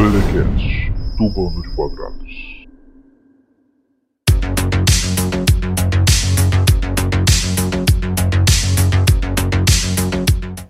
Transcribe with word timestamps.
Belecast, 0.00 0.90
do 1.18 1.28
bando 1.28 1.60
de 1.60 1.68
quadrados. 1.76 2.66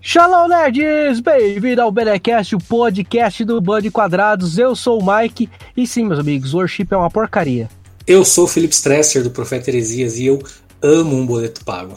Shalom 0.01 0.49
nerds! 0.49 1.21
Bem-vindo 1.21 1.81
ao 1.81 1.93
Belecast, 1.93 2.57
o 2.57 2.59
podcast 2.59 3.45
do 3.45 3.61
Band 3.61 3.83
de 3.83 3.89
Quadrados. 3.89 4.57
Eu 4.57 4.75
sou 4.75 5.01
o 5.01 5.05
Mike 5.05 5.49
e 5.77 5.87
sim, 5.87 6.03
meus 6.03 6.19
amigos, 6.19 6.53
worship 6.53 6.87
é 6.91 6.97
uma 6.97 7.09
porcaria. 7.09 7.69
Eu 8.05 8.25
sou 8.25 8.43
o 8.43 8.47
Felipe 8.49 8.73
Stresser 8.73 9.23
do 9.23 9.31
Profeta 9.31 9.69
Heresias 9.69 10.17
e 10.17 10.25
eu 10.25 10.43
amo 10.81 11.15
um 11.15 11.25
boleto 11.25 11.63
pago. 11.63 11.95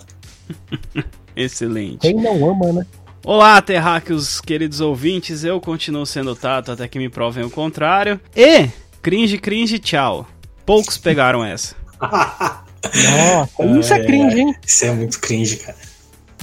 Excelente. 1.34 1.98
Quem 1.98 2.14
não 2.14 2.48
ama, 2.48 2.72
né? 2.72 2.86
Olá, 3.24 3.60
terráqueos, 3.62 4.40
queridos 4.40 4.80
ouvintes. 4.80 5.44
Eu 5.44 5.60
continuo 5.60 6.04
sendo 6.04 6.36
Tato 6.36 6.72
até 6.72 6.86
que 6.86 6.98
me 6.98 7.08
provem 7.08 7.44
o 7.44 7.50
contrário. 7.50 8.20
E 8.36 8.68
cringe, 9.00 9.38
cringe, 9.38 9.78
tchau. 9.78 10.26
Poucos 10.66 10.98
pegaram 10.98 11.44
essa. 11.44 11.74
Nossa, 12.00 13.64
isso 13.78 13.94
é 13.94 14.04
cringe, 14.04 14.40
hein? 14.40 14.54
Isso 14.66 14.84
é 14.84 14.92
muito 14.92 15.18
cringe, 15.20 15.56
cara. 15.56 15.76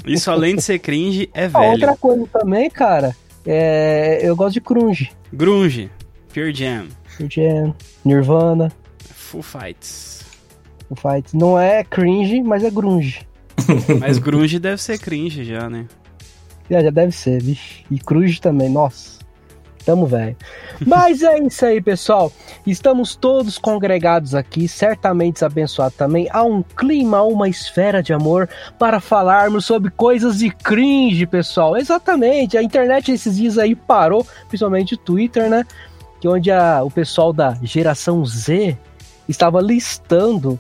Isso, 0.06 0.32
além 0.32 0.56
de 0.56 0.64
ser 0.64 0.80
cringe, 0.80 1.30
é 1.34 1.46
Ah, 1.46 1.48
velho. 1.50 1.72
outra 1.74 1.96
coisa 1.96 2.26
também, 2.34 2.68
cara, 2.70 3.16
é... 3.46 4.20
eu 4.24 4.36
gosto 4.36 4.54
de 4.56 4.60
grunge. 4.60 5.12
Grunge, 5.32 5.92
Pure 6.34 6.52
Jam, 6.54 6.88
Jam, 7.30 7.76
Nirvana, 8.04 8.72
Full 9.14 9.44
Fights. 9.44 10.22
o 10.90 10.96
Fight. 10.96 11.38
Não 11.38 11.60
é 11.60 11.84
cringe, 11.84 12.42
mas 12.42 12.64
é 12.64 12.72
grunge. 12.72 13.22
Mas 14.00 14.18
grunge 14.18 14.58
deve 14.58 14.82
ser 14.82 14.98
cringe 14.98 15.44
já, 15.44 15.70
né? 15.70 15.86
Já, 16.72 16.82
já 16.82 16.90
deve 16.90 17.12
ser, 17.12 17.44
vixe. 17.44 17.84
E 17.92 18.00
cruz 18.00 18.40
também, 18.40 18.70
nossa. 18.70 19.20
Tamo 19.86 20.06
velho. 20.06 20.38
Mas 20.88 21.22
é 21.22 21.38
isso 21.40 21.66
aí, 21.66 21.82
pessoal. 21.82 22.32
Estamos 22.66 23.14
todos 23.14 23.58
congregados 23.58 24.34
aqui, 24.34 24.70
certamente 24.70 25.44
abençoados 25.44 25.98
também. 25.98 26.30
Há 26.32 26.44
um 26.44 26.64
clima, 26.64 27.24
uma 27.24 27.50
esfera 27.50 28.02
de 28.02 28.14
amor 28.14 28.48
para 28.80 29.02
falarmos 29.02 29.66
sobre 29.66 29.92
coisas 29.92 30.38
de 30.38 30.50
cringe, 30.50 31.26
pessoal. 31.26 31.76
Exatamente. 31.76 32.58
A 32.58 32.64
internet 32.64 33.12
esses 33.12 33.36
dias 33.36 33.58
aí 33.58 33.76
parou, 33.76 34.26
principalmente 34.48 34.94
o 34.94 34.98
Twitter, 34.98 35.50
né? 35.50 35.66
Que 36.22 36.28
onde 36.30 36.52
a, 36.52 36.84
o 36.84 36.90
pessoal 36.90 37.34
da 37.34 37.58
geração 37.64 38.24
Z 38.24 38.78
estava 39.28 39.60
listando 39.60 40.58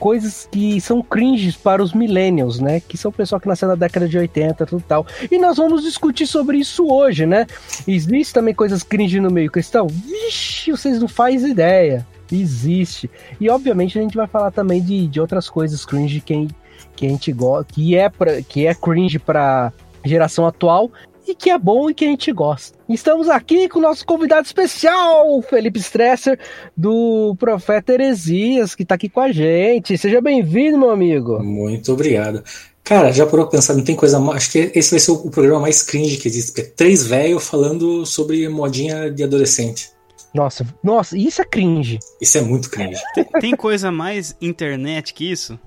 coisas 0.00 0.48
que 0.50 0.80
são 0.80 1.02
cringes 1.02 1.54
para 1.54 1.82
os 1.82 1.92
millennials, 1.92 2.58
né? 2.58 2.80
Que 2.80 2.96
são 2.96 3.10
o 3.10 3.14
pessoal 3.14 3.38
que 3.38 3.46
nasceu 3.46 3.68
na 3.68 3.74
década 3.74 4.08
de 4.08 4.16
80 4.16 4.64
tudo 4.64 4.82
tal. 4.88 5.06
E 5.30 5.38
nós 5.38 5.58
vamos 5.58 5.82
discutir 5.82 6.26
sobre 6.26 6.56
isso 6.56 6.90
hoje, 6.90 7.26
né? 7.26 7.46
Existe 7.86 8.32
também 8.32 8.54
coisas 8.54 8.82
cringe 8.82 9.20
no 9.20 9.30
meio 9.30 9.50
cristão? 9.50 9.86
Vixe, 9.86 10.70
vocês 10.70 10.98
não 10.98 11.06
fazem 11.06 11.50
ideia. 11.50 12.06
Existe. 12.32 13.10
E 13.38 13.50
obviamente 13.50 13.98
a 13.98 14.02
gente 14.02 14.16
vai 14.16 14.26
falar 14.26 14.50
também 14.50 14.82
de, 14.82 15.06
de 15.06 15.20
outras 15.20 15.50
coisas 15.50 15.84
cringe 15.84 16.20
que, 16.20 16.48
que 16.96 17.06
a 17.06 17.08
gente 17.08 17.30
gosta, 17.32 17.72
que 17.72 17.94
é, 17.94 18.08
pra, 18.08 18.40
que 18.40 18.66
é 18.66 18.74
cringe 18.74 19.18
para 19.18 19.70
geração 20.02 20.46
atual 20.46 20.90
e 21.30 21.34
que 21.34 21.50
é 21.50 21.58
bom 21.58 21.88
e 21.88 21.94
que 21.94 22.04
a 22.04 22.08
gente 22.08 22.32
gosta. 22.32 22.76
Estamos 22.88 23.28
aqui 23.28 23.68
com 23.68 23.78
o 23.78 23.82
nosso 23.82 24.04
convidado 24.04 24.46
especial, 24.46 25.38
o 25.38 25.42
Felipe 25.42 25.78
Stresser, 25.78 26.38
do 26.76 27.36
Profeta 27.38 27.92
Heresias, 27.92 28.74
que 28.74 28.82
está 28.82 28.96
aqui 28.96 29.08
com 29.08 29.20
a 29.20 29.30
gente. 29.30 29.96
Seja 29.96 30.20
bem-vindo, 30.20 30.76
meu 30.76 30.90
amigo. 30.90 31.42
Muito 31.42 31.92
obrigado. 31.92 32.42
Cara, 32.82 33.12
já 33.12 33.24
parou 33.24 33.46
pra 33.46 33.58
pensar, 33.58 33.74
não 33.74 33.84
tem 33.84 33.94
coisa 33.94 34.18
mais. 34.18 34.38
Acho 34.38 34.52
que 34.52 34.72
esse 34.74 34.90
vai 34.90 34.98
ser 34.98 35.12
o 35.12 35.30
programa 35.30 35.60
mais 35.60 35.82
cringe 35.82 36.16
que 36.16 36.26
existe, 36.26 36.50
porque 36.50 36.62
é 36.62 36.72
três 36.74 37.06
velhos 37.06 37.46
falando 37.46 38.04
sobre 38.04 38.48
modinha 38.48 39.10
de 39.10 39.22
adolescente. 39.22 39.90
Nossa, 40.34 40.66
nossa, 40.82 41.16
isso 41.16 41.40
é 41.40 41.44
cringe. 41.44 41.98
Isso 42.20 42.38
é 42.38 42.40
muito 42.40 42.70
cringe. 42.70 43.00
Tem, 43.14 43.24
tem 43.40 43.56
coisa 43.56 43.92
mais 43.92 44.36
internet 44.40 45.14
que 45.14 45.30
isso? 45.30 45.58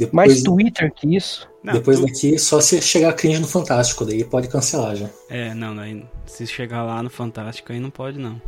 Depois, 0.00 0.12
Mais 0.14 0.42
Twitter 0.42 0.92
que 0.92 1.16
isso. 1.16 1.48
Não, 1.62 1.74
depois 1.74 1.98
tu- 2.00 2.06
daqui, 2.06 2.38
só 2.38 2.60
se 2.60 2.80
chegar 2.80 3.12
cringe 3.12 3.38
no 3.38 3.46
Fantástico, 3.46 4.04
daí 4.04 4.24
pode 4.24 4.48
cancelar 4.48 4.96
já. 4.96 5.08
É, 5.28 5.54
não, 5.54 5.74
não, 5.74 5.82
aí 5.82 6.04
se 6.26 6.46
chegar 6.46 6.82
lá 6.82 7.02
no 7.02 7.10
Fantástico 7.10 7.72
aí 7.72 7.78
não 7.78 7.90
pode 7.90 8.18
não. 8.18 8.40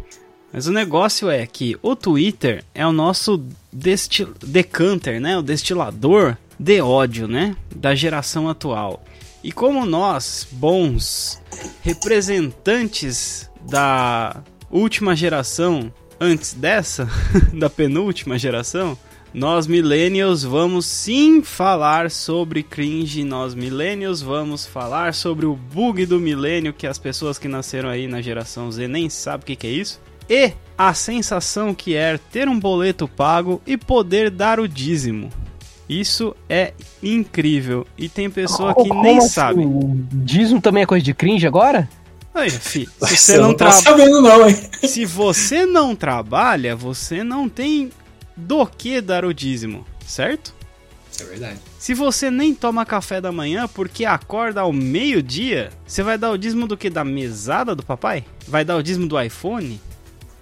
Mas 0.53 0.67
o 0.67 0.73
negócio 0.73 1.31
é 1.31 1.47
que 1.47 1.77
o 1.83 1.95
Twitter 1.97 2.65
é 2.75 2.87
o 2.87 2.93
nosso 2.93 3.43
destil 3.73 4.35
decanter, 4.45 5.21
né? 5.21 5.37
O 5.39 5.43
destilador 5.43 6.37
de 6.59 6.81
ódio, 6.81 7.27
né? 7.29 7.57
Da 7.75 7.95
geração 7.95 8.49
atual. 8.49 9.03
E 9.45 9.51
como 9.51 9.85
nós, 9.87 10.47
bons 10.53 11.41
representantes 11.83 13.51
da 13.69 14.43
última 14.71 15.15
geração 15.17 15.93
antes 16.21 16.53
dessa, 16.55 17.09
da 17.53 17.69
penúltima 17.69 18.39
geração, 18.39 18.97
nós 19.35 19.67
millennials 19.67 20.43
vamos 20.43 20.85
sim 20.87 21.43
falar 21.43 22.11
sobre 22.11 22.63
cringe, 22.63 23.25
nós 23.25 23.55
millennials 23.55 24.21
vamos 24.21 24.67
falar 24.67 25.15
sobre 25.15 25.47
o 25.47 25.55
bug 25.57 26.05
do 26.07 26.21
milênio 26.21 26.73
que 26.73 26.87
as 26.87 26.99
pessoas 26.99 27.39
que 27.39 27.49
nasceram 27.49 27.89
aí 27.89 28.07
na 28.07 28.21
geração 28.21 28.71
Z 28.71 28.87
nem 28.89 29.09
sabem 29.09 29.43
o 29.43 29.47
que, 29.47 29.57
que 29.57 29.67
é 29.67 29.71
isso. 29.71 30.01
E 30.29 30.53
a 30.77 30.95
sensação 30.95 31.75
que 31.75 31.95
é 31.95 32.19
ter 32.31 32.49
um 32.49 32.59
boleto 32.59 33.09
pago 33.09 33.61
e 33.67 33.77
poder 33.77 34.31
dar 34.31 34.61
o 34.61 34.69
dízimo. 34.69 35.31
Isso 35.89 36.35
é 36.49 36.73
incrível. 37.03 37.87
E 37.99 38.09
tem 38.09 38.31
pessoa 38.31 38.75
que 38.75 38.89
Como 38.89 39.03
nem 39.03 39.19
assim? 39.19 39.29
sabe. 39.29 39.63
Dízimo 40.13 40.61
também 40.61 40.85
é 40.85 40.87
coisa 40.87 41.05
de 41.05 41.13
cringe 41.13 41.47
agora? 41.47 41.89
Aí, 42.35 42.49
fi, 42.49 42.87
se 42.87 42.91
Você 42.99 43.17
você 43.17 43.37
não 43.37 43.49
não 43.49 43.55
tá 43.55 43.67
trabalha. 43.71 43.83
sabendo, 43.83 44.23
não, 44.23 44.49
hein? 44.49 44.57
Se 44.85 45.05
você 45.05 45.67
não 45.67 45.95
trabalha, 45.95 46.75
você 46.75 47.23
não 47.23 47.47
tem 47.47 47.91
do 48.37 48.67
que 48.67 49.01
dar 49.01 49.25
o 49.25 49.33
dízimo, 49.33 49.85
certo? 50.07 50.55
Isso 51.11 51.23
é 51.23 51.27
verdade. 51.27 51.59
Se 51.79 51.93
você 51.93 52.31
nem 52.31 52.55
toma 52.55 52.87
café 52.87 53.21
da 53.21 53.31
manhã 53.31 53.69
porque 53.69 54.05
acorda 54.05 54.63
ao 54.63 54.73
meio-dia, 54.73 55.71
você 55.87 56.03
vai 56.03 56.17
dar 56.17 56.31
o 56.31 56.39
dízimo 56.39 56.67
do 56.67 56.77
que? 56.77 56.89
Da 56.89 57.05
mesada 57.05 57.75
do 57.75 57.83
papai? 57.83 58.25
Vai 58.49 58.65
dar 58.65 58.77
o 58.77 58.83
dízimo 58.83 59.07
do 59.07 59.21
iPhone? 59.21 59.79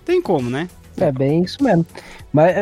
Tem 0.04 0.22
como, 0.22 0.48
né? 0.48 0.68
É 0.96 1.10
bem 1.10 1.42
isso 1.42 1.62
mesmo. 1.62 1.86
Mas, 2.32 2.54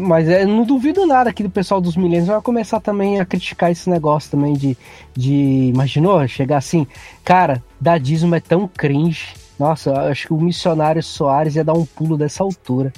mas 0.00 0.28
é, 0.28 0.44
não 0.44 0.64
duvido 0.64 1.06
nada 1.06 1.32
que 1.32 1.42
o 1.42 1.50
pessoal 1.50 1.80
dos 1.80 1.96
milênios 1.96 2.28
vai 2.28 2.40
começar 2.40 2.78
também 2.78 3.20
a 3.20 3.24
criticar 3.24 3.70
esse 3.70 3.88
negócio 3.90 4.30
também 4.30 4.52
de, 4.54 4.76
de. 5.16 5.70
Imaginou? 5.74 6.26
Chegar 6.28 6.58
assim, 6.58 6.86
cara, 7.24 7.62
dar 7.80 7.98
dízimo 7.98 8.34
é 8.34 8.40
tão 8.40 8.68
cringe. 8.68 9.34
Nossa, 9.58 9.90
eu 9.90 9.96
acho 9.96 10.26
que 10.26 10.32
o 10.34 10.40
missionário 10.40 11.02
Soares 11.02 11.56
ia 11.56 11.64
dar 11.64 11.72
um 11.72 11.86
pulo 11.86 12.16
dessa 12.18 12.42
altura. 12.42 12.92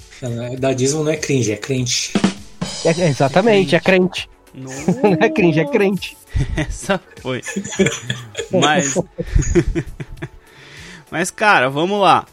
Dadismo 0.58 1.04
não 1.04 1.12
é 1.12 1.16
cringe, 1.16 1.52
é 1.52 1.56
crente. 1.56 2.12
É, 2.84 3.00
é 3.00 3.08
exatamente, 3.08 3.76
é 3.76 3.80
crente. 3.80 4.28
Não 4.54 4.72
é 5.20 5.28
cringe, 5.28 5.60
é 5.60 5.64
crente. 5.64 6.16
Essa 6.56 7.00
foi. 7.20 7.42
Mas. 8.50 8.94
Mas, 11.10 11.30
cara, 11.30 11.70
vamos 11.70 12.00
lá. 12.00 12.26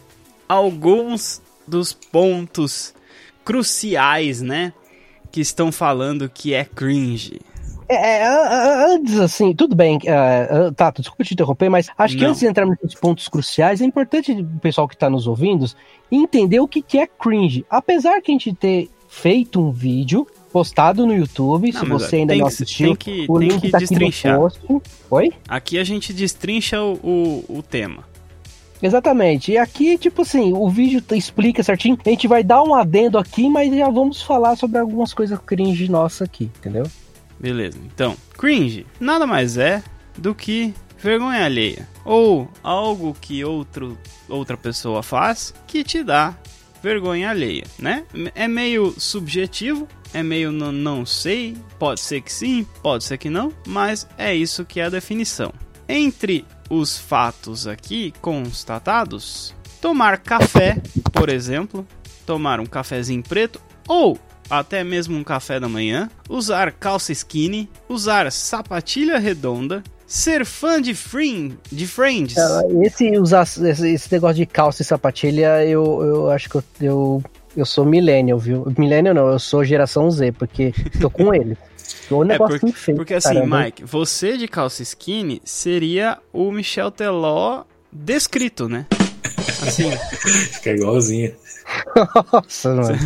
Alguns 0.48 1.40
dos 1.66 1.92
pontos 1.92 2.94
cruciais, 3.44 4.42
né? 4.42 4.72
Que 5.30 5.40
estão 5.40 5.70
falando 5.70 6.28
que 6.28 6.52
é 6.52 6.64
cringe. 6.64 7.40
É, 7.88 7.94
é, 8.22 8.94
antes, 8.94 9.18
assim, 9.18 9.54
tudo 9.54 9.76
bem, 9.76 9.96
uh, 9.98 10.72
tá, 10.74 10.90
desculpa 10.90 11.22
te 11.24 11.34
interromper, 11.34 11.68
mas 11.68 11.88
acho 11.96 12.16
que 12.16 12.22
Não. 12.22 12.30
antes 12.30 12.40
de 12.40 12.46
entrarmos 12.48 12.76
nesses 12.82 12.98
pontos 12.98 13.28
cruciais, 13.28 13.80
é 13.80 13.84
importante 13.84 14.32
o 14.32 14.44
pessoal 14.60 14.88
que 14.88 14.94
está 14.94 15.08
nos 15.08 15.26
ouvindo 15.26 15.66
entender 16.10 16.58
o 16.60 16.66
que, 16.68 16.82
que 16.82 16.98
é 16.98 17.06
cringe. 17.06 17.64
Apesar 17.70 18.20
que 18.20 18.30
a 18.30 18.34
gente 18.34 18.52
ter 18.52 18.90
feito 19.08 19.60
um 19.60 19.70
vídeo 19.70 20.26
postado 20.52 21.06
no 21.06 21.14
YouTube, 21.14 21.70
Não, 21.72 21.80
se 21.80 21.86
você 21.86 22.16
ainda 22.16 22.34
não 22.34 22.46
que- 22.46 22.52
assistiu, 22.52 22.96
que- 22.96 23.26
o 23.28 23.38
link 23.38 23.60
que 23.60 23.70
tá 23.70 23.78
aqui 23.78 23.84
no 23.84 23.88
destrinchar. 24.00 24.38
post. 24.38 24.60
Oi? 25.10 25.32
Aqui 25.48 25.78
a 25.78 25.84
gente 25.84 26.12
destrincha 26.12 26.80
o, 26.82 26.94
o, 27.48 27.58
o 27.58 27.62
tema. 27.62 28.04
Exatamente. 28.82 29.52
E 29.52 29.58
aqui, 29.58 29.96
tipo 29.96 30.22
assim, 30.22 30.52
o 30.52 30.68
vídeo 30.68 31.02
explica 31.14 31.62
certinho. 31.62 31.96
A 32.04 32.08
gente 32.10 32.28
vai 32.28 32.42
dar 32.44 32.62
um 32.62 32.74
adendo 32.74 33.16
aqui, 33.18 33.48
mas 33.48 33.74
já 33.74 33.88
vamos 33.88 34.20
falar 34.22 34.54
sobre 34.56 34.78
algumas 34.78 35.14
coisas 35.14 35.38
cringe 35.38 35.88
nossa 35.90 36.24
aqui, 36.24 36.50
entendeu? 36.58 36.84
Beleza. 37.38 37.78
Então, 37.84 38.16
cringe 38.36 38.86
nada 38.98 39.26
mais 39.26 39.56
é 39.56 39.82
do 40.16 40.34
que 40.34 40.74
vergonha 40.98 41.44
alheia. 41.44 41.88
Ou 42.04 42.50
algo 42.62 43.16
que 43.20 43.44
outro, 43.44 43.98
outra 44.28 44.56
pessoa 44.56 45.02
faz 45.02 45.54
que 45.66 45.84
te 45.84 46.02
dá 46.02 46.36
vergonha 46.82 47.30
alheia, 47.30 47.64
né? 47.78 48.04
É 48.34 48.46
meio 48.46 48.94
subjetivo, 48.98 49.88
é 50.14 50.22
meio 50.22 50.52
não, 50.52 50.70
não 50.70 51.04
sei, 51.06 51.56
pode 51.78 52.00
ser 52.00 52.20
que 52.20 52.32
sim, 52.32 52.66
pode 52.82 53.04
ser 53.04 53.18
que 53.18 53.28
não, 53.28 53.52
mas 53.66 54.06
é 54.16 54.34
isso 54.34 54.64
que 54.64 54.78
é 54.78 54.84
a 54.84 54.90
definição. 54.90 55.52
Entre 55.88 56.44
os 56.70 56.98
fatos 56.98 57.66
aqui 57.66 58.12
constatados, 58.20 59.54
tomar 59.80 60.18
café, 60.18 60.80
por 61.12 61.28
exemplo, 61.28 61.86
tomar 62.24 62.60
um 62.60 62.66
cafezinho 62.66 63.22
preto 63.22 63.60
ou 63.88 64.18
até 64.48 64.82
mesmo 64.84 65.16
um 65.16 65.24
café 65.24 65.58
da 65.58 65.68
manhã, 65.68 66.10
usar 66.28 66.72
calça 66.72 67.12
skinny, 67.12 67.68
usar 67.88 68.30
sapatilha 68.30 69.18
redonda, 69.18 69.82
ser 70.06 70.44
fã 70.44 70.80
de, 70.80 70.94
Friend, 70.94 71.56
de 71.70 71.86
Friends. 71.86 72.36
É, 72.36 72.86
esse, 72.86 73.18
usar, 73.18 73.42
esse, 73.42 73.88
esse 73.88 74.12
negócio 74.12 74.36
de 74.36 74.46
calça 74.46 74.82
e 74.82 74.84
sapatilha, 74.84 75.64
eu, 75.64 76.02
eu 76.02 76.30
acho 76.30 76.48
que 76.48 76.56
eu, 76.56 76.64
eu, 76.80 77.22
eu 77.56 77.66
sou 77.66 77.84
millennial, 77.84 78.38
viu? 78.38 78.72
Millennial 78.78 79.14
não, 79.14 79.28
eu 79.28 79.38
sou 79.38 79.64
geração 79.64 80.10
Z, 80.10 80.32
porque 80.32 80.72
tô 81.00 81.10
com 81.10 81.34
ele. 81.34 81.56
O 82.10 82.22
negócio 82.22 82.56
é 82.56 82.58
porque, 82.60 82.72
feio, 82.72 82.96
porque 82.96 83.14
assim, 83.14 83.34
caramba. 83.34 83.64
Mike, 83.64 83.84
você 83.84 84.36
de 84.36 84.46
calça 84.46 84.82
skinny 84.82 85.40
seria 85.44 86.18
o 86.32 86.52
Michel 86.52 86.90
Teló 86.90 87.64
descrito, 87.92 88.68
né? 88.68 88.86
Assim. 89.62 89.90
Fica 90.52 90.70
igualzinho. 90.70 91.34
Nossa, 92.32 92.74
mano. 92.74 92.98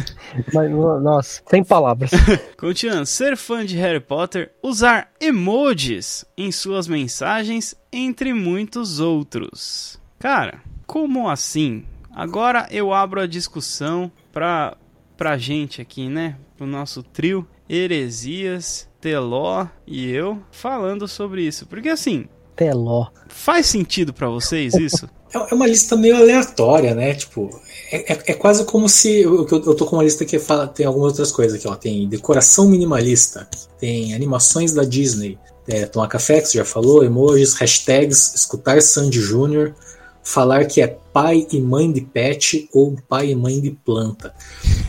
Mas, 0.53 0.71
nossa, 0.71 1.43
sem 1.47 1.65
palavras. 1.65 2.11
Continuando, 2.59 3.07
ser 3.07 3.37
fã 3.37 3.65
de 3.65 3.77
Harry 3.77 4.01
Potter, 4.01 4.53
usar 4.63 5.11
emojis 5.21 6.25
em 6.37 6.53
suas 6.53 6.87
mensagens, 6.87 7.75
entre 7.93 8.33
muitos 8.33 9.01
outros. 9.01 10.01
Cara, 10.19 10.61
como 10.87 11.29
assim? 11.29 11.85
Agora 12.13 12.67
eu 12.71 12.93
abro 12.93 13.21
a 13.21 13.27
discussão 13.27 14.11
pra, 14.33 14.77
pra 15.17 15.39
gente 15.39 15.81
aqui, 15.81 16.09
né? 16.09 16.37
Pro 16.57 16.67
nosso 16.67 17.03
trio, 17.03 17.47
Heresias, 17.69 18.89
Teló 19.01 19.67
e 19.87 20.11
eu, 20.11 20.43
falando 20.51 21.09
sobre 21.09 21.43
isso. 21.43 21.67
Porque 21.67 21.89
assim. 21.89 22.29
Teló. 22.55 23.07
Faz 23.29 23.67
sentido 23.67 24.13
para 24.13 24.29
vocês 24.29 24.75
isso? 24.75 25.09
É, 25.33 25.53
é 25.53 25.55
uma 25.55 25.67
lista 25.67 25.97
meio 25.97 26.17
aleatória, 26.17 26.95
né? 26.95 27.15
Tipo, 27.15 27.51
é, 27.91 28.13
é, 28.13 28.19
é 28.27 28.35
quase 28.35 28.65
como 28.65 28.89
se. 28.89 29.21
Eu, 29.21 29.47
eu 29.49 29.75
tô 29.75 29.87
com 29.87 29.97
uma 29.97 30.05
lista 30.05 30.25
que 30.25 30.39
fala, 30.39 30.67
tem 30.67 30.87
algumas 30.87 31.13
outras 31.13 31.33
coisas 31.33 31.59
aqui, 31.59 31.69
ó. 31.69 31.75
Tem 31.75 32.09
decoração 32.09 32.69
minimalista, 32.69 33.49
tem 33.79 34.15
animações 34.15 34.73
da 34.73 34.85
Disney, 34.85 35.39
é, 35.69 35.87
tomar 35.87 36.09
café, 36.09 36.41
que 36.41 36.49
você 36.49 36.59
já 36.59 36.65
falou, 36.65 37.05
emojis, 37.05 37.55
hashtags, 37.55 38.35
escutar 38.35 38.83
Sandy 38.83 39.21
Júnior, 39.21 39.75
falar 40.23 40.65
que 40.67 40.81
é 40.81 40.97
pai 41.13 41.47
e 41.53 41.61
mãe 41.61 41.91
de 41.91 42.01
pet 42.01 42.69
ou 42.73 42.97
pai 43.09 43.31
e 43.31 43.35
mãe 43.35 43.61
de 43.61 43.71
planta. 43.71 44.35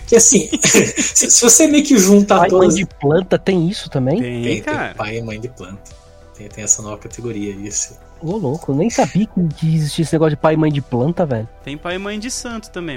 Que 0.07 0.15
assim, 0.15 0.49
se, 0.61 1.29
se, 1.29 1.41
você 1.41 1.67
meio 1.67 1.83
que 1.83 1.97
juntar 1.97 2.39
pai 2.39 2.49
todas. 2.49 2.73
Pai 2.73 2.81
e 2.81 2.85
mãe 2.85 2.85
de 2.85 2.99
planta 2.99 3.39
tem 3.39 3.67
isso 3.67 3.89
também? 3.89 4.19
Tem, 4.19 4.43
tem, 4.43 4.61
tem 4.61 4.93
pai 4.95 5.17
e 5.17 5.21
mãe 5.21 5.39
de 5.39 5.49
planta. 5.49 5.91
Tem, 6.35 6.47
tem 6.47 6.63
essa 6.63 6.81
nova 6.81 6.97
categoria, 6.97 7.51
isso. 7.51 7.95
Ô, 8.23 8.37
louco, 8.37 8.73
nem 8.73 8.87
sabia 8.89 9.25
que 9.25 9.75
existia 9.75 10.03
esse 10.03 10.13
negócio 10.13 10.35
de 10.35 10.37
pai 10.37 10.53
e 10.53 10.57
mãe 10.57 10.71
de 10.71 10.81
planta, 10.81 11.25
velho. 11.25 11.49
Tem 11.63 11.75
pai 11.75 11.95
e 11.95 11.97
mãe 11.97 12.19
de 12.19 12.29
santo 12.29 12.69
também, 12.69 12.95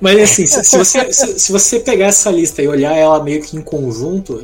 mas 0.00 0.18
assim, 0.22 0.44
se, 0.46 0.64
se, 0.64 0.76
você, 0.76 1.12
se, 1.12 1.38
se, 1.38 1.52
você 1.52 1.78
pegar 1.80 2.06
essa 2.06 2.30
lista 2.30 2.60
e 2.60 2.66
olhar 2.66 2.96
ela 2.96 3.22
meio 3.22 3.40
que 3.42 3.56
em 3.56 3.62
conjunto, 3.62 4.42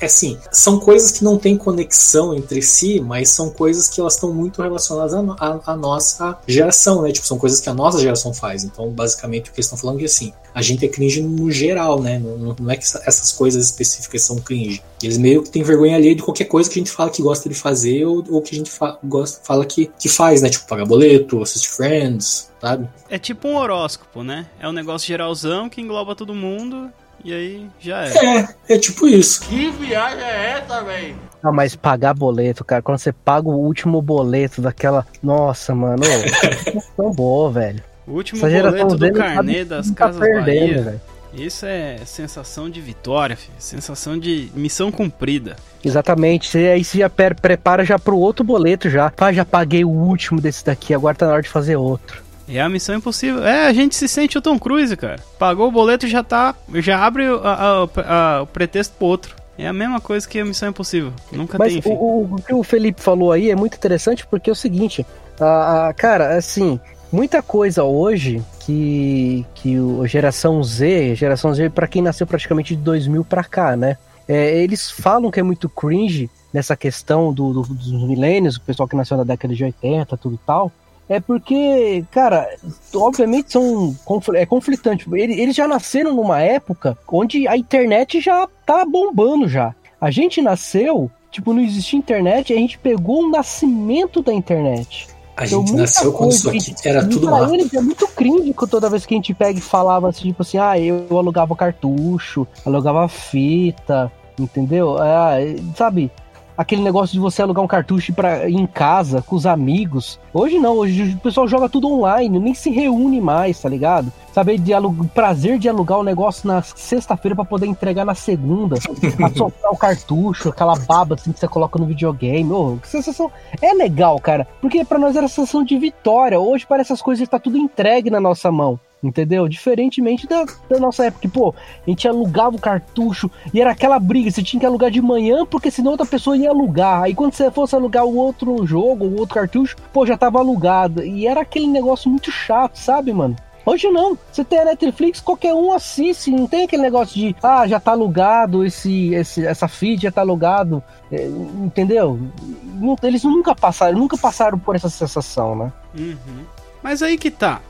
é 0.00 0.06
assim, 0.06 0.38
são 0.50 0.78
coisas 0.78 1.10
que 1.10 1.24
não 1.24 1.36
têm 1.36 1.56
conexão 1.56 2.34
entre 2.34 2.62
si, 2.62 3.00
mas 3.00 3.30
são 3.30 3.50
coisas 3.50 3.88
que 3.88 4.00
elas 4.00 4.14
estão 4.14 4.32
muito 4.32 4.62
relacionadas 4.62 5.14
à, 5.14 5.76
nossa 5.76 6.38
geração, 6.46 7.02
né? 7.02 7.12
Tipo, 7.12 7.26
são 7.26 7.38
coisas 7.38 7.60
que 7.60 7.68
a 7.68 7.74
nossa 7.74 8.00
geração 8.00 8.32
faz. 8.32 8.64
Então, 8.64 8.88
basicamente, 8.90 9.50
o 9.50 9.52
que 9.52 9.58
eles 9.58 9.66
estão 9.66 9.78
falando 9.78 10.00
é 10.00 10.04
assim, 10.04 10.32
a 10.54 10.62
gente 10.62 10.84
é 10.84 10.88
cringe 10.88 11.20
no 11.20 11.50
geral, 11.50 12.00
né? 12.00 12.18
Não, 12.18 12.54
não 12.58 12.70
é 12.70 12.76
que 12.76 12.84
essas 12.84 13.32
coisas 13.32 13.64
específicas 13.64 14.22
são 14.22 14.38
cringe. 14.38 14.82
Eles 15.02 15.18
meio 15.18 15.42
que 15.42 15.50
têm 15.50 15.62
vergonha 15.62 15.96
ali 15.96 16.14
de 16.14 16.22
qualquer 16.22 16.44
coisa 16.44 16.70
que 16.70 16.78
a 16.78 16.82
gente 16.82 16.90
fala 16.90 17.10
que 17.10 17.22
gosta 17.22 17.48
de 17.48 17.54
fazer 17.54 18.04
ou, 18.04 18.24
ou 18.30 18.42
que 18.42 18.54
a 18.54 18.58
gente 18.58 18.70
fa 18.70 18.98
gosta, 19.02 19.40
fala 19.44 19.64
que, 19.64 19.90
que 19.98 20.08
faz, 20.08 20.42
né? 20.42 20.48
Tipo, 20.48 20.66
pagar 20.66 20.86
boleto, 20.86 21.42
assistir 21.42 21.68
Friends, 21.70 22.50
sabe? 22.60 22.88
É 23.08 23.18
tipo 23.18 23.48
um 23.48 23.56
horóscopo, 23.56 24.22
né? 24.22 24.46
É 24.60 24.68
um 24.68 24.72
negócio 24.72 25.06
geralzão 25.08 25.68
que 25.68 25.80
engloba 25.80 26.14
todo 26.14 26.34
mundo 26.34 26.90
e 27.24 27.32
aí 27.32 27.66
já 27.80 28.04
é. 28.04 28.38
É, 28.38 28.74
é 28.74 28.78
tipo 28.78 29.06
isso. 29.06 29.42
Que 29.42 29.70
viagem 29.70 30.22
é 30.22 30.60
essa, 30.62 30.82
velho? 30.82 31.16
Não, 31.42 31.52
mas 31.52 31.76
pagar 31.76 32.14
boleto, 32.14 32.64
cara, 32.64 32.82
quando 32.82 32.98
você 32.98 33.12
paga 33.12 33.48
o 33.48 33.56
último 33.56 34.00
boleto 34.02 34.60
daquela. 34.60 35.06
Nossa, 35.22 35.74
mano, 35.74 36.02
ô, 36.02 36.80
tão 36.96 37.12
boa, 37.12 37.50
velho. 37.50 37.82
O 38.06 38.12
último 38.12 38.44
Essa 38.46 38.70
boleto 38.70 38.96
do 38.96 39.12
carnê 39.12 39.64
das 39.64 39.88
tá 39.90 39.94
Casas 39.94 40.20
perdendo, 40.20 40.44
Bahia. 40.44 40.82
Véio. 40.82 41.00
Isso 41.34 41.66
é 41.66 41.98
sensação 42.06 42.70
de 42.70 42.80
vitória, 42.80 43.36
filho. 43.36 43.52
sensação 43.58 44.18
de 44.18 44.50
missão 44.54 44.90
cumprida. 44.90 45.56
Exatamente. 45.84 46.48
Você, 46.48 46.58
aí 46.68 46.82
você 46.82 46.98
já 46.98 47.10
prepara 47.10 47.84
já 47.84 47.98
pro 47.98 48.16
outro 48.16 48.44
boleto 48.44 48.88
já. 48.88 49.10
Pá, 49.10 49.32
já 49.32 49.44
paguei 49.44 49.84
o 49.84 49.90
último 49.90 50.40
desse 50.40 50.64
daqui, 50.64 50.94
agora 50.94 51.14
tá 51.14 51.26
na 51.26 51.32
hora 51.34 51.42
de 51.42 51.48
fazer 51.48 51.76
outro. 51.76 52.27
É 52.48 52.60
a 52.60 52.68
missão 52.68 52.96
impossível. 52.96 53.44
É, 53.44 53.66
a 53.66 53.72
gente 53.72 53.94
se 53.94 54.08
sente 54.08 54.38
o 54.38 54.42
Tom 54.42 54.58
Cruise, 54.58 54.96
cara. 54.96 55.20
Pagou 55.38 55.68
o 55.68 55.72
boleto 55.72 56.06
e 56.06 56.08
já 56.08 56.22
tá. 56.22 56.54
Já 56.74 57.04
abre 57.04 57.26
a, 57.26 57.32
a, 57.34 58.36
a, 58.38 58.42
o 58.42 58.46
pretexto 58.46 58.94
pro 58.96 59.06
outro. 59.06 59.36
É 59.58 59.66
a 59.66 59.72
mesma 59.72 60.00
coisa 60.00 60.26
que 60.26 60.38
a 60.38 60.44
missão 60.44 60.68
impossível. 60.68 61.12
Nunca 61.32 61.58
Mas 61.58 61.72
tem 61.72 61.82
fim. 61.82 61.90
O, 61.90 62.28
o 62.32 62.42
que 62.42 62.54
o 62.54 62.62
Felipe 62.62 63.02
falou 63.02 63.32
aí 63.32 63.50
é 63.50 63.56
muito 63.56 63.76
interessante 63.76 64.26
porque 64.26 64.48
é 64.48 64.52
o 64.52 64.56
seguinte. 64.56 65.04
A, 65.40 65.92
cara, 65.96 66.36
assim, 66.36 66.80
muita 67.12 67.42
coisa 67.42 67.82
hoje 67.82 68.42
que, 68.60 69.44
que 69.54 69.76
a 70.02 70.06
geração 70.06 70.62
Z, 70.62 71.16
geração 71.16 71.52
Z 71.52 71.70
para 71.70 71.88
quem 71.88 72.00
nasceu 72.02 72.26
praticamente 72.26 72.76
de 72.76 72.82
2000 72.82 73.24
para 73.24 73.42
cá, 73.44 73.76
né? 73.76 73.98
É, 74.28 74.62
eles 74.62 74.90
falam 74.90 75.30
que 75.30 75.40
é 75.40 75.42
muito 75.42 75.68
cringe 75.68 76.30
nessa 76.52 76.76
questão 76.76 77.32
do, 77.32 77.52
do, 77.52 77.62
dos 77.62 78.04
milênios, 78.04 78.56
o 78.56 78.60
pessoal 78.60 78.88
que 78.88 78.94
nasceu 78.94 79.16
na 79.16 79.24
década 79.24 79.54
de 79.54 79.64
80, 79.64 80.16
tudo 80.16 80.34
e 80.36 80.46
tal. 80.46 80.70
É 81.08 81.20
porque, 81.20 82.04
cara, 82.10 82.46
obviamente 82.94 83.52
são 83.52 83.96
é 84.34 84.44
conflitante. 84.44 85.06
Eles 85.14 85.56
já 85.56 85.66
nasceram 85.66 86.14
numa 86.14 86.40
época 86.40 86.98
onde 87.10 87.48
a 87.48 87.56
internet 87.56 88.20
já 88.20 88.46
tá 88.66 88.84
bombando 88.84 89.48
já. 89.48 89.74
A 90.00 90.10
gente 90.10 90.42
nasceu, 90.42 91.10
tipo, 91.30 91.52
não 91.52 91.62
existia 91.62 91.98
internet, 91.98 92.52
a 92.52 92.56
gente 92.56 92.78
pegou 92.78 93.24
o 93.24 93.30
nascimento 93.30 94.22
da 94.22 94.32
internet. 94.32 95.08
A 95.36 95.46
então, 95.46 95.64
gente 95.64 95.76
nasceu 95.76 96.12
quando 96.12 96.32
isso 96.32 96.48
aqui 96.48 96.74
era 96.84 97.06
tudo 97.06 97.28
pra 97.28 97.48
eles 97.54 97.72
é 97.72 97.80
muito 97.80 98.08
crítico 98.08 98.66
toda 98.66 98.90
vez 98.90 99.06
que 99.06 99.14
a 99.14 99.16
gente 99.16 99.32
pega 99.32 99.56
e 99.56 99.62
falava 99.62 100.08
assim, 100.08 100.28
tipo 100.28 100.42
assim, 100.42 100.58
ah, 100.58 100.78
eu 100.78 101.06
alugava 101.16 101.54
cartucho, 101.54 102.46
alugava 102.66 103.06
fita, 103.06 104.10
entendeu? 104.36 104.98
Ah, 104.98 105.36
sabe? 105.76 106.10
Aquele 106.58 106.82
negócio 106.82 107.12
de 107.12 107.20
você 107.20 107.40
alugar 107.40 107.64
um 107.64 107.68
cartucho 107.68 108.12
para 108.12 108.50
em 108.50 108.66
casa 108.66 109.22
com 109.22 109.36
os 109.36 109.46
amigos. 109.46 110.18
Hoje 110.34 110.58
não, 110.58 110.78
hoje 110.78 111.14
o 111.14 111.18
pessoal 111.18 111.46
joga 111.46 111.68
tudo 111.68 111.88
online, 111.88 112.40
nem 112.40 112.52
se 112.52 112.68
reúne 112.68 113.20
mais, 113.20 113.60
tá 113.60 113.68
ligado? 113.68 114.12
Saber 114.32 114.58
de 114.58 114.74
alugar, 114.74 115.08
prazer 115.10 115.58
de 115.58 115.68
alugar 115.68 115.98
o 115.98 116.00
um 116.00 116.04
negócio 116.04 116.48
na 116.48 116.60
sexta-feira 116.60 117.36
para 117.36 117.44
poder 117.44 117.66
entregar 117.66 118.04
na 118.04 118.14
segunda, 118.14 118.76
soltar 119.36 119.70
o 119.70 119.76
cartucho, 119.76 120.48
aquela 120.48 120.76
baba 120.76 121.14
assim 121.14 121.30
que 121.30 121.38
você 121.38 121.46
coloca 121.46 121.78
no 121.78 121.86
videogame. 121.86 122.50
Oh, 122.50 122.76
que 122.82 122.88
sensação. 122.88 123.30
É 123.62 123.72
legal, 123.72 124.18
cara, 124.18 124.48
porque 124.60 124.84
para 124.84 124.98
nós 124.98 125.14
era 125.14 125.28
sensação 125.28 125.62
de 125.62 125.78
vitória. 125.78 126.40
Hoje 126.40 126.66
parece 126.68 126.92
as 126.92 127.00
coisas 127.00 127.28
tá 127.28 127.38
tudo 127.38 127.56
entregue 127.56 128.10
na 128.10 128.18
nossa 128.18 128.50
mão. 128.50 128.80
Entendeu? 129.02 129.48
Diferentemente 129.48 130.26
da, 130.26 130.44
da, 130.68 130.78
nossa 130.78 131.06
época, 131.06 131.22
que, 131.22 131.28
pô, 131.28 131.54
a 131.86 131.90
gente 131.90 132.08
alugava 132.08 132.56
o 132.56 132.60
cartucho 132.60 133.30
e 133.54 133.60
era 133.60 133.70
aquela 133.70 133.98
briga, 133.98 134.30
você 134.30 134.42
tinha 134.42 134.58
que 134.58 134.66
alugar 134.66 134.90
de 134.90 135.00
manhã, 135.00 135.46
porque 135.46 135.70
senão 135.70 135.92
outra 135.92 136.06
pessoa 136.06 136.36
ia 136.36 136.50
alugar. 136.50 137.02
Aí 137.02 137.14
quando 137.14 137.32
você 137.32 137.48
fosse 137.50 137.76
alugar 137.76 138.04
o 138.04 138.16
outro 138.16 138.66
jogo, 138.66 139.04
o 139.04 139.20
outro 139.20 139.36
cartucho, 139.36 139.76
pô, 139.92 140.04
já 140.04 140.16
tava 140.16 140.38
alugado. 140.38 141.04
E 141.04 141.26
era 141.28 141.42
aquele 141.42 141.68
negócio 141.68 142.10
muito 142.10 142.32
chato, 142.32 142.76
sabe, 142.76 143.12
mano? 143.12 143.36
Hoje 143.68 143.86
não. 143.90 144.16
Você 144.32 144.42
tem 144.42 144.60
a 144.60 144.64
Netflix, 144.64 145.20
qualquer 145.20 145.52
um 145.52 145.72
assiste. 145.72 146.30
Não 146.30 146.46
tem 146.46 146.64
aquele 146.64 146.80
negócio 146.80 147.14
de, 147.14 147.36
ah, 147.42 147.68
já 147.68 147.78
tá 147.78 147.92
alugado, 147.92 148.64
esse, 148.64 149.14
esse, 149.14 149.46
essa 149.46 149.68
feed 149.68 150.04
já 150.04 150.10
tá 150.10 150.22
alugado. 150.22 150.82
É, 151.12 151.26
entendeu? 151.26 152.18
Não, 152.64 152.96
eles 153.02 153.24
nunca 153.24 153.54
passaram, 153.54 153.98
nunca 153.98 154.16
passaram 154.16 154.58
por 154.58 154.74
essa 154.74 154.88
sensação, 154.88 155.54
né? 155.54 155.72
Uhum. 155.94 156.44
Mas 156.82 157.02
aí 157.02 157.18
que 157.18 157.30
tá. 157.30 157.60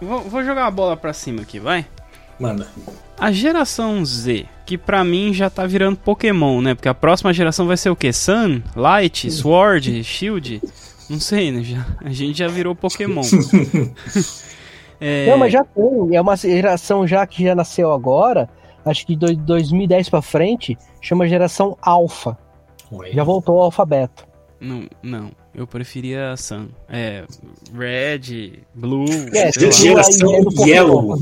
Vou, 0.00 0.22
vou 0.22 0.44
jogar 0.44 0.66
a 0.66 0.70
bola 0.70 0.96
pra 0.96 1.12
cima 1.12 1.42
aqui, 1.42 1.58
vai? 1.58 1.86
Manda. 2.38 2.68
A 3.18 3.32
geração 3.32 4.04
Z, 4.04 4.46
que 4.64 4.78
pra 4.78 5.02
mim 5.02 5.32
já 5.32 5.50
tá 5.50 5.66
virando 5.66 5.96
Pokémon, 5.96 6.60
né? 6.60 6.74
Porque 6.74 6.88
a 6.88 6.94
próxima 6.94 7.32
geração 7.32 7.66
vai 7.66 7.76
ser 7.76 7.90
o 7.90 7.96
quê? 7.96 8.12
Sun, 8.12 8.62
Light, 8.76 9.30
Sword, 9.30 10.04
Shield? 10.04 10.62
Não 11.10 11.18
sei, 11.18 11.50
né? 11.50 11.62
Já, 11.62 11.86
a 12.04 12.10
gente 12.10 12.38
já 12.38 12.48
virou 12.48 12.74
Pokémon. 12.74 13.22
é... 15.00 15.26
Não, 15.26 15.38
mas 15.38 15.52
já 15.52 15.64
tem. 15.64 16.16
É 16.16 16.20
uma 16.20 16.36
geração 16.36 17.06
já 17.06 17.26
que 17.26 17.42
já 17.42 17.54
nasceu 17.54 17.92
agora. 17.92 18.48
Acho 18.84 19.06
que 19.06 19.16
de 19.16 19.34
2010 19.36 20.08
pra 20.10 20.22
frente. 20.22 20.78
Chama 21.00 21.26
geração 21.26 21.76
Alpha. 21.82 22.38
Já 23.12 23.24
voltou 23.24 23.56
ao 23.58 23.64
alfabeto. 23.64 24.26
Não, 24.60 24.86
não. 25.02 25.30
Eu 25.58 25.66
preferia 25.66 26.36
Sun. 26.36 26.68
É, 26.88 27.24
Red, 27.74 28.60
Blue. 28.72 29.06
É, 29.34 29.50
geração 29.72 30.30
Yellow. 30.64 31.18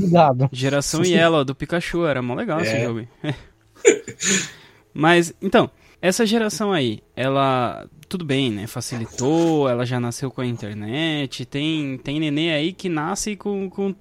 Geração 0.51 1.03
Yellow 1.03 1.43
do 1.43 1.55
Pikachu. 1.55 2.05
Era 2.05 2.21
mó 2.21 2.35
legal 2.35 2.59
é. 2.59 2.61
esse 2.61 2.83
jogo. 2.83 3.07
Mas, 4.93 5.33
então, 5.41 5.71
essa 5.99 6.23
geração 6.23 6.71
aí, 6.71 6.99
ela. 7.15 7.87
Tudo 8.07 8.23
bem, 8.23 8.51
né? 8.51 8.67
Facilitou, 8.67 9.67
ela 9.67 9.87
já 9.87 9.99
nasceu 9.99 10.29
com 10.29 10.41
a 10.41 10.45
internet. 10.45 11.43
Tem, 11.43 11.97
tem 11.97 12.19
nenê 12.19 12.53
aí 12.53 12.73
que 12.73 12.89
nasce 12.89 13.35
com, 13.35 13.67
com 13.67 13.95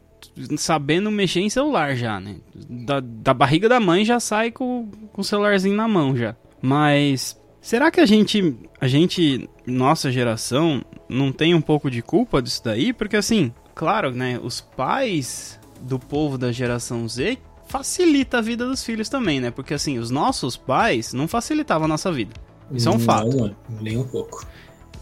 sabendo 0.59 1.11
mexer 1.11 1.41
em 1.41 1.49
celular 1.49 1.97
já, 1.97 2.21
né? 2.21 2.37
Da, 2.69 3.01
da 3.01 3.33
barriga 3.33 3.71
da 3.71 3.81
mãe 3.81 4.05
já 4.05 4.21
sai 4.21 4.51
com, 4.51 4.91
com 5.15 5.23
o 5.23 5.25
celularzinho 5.25 5.75
na 5.75 5.89
mão 5.89 6.15
já. 6.15 6.37
Mas 6.61 7.41
será 7.59 7.91
que 7.91 8.01
a 8.01 8.07
gente, 8.07 8.55
a 8.79 8.87
gente, 8.87 9.49
nossa 9.67 10.11
geração, 10.11 10.83
não 11.09 11.33
tem 11.33 11.55
um 11.55 11.61
pouco 11.61 11.91
de 11.91 12.03
culpa 12.03 12.41
disso 12.41 12.63
daí? 12.65 12.93
Porque 12.93 13.17
assim, 13.17 13.53
claro, 13.75 14.13
né, 14.13 14.39
os 14.43 14.61
pais 14.61 15.59
do 15.81 15.99
povo 15.99 16.39
da 16.39 16.53
geração 16.53 17.09
Z 17.09 17.39
facilita 17.67 18.39
a 18.39 18.41
vida 18.41 18.67
dos 18.67 18.85
filhos 18.85 19.09
também, 19.09 19.41
né? 19.41 19.51
Porque 19.51 19.75
assim, 19.75 19.99
os 19.99 20.11
nossos 20.11 20.57
pais 20.57 21.13
não 21.13 21.27
facilitavam 21.29 21.85
a 21.87 21.89
nossa 21.89 22.13
vida. 22.13 22.33
Isso 22.71 22.89
é 22.89 22.93
um 22.93 22.99
fato. 22.99 23.37
Não, 23.37 23.57
nem 23.81 23.97
um 23.99 24.07
pouco. 24.07 24.47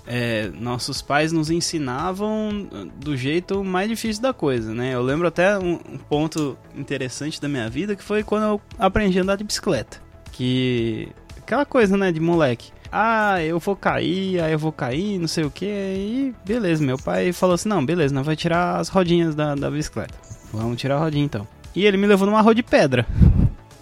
É, 0.07 0.51
nossos 0.61 1.01
pais 1.01 1.33
nos 1.33 1.51
ensinavam 1.51 2.69
do 2.97 3.17
jeito 3.17 3.65
mais 3.65 3.89
difícil 3.89 4.23
da 4.23 4.35
coisa, 4.35 4.75
né? 4.75 4.95
Eu 4.95 5.03
lembro 5.03 5.27
até 5.27 5.59
um, 5.59 5.75
um, 5.75 5.99
ponto 5.99 6.59
interessante 6.77 7.41
da 7.41 7.49
minha 7.49 7.71
vida 7.71 7.97
que 7.97 8.03
foi 8.03 8.23
quando 8.23 8.43
eu 8.43 8.61
aprendi 8.79 9.19
a 9.19 9.23
andar 9.23 9.37
de 9.37 9.45
bicicleta. 9.45 10.03
Que. 10.33 11.09
Aquela 11.39 11.65
coisa, 11.65 11.97
né, 11.97 12.11
de 12.11 12.21
moleque. 12.21 12.71
Ah, 12.97 13.43
eu 13.43 13.59
vou 13.59 13.75
cair, 13.75 14.41
aí 14.41 14.53
eu 14.53 14.59
vou 14.59 14.71
cair, 14.71 15.19
não 15.19 15.27
sei 15.27 15.43
o 15.43 15.51
que. 15.51 15.67
E 15.67 16.33
beleza, 16.47 16.81
meu 16.81 16.97
pai 16.97 17.33
falou 17.33 17.57
assim: 17.57 17.69
não, 17.69 17.85
beleza, 17.85 18.15
nós 18.15 18.25
vai 18.25 18.37
tirar 18.37 18.77
as 18.77 18.89
rodinhas 18.89 19.35
da, 19.35 19.57
da 19.57 19.69
bicicleta. 19.69 20.15
Vamos 20.53 20.81
tirar 20.81 20.95
a 20.95 20.99
rodinha 21.01 21.25
então. 21.25 21.45
E 21.75 21.85
ele 21.85 21.97
me 21.97 22.07
levou 22.07 22.25
numa 22.25 22.41
rua 22.41 22.55
de 22.55 22.63
pedra. 22.63 23.05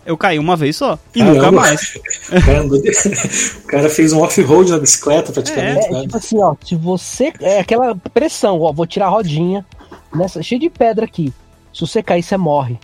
Eu 0.06 0.16
caí 0.16 0.38
uma 0.38 0.56
vez 0.56 0.76
só. 0.76 0.98
E 1.14 1.18
Caramba. 1.18 1.34
nunca 1.34 1.52
mais. 1.52 1.94
o 3.62 3.66
cara 3.66 3.90
fez 3.90 4.14
um 4.14 4.22
off-road 4.22 4.70
na 4.70 4.78
bicicleta 4.78 5.30
praticamente. 5.30 5.86
É, 5.88 5.90
né? 5.90 6.00
tipo 6.00 6.16
assim, 6.16 6.42
ó. 6.42 6.56
Se 6.64 6.74
você. 6.74 7.34
É 7.38 7.60
aquela 7.60 7.94
pressão, 7.94 8.62
ó. 8.62 8.72
Vou 8.72 8.86
tirar 8.86 9.08
a 9.08 9.10
rodinha. 9.10 9.62
Nessa, 10.14 10.42
cheio 10.42 10.60
de 10.60 10.70
pedra 10.70 11.04
aqui. 11.04 11.34
Se 11.72 11.82
você 11.82 12.02
cair, 12.02 12.22
você 12.22 12.38
morre. 12.38 12.78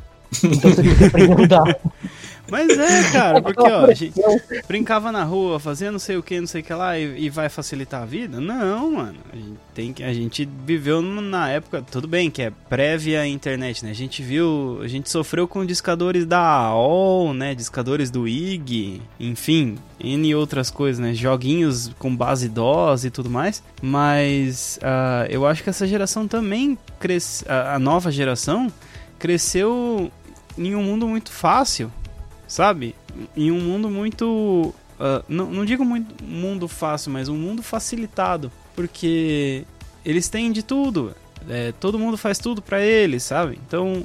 Então 0.45 0.71
você 0.71 0.83
tem 0.83 0.95
que 0.95 1.05
aprender 1.05 1.33
a 1.33 1.43
andar. 1.43 1.77
Mas 2.51 2.71
é, 2.71 3.11
cara, 3.13 3.43
porque 3.43 3.63
ó, 3.63 3.87
a 3.87 3.95
gente 3.95 4.21
brincava 4.67 5.13
na 5.13 5.23
rua, 5.23 5.61
fazendo 5.61 5.93
não 5.93 5.99
sei 5.99 6.17
o 6.17 6.23
que, 6.23 6.41
não 6.41 6.47
sei 6.47 6.63
o 6.63 6.65
que 6.65 6.73
lá, 6.73 6.99
e, 6.99 7.27
e, 7.27 7.31
vai 7.31 7.49
facilitar 7.49 8.03
a 8.03 8.07
vida? 8.07 8.41
Não, 8.41 8.93
mano. 8.93 9.19
A 9.33 9.37
gente, 9.37 9.59
tem 9.75 9.93
que, 9.93 10.03
a 10.03 10.13
gente 10.13 10.49
viveu 10.65 11.03
na 11.03 11.51
época, 11.51 11.83
tudo 11.83 12.09
bem, 12.09 12.31
que 12.31 12.43
é 12.43 12.53
prévia 12.69 13.21
à 13.21 13.27
internet, 13.27 13.85
né? 13.85 13.91
A 13.91 13.95
gente 13.95 14.23
viu, 14.23 14.81
a 14.83 14.89
gente 14.89 15.11
sofreu 15.11 15.47
com 15.47 15.65
discadores 15.65 16.25
da 16.25 16.41
AOL, 16.41 17.35
né? 17.35 17.55
Discadores 17.55 18.11
do 18.11 18.27
IG, 18.27 19.03
enfim, 19.21 19.77
N 20.01 20.35
outras 20.35 20.71
coisas, 20.71 20.99
né? 20.99 21.13
Joguinhos 21.13 21.91
com 21.99 22.15
base 22.15 22.49
DOS 22.49 23.05
e 23.05 23.11
tudo 23.11 23.29
mais. 23.29 23.63
Mas 23.83 24.79
uh, 24.83 25.27
eu 25.31 25.47
acho 25.47 25.63
que 25.63 25.71
essa 25.71 25.87
geração 25.87 26.27
também 26.27 26.79
cresce, 26.99 27.45
a, 27.49 27.75
a 27.75 27.79
nova 27.79 28.11
geração 28.11 28.73
cresceu 29.19 30.11
em 30.57 30.75
um 30.75 30.83
mundo 30.83 31.07
muito 31.07 31.31
fácil 31.31 31.93
sabe? 32.49 32.97
Em 33.37 33.53
um 33.53 33.61
mundo 33.61 33.89
muito. 33.89 34.75
Uh, 34.99 35.23
não, 35.29 35.47
não 35.47 35.65
digo 35.65 35.85
muito 35.85 36.25
mundo 36.25 36.67
fácil, 36.67 37.13
mas 37.13 37.29
um 37.29 37.37
mundo 37.37 37.63
facilitado. 37.63 38.51
Porque 38.75 39.65
eles 40.05 40.29
têm 40.29 40.51
de 40.51 40.63
tudo. 40.63 41.15
É, 41.49 41.73
todo 41.79 41.99
mundo 41.99 42.17
faz 42.17 42.39
tudo 42.39 42.61
para 42.61 42.81
eles, 42.81 43.23
sabe? 43.23 43.61
Então, 43.67 44.05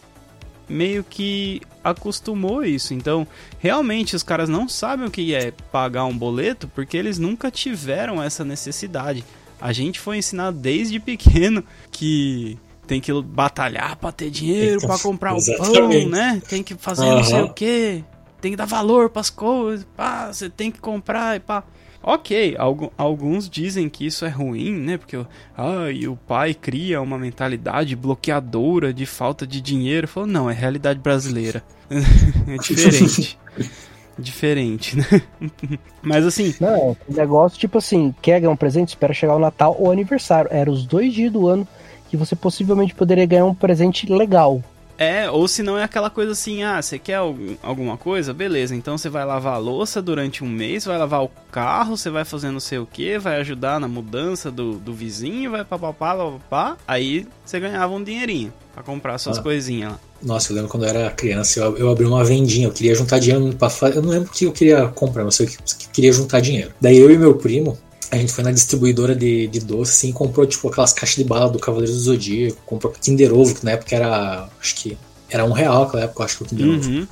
meio 0.69 1.03
que 1.03 1.61
acostumou 1.83 2.63
isso. 2.63 2.93
Então, 2.93 3.27
realmente 3.59 4.15
os 4.15 4.23
caras 4.23 4.49
não 4.49 4.67
sabem 4.67 5.07
o 5.07 5.11
que 5.11 5.33
é 5.33 5.51
pagar 5.71 6.05
um 6.05 6.17
boleto 6.17 6.67
porque 6.67 6.95
eles 6.95 7.17
nunca 7.17 7.49
tiveram 7.49 8.21
essa 8.21 8.43
necessidade. 8.43 9.23
A 9.59 9.71
gente 9.71 9.99
foi 9.99 10.17
ensinado 10.17 10.57
desde 10.57 10.99
pequeno 10.99 11.63
que 11.91 12.57
tem 12.85 12.99
que 12.99 13.13
batalhar 13.21 13.95
para 13.95 14.11
ter 14.11 14.29
dinheiro, 14.29 14.81
para 14.81 14.99
comprar 14.99 15.33
o 15.33 15.57
pão, 15.57 16.09
né? 16.09 16.41
Tem 16.47 16.61
que 16.61 16.75
fazer 16.75 17.05
uhum. 17.05 17.15
não 17.15 17.23
sei 17.23 17.41
o 17.41 17.49
quê 17.49 18.03
tem 18.43 18.51
que 18.51 18.57
dar 18.57 18.65
valor 18.65 19.09
pras 19.09 19.29
coisas, 19.29 19.87
pá, 19.95 20.27
você 20.27 20.49
tem 20.49 20.69
que 20.69 20.81
comprar 20.81 21.37
e 21.37 21.39
pá. 21.39 21.63
Ok, 22.05 22.57
alguns 22.97 23.49
dizem 23.49 23.87
que 23.87 24.05
isso 24.05 24.25
é 24.25 24.27
ruim, 24.27 24.73
né? 24.73 24.97
Porque 24.97 25.15
ah, 25.57 25.89
e 25.89 26.05
o 26.09 26.17
pai 26.17 26.53
cria 26.53 27.01
uma 27.01 27.17
mentalidade 27.17 27.95
bloqueadora 27.95 28.93
de 28.93 29.05
falta 29.05 29.47
de 29.47 29.61
dinheiro. 29.61 30.09
Falou, 30.09 30.27
não, 30.27 30.49
é 30.49 30.53
realidade 30.53 30.99
brasileira. 30.99 31.63
é 31.89 32.57
diferente. 32.57 33.39
diferente, 34.19 34.97
né? 34.97 35.21
Mas 36.03 36.25
assim. 36.25 36.53
Não, 36.59 36.97
negócio 37.07 37.57
tipo 37.57 37.77
assim: 37.77 38.13
quer 38.21 38.41
ganhar 38.41 38.51
um 38.51 38.57
presente, 38.57 38.89
espera 38.89 39.13
chegar 39.13 39.37
o 39.37 39.39
Natal 39.39 39.73
ou 39.79 39.87
o 39.87 39.91
aniversário. 39.91 40.49
Era 40.51 40.69
os 40.69 40.85
dois 40.85 41.13
dias 41.13 41.31
do 41.31 41.47
ano 41.47 41.65
que 42.09 42.17
você 42.17 42.35
possivelmente 42.35 42.93
poderia 42.93 43.25
ganhar 43.25 43.45
um 43.45 43.55
presente 43.55 44.11
legal. 44.11 44.61
É, 44.97 45.29
ou 45.29 45.47
se 45.47 45.63
não 45.63 45.77
é 45.77 45.83
aquela 45.83 46.09
coisa 46.09 46.31
assim, 46.31 46.63
ah, 46.63 46.81
você 46.81 46.99
quer 46.99 47.17
alguma 47.61 47.97
coisa? 47.97 48.33
Beleza, 48.33 48.75
então 48.75 48.97
você 48.97 49.09
vai 49.09 49.25
lavar 49.25 49.55
a 49.55 49.57
louça 49.57 50.01
durante 50.01 50.43
um 50.43 50.47
mês, 50.47 50.85
vai 50.85 50.97
lavar 50.97 51.23
o 51.23 51.31
carro, 51.51 51.97
você 51.97 52.09
vai 52.09 52.23
fazer 52.23 52.51
não 52.51 52.59
sei 52.59 52.77
o 52.77 52.85
que, 52.85 53.17
vai 53.17 53.39
ajudar 53.41 53.79
na 53.79 53.87
mudança 53.87 54.51
do, 54.51 54.73
do 54.73 54.93
vizinho, 54.93 55.51
vai 55.51 55.65
papapá, 55.65 56.15
papapá. 56.15 56.77
Aí 56.87 57.27
você 57.45 57.59
ganhava 57.59 57.93
um 57.93 58.03
dinheirinho 58.03 58.53
pra 58.73 58.83
comprar 58.83 59.17
suas 59.17 59.37
ah. 59.37 59.41
coisinhas 59.41 59.93
lá. 59.93 59.99
Nossa, 60.21 60.51
eu 60.51 60.55
lembro 60.55 60.69
quando 60.69 60.83
eu 60.83 60.89
era 60.89 61.11
criança, 61.11 61.59
eu, 61.59 61.77
eu 61.77 61.89
abri 61.89 62.05
uma 62.05 62.23
vendinha, 62.23 62.67
eu 62.67 62.71
queria 62.71 62.95
juntar 62.95 63.19
dinheiro 63.19 63.53
pra 63.55 63.69
fazer. 63.69 63.97
Eu 63.97 64.01
não 64.01 64.09
lembro 64.09 64.29
o 64.29 64.31
que 64.31 64.45
eu 64.45 64.51
queria 64.53 64.87
comprar, 64.87 65.25
mas 65.25 65.39
eu 65.39 65.47
queria 65.91 66.13
juntar 66.13 66.39
dinheiro. 66.39 66.71
Daí 66.79 66.97
eu 66.97 67.11
e 67.11 67.17
meu 67.17 67.35
primo, 67.35 67.77
a 68.11 68.17
gente 68.17 68.33
foi 68.33 68.43
na 68.43 68.51
distribuidora 68.51 69.15
de, 69.15 69.47
de 69.47 69.59
doce, 69.59 69.91
assim, 69.91 70.09
e 70.09 70.13
comprou, 70.13 70.45
tipo, 70.45 70.67
aquelas 70.67 70.93
caixas 70.93 71.15
de 71.15 71.23
bala 71.23 71.49
do 71.49 71.59
Cavaleiro 71.59 71.93
do 71.93 71.99
Zodíaco, 71.99 72.61
comprou 72.65 72.93
Kinder 72.93 73.33
Ovo, 73.33 73.55
que 73.55 73.65
na 73.65 73.71
época 73.71 73.95
era, 73.95 74.49
acho 74.59 74.75
que, 74.75 74.97
era 75.29 75.45
um 75.45 75.51
real 75.51 75.85
naquela 75.85 76.03
época, 76.03 76.23
acho 76.23 76.37
que 76.37 76.43
o 76.43 76.45
Kinder 76.45 76.67
uhum. 76.67 76.77
Ovo. 76.77 77.07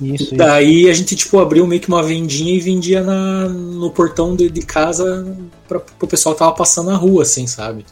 Isso, 0.00 0.34
Daí 0.36 0.82
isso. 0.82 0.90
a 0.90 0.92
gente, 0.94 1.16
tipo, 1.16 1.38
abriu 1.40 1.66
meio 1.66 1.80
que 1.80 1.88
uma 1.88 2.02
vendinha 2.02 2.54
e 2.54 2.60
vendia 2.60 3.02
na, 3.02 3.48
no 3.48 3.90
portão 3.90 4.36
de, 4.36 4.48
de 4.48 4.62
casa 4.62 5.36
pra, 5.66 5.80
pro 5.80 6.06
pessoal 6.06 6.34
que 6.34 6.38
tava 6.38 6.52
passando 6.52 6.90
na 6.90 6.96
rua, 6.96 7.22
assim, 7.22 7.46
sabe? 7.46 7.84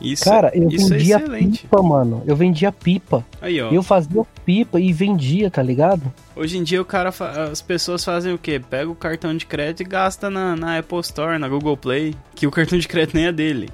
Isso, 0.00 0.24
Cara, 0.24 0.50
eu 0.54 0.68
isso 0.68 0.92
é 0.94 0.96
vendia 0.96 1.16
é 1.16 1.20
pipa, 1.20 1.82
mano. 1.82 2.22
Eu 2.26 2.36
vendia 2.36 2.70
pipa. 2.72 3.24
Aí, 3.40 3.60
ó. 3.60 3.70
Eu 3.70 3.82
fazia 3.82 4.22
pipa 4.44 4.80
e 4.80 4.92
vendia, 4.92 5.50
tá 5.50 5.62
ligado? 5.62 6.12
Hoje 6.36 6.56
em 6.56 6.62
dia 6.62 6.80
o 6.80 6.84
cara 6.84 7.12
as 7.50 7.60
pessoas 7.60 8.04
fazem 8.04 8.32
o 8.32 8.38
quê? 8.38 8.60
Pega 8.60 8.90
o 8.90 8.94
cartão 8.94 9.36
de 9.36 9.44
crédito 9.44 9.82
e 9.82 9.84
gasta 9.84 10.30
na, 10.30 10.54
na 10.54 10.78
Apple 10.78 11.00
Store, 11.00 11.38
na 11.38 11.48
Google 11.48 11.76
Play, 11.76 12.14
que 12.34 12.46
o 12.46 12.50
cartão 12.50 12.78
de 12.78 12.86
crédito 12.86 13.14
nem 13.14 13.26
é 13.26 13.32
dele. 13.32 13.68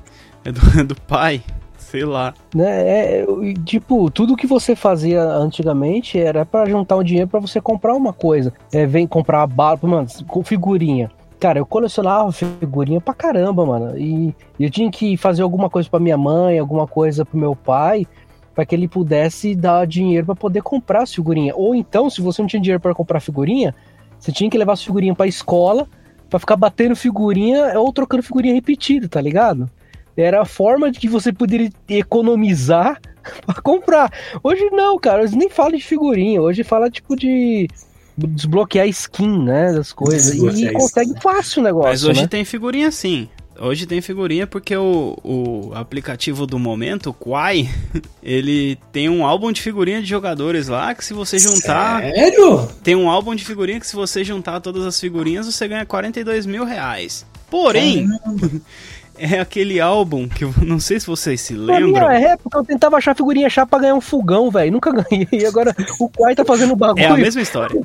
É 0.45 0.53
do, 0.53 0.61
é 0.81 0.85
do 0.85 0.95
pai. 0.95 1.43
Sei 1.79 2.05
lá. 2.05 2.35
Né, 2.53 3.21
é, 3.21 3.27
tipo, 3.65 4.11
tudo 4.11 4.35
que 4.35 4.49
você 4.49 4.75
fazia 4.75 5.23
antigamente 5.23 6.19
era 6.19 6.45
para 6.45 6.69
juntar 6.69 6.97
um 6.97 7.05
dinheiro 7.05 7.29
para 7.29 7.39
você 7.39 7.61
comprar 7.61 7.95
uma 7.95 8.13
coisa. 8.13 8.53
É, 8.73 8.85
vem 8.85 9.07
comprar 9.07 9.47
bala, 9.47 9.79
mano, 9.83 10.09
com 10.27 10.43
figurinha. 10.43 11.09
Cara, 11.45 11.59
eu 11.59 11.67
colecionava 11.67 12.33
figurinha 12.33 13.03
pra 13.03 13.13
caramba, 13.13 13.67
mano. 13.67 13.99
E 13.99 14.35
eu 14.59 14.71
tinha 14.71 14.91
que 14.91 15.15
fazer 15.19 15.43
alguma 15.43 15.69
coisa 15.69 15.91
pra 15.91 16.01
minha 16.01 16.17
mãe, 16.17 16.59
alguma 16.59 16.87
coisa 16.87 17.23
pro 17.23 17.37
meu 17.37 17.55
pai, 17.55 18.07
para 18.55 18.65
que 18.65 18.75
ele 18.75 18.89
pudesse 18.89 19.55
dar 19.55 19.87
dinheiro 19.87 20.25
para 20.25 20.35
poder 20.35 20.63
comprar 20.63 21.03
as 21.03 21.13
figurinhas. 21.13 21.55
Ou 21.59 21.75
então, 21.75 22.09
se 22.09 22.23
você 22.23 22.41
não 22.41 22.49
tinha 22.49 22.63
dinheiro 22.63 22.81
para 22.81 22.95
comprar 22.95 23.21
figurinha, 23.21 23.75
você 24.19 24.33
tinha 24.33 24.49
que 24.49 24.57
levar 24.57 24.73
as 24.73 24.83
figurinhas 24.83 25.15
pra 25.19 25.27
escola 25.27 25.87
para 26.31 26.39
ficar 26.39 26.57
batendo 26.57 26.97
figurinha 26.97 27.79
ou 27.79 27.93
trocando 27.93 28.23
figurinha 28.23 28.55
repetida, 28.55 29.07
tá 29.07 29.21
ligado? 29.21 29.69
Era 30.17 30.41
a 30.41 30.47
forma 30.47 30.91
de 30.91 30.99
que 30.99 31.09
você 31.09 31.31
poderia 31.31 31.69
economizar 31.91 32.99
para 33.45 33.61
comprar. 33.61 34.11
Hoje 34.43 34.71
não, 34.73 34.99
cara, 34.99 35.21
eles 35.21 35.35
nem 35.35 35.51
falam 35.51 35.77
de 35.77 35.85
figurinha, 35.85 36.41
hoje 36.41 36.65
fala 36.65 36.89
tipo 36.89 37.15
de 37.15 37.69
desbloquear 38.17 38.87
skin, 38.89 39.45
né, 39.45 39.73
das 39.73 39.93
coisas. 39.93 40.35
E 40.35 40.73
consegue 40.73 41.21
fácil 41.21 41.61
o 41.61 41.65
negócio. 41.65 41.91
Mas 41.91 42.05
hoje 42.05 42.23
né? 42.23 42.29
tem 42.29 42.45
figurinha 42.45 42.91
sim. 42.91 43.29
Hoje 43.59 43.87
tem 43.87 44.01
figurinha 44.01 44.47
porque 44.49 44.77
o, 44.77 45.17
o 45.23 45.71
aplicativo 45.75 46.45
do 46.45 46.59
momento, 46.59 47.11
o 47.11 47.15
Quai, 47.15 47.69
ele 48.23 48.77
tem 48.91 49.09
um 49.09 49.25
álbum 49.25 49.53
de 49.53 49.63
figurinha 49.63 50.03
de 50.03 50.09
jogadores 50.09 50.67
lá 50.67 50.95
que 50.95 51.05
se 51.05 51.15
você 51.15 51.39
juntar. 51.39 52.03
Sério? 52.03 52.69
Tem 52.83 52.97
um 52.97 53.09
álbum 53.09 53.35
de 53.35 53.45
figurinha 53.45 53.79
que 53.79 53.87
se 53.87 53.95
você 53.95 54.25
juntar 54.25 54.61
todas 54.61 54.85
as 54.85 54.99
figurinhas 54.99 55.47
você 55.47 55.69
ganha 55.69 55.87
42 55.87 56.47
mil 56.47 56.65
reais. 56.65 57.25
Porém. 57.49 58.09
é 59.19 59.41
aquele 59.41 59.81
álbum 59.81 60.29
que 60.29 60.45
eu 60.45 60.53
não 60.63 60.79
sei 60.79 61.01
se 61.01 61.07
vocês 61.07 61.41
se 61.41 61.55
lembram. 61.55 61.93
Na 61.93 62.09
minha 62.09 62.31
época 62.33 62.59
eu 62.59 62.65
tentava 62.65 62.97
achar 62.97 63.15
figurinha 63.15 63.49
chata 63.49 63.69
pra 63.69 63.79
ganhar 63.79 63.95
um 63.95 64.01
fogão, 64.01 64.51
velho. 64.51 64.73
Nunca 64.73 64.93
ganhei. 64.93 65.29
E 65.33 65.47
agora 65.47 65.75
o 66.01 66.09
Quai 66.09 66.35
tá 66.35 66.45
fazendo 66.45 66.77
bagulho. 66.77 67.05
É 67.05 67.09
a 67.09 67.17
mesma 67.17 67.43
história. 67.43 67.81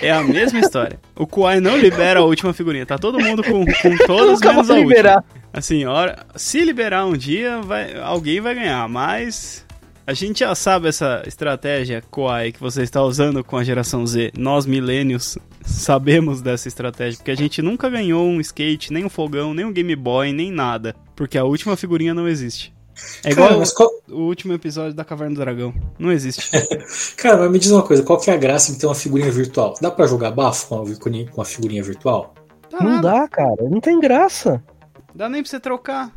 É 0.00 0.10
a 0.10 0.22
mesma 0.22 0.60
história. 0.60 0.98
O 1.16 1.26
Kuai 1.26 1.60
não 1.60 1.76
libera 1.76 2.20
a 2.20 2.24
última 2.24 2.52
figurinha. 2.52 2.86
Tá 2.86 2.96
todo 2.96 3.18
mundo 3.18 3.42
com, 3.42 3.64
com 3.64 3.96
todos 4.06 4.40
menos 4.40 4.70
a 4.70 4.74
liberar. 4.76 5.16
última. 5.16 5.40
Assim, 5.52 5.84
hora, 5.84 6.24
se 6.36 6.62
liberar 6.64 7.06
um 7.06 7.16
dia, 7.16 7.60
vai, 7.60 7.98
alguém 7.98 8.40
vai 8.40 8.54
ganhar, 8.54 8.88
mas 8.88 9.66
a 10.06 10.14
gente 10.14 10.40
já 10.40 10.54
sabe 10.54 10.88
essa 10.88 11.22
estratégia 11.26 12.02
Kuai 12.10 12.52
que 12.52 12.60
você 12.60 12.82
está 12.82 13.02
usando 13.02 13.42
com 13.42 13.56
a 13.56 13.64
geração 13.64 14.06
Z. 14.06 14.32
Nós 14.36 14.64
milênios 14.64 15.36
sabemos 15.64 16.42
dessa 16.42 16.68
estratégia, 16.68 17.18
porque 17.18 17.30
a 17.30 17.36
gente 17.36 17.62
nunca 17.62 17.88
ganhou 17.88 18.26
um 18.26 18.40
skate, 18.40 18.92
nem 18.92 19.04
um 19.04 19.10
fogão, 19.10 19.54
nem 19.54 19.64
um 19.64 19.72
Game 19.72 19.94
Boy, 19.96 20.32
nem 20.32 20.50
nada, 20.50 20.94
porque 21.14 21.38
a 21.38 21.44
última 21.44 21.76
figurinha 21.76 22.14
não 22.14 22.28
existe. 22.28 22.74
É 23.24 23.30
igual 23.30 23.48
Cara, 23.48 23.62
qual... 23.74 23.90
o 24.10 24.20
último 24.22 24.52
episódio 24.52 24.94
da 24.94 25.04
Caverna 25.04 25.34
do 25.34 25.40
Dragão. 25.40 25.72
Não 25.98 26.12
existe. 26.12 26.50
Cara, 27.16 27.38
mas 27.38 27.50
me 27.50 27.58
diz 27.58 27.70
uma 27.70 27.82
coisa, 27.82 28.02
qual 28.02 28.20
que 28.20 28.30
é 28.30 28.34
a 28.34 28.36
graça 28.36 28.72
de 28.72 28.78
ter 28.78 28.86
uma 28.86 28.94
figurinha 28.94 29.30
virtual? 29.30 29.74
Dá 29.80 29.90
pra 29.90 30.06
jogar 30.06 30.30
bafo 30.32 30.68
com 30.68 30.76
uma 30.76 30.86
figurinha, 30.86 31.26
com 31.26 31.40
uma 31.40 31.44
figurinha 31.44 31.82
virtual? 31.82 32.34
Tá 32.68 32.78
Não 32.82 32.96
nada. 32.96 33.08
dá, 33.08 33.28
cara. 33.28 33.68
Não 33.70 33.80
tem 33.80 33.98
graça. 33.98 34.62
Dá 35.14 35.28
nem 35.28 35.42
pra 35.42 35.50
você 35.50 35.58
trocar. 35.58 36.12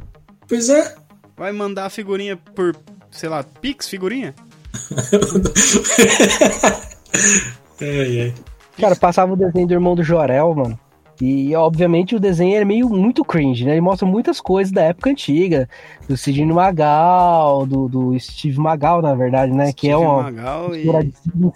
Pois 0.48 0.70
é. 0.70 0.96
Vai 1.36 1.52
mandar 1.52 1.86
a 1.86 1.90
figurinha 1.90 2.38
por, 2.38 2.76
sei 3.10 3.30
lá, 3.30 3.44
Pix 3.44 3.90
figurinha? 3.90 4.36
ai, 7.82 8.22
ai. 8.22 8.34
Cara, 8.80 8.96
passava 8.96 9.34
o 9.34 9.36
desenho 9.36 9.68
do 9.68 9.74
irmão 9.74 9.96
do 9.96 10.03
Jorel, 10.03 10.53
mano. 10.56 10.80
E, 11.22 11.56
obviamente, 11.56 12.15
o 12.15 12.20
desenho 12.20 12.58
é 12.58 12.65
meio 12.65 12.89
muito 12.89 13.24
cringe, 13.24 13.65
né? 13.65 13.74
Ele 13.74 13.82
mostra 13.82 14.06
muitas 14.08 14.42
coisas 14.42 14.74
da 14.74 14.82
época 14.82 15.12
antiga. 15.12 15.70
Do 16.08 16.18
Sidney 16.18 16.53
Magal, 16.53 17.65
do, 17.65 17.88
do 17.88 18.20
Steve 18.20 18.60
Magal, 18.60 19.01
na 19.01 19.13
verdade, 19.13 19.53
né? 19.53 19.72
que 19.72 19.89
é 19.89 19.96
uma 19.96 20.24
Magal 20.24 20.75
e... 20.75 20.89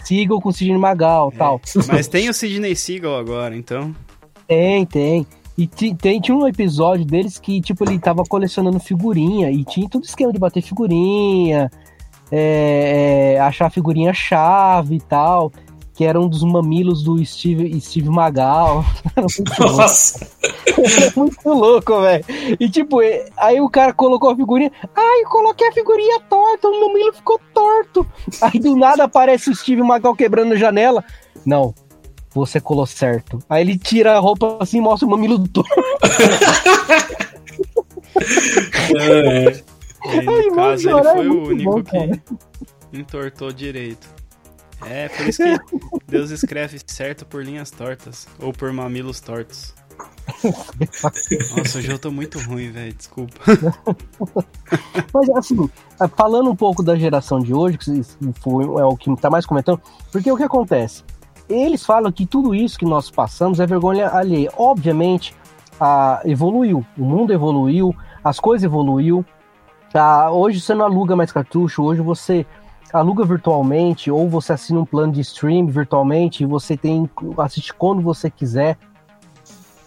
Seagal 0.03 0.39
com 0.39 0.51
Sidney 0.51 0.77
Magal 0.77 1.31
É. 1.33 1.38
tal. 1.38 1.59
Mas 1.88 2.07
tem 2.07 2.29
o 2.29 2.33
Sidney 2.33 2.75
Seagal 2.75 3.17
agora, 3.17 3.57
então. 3.57 3.93
Tem, 4.47 4.86
tem. 4.86 5.25
E 5.57 5.65
tem, 5.67 6.21
tinha 6.21 6.38
um 6.38 6.47
episódio 6.47 7.03
deles 7.03 7.39
que, 7.39 7.59
tipo, 7.59 7.83
ele 7.83 7.97
tava 7.97 8.24
colecionando 8.24 8.79
figurinha 8.79 9.50
e 9.50 9.65
tinha 9.65 9.89
todo 9.89 10.03
esquema 10.03 10.31
de 10.31 10.38
bater 10.38 10.62
figurinha, 10.62 11.71
é, 12.31 13.33
é, 13.36 13.39
achar 13.39 13.71
figurinha 13.71 14.13
chave 14.13 14.97
e 14.97 15.01
tal, 15.01 15.51
que 15.98 16.06
era 16.06 16.22
um 16.22 16.30
dos 16.30 16.44
mamilos 16.44 17.01
do 17.01 17.25
Steve, 17.25 17.82
Steve 17.82 18.08
Magal. 18.08 18.86
Era 19.18 19.25
muito 19.36 19.60
louco. 19.60 19.77
Nossa. 19.77 20.27
Muito 21.16 21.50
louco, 21.50 22.01
velho. 22.01 22.24
E 22.60 22.70
tipo, 22.70 23.00
aí 23.36 23.60
o 23.60 23.68
cara 23.68 23.92
colocou 23.94 24.30
a 24.30 24.36
figurinha. 24.36 24.72
Ai, 24.96 25.22
eu 25.24 25.30
coloquei 25.30 25.68
a 25.68 25.72
figurinha 25.72 26.20
torta, 26.30 26.68
o 26.68 26.82
mamilo 26.82 27.12
ficou 27.13 27.39
torto. 27.51 28.06
Aí 28.39 28.60
do 28.60 28.75
nada 28.75 29.06
aparece 29.06 29.50
o 29.50 29.56
Steve 29.56 29.82
Magal 29.82 30.16
quebrando 30.16 30.54
a 30.54 30.56
janela. 30.56 31.04
Não, 31.44 31.74
você 32.30 32.62
colou 32.62 32.86
certo. 32.86 33.39
Aí 33.50 33.62
ele 33.62 33.75
tira 33.75 34.16
a 34.16 34.20
roupa 34.20 34.58
assim 34.60 34.77
e 34.77 34.82
mostra 34.82 35.08
o 35.08 35.10
mamilo 35.10 35.48
torto. 35.48 35.74
É, 38.96 39.46
é. 39.46 39.63
Aí, 40.06 40.25
no 40.25 40.56
caso, 40.56 40.89
ele 40.89 41.04
foi 41.04 41.25
é 41.25 41.30
o 41.30 41.48
único 41.48 41.72
bom, 41.72 41.84
que 41.84 41.92
cara. 41.92 42.24
entortou 42.94 43.51
direito. 43.51 44.16
É, 44.86 45.10
por 45.10 45.27
isso 45.27 45.43
que 45.43 46.01
Deus 46.07 46.29
escreve 46.29 46.79
certo 46.86 47.25
por 47.25 47.43
linhas 47.43 47.72
tortas. 47.72 48.27
Ou 48.39 48.53
por 48.53 48.72
mamilos 48.72 49.19
tortos. 49.19 49.74
Nossa, 51.55 51.79
hoje 51.79 51.89
eu 51.89 52.00
tô 52.00 52.12
muito 52.12 52.39
ruim, 52.39 52.72
velho. 52.72 52.93
Desculpa. 52.93 53.36
Mas 55.13 55.29
assim, 55.31 55.69
falando 56.15 56.50
um 56.50 56.55
pouco 56.55 56.84
da 56.84 56.96
geração 56.96 57.39
de 57.39 57.53
hoje, 57.53 57.77
que 57.77 58.03
foi, 58.41 58.65
é 58.65 58.86
o 58.86 58.96
que 58.96 59.15
tá 59.15 59.29
mais 59.29 59.46
comentando, 59.46 59.81
porque 60.12 60.31
o 60.31 60.38
que 60.38 60.43
acontece? 60.43 61.03
Eles 61.50 61.86
falam 61.86 62.12
que 62.12 62.25
tudo 62.25 62.53
isso 62.53 62.77
que 62.77 62.86
nós 62.86 63.10
passamos 63.10 63.60
é 63.60 63.65
vergonha 63.65 64.10
alheia. 64.10 64.51
Obviamente, 64.57 65.34
a, 65.79 66.22
evoluiu, 66.25 66.86
o 66.98 67.05
mundo 67.05 67.34
evoluiu, 67.34 67.96
as 68.24 68.39
coisas 68.39 68.65
evoluiu. 68.65 69.25
Tá? 69.91 70.29
Hoje 70.29 70.60
você 70.60 70.75
não 70.75 70.86
aluga 70.86 71.15
mais 71.15 71.31
cartucho, 71.31 71.81
hoje 71.81 72.01
você 72.01 72.46
aluga 72.94 73.25
virtualmente, 73.25 74.10
ou 74.10 74.29
você 74.29 74.53
assina 74.53 74.79
um 74.79 74.86
plano 74.86 75.13
de 75.13 75.22
stream 75.22 75.67
virtualmente, 75.67 76.44
e 76.44 76.46
você 76.46 76.75
tem 76.77 77.10
assiste 77.38 77.74
quando 77.74 78.01
você 78.01 78.29
quiser. 78.29 78.77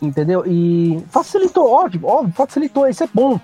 Entendeu? 0.03 0.45
E 0.47 1.03
facilitou, 1.11 1.71
óbvio, 1.71 2.07
óbvio, 2.07 2.33
facilitou, 2.35 2.89
isso 2.89 3.05
é 3.05 3.09
bom. 3.13 3.39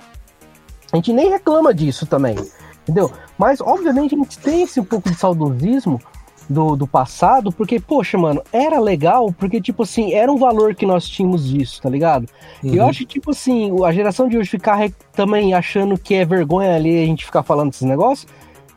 A 0.92 0.96
gente 0.96 1.12
nem 1.12 1.28
reclama 1.30 1.74
disso 1.74 2.06
também, 2.06 2.36
entendeu? 2.82 3.12
Mas, 3.36 3.60
obviamente, 3.60 4.14
a 4.14 4.18
gente 4.18 4.38
tem 4.38 4.62
esse 4.62 4.80
um 4.80 4.84
pouco 4.84 5.10
de 5.10 5.16
saudosismo 5.16 6.00
do, 6.48 6.74
do 6.76 6.86
passado, 6.86 7.52
porque, 7.52 7.78
poxa, 7.78 8.16
mano, 8.16 8.40
era 8.52 8.80
legal, 8.80 9.30
porque, 9.32 9.60
tipo 9.60 9.82
assim, 9.82 10.14
era 10.14 10.32
um 10.32 10.38
valor 10.38 10.74
que 10.74 10.86
nós 10.86 11.06
tínhamos 11.06 11.46
disso, 11.46 11.82
tá 11.82 11.90
ligado? 11.90 12.26
E 12.62 12.76
eu 12.76 12.84
Uhum. 12.84 12.88
acho 12.88 13.00
que, 13.00 13.06
tipo 13.06 13.32
assim, 13.32 13.84
a 13.84 13.92
geração 13.92 14.28
de 14.28 14.38
hoje 14.38 14.48
ficar 14.48 14.88
também 15.12 15.52
achando 15.52 15.98
que 15.98 16.14
é 16.14 16.24
vergonha 16.24 16.74
ali 16.74 17.02
a 17.02 17.06
gente 17.06 17.26
ficar 17.26 17.42
falando 17.42 17.70
desses 17.70 17.86
negócios, 17.86 18.30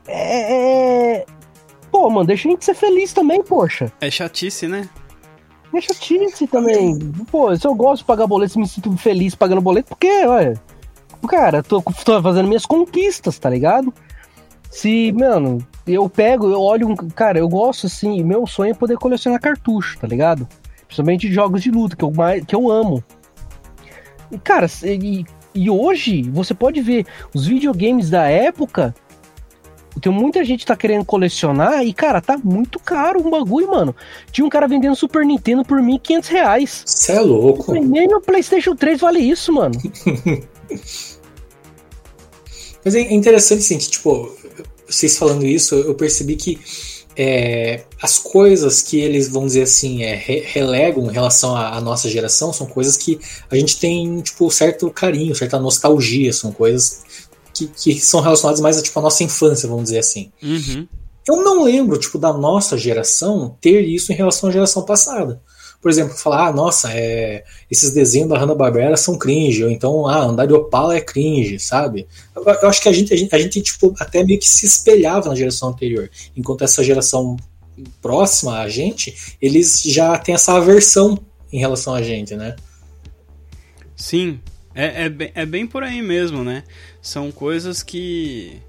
é... 0.09 1.17
é- 1.17 1.25
Pô, 1.91 2.09
mano, 2.09 2.27
deixa 2.27 2.47
a 2.47 2.51
gente 2.51 2.63
ser 2.63 2.75
feliz 2.75 3.13
também, 3.13 3.43
poxa. 3.43 3.91
É 3.99 4.11
chatice, 4.11 4.67
né? 4.67 4.87
Deixa 5.71 5.93
chatice 5.93 6.47
também. 6.47 6.97
Pô, 7.31 7.55
se 7.55 7.65
eu 7.65 7.73
gosto 7.73 7.99
de 8.01 8.05
pagar 8.05 8.27
boleto, 8.27 8.59
me 8.59 8.67
sinto 8.67 8.95
feliz 8.97 9.35
pagando 9.35 9.61
boleto, 9.61 9.89
porque, 9.89 10.25
olha, 10.25 10.53
cara, 11.27 11.63
tô, 11.63 11.81
tô 12.05 12.21
fazendo 12.21 12.47
minhas 12.47 12.65
conquistas, 12.65 13.39
tá 13.39 13.49
ligado? 13.49 13.93
Se, 14.69 15.11
mano, 15.13 15.65
eu 15.87 16.07
pego, 16.07 16.47
eu 16.47 16.61
olho 16.61 16.89
um. 16.89 16.95
Cara, 16.95 17.39
eu 17.39 17.49
gosto 17.49 17.87
assim, 17.87 18.23
meu 18.23 18.45
sonho 18.45 18.71
é 18.71 18.75
poder 18.75 18.97
colecionar 18.97 19.41
cartucho, 19.41 19.97
tá 19.99 20.07
ligado? 20.07 20.47
Principalmente 20.85 21.27
de 21.27 21.33
jogos 21.33 21.61
de 21.63 21.71
luta, 21.71 21.95
que 21.95 22.03
eu, 22.03 22.11
mais, 22.11 22.45
que 22.45 22.55
eu 22.55 22.69
amo. 22.69 23.03
E, 24.31 24.37
cara, 24.37 24.67
e, 24.83 25.25
e 25.55 25.69
hoje 25.69 26.21
você 26.29 26.53
pode 26.53 26.81
ver 26.81 27.05
os 27.33 27.47
videogames 27.47 28.09
da 28.09 28.27
época. 28.27 28.93
Tem 29.99 30.11
muita 30.11 30.43
gente 30.43 30.61
que 30.61 30.65
tá 30.65 30.75
querendo 30.75 31.05
colecionar 31.05 31.83
e, 31.85 31.93
cara, 31.93 32.21
tá 32.21 32.37
muito 32.43 32.79
caro 32.79 33.19
um 33.25 33.29
bagulho, 33.29 33.69
mano. 33.69 33.95
Tinha 34.31 34.45
um 34.45 34.49
cara 34.49 34.67
vendendo 34.67 34.95
Super 34.95 35.25
Nintendo 35.25 35.63
por 35.63 35.79
1.500 35.81 36.27
reais. 36.27 36.83
Você 36.85 37.13
é 37.13 37.19
louco. 37.19 37.73
Nem 37.73 38.07
no 38.07 38.21
PlayStation 38.21 38.75
3 38.75 38.99
vale 39.01 39.19
isso, 39.19 39.51
mano. 39.53 39.75
Mas 42.83 42.95
é 42.95 43.01
interessante, 43.13 43.59
assim, 43.59 43.77
que, 43.77 43.89
tipo, 43.89 44.31
vocês 44.87 45.17
falando 45.17 45.45
isso, 45.45 45.75
eu 45.75 45.93
percebi 45.95 46.35
que 46.35 46.59
é, 47.15 47.81
as 48.01 48.17
coisas 48.17 48.81
que 48.81 48.99
eles, 48.99 49.27
vamos 49.27 49.49
dizer 49.49 49.63
assim, 49.63 50.03
é, 50.03 50.15
re- 50.15 50.43
relegam 50.45 51.09
em 51.09 51.13
relação 51.13 51.55
à, 51.55 51.75
à 51.75 51.81
nossa 51.81 52.07
geração 52.07 52.53
são 52.53 52.65
coisas 52.65 52.95
que 52.95 53.19
a 53.51 53.55
gente 53.57 53.77
tem, 53.79 54.21
tipo, 54.21 54.49
certo 54.49 54.89
carinho, 54.89 55.35
certa 55.35 55.59
nostalgia, 55.59 56.31
são 56.31 56.51
coisas 56.53 57.01
que, 57.67 57.93
que 57.93 57.99
são 57.99 58.21
relacionadas 58.21 58.61
mais 58.61 58.77
a, 58.77 58.81
tipo, 58.81 58.97
à 58.99 59.01
nossa 59.01 59.23
infância, 59.23 59.67
vamos 59.67 59.85
dizer 59.85 59.99
assim. 59.99 60.31
Uhum. 60.41 60.87
Eu 61.27 61.43
não 61.43 61.63
lembro, 61.63 61.97
tipo, 61.97 62.17
da 62.17 62.33
nossa 62.33 62.77
geração 62.77 63.55
ter 63.61 63.81
isso 63.81 64.11
em 64.11 64.15
relação 64.15 64.49
à 64.49 64.51
geração 64.51 64.83
passada. 64.83 65.41
Por 65.81 65.89
exemplo, 65.89 66.13
falar, 66.17 66.47
ah, 66.47 66.51
nossa, 66.51 66.91
é, 66.91 67.43
esses 67.71 67.91
desenhos 67.91 68.29
da 68.29 68.37
Hanna-Barbera 68.37 68.97
são 68.97 69.17
cringe, 69.17 69.63
ou 69.63 69.69
então, 69.69 70.07
ah, 70.07 70.23
andar 70.23 70.45
de 70.45 70.53
Opala 70.53 70.95
é 70.95 71.01
cringe, 71.01 71.57
sabe? 71.59 72.05
Eu, 72.35 72.43
eu 72.43 72.67
acho 72.67 72.81
que 72.81 72.89
a 72.89 72.91
gente, 72.91 73.13
a 73.13 73.17
gente, 73.17 73.33
a 73.33 73.39
gente, 73.39 73.61
tipo, 73.61 73.93
até 73.99 74.23
meio 74.23 74.39
que 74.39 74.47
se 74.47 74.65
espelhava 74.65 75.29
na 75.29 75.35
geração 75.35 75.69
anterior, 75.69 76.09
enquanto 76.35 76.63
essa 76.63 76.83
geração 76.83 77.37
próxima 78.01 78.59
a 78.59 78.67
gente, 78.67 79.37
eles 79.41 79.81
já 79.83 80.17
têm 80.17 80.35
essa 80.35 80.53
aversão 80.53 81.17
em 81.51 81.59
relação 81.59 81.95
a 81.95 82.01
gente, 82.01 82.35
né? 82.35 82.55
Sim, 83.95 84.39
é, 84.73 85.05
é, 85.05 85.09
bem, 85.09 85.31
é 85.33 85.45
bem 85.45 85.67
por 85.67 85.83
aí 85.83 86.01
mesmo, 86.01 86.43
né? 86.43 86.63
São 87.01 87.31
coisas 87.31 87.81
que. 87.83 88.59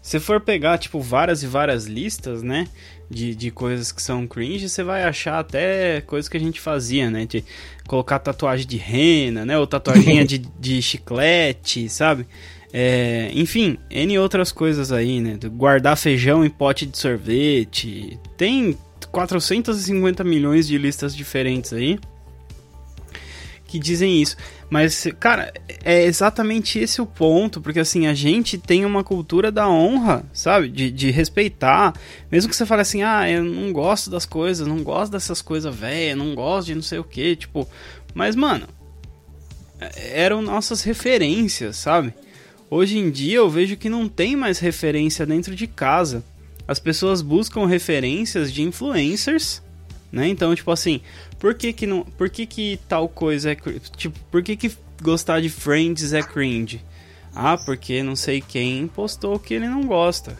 Se 0.00 0.18
for 0.18 0.40
pegar, 0.40 0.78
tipo, 0.78 1.00
várias 1.00 1.42
e 1.42 1.46
várias 1.46 1.86
listas, 1.86 2.42
né? 2.42 2.66
De, 3.08 3.34
de 3.34 3.50
coisas 3.50 3.92
que 3.92 4.02
são 4.02 4.26
cringe, 4.26 4.68
você 4.68 4.82
vai 4.82 5.04
achar 5.04 5.38
até 5.38 6.00
coisas 6.02 6.28
que 6.28 6.36
a 6.36 6.40
gente 6.40 6.60
fazia, 6.60 7.10
né? 7.10 7.24
De 7.24 7.44
colocar 7.86 8.18
tatuagem 8.18 8.66
de 8.66 8.76
rena, 8.76 9.44
né? 9.44 9.58
Ou 9.58 9.66
tatuaginha 9.66 10.24
de, 10.24 10.38
de 10.58 10.82
chiclete, 10.82 11.88
sabe? 11.88 12.26
É, 12.72 13.30
enfim, 13.34 13.78
N 13.90 14.18
outras 14.18 14.50
coisas 14.50 14.92
aí, 14.92 15.20
né? 15.20 15.38
Guardar 15.52 15.96
feijão 15.96 16.44
em 16.44 16.50
pote 16.50 16.86
de 16.86 16.96
sorvete. 16.98 18.18
Tem 18.36 18.76
450 19.10 20.24
milhões 20.24 20.66
de 20.66 20.78
listas 20.78 21.14
diferentes 21.14 21.72
aí 21.72 21.98
que 23.72 23.78
dizem 23.78 24.20
isso. 24.20 24.36
Mas, 24.68 25.06
cara, 25.18 25.50
é 25.82 26.04
exatamente 26.04 26.78
esse 26.78 27.00
o 27.00 27.06
ponto, 27.06 27.58
porque 27.58 27.80
assim, 27.80 28.06
a 28.06 28.12
gente 28.12 28.58
tem 28.58 28.84
uma 28.84 29.02
cultura 29.02 29.50
da 29.50 29.66
honra, 29.66 30.24
sabe? 30.30 30.68
De, 30.68 30.90
de 30.90 31.10
respeitar. 31.10 31.94
Mesmo 32.30 32.50
que 32.50 32.56
você 32.56 32.66
fale 32.66 32.82
assim, 32.82 33.02
ah, 33.02 33.28
eu 33.30 33.42
não 33.42 33.72
gosto 33.72 34.10
das 34.10 34.26
coisas, 34.26 34.66
não 34.66 34.82
gosto 34.82 35.12
dessas 35.12 35.40
coisas 35.40 35.74
velhas, 35.74 36.18
não 36.18 36.34
gosto 36.34 36.66
de 36.66 36.74
não 36.74 36.82
sei 36.82 36.98
o 36.98 37.04
que, 37.04 37.34
tipo. 37.34 37.66
Mas, 38.14 38.36
mano, 38.36 38.68
eram 40.12 40.42
nossas 40.42 40.82
referências, 40.82 41.76
sabe? 41.76 42.12
Hoje 42.68 42.98
em 42.98 43.10
dia 43.10 43.38
eu 43.38 43.48
vejo 43.48 43.76
que 43.76 43.88
não 43.88 44.06
tem 44.06 44.36
mais 44.36 44.58
referência 44.58 45.24
dentro 45.24 45.54
de 45.54 45.66
casa. 45.66 46.22
As 46.68 46.78
pessoas 46.78 47.22
buscam 47.22 47.66
referências 47.66 48.52
de 48.52 48.62
influencers, 48.62 49.62
né? 50.12 50.28
Então, 50.28 50.54
tipo 50.54 50.70
assim, 50.70 51.00
por 51.38 51.54
que 51.54 51.72
que 51.72 51.86
não, 51.86 52.02
por 52.04 52.28
que 52.30 52.44
que 52.46 52.78
tal 52.88 53.08
coisa 53.08 53.52
é, 53.52 53.56
tipo, 53.96 54.18
por 54.30 54.42
que 54.42 54.54
que 54.56 54.70
gostar 55.02 55.40
de 55.40 55.48
Friends 55.48 56.12
é 56.12 56.22
cringe? 56.22 56.84
Ah, 57.34 57.56
porque 57.56 58.02
não 58.02 58.14
sei 58.14 58.40
quem 58.42 58.86
postou 58.86 59.38
que 59.38 59.54
ele 59.54 59.66
não 59.66 59.86
gosta. 59.86 60.36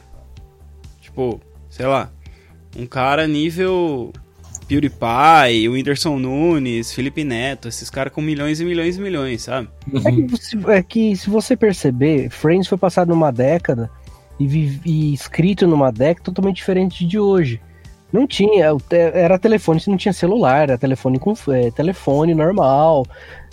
Tipo, 1.00 1.40
sei 1.70 1.86
lá, 1.86 2.10
um 2.76 2.86
cara 2.86 3.26
nível 3.26 4.12
PewDiePie, 4.68 5.68
o 5.68 5.72
Whindersson 5.72 6.18
Nunes, 6.18 6.92
Felipe 6.92 7.24
Neto, 7.24 7.68
esses 7.68 7.90
caras 7.90 8.12
com 8.12 8.20
milhões 8.22 8.60
e 8.60 8.64
milhões 8.64 8.96
e 8.96 9.00
milhões, 9.00 9.42
sabe? 9.42 9.68
É 10.04 10.10
que, 10.12 10.36
se- 10.36 10.70
é 10.70 10.82
que 10.82 11.16
se 11.16 11.28
você 11.30 11.56
perceber, 11.56 12.30
Friends 12.30 12.68
foi 12.68 12.78
passado 12.78 13.08
numa 13.08 13.30
década 13.32 13.90
e, 14.38 14.46
vi- 14.46 14.80
e 14.84 15.12
escrito 15.14 15.66
numa 15.66 15.90
década 15.90 16.24
totalmente 16.24 16.56
diferente 16.56 17.06
de 17.06 17.18
hoje. 17.18 17.60
Não 18.12 18.26
tinha, 18.26 18.66
era 18.90 19.38
telefone, 19.38 19.80
não 19.86 19.96
tinha 19.96 20.12
celular, 20.12 20.64
era 20.64 20.78
telefone 20.78 21.18
com 21.18 21.32
é, 21.48 21.70
telefone 21.70 22.34
normal. 22.34 23.06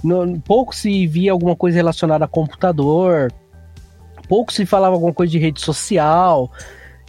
No- 0.03 0.39
pouco 0.41 0.75
se 0.75 1.07
via 1.07 1.31
alguma 1.31 1.55
coisa 1.55 1.77
relacionada 1.77 2.25
a 2.25 2.27
computador, 2.27 3.31
pouco 4.27 4.51
se 4.51 4.65
falava 4.65 4.95
alguma 4.95 5.13
coisa 5.13 5.31
de 5.31 5.39
rede 5.39 5.61
social, 5.61 6.51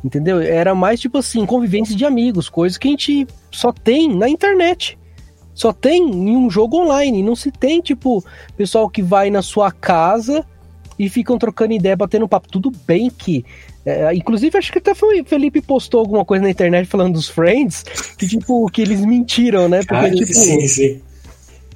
entendeu? 0.05 0.41
Era 0.41 0.75
mais 0.75 1.01
tipo 1.01 1.19
assim, 1.19 1.45
convivência 1.45 1.97
de 1.97 2.05
amigos, 2.05 2.49
coisas 2.49 2.79
que 2.79 2.87
a 2.89 2.91
gente 2.93 3.27
só 3.51 3.73
tem 3.73 4.15
na 4.15 4.29
internet. 4.29 4.97
Só 5.53 5.73
tem 5.73 6.09
em 6.09 6.37
um 6.37 6.49
jogo 6.49 6.79
online, 6.79 7.23
não 7.23 7.35
se 7.35 7.51
tem 7.51 7.81
tipo 7.81 8.25
pessoal 8.57 8.89
que 8.89 9.03
vai 9.03 9.29
na 9.29 9.43
sua 9.43 9.71
casa 9.73 10.47
e 10.99 11.09
ficam 11.09 11.37
trocando 11.37 11.73
ideia, 11.73 11.97
batendo 11.97 12.29
papo. 12.29 12.49
Tudo 12.49 12.71
bem 12.87 13.11
que. 13.11 13.45
É, 13.85 14.15
inclusive, 14.15 14.57
acho 14.59 14.71
que 14.73 14.79
até 14.79 14.95
foi, 14.95 15.23
Felipe 15.25 15.61
postou 15.63 16.01
alguma 16.01 16.25
coisa 16.25 16.43
na 16.45 16.51
internet 16.51 16.87
falando 16.87 17.15
dos 17.15 17.29
Friends, 17.29 17.83
que 18.19 18.27
tipo, 18.29 18.67
que 18.71 18.83
eles 18.83 19.01
mentiram, 19.05 19.69
né? 19.69 19.79
Porque, 19.79 19.95
Cara, 19.95 20.11
tipo, 20.15 20.33
sim, 20.35 20.69
sim. 20.69 21.01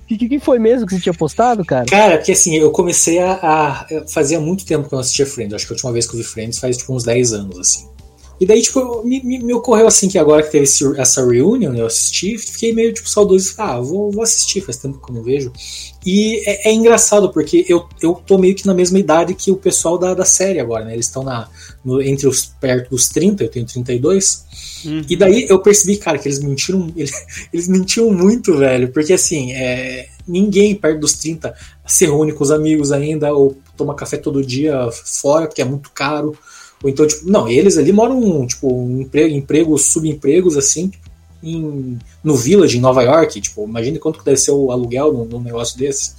o 0.05 0.07
que, 0.19 0.29
que 0.29 0.39
foi 0.39 0.59
mesmo 0.59 0.87
que 0.87 0.95
você 0.95 1.01
tinha 1.01 1.15
postado, 1.15 1.65
cara? 1.65 1.87
Cara, 1.87 2.17
porque 2.19 2.33
assim, 2.33 2.57
eu 2.57 2.71
comecei 2.71 3.19
a, 3.21 3.33
a- 3.43 3.87
Fazia 4.09 4.39
muito 4.39 4.67
tempo 4.67 4.87
que 4.89 4.95
eu 4.95 4.97
não 4.97 5.01
assistia 5.01 5.27
Friends. 5.27 5.55
Acho 5.55 5.67
que 5.67 5.73
a 5.73 5.77
última 5.77 5.93
vez 5.93 6.07
que 6.07 6.15
eu 6.15 6.19
vi 6.19 6.25
Friends 6.25 6.59
faz 6.59 6.77
tipo 6.77 6.95
uns 6.95 7.05
10 7.05 7.33
anos, 7.33 7.59
assim. 7.59 7.89
E 8.41 8.47
daí, 8.47 8.61
tipo, 8.63 9.03
me, 9.05 9.23
me- 9.23 9.39
me 9.39 9.55
ocorreu 9.55 9.87
assim 9.87 10.09
que 10.09 10.19
agora 10.19 10.43
que 10.43 10.51
teve 10.51 10.65
esse- 10.65 10.99
essa 11.01 11.25
reunion, 11.27 11.73
eu 11.75 11.87
assisti, 11.87 12.37
fiquei 12.37 12.73
meio 12.73 12.93
tipo 12.93 13.09
saudoso. 13.09 13.55
Ah, 13.59 13.81
vou, 13.81 14.11
vou 14.11 14.23
assistir, 14.23 14.61
faz 14.61 14.77
tempo 14.77 14.99
que 15.05 15.11
eu 15.11 15.15
não 15.17 15.23
vejo. 15.23 15.53
E 16.05 16.43
é, 16.45 16.69
é 16.71 16.73
engraçado, 16.73 17.31
porque 17.33 17.65
eu, 17.69 17.87
eu 18.03 18.15
tô 18.27 18.37
meio 18.37 18.55
que 18.55 18.67
na 18.67 18.75
mesma 18.75 18.99
idade 18.99 19.35
que 19.35 19.51
o 19.51 19.57
pessoal 19.57 19.97
da, 19.97 20.15
da 20.15 20.25
série 20.25 20.59
agora, 20.61 20.85
né? 20.85 20.93
Eles 20.95 21.07
estão 21.07 21.23
na, 21.23 21.49
no- 21.85 22.03
entre 22.03 22.27
os 22.27 22.45
perto 22.61 22.91
dos 22.91 23.09
30, 23.09 23.45
eu 23.45 23.49
tenho 23.49 23.65
32. 23.67 24.45
Uhum. 24.85 25.03
E 25.09 25.17
daí 25.17 25.47
eu 25.49 25.59
percebi, 25.61 25.97
cara, 25.97 26.19
que 26.19 26.29
eles 26.29 26.41
mentiram, 26.41 26.93
eles, 26.97 27.13
eles 27.53 27.69
mentiam 27.69 28.11
muito, 28.11 28.57
velho. 28.59 28.89
Porque 28.93 29.13
assim, 29.13 29.53
é, 29.53 30.09
ninguém 30.27 30.75
perto 30.75 31.01
dos 31.01 31.15
30 31.15 31.55
se 31.87 32.05
reúne 32.05 32.33
com 32.33 32.43
os 32.43 32.51
amigos 32.51 32.91
ainda, 32.93 33.33
ou 33.33 33.57
toma 33.77 33.95
café 33.95 34.17
todo 34.17 34.45
dia 34.45 34.89
fora, 34.93 35.47
porque 35.47 35.63
é 35.63 35.65
muito 35.65 35.91
caro. 35.91 36.37
Ou 36.85 36.91
então, 36.91 37.07
tipo, 37.07 37.29
não, 37.29 37.49
eles 37.49 37.79
ali 37.79 37.93
moram, 37.93 38.47
tipo, 38.47 38.69
em 38.71 39.01
emprego, 39.01 39.35
empregos, 39.35 39.87
subempregos, 39.87 40.55
assim, 40.57 40.93
em, 41.43 41.99
no 42.23 42.37
Village, 42.37 42.77
em 42.77 42.81
Nova 42.81 43.03
York. 43.03 43.41
Tipo, 43.41 43.65
imagina 43.67 43.99
quanto 43.99 44.19
que 44.19 44.25
deve 44.25 44.37
ser 44.37 44.51
o 44.51 44.71
aluguel 44.71 45.11
num, 45.13 45.25
num 45.25 45.41
negócio 45.41 45.79
desse. 45.79 46.13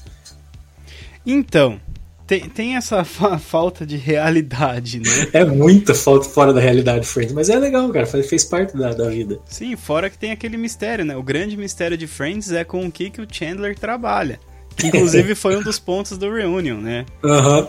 Então, 1.26 1.80
tem, 2.28 2.42
tem 2.50 2.76
essa 2.76 3.04
fa- 3.04 3.38
falta 3.40 3.86
de 3.86 3.96
realidade, 3.96 5.00
né? 5.00 5.28
É 5.34 5.46
muita 5.46 5.94
falta 5.94 6.28
fora 6.28 6.52
da 6.52 6.60
realidade, 6.60 7.06
Friends. 7.06 7.34
Mas 7.34 7.48
é 7.50 7.58
legal, 7.60 7.88
cara, 7.90 8.08
faz, 8.08 8.28
fez 8.28 8.44
parte 8.44 8.76
da, 8.76 8.92
da 8.94 9.10
vida. 9.10 9.40
Sim, 9.46 9.76
fora 9.76 10.10
que 10.10 10.18
tem 10.18 10.32
aquele 10.32 10.58
mistério, 10.58 11.06
né? 11.06 11.16
O 11.16 11.24
grande 11.24 11.56
mistério 11.56 11.96
de 11.98 12.08
Friends 12.08 12.52
é 12.52 12.64
com 12.64 12.86
o 12.86 12.92
que, 12.92 13.10
que 13.12 13.22
o 13.22 13.28
Chandler 13.32 13.78
trabalha. 13.78 14.40
Que 14.76 14.88
inclusive 14.88 15.34
foi 15.36 15.56
um 15.58 15.62
dos 15.62 15.78
pontos 15.80 16.18
do 16.18 16.32
Reunion, 16.32 16.78
né? 16.78 17.06
Aham. 17.24 17.68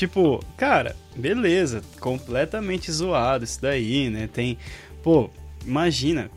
Tipo, 0.00 0.42
cara, 0.56 0.96
beleza, 1.14 1.82
completamente 2.00 2.90
zoado 2.90 3.44
isso 3.44 3.60
daí, 3.60 4.08
né? 4.08 4.30
Tem. 4.32 4.56
Pô, 5.02 5.28
imagina, 5.66 6.30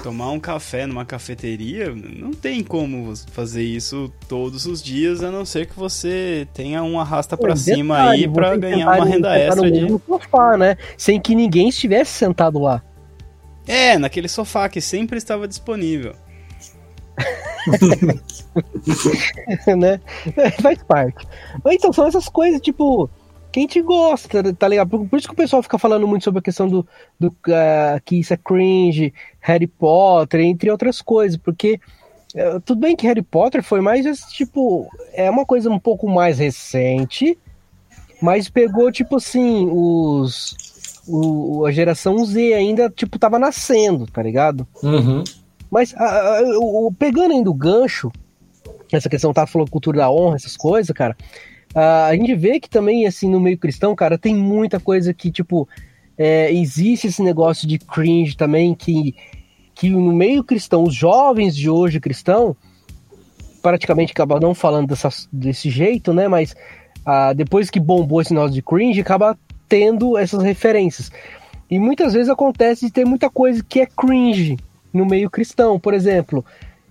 tomar 0.00 0.30
um 0.30 0.38
café 0.38 0.86
numa 0.86 1.04
cafeteria, 1.04 1.92
não 1.92 2.30
tem 2.30 2.62
como 2.62 3.12
fazer 3.32 3.64
isso 3.64 4.12
todos 4.28 4.64
os 4.64 4.80
dias, 4.80 5.24
a 5.24 5.30
não 5.32 5.44
ser 5.44 5.66
que 5.66 5.76
você 5.76 6.46
tenha 6.54 6.84
um 6.84 7.00
arrasta 7.00 7.36
pra 7.36 7.50
Pô, 7.50 7.56
cima 7.56 7.96
detalhe, 7.96 8.22
aí 8.26 8.30
pra 8.30 8.50
vocês 8.50 8.60
ganhar 8.60 8.86
uma 8.86 9.04
renda 9.04 9.36
extra 9.36 9.68
de. 9.68 9.88
sofá, 10.06 10.56
né? 10.56 10.76
Sem 10.96 11.20
que 11.20 11.34
ninguém 11.34 11.70
estivesse 11.70 12.12
sentado 12.12 12.60
lá. 12.60 12.80
É, 13.66 13.98
naquele 13.98 14.28
sofá 14.28 14.68
que 14.68 14.80
sempre 14.80 15.18
estava 15.18 15.48
disponível. 15.48 16.14
né? 19.76 20.00
Faz 20.60 20.82
parte. 20.82 21.26
Mas 21.64 21.74
então, 21.74 21.92
são 21.92 22.06
essas 22.06 22.28
coisas, 22.28 22.60
tipo, 22.60 23.08
que 23.52 23.60
a 23.60 23.62
gente 23.62 23.80
gosta, 23.82 24.52
tá 24.54 24.66
ligado? 24.66 24.88
Por, 24.88 25.08
por 25.08 25.18
isso 25.18 25.28
que 25.28 25.34
o 25.34 25.36
pessoal 25.36 25.62
fica 25.62 25.78
falando 25.78 26.08
muito 26.08 26.24
sobre 26.24 26.40
a 26.40 26.42
questão 26.42 26.68
do, 26.68 26.86
do 27.18 27.34
ah, 27.48 28.00
que 28.04 28.18
isso 28.18 28.34
é 28.34 28.36
cringe, 28.36 29.14
Harry 29.40 29.66
Potter, 29.66 30.40
entre 30.40 30.70
outras 30.70 31.00
coisas, 31.00 31.36
porque 31.36 31.80
eh, 32.34 32.58
tudo 32.64 32.80
bem 32.80 32.96
que 32.96 33.06
Harry 33.06 33.22
Potter 33.22 33.62
foi 33.62 33.80
mais, 33.80 34.04
tipo, 34.32 34.88
é 35.12 35.30
uma 35.30 35.46
coisa 35.46 35.70
um 35.70 35.78
pouco 35.78 36.08
mais 36.08 36.40
recente, 36.40 37.38
mas 38.20 38.48
pegou, 38.48 38.90
tipo 38.90 39.16
assim, 39.16 39.68
os. 39.70 40.74
O, 41.06 41.66
a 41.66 41.70
geração 41.70 42.24
Z 42.24 42.54
ainda, 42.54 42.88
tipo, 42.88 43.18
tava 43.18 43.38
nascendo, 43.38 44.06
tá 44.06 44.22
ligado? 44.22 44.66
Uhum. 44.82 45.22
Mas 45.74 45.92
a- 45.96 46.38
a- 46.38 46.42
o- 46.56 46.92
pegando 46.96 47.32
ainda 47.32 47.50
o 47.50 47.54
gancho, 47.54 48.12
essa 48.92 49.08
questão 49.08 49.32
tá 49.32 49.44
falando 49.44 49.72
cultura 49.72 49.98
da 49.98 50.08
honra, 50.08 50.36
essas 50.36 50.56
coisas, 50.56 50.94
cara, 50.94 51.16
a, 51.74 52.06
a 52.06 52.14
gente 52.14 52.32
vê 52.36 52.60
que 52.60 52.70
também, 52.70 53.08
assim, 53.08 53.28
no 53.28 53.40
meio 53.40 53.58
cristão, 53.58 53.92
cara, 53.92 54.16
tem 54.16 54.36
muita 54.36 54.78
coisa 54.78 55.12
que, 55.12 55.32
tipo, 55.32 55.68
é, 56.16 56.52
existe 56.54 57.08
esse 57.08 57.20
negócio 57.24 57.66
de 57.66 57.76
cringe 57.76 58.36
também, 58.36 58.72
que, 58.72 59.16
que 59.74 59.90
no 59.90 60.12
meio 60.12 60.44
cristão, 60.44 60.84
os 60.84 60.94
jovens 60.94 61.56
de 61.56 61.68
hoje 61.68 61.98
cristão, 61.98 62.56
praticamente 63.60 64.12
acabam 64.12 64.38
não 64.38 64.54
falando 64.54 64.86
dessa, 64.86 65.08
desse 65.32 65.70
jeito, 65.70 66.14
né, 66.14 66.28
mas 66.28 66.54
depois 67.34 67.68
que 67.68 67.80
bombou 67.80 68.20
esse 68.20 68.32
negócio 68.32 68.54
de 68.54 68.62
cringe, 68.62 69.00
acaba 69.00 69.36
tendo 69.68 70.16
essas 70.16 70.40
referências. 70.44 71.10
E 71.68 71.80
muitas 71.80 72.12
vezes 72.12 72.28
acontece 72.28 72.86
de 72.86 72.92
ter 72.92 73.04
muita 73.04 73.28
coisa 73.28 73.60
que 73.68 73.80
é 73.80 73.86
cringe 73.86 74.56
no 74.94 75.04
meio 75.04 75.28
cristão. 75.28 75.78
Por 75.78 75.92
exemplo, 75.92 76.44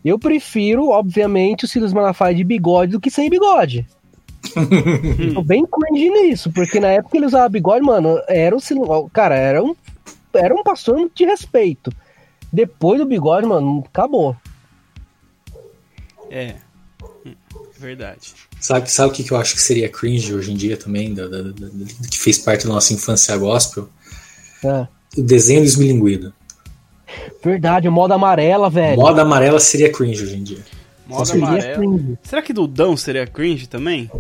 eu 0.04 0.20
prefiro, 0.20 0.90
obviamente, 0.90 1.66
o 1.66 1.68
Silas 1.68 1.94
Malafaia 1.94 2.36
de 2.36 2.44
bigode 2.44 2.92
do 2.92 3.00
que 3.00 3.10
sem 3.10 3.30
bigode. 3.30 3.88
Tô 5.34 5.42
bem 5.42 5.66
cringe 5.66 6.10
nisso, 6.10 6.52
porque 6.52 6.80
na 6.80 6.90
época 6.90 7.16
ele 7.18 7.26
usava 7.26 7.48
bigode, 7.48 7.84
mano, 7.86 8.20
era 8.28 8.56
o 8.56 8.60
Silas. 8.60 8.88
Cara, 9.14 9.36
era 9.36 9.64
um, 9.64 9.74
era 10.34 10.54
um 10.54 10.62
pastor 10.62 10.98
muito 10.98 11.14
de 11.16 11.26
respeito. 11.26 11.92
Depois 12.52 13.00
do 13.00 13.06
bigode, 13.06 13.48
mano, 13.48 13.84
acabou. 13.88 14.36
É. 16.30 16.56
Hum, 17.26 17.34
Verdade. 17.80 18.34
Sabe, 18.60 18.90
sabe 18.92 19.10
o 19.12 19.14
que, 19.14 19.24
que 19.24 19.32
eu 19.32 19.38
acho 19.38 19.56
que 19.56 19.62
seria 19.62 19.90
cringe 19.90 20.34
hoje 20.34 20.52
em 20.52 20.56
dia 20.56 20.78
também, 20.78 21.14
da, 21.14 21.28
da- 21.28 21.42
da- 21.42 21.52
da- 21.52 22.08
que 22.10 22.18
fez 22.20 22.38
parte 22.38 22.66
da 22.68 22.74
nossa 22.74 22.94
infância 22.94 23.36
gospel? 23.38 23.90
É. 24.64 24.88
O 25.18 25.22
desenho 25.24 25.62
do 25.62 25.66
esmilinguido. 25.68 26.34
Verdade, 27.44 27.90
moda 27.90 28.16
amarela, 28.16 28.70
velho. 28.70 28.98
Moda 29.00 29.22
amarela 29.22 29.60
seria 29.60 29.92
cringe 29.92 30.24
hoje 30.24 30.36
em 30.38 30.44
dia. 30.44 30.60
Moda 31.08 31.26
Seria 31.26 31.46
amarela. 31.48 31.76
cringe. 31.78 32.18
Será 32.24 32.42
que 32.42 32.54
Dudão 32.54 32.96
seria 32.96 33.28
cringe 33.28 33.68
também? 33.68 34.10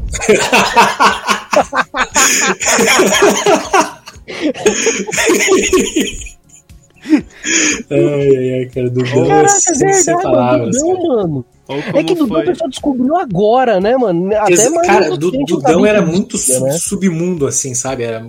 Ai, 7.91 7.99
ai, 8.37 8.53
ai, 8.59 8.65
cara, 8.73 8.89
do 8.89 9.03
Caraca, 9.03 9.45
é 9.55 9.59
sem 9.59 9.77
verdade, 9.77 10.23
palavras. 10.23 10.75
Dudão, 10.77 10.95
cara. 10.95 11.07
mano. 11.27 11.45
Como 11.65 11.79
É 11.97 12.03
que 12.03 12.15
Dudão 12.15 12.27
foi? 12.27 12.41
o 12.41 12.45
pessoal 12.45 12.69
descobriu 12.69 13.17
agora, 13.17 13.79
né, 13.79 13.97
mano? 13.97 14.35
Até 14.35 14.53
Exa- 14.53 14.69
mais 14.69 14.87
cara, 14.87 15.17
Dudão 15.17 15.85
era 15.85 16.01
muito 16.01 16.37
sub- 16.37 16.63
né? 16.65 16.71
submundo, 16.73 17.45
assim, 17.47 17.73
sabe? 17.73 18.03
Era, 18.03 18.25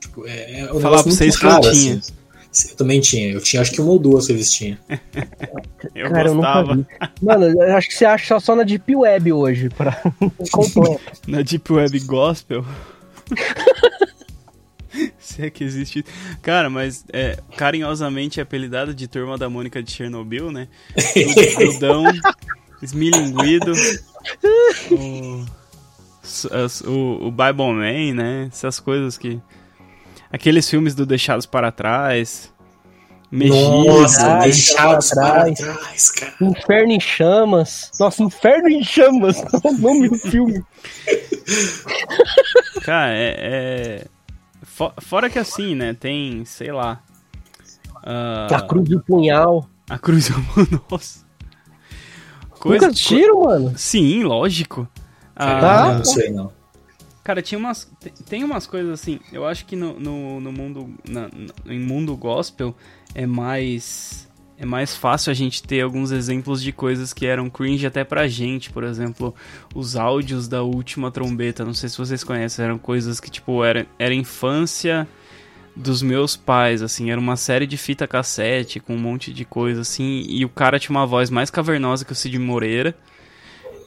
tipo, 0.00 0.26
é, 0.26 0.60
é 0.60 0.72
um 0.72 0.80
Falar 0.80 1.02
pra 1.02 1.12
vocês 1.12 1.36
que 1.36 1.46
eu 1.46 1.60
tinha. 1.60 1.94
assim. 1.94 2.00
Eu 2.70 2.76
também 2.76 3.00
tinha. 3.00 3.32
Eu 3.32 3.42
tinha 3.42 3.62
acho 3.62 3.72
que 3.72 3.80
uma 3.80 3.92
ou 3.92 3.98
duas 3.98 4.28
revistinhas. 4.28 4.78
Eu 5.94 6.10
Cara, 6.10 6.28
eu 6.28 6.34
gostava. 6.34 6.74
nunca 6.74 7.06
vi. 7.18 7.24
Mano, 7.24 7.44
eu 7.46 7.76
acho 7.76 7.88
que 7.88 7.94
você 7.94 8.04
acha 8.04 8.40
só 8.40 8.56
na 8.56 8.62
Deep 8.62 8.94
Web 8.94 9.32
hoje. 9.32 9.68
Pra... 9.70 9.92
Completo. 10.50 11.00
Na 11.26 11.42
Deep 11.42 11.72
Web 11.72 11.98
Gospel. 12.00 12.64
Se 15.18 15.42
é 15.42 15.50
que 15.50 15.62
existe. 15.62 16.04
Cara, 16.42 16.68
mas 16.68 17.04
é 17.12 17.38
carinhosamente 17.56 18.40
apelidado 18.40 18.94
de 18.94 19.06
Turma 19.06 19.38
da 19.38 19.48
Mônica 19.48 19.82
de 19.82 19.90
Chernobyl, 19.92 20.50
né? 20.50 20.66
Dudão, 21.58 22.04
Esmilinguido, 22.82 23.72
o, 24.90 25.44
o, 26.90 27.26
o 27.28 27.30
Bible 27.30 27.72
Man, 27.72 28.14
né? 28.14 28.48
Essas 28.50 28.80
coisas 28.80 29.16
que. 29.18 29.40
Aqueles 30.32 30.68
filmes 30.68 30.94
do 30.94 31.06
Deixados 31.06 31.46
para 31.46 31.70
Trás. 31.72 32.52
Mexidos. 33.30 33.86
Nossa, 33.86 34.38
deixados 34.38 35.10
para 35.10 35.44
trás. 35.44 35.58
trás, 35.58 36.10
cara. 36.12 36.32
Inferno 36.40 36.92
em 36.92 37.00
Chamas. 37.00 37.90
Nossa, 38.00 38.22
Inferno 38.22 38.68
em 38.68 38.82
Chamas. 38.82 39.36
É 39.64 39.68
o 39.68 39.72
nome 39.78 40.08
do 40.08 40.14
filme. 40.16 40.62
Cara, 42.82 43.12
é. 43.14 43.34
é- 43.38 44.06
fo- 44.62 44.92
Fora 45.00 45.28
que 45.28 45.38
assim, 45.38 45.74
né? 45.74 45.92
Tem, 45.94 46.44
sei 46.44 46.72
lá. 46.72 47.00
ah, 48.02 48.46
A 48.50 48.60
Cruz 48.62 48.88
do 48.88 49.00
Punhal. 49.02 49.68
A 49.90 49.98
Cruz 49.98 50.28
Romana, 50.28 50.82
nossa. 50.90 51.26
Nunca 52.64 52.88
assistiram, 52.88 53.42
mano? 53.42 53.74
Sim, 53.76 54.22
lógico. 54.24 54.88
Tá. 55.34 55.88
eu 55.92 55.94
não 55.98 56.04
sei 56.04 56.30
não. 56.30 56.52
Cara, 57.28 57.42
tinha 57.42 57.58
umas. 57.58 57.86
tem- 58.26 58.42
umas 58.42 58.66
coisas 58.66 58.90
assim. 58.90 59.20
Eu 59.30 59.46
acho 59.46 59.66
que 59.66 59.76
no, 59.76 60.00
no, 60.00 60.40
no 60.40 60.50
mundo. 60.50 60.94
na- 61.06 61.28
na- 61.28 61.74
em 61.74 61.78
mundo 61.78 62.16
gospel 62.16 62.74
é 63.14 63.26
mais. 63.26 64.26
É 64.56 64.64
mais 64.64 64.96
fácil 64.96 65.30
a 65.30 65.34
gente 65.34 65.62
ter 65.62 65.82
alguns 65.82 66.10
exemplos 66.10 66.62
de 66.62 66.72
coisas 66.72 67.12
que 67.12 67.26
eram 67.26 67.50
cringe 67.50 67.86
até 67.86 68.02
pra 68.02 68.26
gente. 68.26 68.70
Por 68.70 68.82
exemplo, 68.82 69.34
os 69.74 69.94
áudios 69.94 70.48
da 70.48 70.62
última 70.62 71.10
trombeta. 71.10 71.66
Não 71.66 71.74
sei 71.74 71.90
se 71.90 71.98
vocês 71.98 72.24
conhecem. 72.24 72.64
Eram 72.64 72.78
coisas 72.78 73.20
que, 73.20 73.30
tipo, 73.30 73.62
era, 73.62 73.86
era 73.98 74.14
infância 74.14 75.06
dos 75.76 76.00
meus 76.00 76.34
pais, 76.34 76.80
assim. 76.80 77.10
Era 77.10 77.20
uma 77.20 77.36
série 77.36 77.66
de 77.66 77.76
fita 77.76 78.08
cassete 78.08 78.80
com 78.80 78.94
um 78.94 78.98
monte 78.98 79.34
de 79.34 79.44
coisa, 79.44 79.82
assim. 79.82 80.24
E 80.26 80.46
o 80.46 80.48
cara 80.48 80.78
tinha 80.78 80.96
uma 80.96 81.04
voz 81.06 81.28
mais 81.28 81.50
cavernosa 81.50 82.06
que 82.06 82.12
o 82.12 82.16
Cid 82.16 82.38
Moreira. 82.38 82.96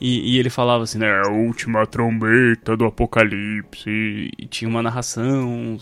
E, 0.02 0.34
e 0.34 0.40
ele 0.40 0.50
falava 0.50 0.84
assim, 0.84 0.98
né? 0.98 1.22
A 1.24 1.30
última 1.30 1.86
trombeta 1.86 2.76
do 2.76 2.86
apocalipse. 2.86 3.88
E, 3.88 4.32
e 4.36 4.46
tinha 4.48 4.68
uma 4.68 4.82
narração. 4.82 5.78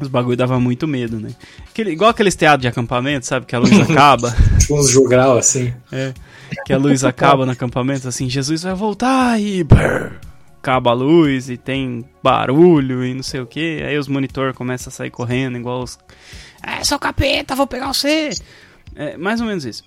Os 0.00 0.08
bagulho 0.08 0.36
dava 0.36 0.58
muito 0.58 0.88
medo, 0.88 1.20
né? 1.20 1.30
Aquele, 1.68 1.92
igual 1.92 2.10
aqueles 2.10 2.34
teatros 2.34 2.62
de 2.62 2.68
acampamento, 2.68 3.26
sabe? 3.26 3.46
Que 3.46 3.54
a 3.54 3.60
luz 3.60 3.78
acaba. 3.88 4.34
Tipo 4.58 4.80
uns 4.80 4.90
jogral 4.90 5.38
assim. 5.38 5.72
que 6.66 6.72
a 6.72 6.78
luz 6.78 7.04
acaba 7.04 7.46
no 7.46 7.52
acampamento, 7.52 8.08
assim, 8.08 8.28
Jesus 8.28 8.64
vai 8.64 8.74
voltar 8.74 9.40
e. 9.40 9.62
brrr, 9.62 10.18
acaba 10.60 10.90
a 10.90 10.94
luz 10.94 11.48
e 11.48 11.56
tem 11.56 12.04
barulho 12.22 13.04
e 13.04 13.14
não 13.14 13.22
sei 13.22 13.40
o 13.40 13.46
que. 13.46 13.82
Aí 13.84 13.96
os 13.96 14.08
monitor 14.08 14.52
começam 14.52 14.88
a 14.88 14.92
sair 14.92 15.10
correndo, 15.10 15.56
igual 15.56 15.82
os. 15.84 15.96
É, 16.60 16.82
seu 16.82 16.98
capeta, 16.98 17.54
vou 17.54 17.68
pegar 17.68 17.92
você! 17.92 18.30
É 18.96 19.16
mais 19.16 19.40
ou 19.40 19.46
menos 19.46 19.64
isso. 19.64 19.84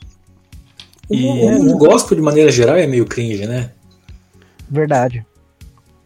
O, 1.12 1.15
E- 1.15 1.26
o 1.26 1.63
mundo 1.63 1.78
gospel, 1.78 2.15
de 2.17 2.21
maneira 2.24 2.52
geral, 2.52 2.76
é 2.78 2.88
meio 2.88 3.06
cringe, 3.06 3.45
né? 3.45 3.71
Verdade. 4.69 5.26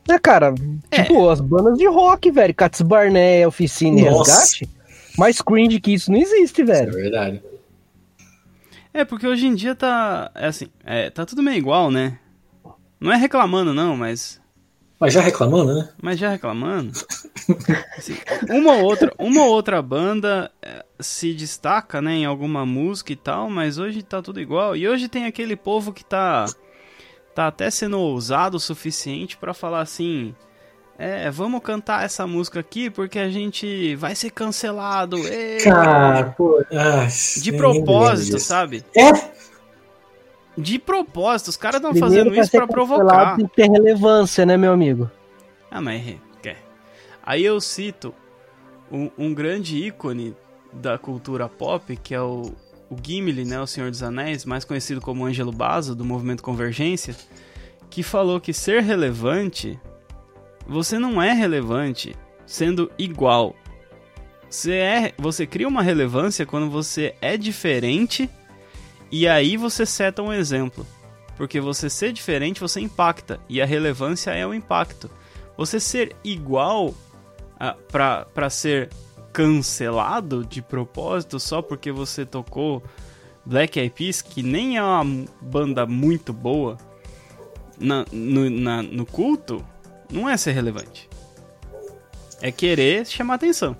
É, 0.09 0.19
cara, 0.19 0.53
É. 0.91 1.03
tipo, 1.03 1.29
as 1.29 1.39
bandas 1.41 1.77
de 1.77 1.87
rock, 1.87 2.29
velho. 2.31 2.53
Cats 2.53 2.81
Barnett, 2.81 3.45
Oficina 3.45 3.99
e 4.01 4.05
Nossa. 4.09 4.39
Resgate. 4.39 4.69
Mais 5.17 5.41
cringe 5.41 5.79
que 5.79 5.93
isso 5.93 6.11
não 6.11 6.19
existe, 6.19 6.61
É 6.61 6.65
velho. 6.65 6.91
verdade. 6.93 7.41
É, 8.93 9.03
porque 9.03 9.27
hoje 9.27 9.47
em 9.47 9.55
dia 9.55 9.75
tá. 9.75 10.31
É 10.35 10.47
assim, 10.47 10.67
é, 10.85 11.09
tá 11.09 11.25
tudo 11.25 11.43
meio 11.43 11.57
igual, 11.57 11.91
né? 11.91 12.17
Não 12.99 13.11
é 13.11 13.15
reclamando, 13.17 13.73
não, 13.73 13.95
mas. 13.97 14.39
Mas 14.99 15.13
já 15.13 15.21
reclamando, 15.21 15.73
né? 15.75 15.89
Mas 16.01 16.17
já 16.17 16.29
reclamando. 16.29 16.93
Assim, 17.97 18.17
uma 18.49 18.73
ou 18.73 18.83
outra, 18.83 19.11
uma 19.19 19.43
ou 19.43 19.49
outra 19.49 19.81
banda 19.81 20.49
eh, 20.61 20.85
se 20.99 21.33
destaca, 21.33 22.01
né, 22.01 22.13
em 22.13 22.25
alguma 22.25 22.65
música 22.65 23.11
e 23.11 23.15
tal, 23.15 23.49
mas 23.49 23.77
hoje 23.77 24.01
tá 24.01 24.21
tudo 24.21 24.39
igual. 24.39 24.75
E 24.75 24.87
hoje 24.87 25.09
tem 25.09 25.25
aquele 25.25 25.55
povo 25.55 25.91
que 25.91 26.03
tá 26.03 26.45
tá 27.33 27.47
até 27.47 27.69
sendo 27.69 27.99
ousado 27.99 28.55
o 28.55 28.59
suficiente 28.59 29.35
pra 29.35 29.53
falar 29.53 29.81
assim: 29.81 30.33
"É, 30.97 31.29
vamos 31.29 31.61
cantar 31.61 32.05
essa 32.05 32.25
música 32.25 32.61
aqui 32.61 32.89
porque 32.89 33.19
a 33.19 33.29
gente 33.29 33.95
vai 33.97 34.15
ser 34.15 34.29
cancelado". 34.29 35.17
ê!" 35.27 35.57
Cara, 35.61 36.33
pô. 36.37 36.63
ai, 36.71 37.09
de 37.41 37.51
propósito, 37.51 38.39
sabe? 38.39 38.85
É? 38.95 39.34
De 40.57 40.79
propósito, 40.79 41.49
os 41.49 41.57
caras 41.57 41.81
estão 41.81 41.95
fazendo 41.95 42.33
isso 42.33 42.51
pra 42.51 42.67
provocar. 42.67 43.35
Tem 43.35 43.47
que 43.47 43.55
ter 43.55 43.69
relevância, 43.69 44.45
né, 44.45 44.55
meu 44.55 44.71
amigo? 44.71 45.09
Ah, 45.69 45.81
mas 45.81 46.07
é, 46.07 46.15
quer. 46.41 46.63
Aí 47.23 47.43
eu 47.43 47.59
cito 47.59 48.13
um, 48.91 49.09
um 49.17 49.33
grande 49.33 49.77
ícone 49.77 50.35
da 50.71 50.97
cultura 50.97 51.49
pop, 51.49 51.95
que 51.97 52.13
é 52.15 52.21
o, 52.21 52.53
o 52.89 52.95
Gimli, 53.01 53.43
né, 53.43 53.59
o 53.59 53.67
Senhor 53.67 53.89
dos 53.89 54.03
Anéis, 54.03 54.45
mais 54.45 54.63
conhecido 54.63 55.01
como 55.01 55.25
Ângelo 55.25 55.51
Basso, 55.51 55.95
do 55.95 56.05
movimento 56.05 56.43
Convergência, 56.43 57.15
que 57.89 58.03
falou 58.03 58.39
que 58.39 58.53
ser 58.53 58.81
relevante, 58.81 59.79
você 60.67 60.97
não 60.97 61.21
é 61.21 61.33
relevante 61.33 62.15
sendo 62.45 62.91
igual. 62.97 63.55
Você, 64.49 64.73
é, 64.73 65.13
você 65.17 65.45
cria 65.45 65.67
uma 65.67 65.81
relevância 65.81 66.45
quando 66.45 66.69
você 66.69 67.15
é 67.21 67.35
diferente 67.35 68.29
e 69.11 69.27
aí 69.27 69.57
você 69.57 69.85
seta 69.85 70.21
um 70.21 70.31
exemplo. 70.33 70.85
Porque 71.37 71.59
você 71.59 71.89
ser 71.89 72.13
diferente, 72.13 72.61
você 72.61 72.79
impacta. 72.79 73.39
E 73.49 73.61
a 73.61 73.65
relevância 73.65 74.31
é 74.31 74.47
o 74.47 74.53
impacto. 74.53 75.09
Você 75.57 75.79
ser 75.81 76.15
igual 76.23 76.93
a, 77.59 77.73
pra, 77.73 78.25
pra 78.33 78.49
ser 78.49 78.89
cancelado 79.33 80.45
de 80.45 80.61
propósito 80.61 81.39
só 81.39 81.61
porque 81.61 81.91
você 81.91 82.25
tocou 82.25 82.81
Black 83.45 83.77
Eyed 83.77 83.93
Peas, 83.93 84.21
que 84.21 84.41
nem 84.41 84.77
é 84.77 84.83
uma 84.83 85.25
banda 85.41 85.85
muito 85.85 86.31
boa, 86.31 86.77
na, 87.77 88.05
no, 88.11 88.49
na- 88.49 88.81
no 88.81 89.05
culto, 89.05 89.63
não 90.09 90.27
é 90.29 90.37
ser 90.37 90.53
relevante. 90.53 91.09
É 92.41 92.51
querer 92.51 93.05
chamar 93.05 93.35
atenção. 93.35 93.75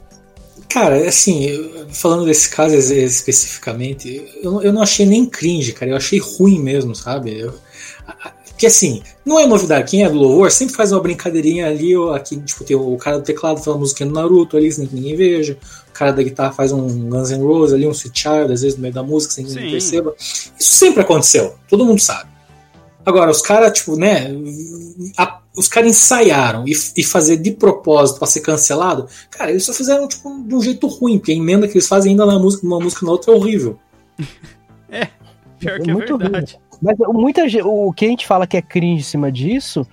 Cara, 0.70 1.08
assim, 1.08 1.70
falando 1.91 2.26
desse 2.26 2.50
caso 2.50 2.76
especificamente, 2.76 4.24
eu, 4.41 4.62
eu 4.62 4.74
não 4.74 4.82
achei 4.82 5.06
nem 5.06 5.26
cringe, 5.26 5.74
cara. 5.74 5.91
Eu 5.91 5.98
achei 5.98 6.20
ruim 6.20 6.60
mesmo, 6.60 6.96
sabe? 6.96 7.39
Eu- 7.39 7.54
porque 8.50 8.68
assim, 8.68 9.02
não 9.26 9.38
é 9.38 9.46
novidade. 9.46 9.91
Quem 9.91 10.06
é 10.06 10.10
do 10.10 10.15
louvor 10.18 10.50
sempre 10.50 10.76
faz 10.76 10.94
uma 10.94 11.02
brincadeirinha 11.02 11.68
ali, 11.68 11.96
ou 11.98 12.13
aqui, 12.13 12.38
tipo, 12.38 12.63
tem 12.63 12.76
o 12.76 12.96
cara 12.98 13.18
do 13.18 13.24
teclado 13.26 13.62
uma 13.70 13.78
musiquinha 13.80 14.08
do 14.08 14.15
Naruto 14.15 14.56
ali, 14.56 14.72
sem 14.72 14.88
que 14.88 14.96
ninguém 14.96 15.13
veja. 15.15 15.58
O 15.89 15.91
cara 15.91 16.13
da 16.13 16.24
guitarra 16.24 16.54
faz 16.54 16.72
um 16.72 16.88
Guns 17.10 17.32
N' 17.32 17.44
Roses 17.44 17.74
ali, 17.74 17.86
um 17.86 17.91
Sweet 17.91 18.18
Child, 18.18 18.54
às 18.54 18.62
vezes 18.62 18.76
no 18.78 18.82
meio 18.84 18.94
da 18.94 19.04
música, 19.04 19.34
sem 19.34 19.44
que 19.44 19.50
ninguém 19.52 19.72
perceba. 19.72 20.15
Isso 20.18 20.74
sempre 20.76 21.02
aconteceu, 21.02 21.56
todo 21.68 21.84
mundo 21.86 22.00
sabe. 22.00 22.30
Agora, 23.06 23.30
os 23.30 23.41
caras, 23.41 23.74
tipo, 23.78 23.98
né? 23.98 24.28
a- 25.18 25.39
os 25.56 25.68
caras 25.68 25.89
ensaiaram 25.89 26.65
e, 26.68 26.72
e 26.98 27.04
fazer 27.04 27.38
de 27.38 27.52
propósito 27.52 28.20
pra 28.20 28.28
ser 28.28 28.41
cancelado, 28.41 29.08
cara, 29.32 29.52
eles 29.52 29.63
só 29.63 29.74
fizeram, 29.74 30.08
tipo, 30.08 30.44
de 30.44 30.56
um 30.56 30.62
jeito 30.62 30.88
ruim, 30.88 31.18
porque 31.18 31.32
a 31.32 31.36
emenda 31.36 31.68
que 31.68 31.74
eles 31.74 31.88
fazem 31.88 32.12
ainda 32.12 32.26
na 32.26 32.38
música, 32.38 32.68
numa 32.68 32.80
música 32.80 33.06
na 33.06 33.12
outra 33.12 33.34
é 33.34 33.36
horrível. 33.36 33.80
Pior 35.60 35.80
É 35.80 35.80
que 35.80 35.89
é 35.89 35.94
muito 35.94 36.18
verdade. 36.18 36.60
Mas 36.82 36.98
muita 37.08 37.48
gente, 37.48 37.63
o 37.65 37.91
que 37.94 38.06
a 38.06 38.10
gente 38.10 38.28
fala 38.28 38.46
que 38.46 38.58
é 38.58 38.62
cringe 38.62 39.02
em 39.02 39.04
cima 39.04 39.32
disso 39.32 39.88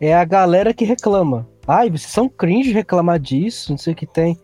é 0.00 0.14
a 0.14 0.24
galera 0.24 0.72
que 0.72 0.84
reclama. 0.84 1.46
Ai, 1.66 1.90
vocês 1.90 2.10
são 2.10 2.28
cringe 2.28 2.72
reclamar 2.72 3.20
disso, 3.20 3.70
não 3.70 3.78
sei 3.78 3.92
o 3.92 3.96
que 3.96 4.06
tem. 4.06 4.38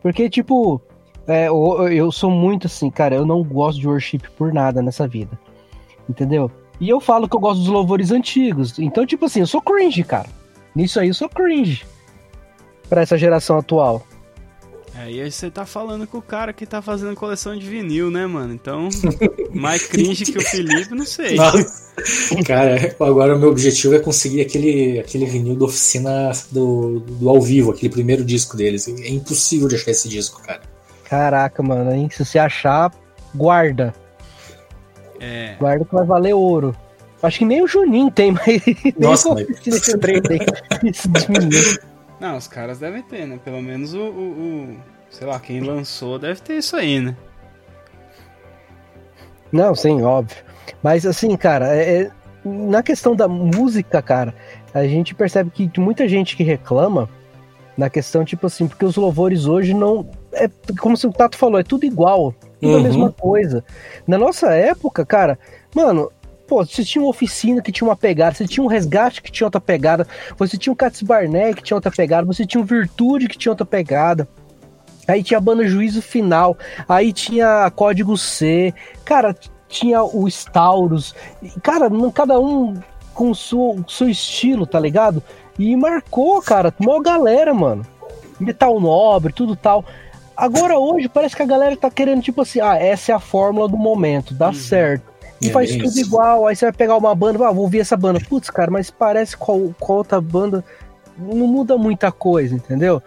Porque, 0.00 0.30
tipo, 0.30 0.80
é, 1.26 1.48
eu, 1.48 1.88
eu 1.88 2.12
sou 2.12 2.30
muito 2.30 2.66
assim, 2.66 2.88
cara, 2.90 3.16
eu 3.16 3.26
não 3.26 3.42
gosto 3.42 3.80
de 3.80 3.88
worship 3.88 4.20
por 4.38 4.52
nada 4.52 4.80
nessa 4.80 5.06
vida. 5.06 5.38
Entendeu? 6.08 6.50
E 6.80 6.88
eu 6.88 7.00
falo 7.00 7.28
que 7.28 7.36
eu 7.36 7.40
gosto 7.40 7.60
dos 7.60 7.68
louvores 7.68 8.10
antigos. 8.10 8.78
Então, 8.78 9.06
tipo 9.06 9.24
assim, 9.24 9.40
eu 9.40 9.46
sou 9.46 9.60
cringe, 9.60 10.04
cara. 10.04 10.28
Nisso 10.74 11.00
aí 11.00 11.08
eu 11.08 11.14
sou 11.14 11.28
cringe. 11.28 11.86
Pra 12.88 13.02
essa 13.02 13.16
geração 13.16 13.58
atual. 13.58 14.06
Aí 14.98 15.30
você 15.30 15.50
tá 15.50 15.66
falando 15.66 16.06
com 16.06 16.18
o 16.18 16.22
cara 16.22 16.54
que 16.54 16.64
tá 16.64 16.80
fazendo 16.80 17.14
coleção 17.14 17.56
de 17.56 17.66
vinil, 17.66 18.10
né, 18.10 18.26
mano? 18.26 18.54
Então, 18.54 18.88
mais 19.52 19.86
cringe 19.86 20.24
que 20.24 20.38
o 20.38 20.40
Felipe, 20.40 20.94
não 20.94 21.04
sei. 21.04 21.36
cara, 22.46 22.96
agora 22.98 23.36
o 23.36 23.38
meu 23.38 23.50
objetivo 23.50 23.94
é 23.94 23.98
conseguir 23.98 24.40
aquele, 24.40 24.98
aquele 24.98 25.26
vinil 25.26 25.54
da 25.54 25.66
oficina 25.66 26.32
do, 26.50 27.00
do 27.00 27.28
ao 27.28 27.40
vivo, 27.42 27.72
aquele 27.72 27.92
primeiro 27.92 28.24
disco 28.24 28.56
deles. 28.56 28.88
É 28.88 29.10
impossível 29.10 29.68
de 29.68 29.76
achar 29.76 29.90
esse 29.90 30.08
disco, 30.08 30.40
cara. 30.42 30.62
Caraca, 31.04 31.62
mano, 31.62 31.92
hein? 31.92 32.08
Se 32.10 32.24
você 32.24 32.38
achar, 32.38 32.90
guarda. 33.34 33.94
É. 35.26 35.56
Guarda 35.58 35.84
que 35.84 35.94
vai 35.94 36.04
valer 36.04 36.34
ouro. 36.34 36.74
Acho 37.22 37.38
que 37.40 37.44
nem 37.44 37.62
o 37.62 37.66
Juninho 37.66 38.10
tem, 38.10 38.30
mas. 38.32 38.62
Nossa, 38.98 39.34
nem 39.34 39.46
mas-. 41.38 41.78
Não, 42.20 42.36
os 42.36 42.46
caras 42.46 42.78
devem 42.78 43.02
ter, 43.02 43.26
né? 43.26 43.38
Pelo 43.44 43.60
menos 43.62 43.92
o, 43.94 43.98
o- 44.00 44.72
o- 44.72 44.76
Sei 45.10 45.26
lá, 45.26 45.38
quem 45.40 45.60
lançou 45.60 46.18
deve 46.18 46.40
ter 46.40 46.58
isso 46.58 46.76
aí, 46.76 47.00
né? 47.00 47.16
Não, 49.52 49.74
sim, 49.74 50.02
óbvio. 50.02 50.36
Mas 50.82 51.06
assim, 51.06 51.36
cara, 51.36 51.74
é- 51.74 52.02
é- 52.02 52.10
na 52.44 52.82
questão 52.82 53.14
da 53.16 53.26
música, 53.26 54.02
cara, 54.02 54.34
a 54.74 54.84
gente 54.86 55.14
percebe 55.14 55.50
que 55.50 55.70
muita 55.80 56.08
gente 56.08 56.36
que 56.36 56.42
reclama 56.42 57.08
na 57.76 57.88
questão, 57.90 58.24
tipo 58.24 58.46
assim, 58.46 58.66
porque 58.66 58.84
os 58.84 58.96
louvores 58.96 59.46
hoje 59.46 59.74
não. 59.74 60.08
É 60.32 60.48
como 60.80 60.96
se 60.96 61.06
o 61.06 61.12
Tato 61.12 61.36
falou, 61.36 61.58
é 61.58 61.62
tudo 61.64 61.84
igual. 61.84 62.34
Tudo 62.60 62.74
a 62.74 62.76
Uhum. 62.78 62.82
mesma 62.82 63.12
coisa. 63.12 63.64
Na 64.06 64.16
nossa 64.18 64.52
época, 64.52 65.04
cara, 65.04 65.38
mano. 65.74 66.10
Pô, 66.48 66.64
você 66.64 66.84
tinha 66.84 67.02
uma 67.02 67.10
oficina 67.10 67.60
que 67.60 67.72
tinha 67.72 67.88
uma 67.88 67.96
pegada, 67.96 68.36
você 68.36 68.46
tinha 68.46 68.62
um 68.62 68.68
resgate 68.68 69.20
que 69.20 69.32
tinha 69.32 69.48
outra 69.48 69.60
pegada, 69.60 70.06
você 70.38 70.56
tinha 70.56 70.72
um 70.72 70.76
Cats 70.76 71.02
Barnet 71.02 71.56
que 71.56 71.62
tinha 71.64 71.76
outra 71.76 71.90
pegada, 71.90 72.24
você 72.24 72.46
tinha 72.46 72.60
um 72.60 72.64
Virtude 72.64 73.26
que 73.26 73.36
tinha 73.36 73.50
outra 73.50 73.66
pegada. 73.66 74.28
Aí 75.08 75.24
tinha 75.24 75.38
a 75.38 75.40
banda 75.40 75.66
Juízo 75.66 76.00
Final, 76.00 76.56
aí 76.88 77.12
tinha 77.12 77.68
Código 77.74 78.16
C, 78.16 78.72
cara, 79.04 79.34
tinha 79.68 80.04
o 80.04 80.28
Staurus. 80.28 81.16
E, 81.42 81.50
Cara, 81.60 81.90
cada 82.14 82.38
um 82.38 82.74
com 83.12 83.32
o 83.32 83.34
seu, 83.34 83.84
seu 83.88 84.08
estilo, 84.08 84.66
tá 84.68 84.78
ligado? 84.78 85.20
E 85.58 85.74
marcou, 85.74 86.40
cara, 86.42 86.72
maior 86.78 87.00
galera, 87.00 87.52
mano. 87.52 87.84
Metal 88.38 88.78
Nobre, 88.78 89.32
tudo 89.32 89.56
tal. 89.56 89.84
Agora 90.36 90.78
hoje 90.78 91.08
parece 91.08 91.34
que 91.34 91.42
a 91.42 91.46
galera 91.46 91.76
tá 91.76 91.90
querendo, 91.90 92.22
tipo 92.22 92.42
assim, 92.42 92.60
ah, 92.60 92.76
essa 92.76 93.12
é 93.12 93.14
a 93.14 93.20
fórmula 93.20 93.68
do 93.68 93.76
momento, 93.76 94.34
dá 94.34 94.52
certo. 94.52 95.04
E 95.40 95.48
É 95.48 95.52
faz 95.52 95.70
bem 95.70 95.78
tudo 95.78 95.90
isso. 95.90 96.00
igual, 96.00 96.46
aí 96.46 96.54
você 96.56 96.66
vai 96.66 96.72
pegar 96.72 96.96
uma 96.96 97.14
banda, 97.14 97.46
ah, 97.46 97.52
vou 97.52 97.64
ouvir 97.64 97.80
essa 97.80 97.96
banda. 97.96 98.20
Putz, 98.20 98.50
cara, 98.50 98.70
mas 98.70 98.90
parece 98.90 99.36
com 99.36 99.72
com 99.78 99.92
outra 99.94 100.20
banda. 100.20 100.64
Não 101.18 101.46
muda 101.46 101.78
muita 101.78 102.12
coisa, 102.12 102.54
entendeu? 102.54 103.02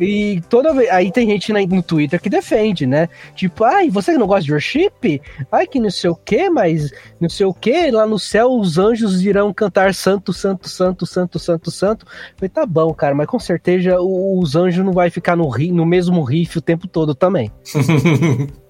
E 0.00 0.40
toda 0.48 0.72
vez. 0.72 0.88
Aí 0.90 1.10
tem 1.10 1.28
gente 1.28 1.52
no 1.52 1.82
Twitter 1.82 2.20
que 2.20 2.30
defende, 2.30 2.86
né? 2.86 3.08
Tipo, 3.34 3.64
ai, 3.64 3.90
você 3.90 4.16
não 4.16 4.26
gosta 4.26 4.44
de 4.44 4.52
worship? 4.52 5.20
Ai, 5.50 5.66
que 5.66 5.80
não 5.80 5.90
sei 5.90 6.10
o 6.10 6.14
que, 6.14 6.48
mas 6.48 6.90
não 7.20 7.28
sei 7.28 7.46
o 7.46 7.54
que, 7.54 7.90
lá 7.90 8.06
no 8.06 8.18
céu 8.18 8.50
os 8.50 8.78
anjos 8.78 9.22
irão 9.22 9.52
cantar 9.52 9.94
santo, 9.94 10.32
santo, 10.32 10.68
santo, 10.68 11.06
santo, 11.06 11.38
santo, 11.38 11.70
santo. 11.70 12.06
Falei, 12.36 12.48
tá 12.48 12.64
bom, 12.64 12.92
cara, 12.94 13.14
mas 13.14 13.26
com 13.26 13.38
certeza 13.38 14.00
os 14.00 14.54
anjos 14.54 14.84
não 14.84 14.92
vai 14.92 15.10
ficar 15.10 15.36
no, 15.36 15.48
no 15.72 15.86
mesmo 15.86 16.22
riff 16.22 16.58
o 16.58 16.62
tempo 16.62 16.86
todo 16.86 17.14
também. 17.14 17.50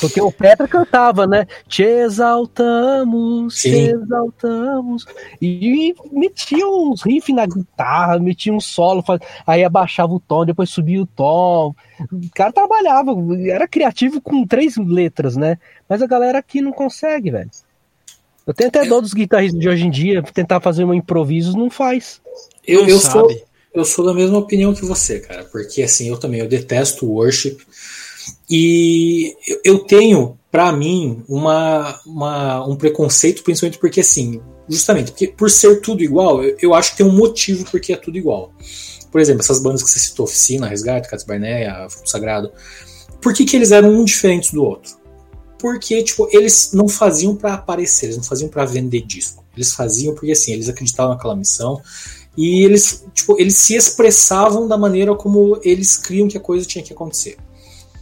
Porque 0.00 0.20
o 0.20 0.30
Petra 0.32 0.66
cantava, 0.68 1.26
né? 1.26 1.46
Te 1.68 1.82
exaltamos, 1.82 3.54
te 3.54 3.70
Sim. 3.70 3.90
exaltamos. 3.90 5.04
E 5.40 5.94
metia 6.12 6.66
uns 6.66 7.02
riffs 7.02 7.34
na 7.34 7.46
guitarra, 7.46 8.18
metia 8.18 8.52
um 8.52 8.60
solo, 8.60 9.02
faz- 9.02 9.20
aí 9.46 9.64
abaixava 9.64 10.12
o 10.14 10.20
tom, 10.20 10.44
depois 10.44 10.70
subia 10.70 11.02
o 11.02 11.06
tom. 11.06 11.74
O 12.12 12.30
cara 12.34 12.52
trabalhava, 12.52 13.12
era 13.48 13.66
criativo 13.66 14.20
com 14.20 14.46
três 14.46 14.76
letras, 14.76 15.36
né? 15.36 15.58
Mas 15.88 16.02
a 16.02 16.06
galera 16.06 16.38
aqui 16.38 16.60
não 16.60 16.72
consegue, 16.72 17.30
velho. 17.30 17.50
Eu 18.46 18.54
tenho 18.54 18.68
até 18.68 18.84
dó 18.84 19.00
dos 19.00 19.12
guitarristas 19.12 19.60
de 19.60 19.68
hoje 19.68 19.84
em 19.86 19.90
dia, 19.90 20.22
tentar 20.22 20.60
fazer 20.60 20.84
um 20.84 20.94
improviso, 20.94 21.56
não 21.56 21.68
faz. 21.68 22.20
Eu, 22.66 22.82
Não 22.82 22.88
eu 22.88 22.98
sou, 23.00 23.28
sabe. 23.28 23.42
eu 23.74 23.84
sou 23.84 24.04
da 24.04 24.14
mesma 24.14 24.38
opinião 24.38 24.72
que 24.74 24.84
você, 24.84 25.18
cara, 25.20 25.44
porque 25.44 25.82
assim, 25.82 26.08
eu 26.08 26.18
também 26.18 26.40
eu 26.40 26.48
detesto 26.48 27.06
worship. 27.06 27.56
E 28.50 29.34
eu- 29.64 29.80
tenho, 29.80 30.38
pra 30.50 30.72
mim, 30.72 31.22
uma, 31.28 32.00
uma- 32.06 32.66
um 32.66 32.76
preconceito, 32.76 33.42
principalmente 33.42 33.78
porque 33.78 34.00
assim, 34.00 34.40
justamente, 34.68 35.10
porque 35.10 35.28
por 35.28 35.50
ser 35.50 35.80
tudo 35.80 36.02
igual, 36.02 36.42
eu, 36.44 36.56
eu 36.62 36.74
acho 36.74 36.92
que 36.92 36.98
tem 36.98 37.06
um 37.06 37.12
motivo 37.16 37.64
porque 37.70 37.92
é 37.92 37.96
tudo 37.96 38.16
igual. 38.16 38.52
Por 39.10 39.20
exemplo, 39.20 39.42
essas 39.42 39.60
bandas 39.60 39.82
que 39.82 39.90
você 39.90 39.98
citou, 39.98 40.24
Oficina, 40.24 40.68
Resgate, 40.68 41.08
Cats 41.08 41.24
Barneia, 41.24 41.88
Fruto 41.88 42.08
Sagrado, 42.10 42.52
por 43.20 43.32
que, 43.34 43.44
que 43.44 43.56
eles 43.56 43.72
eram 43.72 43.90
um 43.90 44.04
diferentes 44.04 44.52
do 44.52 44.62
outro? 44.62 44.94
Porque, 45.58 46.02
tipo, 46.02 46.28
eles 46.30 46.70
não 46.74 46.86
faziam 46.88 47.34
pra 47.34 47.54
aparecer, 47.54 48.06
eles 48.06 48.16
não 48.18 48.24
faziam 48.24 48.48
pra 48.48 48.64
vender 48.66 49.00
disco. 49.02 49.42
Eles 49.56 49.72
faziam 49.72 50.14
porque, 50.14 50.32
assim, 50.32 50.52
eles 50.52 50.68
acreditavam 50.68 51.14
naquela 51.14 51.34
missão 51.34 51.80
e 52.36 52.62
eles, 52.62 53.04
tipo, 53.14 53.40
eles 53.40 53.56
se 53.56 53.74
expressavam 53.74 54.68
da 54.68 54.76
maneira 54.76 55.14
como 55.14 55.58
eles 55.64 55.96
criam 55.96 56.28
que 56.28 56.36
a 56.36 56.40
coisa 56.40 56.66
tinha 56.66 56.84
que 56.84 56.92
acontecer. 56.92 57.38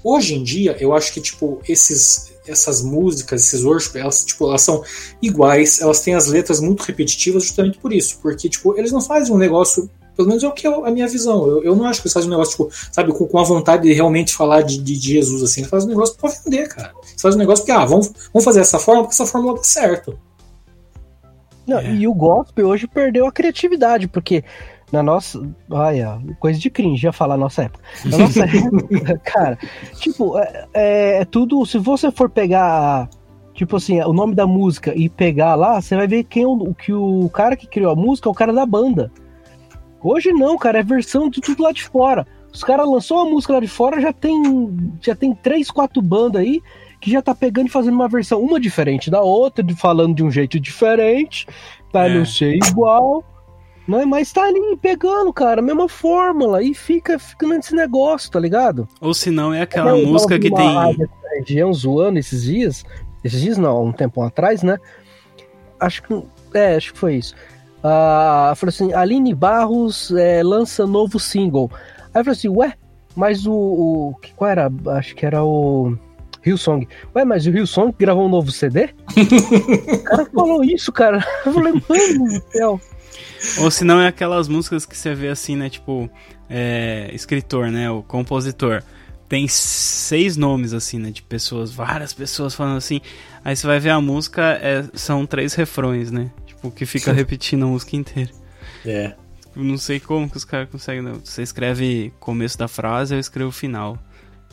Hoje 0.05 0.35
em 0.35 0.43
dia, 0.43 0.77
eu 0.79 0.93
acho 0.93 1.15
que, 1.15 1.21
tipo, 1.21 1.63
esses, 1.67 2.35
essas 2.47 2.83
músicas, 2.83 3.41
esses 3.41 3.65
worship, 3.65 3.97
elas, 3.99 4.23
tipo, 4.23 4.47
elas 4.47 4.61
são 4.61 4.85
iguais, 5.23 5.81
elas 5.81 6.01
têm 6.01 6.15
as 6.15 6.27
letras 6.27 6.61
muito 6.61 6.83
repetitivas 6.83 7.45
justamente 7.45 7.79
por 7.79 7.91
isso, 7.91 8.19
porque, 8.21 8.47
tipo, 8.51 8.79
eles 8.79 8.93
não 8.93 9.01
fazem 9.01 9.35
um 9.35 9.39
negócio, 9.39 9.89
pelo 10.15 10.29
menos 10.29 10.45
é 10.45 10.47
o 10.47 10.53
que 10.53 10.67
é 10.67 10.71
a 10.71 10.91
minha 10.91 11.09
visão, 11.09 11.49
eu, 11.49 11.65
eu 11.65 11.75
não 11.75 11.87
acho 11.87 12.03
que 12.03 12.07
eles 12.07 12.13
fazem 12.13 12.29
um 12.29 12.33
negócio, 12.33 12.53
tipo, 12.53 12.71
sabe, 12.93 13.15
com, 13.15 13.27
com 13.27 13.39
a 13.39 13.45
vontade 13.45 13.85
de 13.85 13.95
realmente 13.95 14.35
falar 14.35 14.61
de, 14.61 14.77
de, 14.77 14.99
de 14.99 15.13
Jesus, 15.15 15.43
assim, 15.43 15.63
eles 15.63 15.71
fazem 15.71 15.89
um 15.89 15.93
negócio 15.93 16.15
pra 16.17 16.31
vender, 16.31 16.69
cara. 16.69 16.93
Eles 17.09 17.23
fazem 17.23 17.37
um 17.37 17.41
negócio 17.41 17.65
porque, 17.65 17.79
ah, 17.79 17.87
vamos, 17.87 18.13
vamos 18.31 18.45
fazer 18.45 18.61
essa 18.61 18.79
forma 18.79 19.03
porque 19.03 19.15
essa 19.15 19.27
fórmula 19.27 19.57
dá 19.57 19.63
certo. 19.63 20.19
Não, 21.67 21.79
É. 21.79 21.95
E 21.95 22.07
o 22.07 22.13
gospel 22.13 22.69
hoje 22.69 22.87
perdeu 22.87 23.27
a 23.27 23.33
criatividade, 23.33 24.07
porque 24.07 24.45
na 24.95 25.03
nossa. 25.03 25.43
Olha, 25.71 26.19
coisa 26.41 26.59
de 26.59 26.71
cringe, 26.71 27.05
ia 27.07 27.13
falar 27.13 27.37
nossa 27.37 27.65
época. 27.65 27.85
Na 28.07 28.19
nossa 28.19 28.45
época, 28.47 29.19
cara, 29.25 29.59
tipo, 30.01 30.39
é, 30.39 30.67
é- 30.73 31.17
é 31.21 31.25
tudo. 31.25 31.65
Se 31.67 31.77
você 31.79 32.11
for 32.11 32.31
pegar, 32.31 33.09
tipo 33.53 33.77
assim, 33.77 34.01
o 34.01 34.13
nome 34.13 34.35
da 34.35 34.47
música 34.47 34.93
e 34.97 35.09
pegar 35.09 35.55
lá, 35.55 35.81
você 35.81 35.95
vai 35.97 36.07
ver 36.07 36.25
quem 36.25 36.47
o, 36.47 36.53
o 36.53 36.75
que 36.75 36.93
o 36.93 37.29
cara 37.31 37.57
que 37.57 37.67
criou 37.67 37.93
a 37.93 37.97
música 37.97 38.29
é 38.29 38.33
o 38.33 38.35
cara 38.35 38.53
da 38.53 38.65
banda. 38.65 39.11
Hoje 40.03 40.33
não, 40.33 40.57
cara, 40.57 40.79
é 40.79 40.83
versão 40.83 41.29
de 41.29 41.41
tudo 41.41 41.63
lá 41.63 41.73
de 41.73 41.83
fora. 41.83 42.27
Os 42.53 42.63
caras 42.63 42.87
lançou 42.89 43.19
a 43.21 43.25
música 43.25 43.55
lá 43.55 43.61
de 43.61 43.67
fora, 43.69 44.01
já 44.01 44.13
tem 44.13 44.71
já 45.01 45.15
tem 45.15 45.35
três, 45.35 45.71
quatro 45.71 46.01
bandas 46.01 46.41
aí 46.43 46.61
que 47.01 47.11
já 47.11 47.21
tá 47.21 47.35
pegando 47.35 47.67
e 47.67 47.71
fazendo 47.71 47.95
uma 47.95 48.09
versão, 48.09 48.41
uma 48.41 48.59
diferente 48.61 49.11
da 49.11 49.21
outra, 49.21 49.63
falando 49.77 50.15
de 50.15 50.23
um 50.25 50.31
jeito 50.31 50.59
diferente, 50.61 51.47
pra 51.93 52.09
É. 52.09 52.15
não 52.17 52.25
ser 52.25 52.55
igual. 52.57 53.23
Né? 53.87 54.05
Mas 54.05 54.33
tá 54.33 54.43
ali 54.43 54.77
pegando, 54.81 55.33
cara, 55.33 55.61
a 55.61 55.65
mesma 55.65 55.89
fórmula 55.89 56.63
e 56.63 56.75
fica, 56.75 57.19
fica 57.19 57.47
nesse 57.47 57.75
negócio, 57.75 58.31
tá 58.31 58.41
ligado? 58.41 58.89
Ou 59.01 59.13
se 59.13 59.31
não, 59.31 59.53
é 59.53 59.63
aquela 59.63 59.99
Eu 59.99 60.07
música 60.07 60.39
que 60.39 60.51
tem. 60.51 61.09
região 61.39 61.73
zoando 61.73 62.19
esses 62.19 62.45
dias. 62.45 62.85
Esses 63.23 63.41
dias 63.41 63.59
não, 63.59 63.87
um 63.87 63.93
tempo 63.93 64.23
atrás, 64.23 64.63
né? 64.63 64.79
Acho 65.81 66.03
que. 66.03 66.23
É, 66.55 66.77
acho 66.77 66.93
que 66.93 66.99
foi 66.99 67.17
isso. 67.17 67.35
Ah, 67.83 68.53
falou 68.57 68.71
assim: 68.71 68.93
Aline 68.93 69.35
Barros 69.35 70.11
é, 70.13 70.43
lança 70.43 70.87
novo 70.87 71.19
single. 71.19 71.71
Aí 72.15 72.21
eu 72.21 72.25
falei 72.25 72.39
assim: 72.39 72.49
ué, 72.49 72.75
mas 73.15 73.47
o. 73.47 73.53
o 73.53 74.15
qual 74.37 74.51
era? 74.51 74.73
Acho 74.97 75.15
que 75.15 75.27
era 75.27 75.45
o. 75.45 75.97
Hillsong. 76.47 76.87
Ué, 77.17 77.25
mas 77.25 77.47
o 77.47 77.51
Hillsong 77.51 77.95
gravou 77.99 78.27
um 78.27 78.29
novo 78.29 78.51
CD? 78.51 78.91
o 79.17 80.03
cara 80.03 80.27
falou 80.27 80.63
isso, 80.63 80.93
cara. 80.93 81.27
Eu 81.47 81.53
falei, 81.55 81.73
mano 81.73 82.25
do 82.25 82.53
céu. 82.53 82.81
Ou 83.59 83.71
se 83.71 83.85
não, 83.85 84.01
é 84.01 84.09
aquelas 84.09 84.49
músicas 84.49 84.85
que 84.87 84.97
você 84.97 85.15
vê 85.15 85.29
assim, 85.29 85.57
né? 85.57 85.69
Tipo, 85.69 86.09
é, 86.49 87.11
escritor, 87.13 87.71
né? 87.71 87.91
O 87.91 88.03
compositor. 88.03 88.83
Tem 89.29 89.49
seis 89.49 90.37
nomes, 90.37 90.73
assim, 90.73 90.99
né? 90.99 91.11
De 91.11 91.23
pessoas, 91.23 91.73
várias 91.73 92.13
pessoas 92.13 92.55
falando 92.55 92.77
assim. 92.77 93.01
Aí 93.45 93.57
você 93.57 93.67
vai 93.67 93.81
ver 93.81 93.91
a 93.91 94.01
música, 94.01 94.43
é, 94.63 94.85
são 94.95 95.27
três 95.27 95.55
refrões, 95.55 96.11
né? 96.11 96.31
Tipo, 96.47 96.71
que 96.71 96.87
fica 96.87 97.11
repetindo 97.15 97.65
a 97.65 97.69
música 97.69 97.97
inteira. 97.97 98.31
É. 98.85 99.15
Não 99.57 99.79
sei 99.79 100.01
como 100.01 100.29
que 100.29 100.37
os 100.37 100.45
caras 100.45 100.69
conseguem. 100.69 101.03
Não. 101.03 101.21
Você 101.25 101.43
escreve 101.43 102.13
começo 102.21 102.59
da 102.59 102.69
frase, 102.69 103.15
eu 103.15 103.21
escrevo 103.21 103.51
o 103.51 103.53
final. 103.53 103.99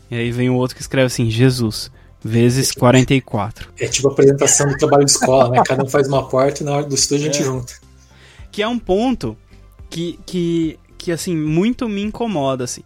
E 0.09 0.15
aí 0.15 0.31
vem 0.31 0.49
o 0.49 0.55
outro 0.55 0.75
que 0.75 0.81
escreve 0.81 1.07
assim, 1.07 1.29
Jesus, 1.29 1.91
vezes 2.23 2.71
44. 2.71 3.69
É 3.79 3.87
tipo 3.87 4.09
a 4.09 4.11
apresentação 4.11 4.67
do 4.67 4.77
trabalho 4.77 5.05
de 5.05 5.11
escola, 5.11 5.49
né? 5.49 5.61
Cada 5.65 5.83
um 5.83 5.87
faz 5.89 6.07
uma 6.07 6.27
parte 6.27 6.61
e 6.61 6.63
na 6.63 6.71
hora 6.73 6.85
do 6.85 6.93
estudo 6.93 7.21
a 7.21 7.25
gente 7.25 7.41
É. 7.41 7.45
junta. 7.45 7.73
Que 8.51 8.61
é 8.61 8.67
um 8.67 8.79
ponto 8.79 9.37
que, 9.89 10.19
que, 10.25 10.79
que 10.97 11.11
assim, 11.11 11.35
muito 11.35 11.87
me 11.87 12.01
incomoda, 12.01 12.63
assim. 12.63 12.81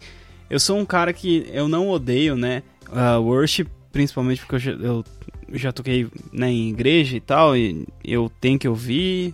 Eu 0.49 0.59
sou 0.59 0.77
um 0.77 0.85
cara 0.85 1.11
que 1.11 1.49
eu 1.51 1.67
não 1.67 1.89
odeio, 1.89 2.35
né, 2.35 2.63
uh, 2.89 3.19
worship, 3.21 3.67
principalmente 3.91 4.41
porque 4.41 4.55
eu 4.55 4.59
já, 4.59 4.71
eu 4.71 5.05
já 5.53 5.71
toquei 5.71 6.07
né, 6.31 6.51
em 6.51 6.69
igreja 6.69 7.17
e 7.17 7.21
tal, 7.21 7.55
e 7.55 7.87
eu 8.03 8.31
tenho 8.39 8.59
que 8.59 8.67
ouvir. 8.67 9.33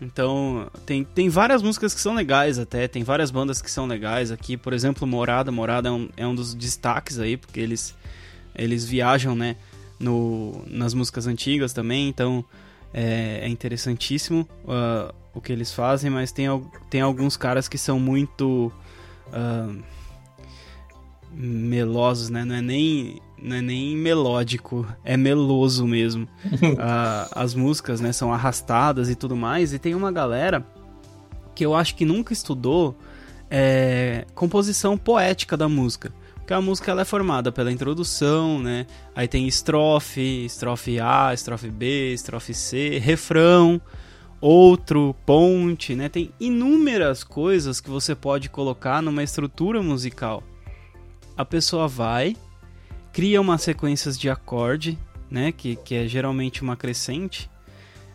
Então, 0.00 0.68
tem, 0.84 1.04
tem 1.04 1.28
várias 1.28 1.62
músicas 1.62 1.94
que 1.94 2.00
são 2.00 2.14
legais 2.14 2.58
até, 2.58 2.86
tem 2.86 3.02
várias 3.02 3.30
bandas 3.30 3.62
que 3.62 3.70
são 3.70 3.86
legais 3.86 4.30
aqui. 4.30 4.56
Por 4.56 4.72
exemplo, 4.72 5.06
Morada. 5.06 5.50
Morada 5.50 5.88
é 5.88 5.92
um, 5.92 6.08
é 6.16 6.26
um 6.26 6.34
dos 6.34 6.54
destaques 6.54 7.18
aí, 7.18 7.36
porque 7.36 7.58
eles, 7.58 7.96
eles 8.54 8.84
viajam, 8.84 9.34
né, 9.34 9.56
no, 9.98 10.64
nas 10.68 10.94
músicas 10.94 11.26
antigas 11.26 11.72
também, 11.72 12.08
então 12.08 12.44
é, 12.94 13.40
é 13.42 13.48
interessantíssimo 13.48 14.48
uh, 14.64 15.12
o 15.34 15.40
que 15.40 15.52
eles 15.52 15.72
fazem, 15.72 16.10
mas 16.10 16.30
tem, 16.30 16.46
tem 16.88 17.00
alguns 17.00 17.36
caras 17.36 17.66
que 17.66 17.76
são 17.76 17.98
muito 17.98 18.72
ah, 19.32 19.74
melosos, 21.32 22.30
né? 22.30 22.44
Não 22.44 22.54
é 22.54 22.62
nem, 22.62 23.20
não 23.42 23.56
é 23.56 23.60
nem 23.60 23.96
melódico, 23.96 24.86
é 25.04 25.16
meloso 25.16 25.86
mesmo. 25.86 26.28
Ah, 26.78 27.28
as 27.34 27.54
músicas, 27.54 28.00
né, 28.00 28.12
são 28.12 28.32
arrastadas 28.32 29.08
e 29.08 29.14
tudo 29.14 29.34
mais, 29.34 29.72
e 29.72 29.78
tem 29.78 29.94
uma 29.94 30.12
galera 30.12 30.64
que 31.54 31.64
eu 31.64 31.74
acho 31.74 31.94
que 31.94 32.04
nunca 32.04 32.32
estudou 32.32 32.96
é, 33.50 34.26
composição 34.34 34.96
poética 34.96 35.56
da 35.56 35.68
música. 35.68 36.12
Porque 36.44 36.52
a 36.52 36.60
música 36.60 36.90
ela 36.90 37.00
é 37.00 37.04
formada 37.06 37.50
pela 37.50 37.72
introdução, 37.72 38.58
né? 38.58 38.86
Aí 39.16 39.26
tem 39.26 39.48
estrofe, 39.48 40.44
estrofe 40.44 41.00
A, 41.00 41.32
estrofe 41.32 41.70
B, 41.70 42.12
estrofe 42.12 42.52
C, 42.52 42.98
refrão, 42.98 43.80
outro, 44.42 45.16
ponte, 45.24 45.94
né? 45.94 46.10
Tem 46.10 46.30
inúmeras 46.38 47.24
coisas 47.24 47.80
que 47.80 47.88
você 47.88 48.14
pode 48.14 48.50
colocar 48.50 49.00
numa 49.00 49.22
estrutura 49.22 49.82
musical. 49.82 50.42
A 51.34 51.46
pessoa 51.46 51.88
vai, 51.88 52.36
cria 53.10 53.40
umas 53.40 53.62
sequências 53.62 54.18
de 54.18 54.28
acorde, 54.28 54.98
né? 55.30 55.50
Que, 55.50 55.76
que 55.76 55.94
é 55.94 56.06
geralmente 56.06 56.60
uma 56.62 56.76
crescente. 56.76 57.48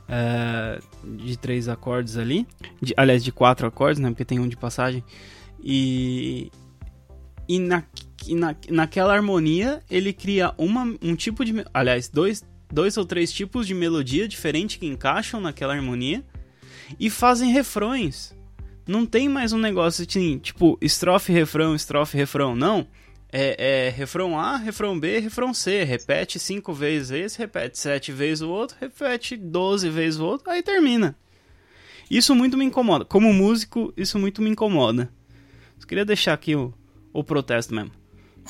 é, 0.07 0.79
de 1.03 1.35
três 1.35 1.67
acordes 1.67 2.15
ali. 2.15 2.47
De- 2.79 2.93
aliás, 2.95 3.23
de 3.23 3.31
quatro 3.31 3.65
acordes, 3.65 3.99
né? 3.99 4.09
Porque 4.09 4.23
tem 4.25 4.39
um 4.39 4.47
de 4.47 4.55
passagem. 4.55 5.03
E, 5.63 6.51
e, 7.47 7.59
na, 7.59 7.83
na, 8.27 8.55
naquela 8.69 9.13
harmonia 9.13 9.81
ele 9.89 10.13
cria 10.13 10.53
uma, 10.57 10.83
um 11.01 11.15
tipo 11.15 11.43
de. 11.45 11.65
Aliás, 11.73 12.09
dois, 12.09 12.43
dois 12.71 12.97
ou 12.97 13.05
três 13.05 13.31
tipos 13.31 13.65
de 13.67 13.73
melodia 13.73 14.27
diferentes 14.27 14.77
que 14.77 14.85
encaixam 14.85 15.39
naquela 15.39 15.73
harmonia 15.73 16.23
e 16.99 17.09
fazem 17.09 17.51
refrões. 17.51 18.35
Não 18.87 19.05
tem 19.05 19.29
mais 19.29 19.53
um 19.53 19.59
negócio 19.59 20.05
assim, 20.07 20.39
tipo, 20.39 20.77
estrofe, 20.81 21.31
refrão, 21.31 21.75
estrofe, 21.75 22.17
refrão. 22.17 22.55
Não. 22.55 22.87
é, 23.31 23.87
é 23.87 23.89
refrão 23.89 24.39
A, 24.39 24.57
refrão 24.57 24.99
B, 24.99 25.19
refrão 25.19 25.53
C. 25.53 25.83
Repete 25.83 26.39
cinco 26.39 26.73
vezes 26.73 27.11
esse, 27.11 27.37
repete 27.37 27.77
sete 27.77 28.11
vezes 28.11 28.41
o 28.41 28.49
outro, 28.49 28.75
repete 28.79 29.37
doze 29.37 29.89
vezes 29.89 30.19
o 30.19 30.25
outro, 30.25 30.49
aí 30.49 30.63
termina. 30.63 31.15
Isso 32.09 32.33
muito 32.33 32.57
me 32.57 32.65
incomoda. 32.65 33.05
Como 33.05 33.31
músico, 33.31 33.93
isso 33.95 34.17
muito 34.17 34.41
me 34.41 34.49
incomoda. 34.49 35.11
Eu 35.79 35.87
queria 35.87 36.03
deixar 36.03 36.33
aqui 36.33 36.55
o, 36.55 36.73
o 37.13 37.23
protesto 37.23 37.73
mesmo. 37.73 37.91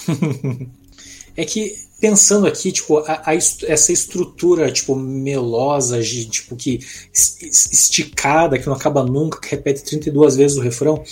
é 1.35 1.45
que 1.45 1.75
pensando 1.99 2.47
aqui, 2.47 2.71
tipo, 2.71 2.97
a, 2.99 3.23
a, 3.25 3.33
essa 3.35 3.91
estrutura, 3.91 4.71
tipo, 4.71 4.95
melosa, 4.95 6.01
de, 6.01 6.25
tipo, 6.25 6.55
que 6.55 6.79
esticada, 7.13 8.57
que 8.57 8.65
não 8.67 8.73
acaba 8.73 9.03
nunca, 9.03 9.39
que 9.39 9.49
repete 9.51 9.83
32 9.83 10.35
vezes 10.35 10.57
o 10.57 10.61
refrão, 10.61 11.03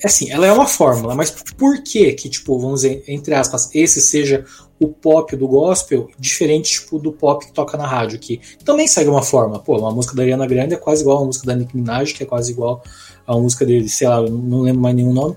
é 0.00 0.06
assim, 0.06 0.30
ela 0.30 0.46
é 0.46 0.52
uma 0.52 0.66
fórmula, 0.66 1.14
mas 1.14 1.30
por 1.30 1.82
que 1.82 2.12
que, 2.12 2.28
tipo, 2.28 2.58
vamos 2.58 2.82
dizer, 2.82 3.02
entre 3.08 3.34
aspas, 3.34 3.70
esse 3.74 4.00
seja 4.00 4.44
o 4.78 4.88
pop 4.88 5.34
do 5.34 5.48
gospel, 5.48 6.08
diferente, 6.18 6.70
tipo, 6.70 6.98
do 6.98 7.12
pop 7.12 7.44
que 7.44 7.52
toca 7.52 7.76
na 7.76 7.86
rádio, 7.86 8.18
que 8.18 8.40
também 8.64 8.86
segue 8.86 9.10
uma 9.10 9.22
fórmula. 9.22 9.58
Pô, 9.58 9.76
uma 9.76 9.90
música 9.90 10.14
da 10.14 10.22
Ariana 10.22 10.46
Grande 10.46 10.74
é 10.74 10.76
quase 10.76 11.02
igual 11.02 11.22
a 11.22 11.26
música 11.26 11.46
da 11.46 11.56
Nicki 11.56 11.76
Minaj, 11.76 12.14
que 12.14 12.22
é 12.22 12.26
quase 12.26 12.52
igual 12.52 12.82
a 13.26 13.34
uma 13.34 13.42
música 13.42 13.66
dele, 13.66 13.88
sei 13.88 14.06
lá, 14.06 14.22
não 14.22 14.60
lembro 14.60 14.80
mais 14.80 14.94
nenhum 14.94 15.12
nome. 15.12 15.36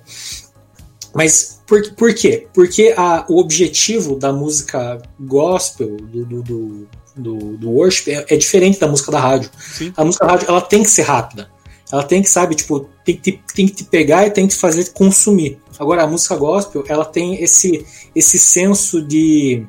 Mas 1.13 1.61
por, 1.67 1.81
por 1.93 2.13
quê? 2.13 2.47
Porque 2.53 2.93
a, 2.97 3.25
o 3.29 3.39
objetivo 3.39 4.15
da 4.15 4.31
música 4.31 5.01
gospel, 5.19 5.97
do, 5.97 6.25
do, 6.25 6.43
do, 6.43 6.87
do, 7.15 7.57
do 7.57 7.69
worship, 7.69 8.11
é, 8.11 8.25
é, 8.29 8.37
diferente 8.37 8.79
da 8.79 8.87
música 8.87 9.11
da 9.11 9.19
rádio. 9.19 9.49
Sim. 9.59 9.93
A 9.95 10.05
música 10.05 10.25
da 10.25 10.31
rádio 10.31 10.47
ela 10.49 10.61
tem 10.61 10.83
que 10.83 10.89
ser 10.89 11.03
rápida. 11.03 11.49
Ela 11.91 12.03
tem 12.03 12.21
que, 12.21 12.29
sabe, 12.29 12.55
tipo, 12.55 12.87
tem 13.03 13.17
que, 13.17 13.33
te, 13.33 13.43
tem 13.53 13.67
que 13.67 13.73
te 13.73 13.83
pegar 13.83 14.25
e 14.25 14.31
tem 14.31 14.47
que 14.47 14.53
te 14.53 14.59
fazer 14.59 14.89
consumir. 14.91 15.59
Agora, 15.77 16.03
a 16.03 16.07
música 16.07 16.35
gospel, 16.37 16.83
ela 16.87 17.03
tem 17.03 17.41
esse, 17.43 17.85
esse 18.15 18.39
senso 18.39 19.01
de. 19.01 19.65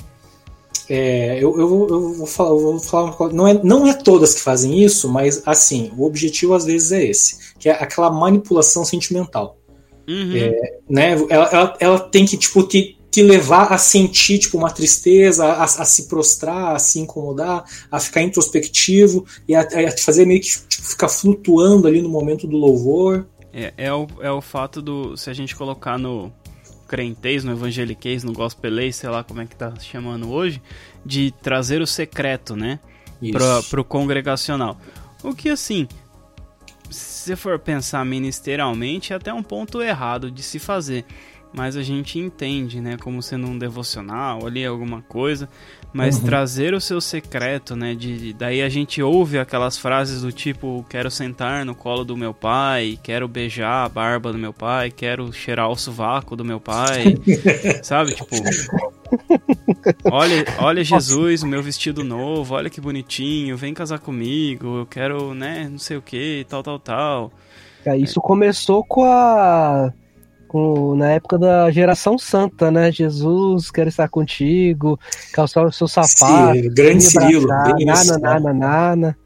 É, 0.89 1.39
eu, 1.39 1.59
eu, 1.59 1.89
eu, 1.89 2.13
vou 2.15 2.27
falar, 2.27 2.51
eu 2.51 2.59
vou 2.59 2.79
falar 2.79 3.33
não, 3.33 3.49
é, 3.49 3.61
não 3.65 3.87
é 3.87 3.95
todas 3.95 4.35
que 4.35 4.41
fazem 4.41 4.83
isso, 4.83 5.09
mas 5.09 5.43
assim, 5.47 5.91
o 5.97 6.05
objetivo 6.05 6.55
às 6.55 6.65
vezes 6.65 6.93
é 6.93 7.05
esse, 7.05 7.55
que 7.59 7.69
é 7.69 7.73
aquela 7.73 8.11
manipulação 8.11 8.85
sentimental. 8.85 9.57
Uhum. 10.09 10.37
É, 10.37 10.79
né, 10.89 11.13
ela, 11.29 11.49
ela, 11.49 11.77
ela, 11.79 12.01
tem 12.01 12.27
que 12.27 12.37
tipo, 12.37 12.63
te, 12.65 12.99
te 13.11 13.23
levar 13.23 13.73
a 13.73 13.79
sentir 13.79 14.39
tipo, 14.39 14.59
uma 14.59 14.71
tristeza, 14.71 15.47
a, 15.47 15.65
a, 15.65 15.85
se 15.85 16.09
prostrar, 16.09 16.75
a 16.75 16.79
se 16.79 16.99
incomodar, 16.99 17.65
a 17.91 18.01
ficar 18.01 18.23
introspectivo 18.23 19.25
e 19.47 19.55
a, 19.55 19.61
a 19.61 19.93
te 19.93 20.03
fazer 20.03 20.27
meio 20.27 20.41
que 20.41 20.49
tipo, 20.69 20.83
ficar 20.83 21.09
flutuando 21.09 21.87
ali 21.87 22.03
no 22.03 22.09
momento 22.09 22.47
do 22.47 22.57
louvor. 22.57 23.27
É, 23.53 23.73
é, 23.77 23.93
o, 23.93 24.07
é 24.21 24.31
o 24.31 24.41
fato 24.41 24.81
do. 24.81 25.17
Se 25.17 25.29
a 25.29 25.35
gente 25.35 25.55
colocar 25.55 25.99
no 25.99 26.33
crentez, 26.89 27.43
no 27.43 27.53
evangeliquez, 27.53 28.23
no 28.23 28.33
gospelês, 28.33 28.97
sei 28.97 29.09
lá 29.09 29.25
como 29.25 29.41
é 29.41 29.47
que 29.47 29.57
tá 29.57 29.73
chamando 29.81 30.31
hoje, 30.31 30.61
de 31.05 31.33
trazer 31.43 31.81
o 31.81 31.87
secreto, 31.87 32.55
né? 32.55 32.79
Para 33.31 33.63
pro 33.63 33.85
congregacional. 33.85 34.79
O 35.23 35.35
que 35.35 35.49
assim, 35.49 35.87
se 36.93 37.35
for 37.37 37.59
pensar 37.59 38.05
ministerialmente, 38.05 39.13
é 39.13 39.17
até 39.17 39.33
um 39.33 39.43
ponto 39.43 39.83
errado 39.83 40.31
de 40.31 40.43
se 40.43 40.59
fazer. 40.59 41.05
Mas 41.55 41.77
a 41.77 41.83
gente 41.83 42.19
entende, 42.19 42.81
né, 42.81 42.97
como 42.97 43.23
sendo 43.23 43.47
um 43.47 43.59
devocional 43.59 44.47
ali, 44.47 44.65
alguma 44.65 45.03
coisa. 45.03 45.49
Mas 45.93 46.17
uhum. 46.17 46.25
trazer 46.25 46.73
o 46.73 46.81
seu 46.81 46.99
secreto, 46.99 47.77
né, 47.77 47.95
de, 47.95 48.33
daí 48.33 48.63
a 48.63 48.69
gente 48.71 49.03
ouve 49.03 49.39
aquelas 49.39 49.77
frases 49.77 50.23
do 50.23 50.33
tipo: 50.33 50.85
quero 50.89 51.11
sentar 51.11 51.67
no 51.67 51.75
colo 51.75 52.05
do 52.05 52.17
meu 52.17 52.33
pai, 52.33 52.99
quero 53.03 53.29
beijar 53.29 53.85
a 53.85 53.89
barba 53.89 54.33
do 54.33 54.39
meu 54.39 54.55
pai, 54.55 54.91
quero 54.91 55.31
cheirar 55.31 55.69
o 55.69 55.77
sovaco 55.77 56.35
do 56.35 56.45
meu 56.45 56.59
pai, 56.59 57.17
sabe? 57.85 58.15
Tipo, 58.15 58.37
olha, 60.11 60.45
olha 60.59 60.85
Jesus, 60.85 61.43
o 61.43 61.47
meu 61.47 61.63
vestido 61.63 62.03
novo, 62.03 62.55
olha 62.55 62.71
que 62.71 62.81
bonitinho, 62.81 63.57
vem 63.57 63.75
casar 63.75 63.99
comigo, 63.99 64.79
eu 64.79 64.87
quero, 64.87 65.35
né, 65.35 65.69
não 65.71 65.79
sei 65.79 65.97
o 65.97 66.03
que, 66.03 66.47
tal, 66.49 66.63
tal, 66.63 66.79
tal. 66.79 67.33
É, 67.85 67.97
isso 67.97 68.21
começou 68.21 68.85
com 68.85 69.05
a. 69.05 69.93
Com, 70.47 70.95
na 70.95 71.13
época 71.13 71.39
da 71.39 71.71
geração 71.71 72.19
santa, 72.19 72.71
né? 72.71 72.93
Jesus, 72.93 73.71
quero 73.71 73.89
estar 73.89 74.07
contigo, 74.09 75.01
calçar 75.33 75.65
o 75.65 75.73
seu 75.73 75.89
sapato. 75.89 76.53
Sim, 76.53 76.75
grande 76.75 77.05
Cirilo. 77.05 77.49
Nana, 77.49 78.19
nana, 78.19 78.53
nana. 78.53 79.19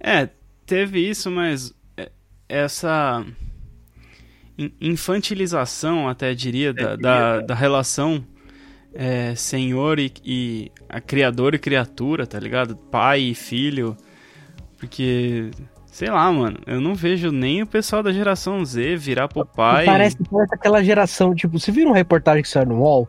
É, 0.00 0.26
teve 0.64 0.98
isso, 0.98 1.30
mas 1.30 1.74
é, 1.98 2.10
essa 2.48 3.22
infantilização, 4.80 6.08
até 6.08 6.34
diria, 6.34 6.72
da, 6.72 6.96
da, 6.96 7.40
da 7.40 7.54
relação 7.54 8.24
é, 8.94 9.34
senhor 9.34 9.98
e, 9.98 10.12
e, 10.24 10.72
a 10.88 11.00
criador 11.00 11.54
e 11.54 11.58
criatura, 11.58 12.26
tá 12.26 12.38
ligado? 12.38 12.76
Pai 12.76 13.20
e 13.20 13.34
filho. 13.34 13.96
Porque, 14.78 15.50
sei 15.86 16.10
lá, 16.10 16.30
mano, 16.32 16.58
eu 16.66 16.80
não 16.80 16.94
vejo 16.94 17.30
nem 17.30 17.62
o 17.62 17.66
pessoal 17.66 18.02
da 18.02 18.12
geração 18.12 18.64
Z 18.64 18.96
virar 18.96 19.28
pro 19.28 19.44
pai. 19.44 19.84
Parece, 19.84 20.16
parece 20.30 20.54
aquela 20.54 20.82
geração, 20.82 21.34
tipo, 21.34 21.58
você 21.58 21.70
viu 21.70 21.86
uma 21.86 21.96
reportagem 21.96 22.42
que 22.42 22.48
saiu 22.48 22.66
no 22.66 22.80
UOL? 22.80 23.06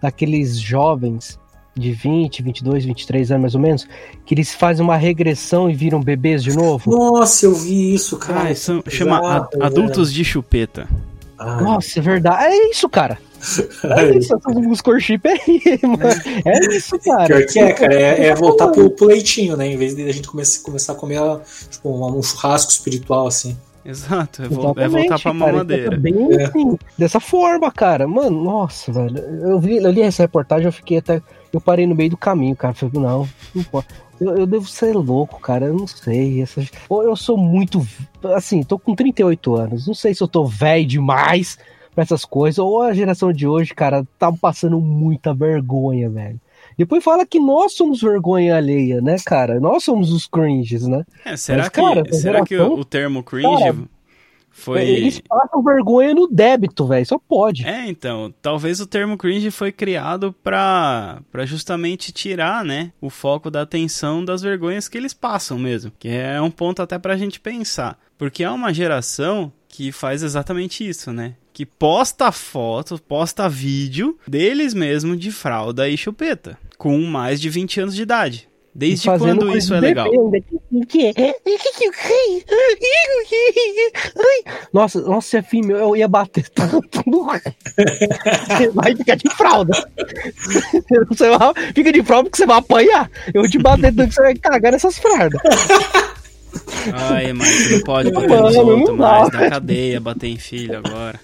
Daqueles 0.00 0.58
jovens 0.58 1.38
de 1.74 1.92
20, 1.92 2.42
22, 2.42 2.84
23 2.84 3.30
anos 3.30 3.42
mais 3.42 3.54
ou 3.54 3.60
menos, 3.60 3.88
que 4.26 4.34
eles 4.34 4.54
fazem 4.54 4.84
uma 4.84 4.96
regressão 4.96 5.70
e 5.70 5.74
viram 5.74 6.00
bebês 6.00 6.42
de 6.42 6.54
novo. 6.54 6.90
Nossa, 6.90 7.46
eu 7.46 7.54
vi 7.54 7.94
isso, 7.94 8.16
cara. 8.18 8.50
Ah, 8.50 8.54
são, 8.54 8.82
chama 8.88 9.48
é. 9.54 9.64
Adultos 9.64 10.12
de 10.12 10.24
Chupeta. 10.24 10.88
Ah. 11.38 11.60
Nossa, 11.60 11.98
é 11.98 12.02
verdade. 12.02 12.44
É 12.44 12.70
isso, 12.70 12.88
cara. 12.88 13.18
É 13.84 14.16
isso, 14.16 14.38
os 14.70 14.80
corchip 14.80 15.26
é, 15.26 15.32
é 16.44 16.76
isso, 16.76 16.96
cara. 17.00 17.26
Pior 17.26 17.44
que 17.44 17.58
é, 17.58 17.72
cara, 17.72 17.92
é, 17.92 18.26
é 18.26 18.34
voltar 18.36 18.68
pro, 18.68 18.88
pro, 18.90 19.06
leitinho, 19.08 19.56
né? 19.56 19.66
Em 19.66 19.76
vez 19.76 19.96
de 19.96 20.04
a 20.04 20.12
gente 20.12 20.28
começar, 20.28 20.62
começar 20.62 20.92
a 20.92 20.94
comer 20.94 21.20
tipo, 21.68 21.88
um 21.90 22.22
churrasco 22.22 22.70
espiritual, 22.70 23.26
assim. 23.26 23.56
Exato, 23.84 24.42
é, 24.42 24.48
vo 24.48 24.74
é 24.76 24.88
voltar 24.88 25.18
pra 25.18 25.34
mamadeira. 25.34 25.96
Bem 25.96 26.14
é. 26.38 26.44
assim, 26.44 26.78
dessa 26.96 27.18
forma, 27.18 27.70
cara. 27.72 28.06
Mano, 28.06 28.42
nossa, 28.42 28.92
velho. 28.92 29.18
Eu, 29.18 29.58
vi, 29.58 29.78
eu 29.78 29.90
li 29.90 30.02
essa 30.02 30.22
reportagem, 30.22 30.66
eu 30.66 30.72
fiquei 30.72 30.98
até 30.98 31.20
eu 31.52 31.60
parei 31.60 31.86
no 31.86 31.94
meio 31.94 32.10
do 32.10 32.16
caminho, 32.16 32.56
cara. 32.56 32.74
Falei, 32.74 33.00
não, 33.00 33.28
não 33.54 33.64
pode. 33.64 33.86
Eu, 34.20 34.36
eu, 34.36 34.46
devo 34.46 34.66
ser 34.66 34.94
louco, 34.94 35.40
cara. 35.40 35.66
Eu 35.66 35.74
não 35.74 35.86
sei. 35.86 36.40
Essas... 36.40 36.70
Ou 36.88 37.02
eu 37.02 37.14
sou 37.14 37.36
muito. 37.36 37.86
Assim, 38.34 38.62
tô 38.62 38.78
com 38.78 38.94
38 38.94 39.54
anos. 39.54 39.86
Não 39.86 39.94
sei 39.94 40.14
se 40.14 40.22
eu 40.22 40.28
tô 40.28 40.44
velho 40.44 40.86
demais 40.86 41.58
pra 41.94 42.02
essas 42.02 42.24
coisas. 42.24 42.58
Ou 42.58 42.82
a 42.82 42.94
geração 42.94 43.32
de 43.32 43.46
hoje, 43.46 43.74
cara, 43.74 44.06
tá 44.18 44.32
passando 44.32 44.80
muita 44.80 45.34
vergonha, 45.34 46.08
velho. 46.08 46.40
Depois 46.78 47.04
fala 47.04 47.26
que 47.26 47.38
nós 47.38 47.74
somos 47.74 48.00
vergonha 48.00 48.56
alheia, 48.56 49.00
né, 49.00 49.16
cara? 49.24 49.60
Nós 49.60 49.84
somos 49.84 50.10
os 50.10 50.26
cringes, 50.26 50.86
né? 50.86 51.04
É, 51.24 51.36
será 51.36 51.58
Mas, 51.58 51.68
que, 51.68 51.80
cara, 51.80 52.04
será 52.12 52.38
geração, 52.38 52.44
que 52.46 52.56
o, 52.56 52.74
o 52.78 52.84
termo 52.84 53.22
cringe 53.22 53.46
cara, 53.46 53.76
foi... 54.52 54.82
Eles 54.82 55.20
passam 55.20 55.62
vergonha 55.62 56.14
no 56.14 56.28
débito, 56.28 56.86
velho. 56.86 57.06
Só 57.06 57.18
pode. 57.18 57.66
É, 57.66 57.86
então. 57.88 58.32
Talvez 58.40 58.80
o 58.80 58.86
termo 58.86 59.16
cringe 59.16 59.50
foi 59.50 59.72
criado 59.72 60.34
pra, 60.42 61.20
pra 61.30 61.46
justamente 61.46 62.12
tirar, 62.12 62.64
né? 62.64 62.92
O 63.00 63.08
foco 63.08 63.50
da 63.50 63.62
atenção 63.62 64.24
das 64.24 64.42
vergonhas 64.42 64.88
que 64.88 64.98
eles 64.98 65.14
passam 65.14 65.58
mesmo. 65.58 65.90
Que 65.98 66.08
é 66.08 66.40
um 66.40 66.50
ponto 66.50 66.82
até 66.82 66.98
pra 66.98 67.16
gente 67.16 67.40
pensar. 67.40 67.98
Porque 68.18 68.44
é 68.44 68.50
uma 68.50 68.72
geração 68.72 69.50
que 69.66 69.90
faz 69.90 70.22
exatamente 70.22 70.86
isso, 70.86 71.12
né? 71.12 71.34
Que 71.52 71.66
posta 71.66 72.30
foto, 72.30 73.00
posta 73.02 73.48
vídeo 73.48 74.18
deles 74.28 74.74
mesmo 74.74 75.16
de 75.16 75.32
fralda 75.32 75.88
e 75.88 75.96
chupeta. 75.96 76.58
Com 76.78 77.00
mais 77.02 77.40
de 77.40 77.48
20 77.48 77.80
anos 77.80 77.94
de 77.94 78.02
idade. 78.02 78.48
Desde 78.74 79.06
quando 79.06 79.54
isso 79.56 79.74
é 79.74 79.80
legal? 79.80 80.08
Nossa, 84.72 85.00
nossa, 85.02 85.38
é 85.38 85.42
filme, 85.42 85.74
eu 85.74 85.94
ia 85.94 86.08
bater 86.08 86.48
tanto 86.48 87.02
no... 87.06 87.26
Vai 88.72 88.96
ficar 88.96 89.16
de 89.16 89.28
fralda. 89.30 89.72
Você 91.08 91.30
vai, 91.36 91.52
fica 91.74 91.92
de 91.92 92.02
fralda 92.02 92.30
porque 92.30 92.36
você 92.36 92.46
vai 92.46 92.58
apanhar. 92.58 93.10
Eu 93.32 93.42
vou 93.42 93.50
te 93.50 93.58
bater 93.58 93.94
tanto 93.94 94.08
que 94.08 94.14
você 94.14 94.22
vai 94.22 94.34
cagar 94.34 94.72
nessas 94.72 94.98
fraldas. 94.98 95.40
Ai, 96.92 97.32
mas 97.32 97.48
você 97.48 97.76
não 97.76 97.84
pode 97.84 98.10
bater 98.10 98.28
mano, 98.28 98.42
nos 98.42 98.56
outros 98.56 98.98
mais, 98.98 99.30
na 99.30 99.50
cadeia, 99.50 100.00
bater 100.00 100.28
em 100.28 100.38
filho 100.38 100.78
agora. 100.78 101.20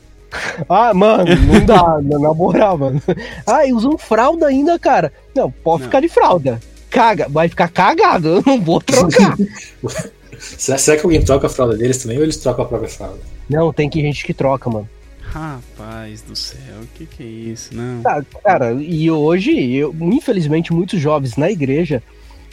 Ah, 0.69 0.93
mano, 0.93 1.25
não 1.47 1.65
dá, 1.65 2.01
na 2.03 2.35
moral, 2.35 2.79
mano. 2.79 3.03
Ah, 3.47 3.67
e 3.67 3.73
usam 3.73 3.97
fralda 3.97 4.47
ainda, 4.47 4.79
cara. 4.79 5.13
Não, 5.35 5.51
pode 5.51 5.83
não. 5.83 5.89
ficar 5.89 6.01
de 6.01 6.09
fralda 6.09 6.61
caga, 6.91 7.29
vai 7.29 7.49
ficar 7.49 7.69
cagado, 7.69 8.29
eu 8.39 8.43
não 8.45 8.61
vou 8.61 8.81
trocar. 8.81 9.37
será, 10.39 10.79
será, 10.79 10.97
que 10.97 11.05
alguém 11.05 11.23
troca 11.23 11.47
a 11.47 11.51
fralda 11.51 11.77
deles 11.77 11.99
também 11.99 12.19
ou 12.19 12.23
eles 12.23 12.37
trocam 12.37 12.65
a 12.65 12.69
própria 12.69 12.89
fralda? 12.89 13.19
Não, 13.49 13.73
tem 13.73 13.89
que 13.89 14.01
gente 14.01 14.25
que 14.25 14.35
troca, 14.35 14.69
mano. 14.69 14.89
Rapaz 15.21 16.23
do 16.23 16.35
céu, 16.35 16.59
o 16.83 16.87
que, 16.97 17.05
que 17.05 17.23
é 17.23 17.27
isso, 17.27 17.75
não? 17.75 18.01
Ah, 18.05 18.23
cara, 18.43 18.73
e 18.73 19.11
hoje, 19.11 19.75
eu, 19.75 19.95
infelizmente, 20.01 20.73
muitos 20.73 20.99
jovens 20.99 21.37
na 21.37 21.51
igreja 21.51 22.03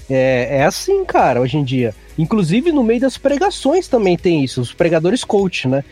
é, 0.10 0.58
é 0.58 0.66
assim, 0.66 1.06
cara, 1.06 1.40
hoje 1.40 1.58
em 1.58 1.64
dia. 1.64 1.96
Inclusive 2.18 2.72
no 2.72 2.84
meio 2.84 3.00
das 3.00 3.18
pregações 3.18 3.88
também 3.88 4.18
tem 4.18 4.44
isso, 4.44 4.60
os 4.60 4.74
pregadores 4.74 5.24
coach, 5.24 5.68
né? 5.68 5.84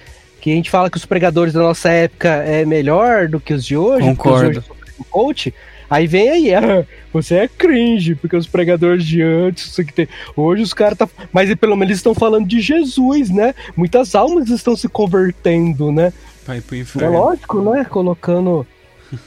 que 0.43 0.51
a 0.51 0.55
gente 0.55 0.69
fala 0.69 0.89
que 0.89 0.97
os 0.97 1.05
pregadores 1.05 1.53
da 1.53 1.61
nossa 1.61 1.89
época 1.89 2.27
é 2.27 2.65
melhor 2.65 3.29
do 3.29 3.39
que 3.39 3.53
os 3.53 3.63
de 3.65 3.77
hoje. 3.77 4.05
Concordo. 4.07 4.49
Os 4.49 4.57
hoje 4.57 4.67
são 4.97 5.05
coach, 5.09 5.53
aí 5.95 6.07
vem 6.07 6.29
aí, 6.29 6.53
ah, 6.55 6.85
você 7.11 7.35
é 7.35 7.47
cringe, 7.47 8.15
porque 8.15 8.35
os 8.35 8.47
pregadores 8.47 9.05
de 9.05 9.21
antes, 9.21 9.65
isso 9.67 9.83
que 9.85 9.93
tem. 9.93 10.07
Hoje 10.35 10.63
os 10.63 10.73
caras 10.73 10.97
tá. 10.97 11.07
Mas 11.31 11.53
pelo 11.55 11.75
menos 11.75 11.89
eles 11.89 11.99
estão 11.99 12.13
falando 12.15 12.47
de 12.47 12.59
Jesus, 12.59 13.29
né? 13.29 13.53
Muitas 13.75 14.15
almas 14.15 14.49
estão 14.49 14.75
se 14.75 14.87
convertendo, 14.89 15.91
né? 15.91 16.11
Vai 16.45 16.59
pro 16.61 16.75
É 16.75 16.79
inferno. 16.79 17.11
lógico, 17.13 17.61
né? 17.61 17.85
Colocando. 17.85 18.65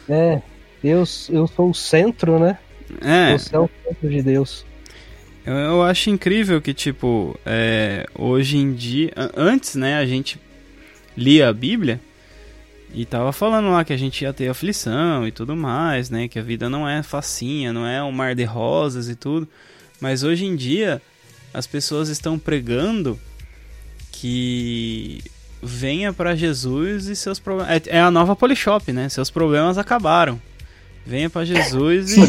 É, 0.08 0.40
Deus, 0.82 1.28
eu 1.30 1.46
sou 1.46 1.70
o 1.70 1.74
centro, 1.74 2.38
né? 2.38 2.58
É, 3.00 3.32
Você 3.38 3.54
é 3.54 3.58
o 3.58 3.70
centro 3.84 4.08
de 4.10 4.22
Deus. 4.22 4.64
eu, 5.44 5.54
eu 5.54 5.82
acho 5.82 6.10
incrível 6.10 6.60
que, 6.60 6.74
tipo, 6.74 7.38
é, 7.46 8.06
hoje 8.14 8.58
em 8.58 8.72
dia. 8.72 9.12
an- 9.16 9.30
Antes, 9.36 9.74
né, 9.76 9.96
a 9.96 10.04
gente 10.06 10.38
lia 11.16 11.48
a 11.48 11.52
Bíblia 11.52 12.00
e 12.96 13.04
tava 13.04 13.30
falando 13.30 13.70
lá 13.70 13.84
que 13.84 13.92
a 13.92 13.96
gente 13.96 14.22
ia 14.22 14.32
ter 14.32 14.48
aflição 14.48 15.28
e 15.28 15.30
tudo 15.30 15.54
mais, 15.54 16.08
né? 16.08 16.28
Que 16.28 16.38
a 16.38 16.42
vida 16.42 16.70
não 16.70 16.88
é 16.88 17.02
facinha, 17.02 17.70
não 17.70 17.86
é 17.86 18.02
um 18.02 18.10
mar 18.10 18.34
de 18.34 18.44
rosas 18.44 19.06
e 19.10 19.14
tudo. 19.14 19.46
Mas 20.00 20.22
hoje 20.22 20.46
em 20.46 20.56
dia 20.56 21.02
as 21.52 21.66
pessoas 21.66 22.08
estão 22.08 22.38
pregando 22.38 23.20
que 24.10 25.22
venha 25.62 26.10
pra 26.10 26.34
Jesus 26.34 27.06
e 27.06 27.14
seus 27.14 27.38
problemas. 27.38 27.86
É, 27.86 27.96
é 27.98 28.00
a 28.00 28.10
nova 28.10 28.34
Polishop, 28.34 28.90
né? 28.92 29.10
Seus 29.10 29.30
problemas 29.30 29.76
acabaram. 29.76 30.40
Venha 31.04 31.28
pra 31.28 31.44
Jesus 31.44 32.16
e. 32.16 32.20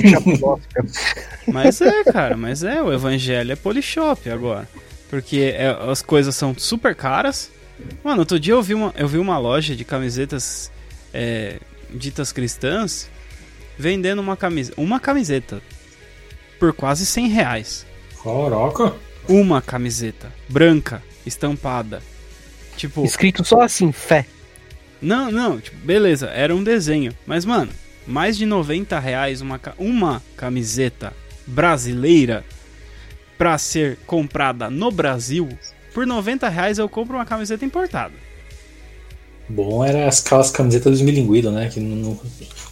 Mas 1.51 1.80
é, 1.82 2.03
cara, 2.03 2.36
mas 2.38 2.61
é, 2.61 2.82
o 2.84 2.93
evangelho 2.93 3.51
é 3.53 3.55
polishop 3.55 4.30
agora. 4.30 4.70
Porque 5.09 5.53
é- 5.55 5.76
as 5.89 6.01
coisas 6.01 6.36
são 6.36 6.53
super 6.55 6.93
caras. 6.93 7.49
Mano, 8.03 8.21
outro 8.21 8.39
dia 8.39 8.53
eu 8.53 8.61
vi 8.61 8.73
uma, 8.73 8.93
eu 8.97 9.07
vi 9.07 9.17
uma 9.17 9.38
loja 9.38 9.75
de 9.75 9.84
camisetas 9.86 10.71
é, 11.13 11.59
ditas 11.89 12.32
cristãs 12.32 13.09
vendendo 13.78 14.19
uma, 14.19 14.36
camis 14.36 14.71
uma 14.75 14.99
camiseta 14.99 15.61
por 16.59 16.73
quase 16.73 17.05
100 17.05 17.28
reais. 17.28 17.86
Caraca. 18.23 18.95
Uma 19.28 19.61
camiseta 19.61 20.34
branca, 20.49 21.03
estampada. 21.25 22.01
Tipo, 22.75 23.03
Escrito 23.03 23.43
só 23.43 23.61
assim, 23.61 23.91
fé. 23.91 24.25
não, 25.01 25.32
não, 25.32 25.59
tipo, 25.59 25.78
beleza, 25.78 26.28
era 26.28 26.55
um 26.55 26.63
desenho. 26.63 27.11
Mas, 27.25 27.43
mano, 27.43 27.71
mais 28.05 28.38
de 28.38 28.45
90 28.45 28.97
reais 28.99 29.41
uma, 29.41 29.59
uma 29.78 30.23
camiseta 30.36 31.13
brasileira 31.45 32.45
pra 33.38 33.57
ser 33.57 33.97
comprada 34.05 34.69
no 34.69 34.91
Brasil. 34.91 35.49
Por 35.98 36.06
90 36.06 36.48
reais 36.48 36.78
eu 36.78 36.88
compro 36.88 37.16
uma 37.18 37.26
camiseta 37.26 37.66
importada. 37.66 38.14
Bom 39.50 39.84
era 39.84 40.08
as- 40.08 40.24
aquelas 40.24 40.52
camisetas 40.52 40.91
dos 40.91 41.02
milinguidos, 41.02 41.52
né? 41.52 41.70
Que 41.74 41.80
no- 41.80 42.20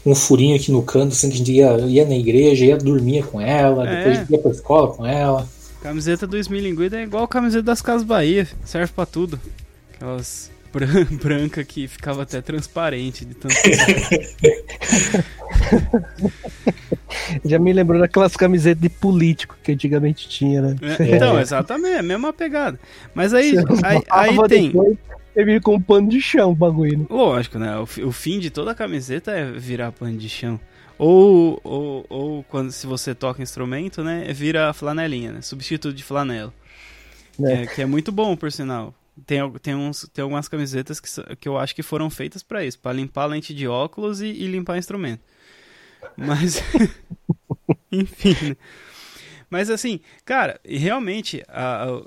um 0.06 0.14
furinho 0.14 0.56
aqui 0.56 0.72
no 0.72 0.84
canto, 0.84 1.14
assim, 1.14 1.30
que 1.30 1.34
a 1.34 1.38
gente 1.40 1.52
ia, 1.52 1.76
ia 1.88 2.06
na 2.06 2.16
igreja, 2.16 2.64
ia 2.66 2.78
dormir 2.78 3.26
com 3.26 3.42
ela, 3.42 3.90
É. 3.90 3.96
depois 4.14 4.30
ia 4.30 4.38
pra 4.38 4.52
escola 4.52 4.94
com 4.94 5.04
ela. 5.04 5.50
Camiseta 5.82 6.28
do 6.28 6.38
Smilinguida 6.38 7.00
é 7.00 7.04
igual 7.04 7.24
a 7.24 7.28
camiseta 7.28 7.64
das 7.64 7.82
Casas 7.82 8.04
Bahia, 8.06 8.48
serve 8.64 8.94
pra 8.94 9.08
tudo. 9.08 9.40
Aquelas 9.96 10.52
branca 11.22 11.64
que 11.64 11.88
ficava 11.88 12.24
até 12.24 12.42
transparente 12.42 13.24
de 13.26 13.34
tanto. 13.34 13.56
Já 17.46 17.58
me 17.60 17.72
lembrou 17.74 18.00
daquelas 18.00 18.36
camisetas 18.36 18.82
de 18.82 18.90
político 18.90 19.58
que 19.64 19.72
antigamente 19.72 20.28
tinha, 20.28 20.62
né? 20.62 20.76
É, 21.00 21.16
então, 21.16 21.40
exatamente, 21.42 21.98
a 21.98 22.04
mesma 22.04 22.34
pegada. 22.34 22.80
Mas 23.14 23.34
aí, 23.34 23.54
aí, 23.84 24.02
aí 24.10 24.48
tem. 24.48 24.68
depois, 24.68 24.98
Ele 25.36 25.46
vira 25.46 25.62
com 25.62 25.76
um 25.76 25.82
pano 25.82 26.10
de 26.10 26.20
chão 26.22 26.52
o 26.52 26.56
bagulho. 26.56 27.00
né? 27.00 27.06
Lógico, 27.10 27.58
né? 27.58 27.78
O, 27.78 27.84
o 28.08 28.12
fim 28.12 28.40
de 28.40 28.50
toda 28.50 28.76
camiseta 28.76 29.32
é 29.32 29.52
virar 29.52 29.92
pano 29.92 30.18
de 30.18 30.30
chão. 30.30 30.60
Ou, 30.98 31.60
ou, 31.64 32.06
ou 32.10 32.44
quando 32.44 32.72
se 32.72 32.88
você 32.88 33.14
toca 33.14 33.42
instrumento, 33.42 34.04
né? 34.04 34.26
Vira 34.34 34.74
flanelinha, 34.74 35.32
né? 35.32 35.42
Substituto 35.42 35.94
de 35.96 36.04
flanela. 36.04 36.54
É. 37.44 37.64
é, 37.64 37.68
que 37.68 37.82
é 37.82 37.86
muito 37.86 38.12
bom, 38.12 38.36
por 38.36 38.52
sinal. 38.52 38.94
Tem, 39.26 39.40
tem, 39.60 39.76
uns, 39.76 40.08
tem 40.14 40.22
algumas 40.24 40.48
camisetas 40.50 41.00
que, 41.00 41.36
que 41.38 41.48
eu 41.48 41.58
acho 41.58 41.74
que 41.74 41.82
foram 41.82 42.10
feitas 42.10 42.44
pra 42.44 42.66
isso, 42.66 42.78
pra 42.80 42.92
limpar 42.92 43.24
a 43.24 43.28
lente 43.28 43.54
de 43.54 43.68
óculos 43.68 44.22
e, 44.22 44.26
e 44.28 44.48
limpar 44.48 44.78
instrumento. 44.78 45.22
Mas. 46.18 46.62
Enfim, 47.92 48.36
né? 48.50 48.58
Mas 49.50 49.70
assim, 49.70 50.00
cara, 50.26 50.60
realmente 50.66 51.44
a- 51.48 51.86
a- 51.90 52.04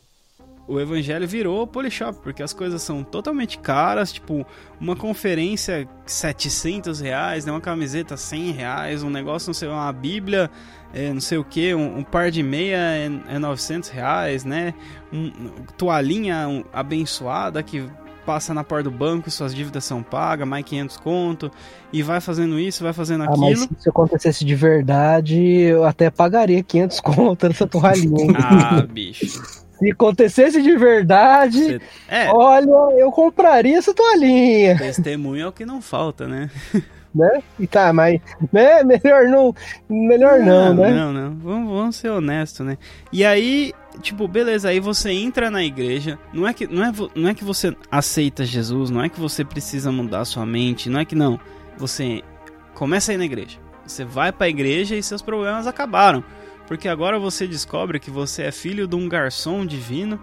o 0.68 0.78
evangelho 0.78 1.26
virou 1.26 1.66
polishop, 1.66 2.18
porque 2.22 2.42
as 2.42 2.52
coisas 2.52 2.82
são 2.82 3.02
totalmente 3.02 3.58
caras, 3.58 4.12
tipo, 4.12 4.46
uma 4.78 4.94
conferência 4.94 5.88
700 6.04 7.00
reais, 7.00 7.46
né, 7.46 7.50
uma 7.50 7.60
camiseta 7.60 8.16
100 8.16 8.52
reais, 8.52 9.02
um 9.02 9.08
negócio, 9.08 9.48
não 9.48 9.54
sei, 9.54 9.68
uma 9.68 9.90
bíblia, 9.92 10.50
é, 10.92 11.12
não 11.12 11.20
sei 11.20 11.38
o 11.38 11.44
que, 11.44 11.74
um, 11.74 11.98
um 11.98 12.02
par 12.04 12.30
de 12.30 12.42
meia 12.42 12.76
é, 12.76 13.10
é 13.34 13.38
900 13.38 13.88
reais, 13.88 14.44
né, 14.44 14.74
um, 15.10 15.30
toalhinha 15.78 16.46
um, 16.46 16.62
abençoada 16.70 17.62
que 17.62 17.88
passa 18.26 18.52
na 18.52 18.62
porta 18.62 18.90
do 18.90 18.94
banco 18.94 19.26
e 19.26 19.32
suas 19.32 19.54
dívidas 19.54 19.84
são 19.84 20.02
pagas, 20.02 20.46
mais 20.46 20.62
500 20.62 20.98
conto, 20.98 21.50
e 21.90 22.02
vai 22.02 22.20
fazendo 22.20 22.60
isso, 22.60 22.84
vai 22.84 22.92
fazendo 22.92 23.24
Ah, 23.24 23.34
mas 23.38 23.62
aquilo. 23.62 23.80
se 23.80 23.88
acontecesse 23.88 24.44
de 24.44 24.54
verdade, 24.54 25.40
eu 25.40 25.82
até 25.82 26.10
pagaria 26.10 26.62
500 26.62 27.00
conto 27.00 27.48
nessa 27.48 27.64
toalhinha. 27.66 28.36
Ah, 28.38 28.82
bicho. 28.82 29.66
Se 29.78 29.90
acontecesse 29.90 30.60
de 30.62 30.76
verdade, 30.76 31.58
Cê- 31.64 31.80
É, 32.08 32.28
olha, 32.30 32.98
eu 32.98 33.10
compraria 33.10 33.78
essa 33.78 33.94
toalhinha, 33.94 34.76
testemunho 34.76 35.44
é 35.44 35.46
o 35.46 35.52
que 35.52 35.64
não 35.64 35.80
falta, 35.80 36.26
né? 36.26 36.50
né? 37.14 37.42
E 37.58 37.66
tá, 37.66 37.92
mas 37.92 38.20
né, 38.52 38.82
melhor 38.84 39.24
não, 39.24 39.54
melhor 39.88 40.38
não, 40.40 40.74
né? 40.74 40.90
Não, 40.90 41.12
não. 41.12 41.34
Vamos, 41.36 41.72
vamos 41.72 41.96
ser 41.96 42.10
honestos, 42.10 42.66
né? 42.66 42.76
E 43.12 43.24
aí, 43.24 43.72
tipo, 44.02 44.28
beleza, 44.28 44.68
aí 44.68 44.80
você 44.80 45.10
entra 45.10 45.50
na 45.50 45.64
igreja. 45.64 46.18
Não 46.32 46.46
é, 46.46 46.52
que, 46.52 46.66
não, 46.66 46.84
é, 46.84 46.92
não 47.14 47.28
é 47.30 47.34
que 47.34 47.44
você 47.44 47.74
aceita 47.90 48.44
Jesus, 48.44 48.90
não 48.90 49.02
é 49.02 49.08
que 49.08 49.18
você 49.18 49.44
precisa 49.44 49.90
mudar 49.90 50.24
sua 50.24 50.44
mente, 50.44 50.90
não 50.90 51.00
é 51.00 51.04
que 51.04 51.14
não. 51.14 51.40
Você 51.76 52.22
começa 52.74 53.10
a 53.12 53.14
ir 53.14 53.18
na 53.18 53.24
igreja. 53.24 53.58
Você 53.86 54.04
vai 54.04 54.30
pra 54.30 54.48
igreja 54.48 54.94
e 54.94 55.02
seus 55.02 55.22
problemas 55.22 55.66
acabaram. 55.66 56.22
Porque 56.68 56.86
agora 56.86 57.18
você 57.18 57.46
descobre 57.46 57.98
que 57.98 58.10
você 58.10 58.42
é 58.42 58.52
filho 58.52 58.86
de 58.86 58.94
um 58.94 59.08
garçom 59.08 59.64
divino 59.66 60.20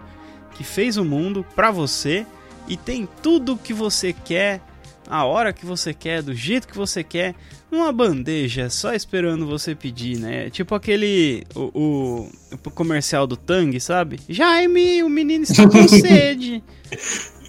que 0.54 0.62
fez 0.64 0.96
o 0.96 1.04
mundo 1.04 1.44
pra 1.54 1.70
você 1.70 2.24
e 2.68 2.76
tem 2.76 3.06
tudo 3.22 3.54
o 3.54 3.58
que 3.58 3.74
você 3.74 4.12
quer, 4.12 4.60
a 5.08 5.24
hora 5.24 5.52
que 5.52 5.66
você 5.66 5.92
quer, 5.92 6.22
do 6.22 6.32
jeito 6.34 6.66
que 6.66 6.76
você 6.76 7.02
quer, 7.04 7.34
numa 7.70 7.92
bandeja, 7.92 8.70
só 8.70 8.94
esperando 8.94 9.46
você 9.46 9.74
pedir, 9.74 10.18
né? 10.18 10.48
Tipo 10.50 10.74
aquele. 10.74 11.44
O, 11.54 11.70
o- 11.74 12.30
o 12.64 12.70
comercial 12.70 13.26
do 13.26 13.36
Tang, 13.36 13.78
sabe? 13.80 14.18
Jaime, 14.28 15.02
o 15.02 15.08
menino 15.08 15.44
está 15.44 15.68
com 15.68 15.86
sede. 15.86 16.62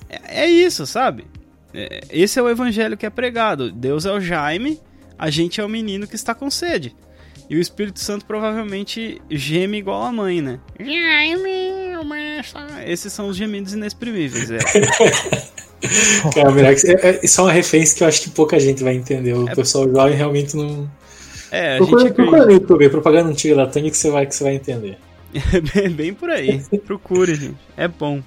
É, 0.09 0.43
é 0.43 0.49
isso, 0.49 0.85
sabe? 0.85 1.25
É, 1.73 2.01
esse 2.09 2.37
é 2.39 2.41
o 2.41 2.49
evangelho 2.49 2.97
que 2.97 3.05
é 3.05 3.09
pregado. 3.09 3.71
Deus 3.71 4.05
é 4.05 4.11
o 4.11 4.19
Jaime, 4.19 4.79
a 5.17 5.29
gente 5.29 5.61
é 5.61 5.65
o 5.65 5.69
menino 5.69 6.07
que 6.07 6.15
está 6.15 6.33
com 6.35 6.49
sede. 6.49 6.95
E 7.49 7.55
o 7.55 7.61
Espírito 7.61 7.99
Santo 7.99 8.25
provavelmente 8.25 9.21
geme 9.29 9.77
igual 9.77 10.03
a 10.03 10.11
mãe, 10.11 10.41
né? 10.41 10.59
Esses 12.85 13.13
são 13.13 13.29
os 13.29 13.37
gemidos 13.37 13.73
inexprimíveis, 13.73 14.51
é. 14.51 14.57
Cara, 16.33 16.51
melhor 16.51 16.75
que- 16.75 16.87
é- 16.89 17.09
é- 17.11 17.19
isso 17.23 17.39
é 17.39 17.43
uma 17.43 17.51
referência 17.53 17.97
que 17.97 18.03
eu 18.03 18.07
acho 18.07 18.21
que 18.23 18.29
pouca 18.31 18.59
gente 18.59 18.83
vai 18.83 18.95
entender. 18.95 19.33
O 19.33 19.45
pessoal 19.55 19.89
jovem 19.89 20.15
realmente 20.15 20.55
não. 20.57 20.89
É, 21.51 21.75
a 21.75 21.77
Procura, 21.77 22.01
gente 22.01 22.13
procura 22.13 22.45
no 22.45 22.51
YouTube, 22.51 22.85
é 22.85 22.89
propaganda 22.89 23.29
antiga 23.29 23.55
da 23.55 23.67
Tang 23.67 23.89
que 23.89 23.95
você 23.97 24.09
vai, 24.09 24.25
que 24.25 24.35
você 24.35 24.43
vai 24.43 24.55
entender. 24.55 24.97
É 25.33 25.61
bem, 25.81 25.89
bem 25.89 26.13
por 26.13 26.29
aí. 26.29 26.61
Procure, 26.85 27.35
gente. 27.35 27.57
É 27.77 27.87
bom. 27.87 28.21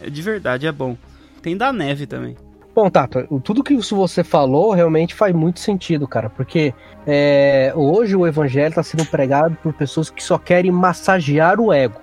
É 0.00 0.08
de 0.08 0.22
verdade, 0.22 0.66
é 0.66 0.72
bom. 0.72 0.96
Tem 1.42 1.56
da 1.56 1.72
neve 1.72 2.06
também. 2.06 2.36
Bom, 2.74 2.90
Tato, 2.90 3.24
tudo 3.44 3.62
que 3.62 3.72
isso 3.72 3.94
você 3.94 4.24
falou 4.24 4.72
realmente 4.72 5.14
faz 5.14 5.32
muito 5.32 5.60
sentido, 5.60 6.08
cara, 6.08 6.28
porque 6.28 6.74
é, 7.06 7.72
hoje 7.76 8.16
o 8.16 8.26
evangelho 8.26 8.70
está 8.70 8.82
sendo 8.82 9.06
pregado 9.06 9.56
por 9.62 9.72
pessoas 9.72 10.10
que 10.10 10.20
só 10.22 10.38
querem 10.38 10.72
massagear 10.72 11.60
o 11.60 11.72
ego, 11.72 12.00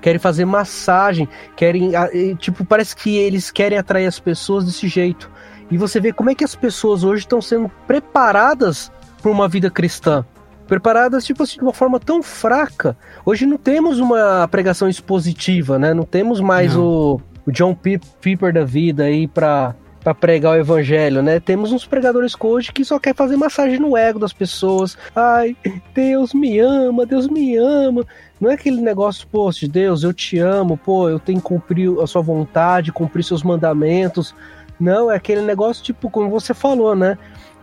querem 0.00 0.18
fazer 0.18 0.46
massagem, 0.46 1.28
querem, 1.54 1.92
tipo, 2.38 2.64
parece 2.64 2.96
que 2.96 3.18
eles 3.18 3.50
querem 3.50 3.76
atrair 3.76 4.06
as 4.06 4.18
pessoas 4.18 4.64
desse 4.64 4.88
jeito. 4.88 5.30
E 5.70 5.76
você 5.76 6.00
vê 6.00 6.10
como 6.10 6.30
é 6.30 6.34
que 6.34 6.44
as 6.44 6.54
pessoas 6.54 7.04
hoje 7.04 7.24
estão 7.24 7.42
sendo 7.42 7.70
preparadas 7.86 8.90
para 9.20 9.30
uma 9.30 9.46
vida 9.46 9.70
cristã. 9.70 10.24
Preparadas, 10.66 11.26
tipo 11.26 11.42
assim, 11.42 11.56
de 11.56 11.62
uma 11.62 11.72
forma 11.74 12.00
tão 12.00 12.22
fraca. 12.22 12.96
Hoje 13.26 13.44
não 13.44 13.58
temos 13.58 13.98
uma 13.98 14.48
pregação 14.48 14.88
expositiva, 14.88 15.78
né? 15.78 15.92
Não 15.92 16.04
temos 16.04 16.40
mais 16.40 16.74
o, 16.74 17.20
o 17.46 17.52
John 17.52 17.74
Pe- 17.74 18.00
Piper 18.22 18.54
da 18.54 18.64
vida 18.64 19.04
aí 19.04 19.28
para 19.28 19.74
para 20.04 20.14
pregar 20.14 20.52
o 20.52 20.60
evangelho, 20.60 21.22
né? 21.22 21.40
Temos 21.40 21.72
uns 21.72 21.86
pregadores 21.86 22.36
hoje 22.38 22.70
que 22.70 22.84
só 22.84 22.98
quer 22.98 23.14
fazer 23.14 23.38
massagem 23.38 23.78
no 23.78 23.96
ego 23.96 24.18
das 24.18 24.34
pessoas. 24.34 24.98
Ai, 25.16 25.56
Deus 25.94 26.34
me 26.34 26.58
ama, 26.58 27.06
Deus 27.06 27.26
me 27.26 27.56
ama. 27.56 28.06
Não 28.38 28.50
é 28.50 28.54
aquele 28.54 28.82
negócio, 28.82 29.26
pô, 29.26 29.50
de 29.50 29.66
Deus, 29.66 30.02
eu 30.02 30.12
te 30.12 30.38
amo, 30.38 30.76
pô, 30.76 31.08
eu 31.08 31.18
tenho 31.18 31.40
que 31.40 31.46
cumprir 31.46 31.90
a 32.02 32.06
sua 32.06 32.20
vontade, 32.20 32.92
cumprir 32.92 33.24
seus 33.24 33.42
mandamentos. 33.42 34.34
Não, 34.78 35.10
é 35.10 35.16
aquele 35.16 35.40
negócio, 35.40 35.82
tipo, 35.82 36.10
como 36.10 36.28
você 36.28 36.52
falou, 36.52 36.94
né? 36.94 37.16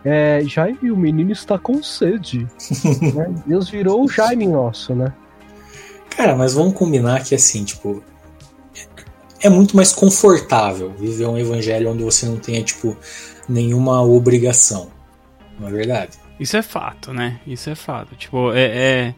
É, 0.04 0.42
Jaime, 0.44 0.90
o 0.90 0.96
menino 0.96 1.30
está 1.30 1.56
com 1.56 1.80
sede. 1.80 2.48
né? 3.14 3.32
Deus 3.46 3.70
virou 3.70 4.04
o 4.04 4.08
Jaime 4.08 4.48
nosso, 4.48 4.96
né? 4.96 5.12
Cara, 6.10 6.34
mas 6.34 6.54
vamos 6.54 6.74
combinar 6.74 7.22
que 7.22 7.36
assim, 7.36 7.64
tipo. 7.64 8.02
É 9.42 9.48
muito 9.48 9.76
mais 9.76 9.92
confortável 9.92 10.92
viver 10.98 11.26
um 11.26 11.36
evangelho 11.36 11.90
onde 11.90 12.02
você 12.02 12.26
não 12.26 12.36
tenha, 12.36 12.62
tipo, 12.62 12.96
nenhuma 13.48 14.02
obrigação. 14.02 14.90
Não 15.58 15.68
é 15.68 15.70
verdade? 15.70 16.18
Isso 16.38 16.56
é 16.56 16.62
fato, 16.62 17.12
né? 17.12 17.40
Isso 17.46 17.68
é 17.70 17.74
fato. 17.74 18.14
Tipo, 18.16 18.52
é, 18.52 18.64
é, 18.64 19.14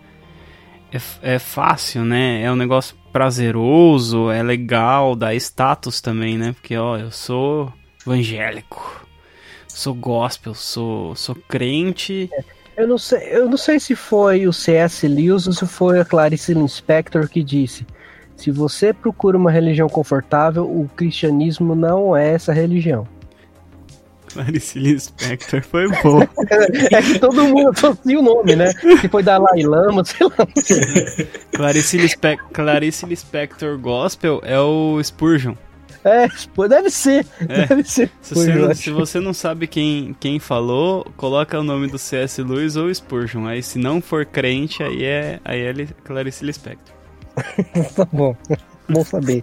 é, 0.92 1.34
é 1.34 1.38
fácil, 1.38 2.04
né? 2.04 2.42
É 2.42 2.50
um 2.50 2.56
negócio 2.56 2.96
prazeroso, 3.12 4.30
é 4.30 4.42
legal, 4.42 5.14
dá 5.14 5.34
status 5.34 6.00
também, 6.00 6.36
né? 6.36 6.52
Porque, 6.52 6.76
ó, 6.76 6.98
eu 6.98 7.10
sou 7.10 7.72
evangélico, 8.06 9.06
sou 9.68 9.94
gospel, 9.94 10.54
sou, 10.54 11.14
sou 11.14 11.34
crente. 11.34 12.28
Eu 12.76 12.88
não, 12.88 12.98
sei, 12.98 13.28
eu 13.30 13.48
não 13.48 13.56
sei 13.56 13.78
se 13.78 13.94
foi 13.94 14.46
o 14.46 14.52
C.S. 14.52 15.06
Lewis 15.06 15.46
ou 15.46 15.52
se 15.52 15.66
foi 15.66 16.00
a 16.00 16.04
Clarice 16.04 16.52
Lispector 16.52 17.28
que 17.28 17.42
disse. 17.42 17.86
Se 18.36 18.50
você 18.50 18.92
procura 18.92 19.36
uma 19.36 19.50
religião 19.50 19.88
confortável, 19.88 20.64
o 20.64 20.88
cristianismo 20.96 21.74
não 21.74 22.16
é 22.16 22.32
essa 22.32 22.52
religião. 22.52 23.06
Clarice 24.34 24.78
Lispector 24.80 25.62
foi 25.62 25.88
bom. 26.02 26.20
é 26.90 27.00
que 27.00 27.18
todo 27.20 27.44
mundo 27.44 27.70
associa 27.70 28.18
o 28.18 28.22
nome, 28.22 28.56
né? 28.56 28.72
Se 29.00 29.08
foi 29.08 29.22
Dalai 29.22 29.62
Lama, 29.62 30.04
sei 30.04 30.26
lá. 30.26 30.46
Clarice, 31.52 31.96
Lispe 31.96 32.36
Clarice 32.52 33.06
Lispector 33.06 33.78
Gospel 33.78 34.40
é 34.44 34.58
o 34.58 35.00
Spurgeon. 35.02 35.54
É, 36.04 36.28
deve 36.68 36.90
ser. 36.90 37.26
É. 37.48 37.66
Deve 37.66 37.84
ser. 37.84 38.10
Se 38.20 38.34
você, 38.34 38.54
não, 38.54 38.74
se 38.74 38.90
você, 38.90 39.20
não, 39.20 39.32
sabe 39.32 39.66
quem, 39.66 40.14
quem 40.20 40.38
falou, 40.38 41.06
coloca 41.16 41.58
o 41.58 41.62
nome 41.62 41.86
do 41.86 41.98
C.S. 41.98 42.42
Lewis 42.42 42.76
ou 42.76 42.92
Spurgeon. 42.92 43.46
Aí 43.46 43.62
se 43.62 43.78
não 43.78 44.02
for 44.02 44.26
crente, 44.26 44.82
aí 44.82 45.02
é, 45.02 45.40
aí 45.42 45.60
é 45.62 45.86
Clarice 46.04 46.44
Lispector. 46.44 46.93
tá 47.94 48.06
bom. 48.12 48.36
Bom 48.88 49.04
saber. 49.04 49.42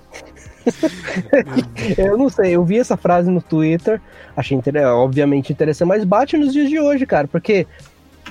eu 1.97 2.17
não 2.17 2.29
sei, 2.29 2.55
eu 2.55 2.63
vi 2.63 2.77
essa 2.77 2.95
frase 2.95 3.29
no 3.31 3.41
Twitter, 3.41 3.99
achei 4.35 4.59
obviamente 4.85 5.51
interessante, 5.51 5.87
mas 5.87 6.03
bate 6.03 6.37
nos 6.37 6.53
dias 6.53 6.69
de 6.69 6.79
hoje, 6.79 7.05
cara, 7.05 7.27
porque 7.27 7.65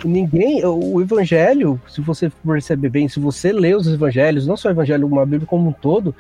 ninguém, 0.05 0.65
o 0.65 1.01
evangelho, 1.01 1.81
se 1.89 2.01
você 2.01 2.31
perceber 2.47 2.89
bem, 2.89 3.09
se 3.09 3.19
você 3.19 3.53
lê 3.53 3.75
os 3.75 3.87
evangelhos, 3.87 4.47
não 4.47 4.57
só 4.57 4.69
o 4.69 4.73
evangelho, 4.73 5.07
uma 5.07 5.27
Bíblia 5.27 5.47
como 5.47 5.69
um 5.69 5.73
todo, 5.73 6.15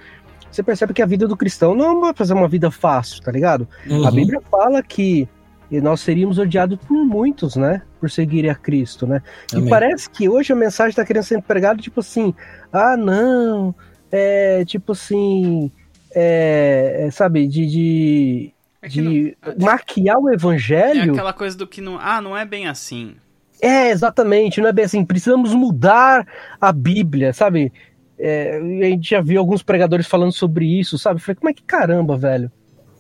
você 0.51 0.63
percebe 0.63 0.93
que 0.93 1.03
a 1.03 1.07
vida 1.07 1.29
do 1.29 1.37
cristão 1.37 1.75
não 1.75 2.09
é 2.09 2.13
fazer 2.13 2.35
uma 2.35 2.49
vida 2.49 2.71
fácil, 2.71 3.23
tá 3.23 3.31
ligado? 3.31 3.69
Uhum. 3.89 4.07
A 4.07 4.11
Bíblia 4.11 4.41
fala 4.51 4.83
que 4.83 5.29
nós 5.71 6.01
seríamos 6.01 6.39
odiados 6.39 6.77
por 6.87 7.05
muitos, 7.05 7.55
né? 7.55 7.83
Por 8.01 8.11
seguirem 8.11 8.51
a 8.51 8.55
Cristo, 8.55 9.07
né? 9.07 9.23
Amém. 9.53 9.67
E 9.67 9.69
parece 9.69 10.09
que 10.09 10.29
hoje 10.29 10.53
a 10.53 10.57
mensagem 10.57 10.91
está 10.91 11.05
querendo 11.05 11.25
ser 11.25 11.43
pregada, 11.43 11.83
tipo 11.83 12.01
assim, 12.01 12.35
ah, 12.73 12.97
não, 12.97 13.75
é 14.11 14.65
tipo 14.65 14.93
assim, 14.93 15.71
é, 16.15 17.05
é 17.07 17.11
sabe, 17.11 17.47
de, 17.47 17.67
de, 17.67 18.55
é 18.81 18.89
de 18.89 19.03
não, 19.03 19.67
maquiar 19.67 20.19
o 20.19 20.33
evangelho. 20.33 21.11
É 21.11 21.13
aquela 21.13 21.33
coisa 21.33 21.57
do 21.57 21.67
que 21.67 21.81
não, 21.81 21.99
ah, 22.01 22.21
não 22.21 22.37
é 22.37 22.45
bem 22.45 22.67
assim. 22.67 23.17
É, 23.61 23.91
exatamente, 23.91 24.61
não 24.61 24.69
é 24.69 24.73
bem 24.73 24.87
assim. 24.87 25.05
Precisamos 25.05 25.53
mudar 25.55 26.27
a 26.59 26.73
Bíblia, 26.73 27.33
sabe? 27.33 27.73
É, 28.19 28.57
a 28.57 28.85
gente 28.87 29.11
já 29.11 29.21
viu 29.21 29.39
alguns 29.39 29.63
pregadores 29.63 30.07
falando 30.07 30.33
sobre 30.33 30.67
isso, 30.67 30.99
sabe? 30.99 31.21
Eu 31.21 31.25
falei, 31.25 31.37
como 31.37 31.51
é 31.51 31.55
que 31.55 31.63
caramba, 31.63 32.17
velho? 32.17 32.51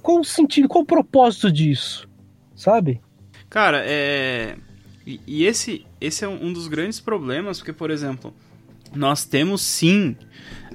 Qual 0.02 0.20
o 0.20 0.24
sentido, 0.24 0.68
qual 0.68 0.82
o 0.82 0.86
propósito 0.86 1.50
disso? 1.50 2.08
Sabe? 2.54 3.00
Cara, 3.48 3.82
é. 3.84 4.56
E, 5.10 5.20
e 5.26 5.44
esse, 5.44 5.84
esse 6.00 6.24
é 6.24 6.28
um 6.28 6.52
dos 6.52 6.68
grandes 6.68 7.00
problemas, 7.00 7.58
porque, 7.58 7.72
por 7.72 7.90
exemplo, 7.90 8.32
nós 8.94 9.24
temos 9.24 9.60
sim 9.62 10.16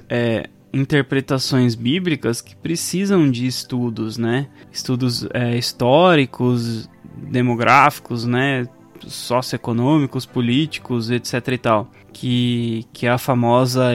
é, 0.08 0.50
interpretações 0.72 1.74
bíblicas 1.74 2.42
que 2.42 2.54
precisam 2.54 3.30
de 3.30 3.46
estudos, 3.46 4.18
né? 4.18 4.48
Estudos 4.70 5.26
é, 5.32 5.56
históricos, 5.56 6.88
demográficos, 7.16 8.26
né? 8.26 8.68
Socioeconômicos, 9.06 10.26
políticos, 10.26 11.10
etc 11.10 11.48
e 11.48 11.58
tal, 11.58 11.90
que, 12.12 12.86
que 12.92 13.06
é 13.06 13.10
a 13.10 13.18
famosa 13.18 13.92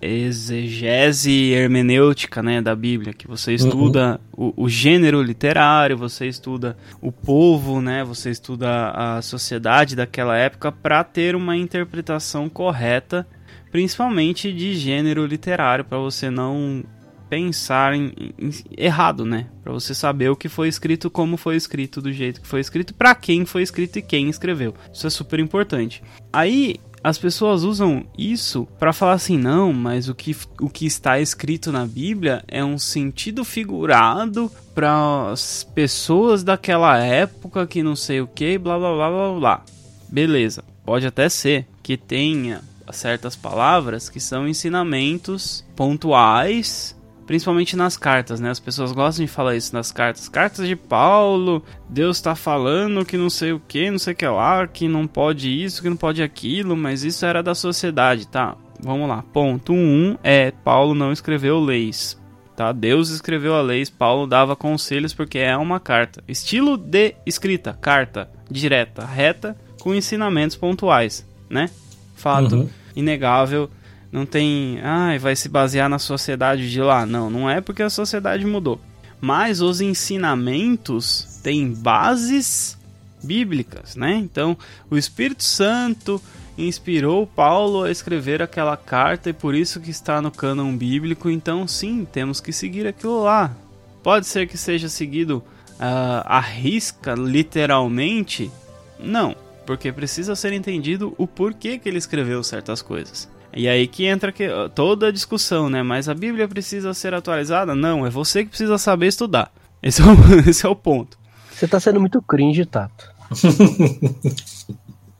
exegese 0.00 1.52
hermenêutica, 1.52 2.42
né, 2.42 2.60
da 2.60 2.74
Bíblia, 2.76 3.12
que 3.12 3.26
você 3.26 3.50
uhum. 3.50 3.56
estuda 3.56 4.20
uhum. 4.36 4.52
o, 4.56 4.64
o, 4.64 4.68
gênero 4.68 5.22
literário, 5.22 5.96
você 5.96 6.26
estuda 6.26 6.76
o 7.00 7.10
povo, 7.10 7.80
né, 7.80 8.04
você 8.04 8.30
estuda 8.30 8.90
a 8.90 9.22
sociedade 9.22 9.96
daquela 9.96 10.36
época 10.36 10.70
para 10.70 11.02
ter 11.02 11.34
uma 11.34 11.56
interpretação 11.56 12.48
correta, 12.48 13.26
principalmente 13.70 14.52
de 14.52 14.74
gênero 14.74 15.24
literário, 15.24 15.84
para 15.84 15.98
você 15.98 16.30
não 16.30 16.84
pensar 17.28 17.94
em, 17.94 18.12
em, 18.38 18.50
errado, 18.76 19.24
né? 19.24 19.46
Para 19.62 19.72
você 19.72 19.94
saber 19.94 20.30
o 20.30 20.36
que 20.36 20.48
foi 20.48 20.68
escrito, 20.68 21.10
como 21.10 21.36
foi 21.36 21.56
escrito, 21.56 22.00
do 22.00 22.12
jeito 22.12 22.40
que 22.40 22.46
foi 22.46 22.60
escrito, 22.60 22.94
para 22.94 23.14
quem 23.14 23.44
foi 23.44 23.62
escrito 23.62 23.98
e 23.98 24.02
quem 24.02 24.28
escreveu. 24.28 24.74
Isso 24.92 25.06
é 25.06 25.10
super 25.10 25.38
importante. 25.40 26.02
Aí 26.32 26.76
as 27.02 27.18
pessoas 27.18 27.62
usam 27.62 28.04
isso 28.18 28.66
para 28.80 28.92
falar 28.92 29.12
assim, 29.12 29.38
não, 29.38 29.72
mas 29.72 30.08
o 30.08 30.14
que, 30.14 30.36
o 30.60 30.68
que 30.68 30.86
está 30.86 31.20
escrito 31.20 31.70
na 31.70 31.86
Bíblia 31.86 32.42
é 32.48 32.64
um 32.64 32.78
sentido 32.78 33.44
figurado 33.44 34.50
para 34.74 35.30
as 35.30 35.62
pessoas 35.62 36.42
daquela 36.42 36.98
época 36.98 37.66
que 37.66 37.82
não 37.82 37.94
sei 37.94 38.20
o 38.20 38.26
que, 38.26 38.58
blá 38.58 38.76
blá 38.76 38.92
blá 38.92 39.08
blá 39.08 39.38
blá. 39.38 39.64
Beleza, 40.08 40.64
pode 40.84 41.06
até 41.06 41.28
ser 41.28 41.66
que 41.80 41.96
tenha 41.96 42.60
certas 42.92 43.36
palavras 43.36 44.08
que 44.08 44.20
são 44.20 44.48
ensinamentos 44.48 45.64
pontuais 45.74 46.96
principalmente 47.26 47.76
nas 47.76 47.96
cartas, 47.96 48.40
né? 48.40 48.50
As 48.50 48.60
pessoas 48.60 48.92
gostam 48.92 49.26
de 49.26 49.30
falar 49.30 49.56
isso 49.56 49.74
nas 49.74 49.90
cartas. 49.90 50.28
Cartas 50.28 50.66
de 50.66 50.76
Paulo, 50.76 51.62
Deus 51.88 52.20
tá 52.20 52.34
falando 52.34 53.04
que 53.04 53.16
não 53.16 53.28
sei 53.28 53.52
o 53.52 53.60
que, 53.60 53.90
não 53.90 53.98
sei 53.98 54.12
o 54.12 54.16
que 54.16 54.26
lá, 54.26 54.66
que 54.66 54.86
não 54.86 55.06
pode 55.06 55.50
isso, 55.50 55.82
que 55.82 55.90
não 55.90 55.96
pode 55.96 56.22
aquilo, 56.22 56.76
mas 56.76 57.02
isso 57.02 57.26
era 57.26 57.42
da 57.42 57.54
sociedade, 57.54 58.28
tá? 58.28 58.56
Vamos 58.80 59.08
lá. 59.08 59.22
Ponto 59.32 59.72
1 59.72 59.76
um 59.76 60.16
é 60.22 60.50
Paulo 60.50 60.94
não 60.94 61.12
escreveu 61.12 61.58
leis. 61.58 62.18
Tá? 62.54 62.72
Deus 62.72 63.10
escreveu 63.10 63.54
a 63.54 63.60
leis, 63.60 63.90
Paulo 63.90 64.26
dava 64.26 64.56
conselhos 64.56 65.12
porque 65.12 65.38
é 65.38 65.54
uma 65.54 65.78
carta. 65.78 66.24
Estilo 66.26 66.78
de 66.78 67.14
escrita, 67.26 67.76
carta, 67.78 68.30
direta, 68.50 69.04
reta, 69.04 69.54
com 69.78 69.94
ensinamentos 69.94 70.56
pontuais, 70.56 71.26
né? 71.50 71.68
Fato 72.14 72.56
uhum. 72.56 72.68
inegável 72.94 73.68
não 74.16 74.24
tem, 74.24 74.80
ah, 74.82 75.14
vai 75.20 75.36
se 75.36 75.46
basear 75.46 75.90
na 75.90 75.98
sociedade 75.98 76.70
de 76.70 76.80
lá. 76.80 77.04
Não, 77.04 77.28
não 77.28 77.50
é 77.50 77.60
porque 77.60 77.82
a 77.82 77.90
sociedade 77.90 78.46
mudou. 78.46 78.80
Mas 79.20 79.60
os 79.60 79.82
ensinamentos 79.82 81.38
têm 81.42 81.70
bases 81.70 82.78
bíblicas, 83.22 83.94
né? 83.94 84.14
Então, 84.14 84.56
o 84.90 84.96
Espírito 84.96 85.44
Santo 85.44 86.18
inspirou 86.56 87.26
Paulo 87.26 87.82
a 87.82 87.90
escrever 87.90 88.40
aquela 88.40 88.74
carta 88.74 89.28
e 89.28 89.34
por 89.34 89.54
isso 89.54 89.80
que 89.80 89.90
está 89.90 90.22
no 90.22 90.30
cânon 90.30 90.74
bíblico. 90.74 91.28
Então, 91.28 91.68
sim, 91.68 92.06
temos 92.10 92.40
que 92.40 92.54
seguir 92.54 92.86
aquilo 92.86 93.22
lá. 93.22 93.54
Pode 94.02 94.26
ser 94.26 94.48
que 94.48 94.56
seja 94.56 94.88
seguido 94.88 95.44
uh, 95.74 96.24
à 96.24 96.40
risca, 96.40 97.12
literalmente? 97.12 98.50
Não, 98.98 99.36
porque 99.66 99.92
precisa 99.92 100.34
ser 100.34 100.54
entendido 100.54 101.14
o 101.18 101.26
porquê 101.26 101.78
que 101.78 101.86
ele 101.86 101.98
escreveu 101.98 102.42
certas 102.42 102.80
coisas. 102.80 103.35
E 103.56 103.66
aí 103.66 103.88
que 103.88 104.04
entra 104.04 104.30
que, 104.30 104.46
toda 104.74 105.08
a 105.08 105.10
discussão, 105.10 105.70
né? 105.70 105.82
Mas 105.82 106.10
a 106.10 106.14
Bíblia 106.14 106.46
precisa 106.46 106.92
ser 106.92 107.14
atualizada? 107.14 107.74
Não, 107.74 108.06
é 108.06 108.10
você 108.10 108.44
que 108.44 108.50
precisa 108.50 108.76
saber 108.76 109.06
estudar. 109.06 109.50
Esse 109.82 110.02
é 110.02 110.04
o, 110.04 110.48
esse 110.48 110.66
é 110.66 110.68
o 110.68 110.74
ponto. 110.74 111.18
Você 111.50 111.68
tá 111.68 111.78
sendo 111.78 112.00
muito 112.00 112.20
cringe, 112.20 112.64
Tato. 112.66 113.08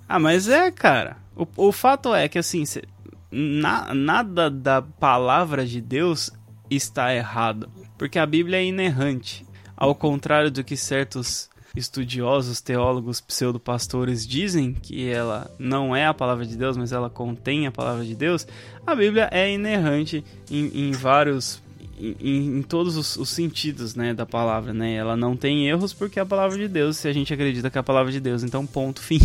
ah, 0.09 0.18
mas 0.18 0.49
é, 0.49 0.70
cara. 0.70 1.18
O, 1.37 1.47
o 1.68 1.72
fato 1.72 2.14
é 2.14 2.26
que, 2.26 2.39
assim, 2.39 2.64
cê, 2.64 2.82
na, 3.30 3.95
nada 3.95 4.51
da 4.51 4.82
palavra 4.82 5.64
de 5.64 5.80
Deus 5.80 6.32
está 6.70 7.14
errado. 7.14 7.68
Porque 7.97 8.18
a 8.18 8.26
Bíblia 8.26 8.59
é 8.59 8.64
inerrante. 8.64 9.47
Ao 9.76 9.95
contrário 9.95 10.51
do 10.51 10.64
que 10.64 10.76
certos 10.76 11.49
estudiosos, 11.76 12.60
teólogos, 12.60 13.20
pseudo-pastores 13.20 14.26
dizem 14.26 14.72
que 14.72 15.08
ela 15.08 15.50
não 15.58 15.94
é 15.94 16.06
a 16.06 16.14
palavra 16.14 16.46
de 16.46 16.56
Deus, 16.56 16.76
mas 16.76 16.90
ela 16.90 17.10
contém 17.10 17.66
a 17.66 17.70
palavra 17.70 18.04
de 18.04 18.14
Deus, 18.14 18.46
a 18.86 18.94
Bíblia 18.94 19.28
é 19.30 19.52
inerrante 19.52 20.24
em, 20.50 20.88
em 20.88 20.92
vários. 20.92 21.64
Em, 21.98 22.58
em 22.58 22.62
todos 22.62 22.94
os, 22.94 23.16
os, 23.16 23.30
sentidos 23.30 23.94
né, 23.94 24.12
da 24.12 24.26
palavra, 24.26 24.74
né? 24.74 24.96
Ela 24.96 25.16
não 25.16 25.34
tem 25.34 25.66
erros 25.66 25.94
porque 25.94 26.18
é 26.18 26.22
a 26.22 26.26
palavra 26.26 26.58
de 26.58 26.68
Deus, 26.68 26.98
se 26.98 27.08
a 27.08 27.12
gente 27.12 27.32
acredita 27.32 27.70
que 27.70 27.78
é 27.78 27.80
a 27.80 27.84
palavra 27.84 28.12
de 28.12 28.20
Deus, 28.20 28.42
então 28.42 28.66
ponto, 28.66 29.00
fim. 29.02 29.18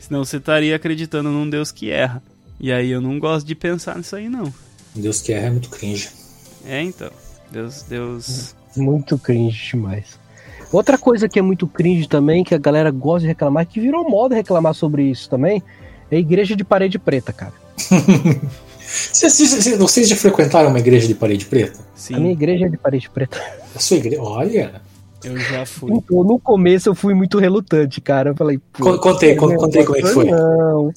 Senão 0.00 0.24
você 0.24 0.38
estaria 0.38 0.74
acreditando 0.74 1.30
num 1.30 1.48
Deus 1.48 1.70
que 1.70 1.90
erra. 1.90 2.20
E 2.58 2.72
aí 2.72 2.90
eu 2.90 3.00
não 3.00 3.18
gosto 3.18 3.46
de 3.46 3.54
pensar 3.54 3.96
nisso 3.96 4.16
aí, 4.16 4.28
não. 4.28 4.52
Deus 4.92 5.22
que 5.22 5.32
erra 5.32 5.46
é 5.46 5.50
muito 5.50 5.70
cringe. 5.70 6.10
É, 6.64 6.82
então. 6.82 7.10
Deus, 7.50 7.82
Deus. 7.82 8.56
Muito 8.76 9.16
cringe 9.16 9.70
demais. 9.70 10.18
Outra 10.74 10.98
coisa 10.98 11.28
que 11.28 11.38
é 11.38 11.42
muito 11.42 11.66
cringe 11.66 12.08
também, 12.08 12.42
que 12.44 12.54
a 12.54 12.58
galera 12.58 12.90
gosta 12.90 13.20
de 13.20 13.26
reclamar, 13.28 13.66
que 13.66 13.80
virou 13.80 14.08
moda 14.08 14.34
reclamar 14.34 14.74
sobre 14.74 15.04
isso 15.04 15.28
também, 15.30 15.62
é 16.10 16.16
a 16.16 16.18
igreja 16.18 16.54
de 16.56 16.64
parede 16.64 16.98
preta, 16.98 17.32
cara. 17.32 17.52
Vocês, 18.86 19.32
vocês- 19.32 19.78
vocês 19.78 20.08
já 20.08 20.14
frequentaram 20.14 20.68
uma 20.68 20.78
igreja 20.78 21.08
de 21.08 21.14
parede 21.14 21.46
preta? 21.46 21.80
Sim, 21.96 22.14
A 22.14 22.18
minha 22.20 22.32
igreja 22.32 22.66
é 22.66 22.68
de 22.68 22.76
parede 22.76 23.08
preta. 23.10 23.40
A 23.74 23.78
sua 23.80 23.96
igreja? 23.96 24.22
Olha. 24.22 24.80
eu 25.24 25.36
já 25.38 25.64
fui. 25.66 25.90
Então, 25.92 26.22
no 26.22 26.38
começo 26.38 26.88
eu 26.90 26.94
fui 26.94 27.12
muito 27.14 27.38
relutante, 27.38 28.00
cara. 28.00 28.30
Eu 28.30 28.36
falei, 28.36 28.60
Contei, 28.78 29.34
con- 29.34 29.56
contei 29.56 29.84
como 29.84 29.98
é 29.98 30.02
que 30.02 30.08
foi. 30.08 30.26
Não, 30.30 30.92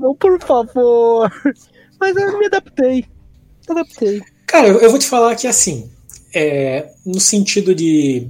não, 0.00 0.14
por 0.14 0.40
favor. 0.40 1.30
Mas 2.00 2.16
eu 2.16 2.38
me 2.38 2.46
adaptei. 2.46 3.04
Adaptei. 3.68 4.22
Cara, 4.46 4.68
eu 4.68 4.80
eu 4.80 4.88
vou 4.88 4.98
te 4.98 5.06
falar 5.08 5.34
que 5.34 5.46
assim, 5.48 5.90
é, 6.34 6.86
no 7.04 7.20
sentido 7.20 7.74
de 7.74 8.28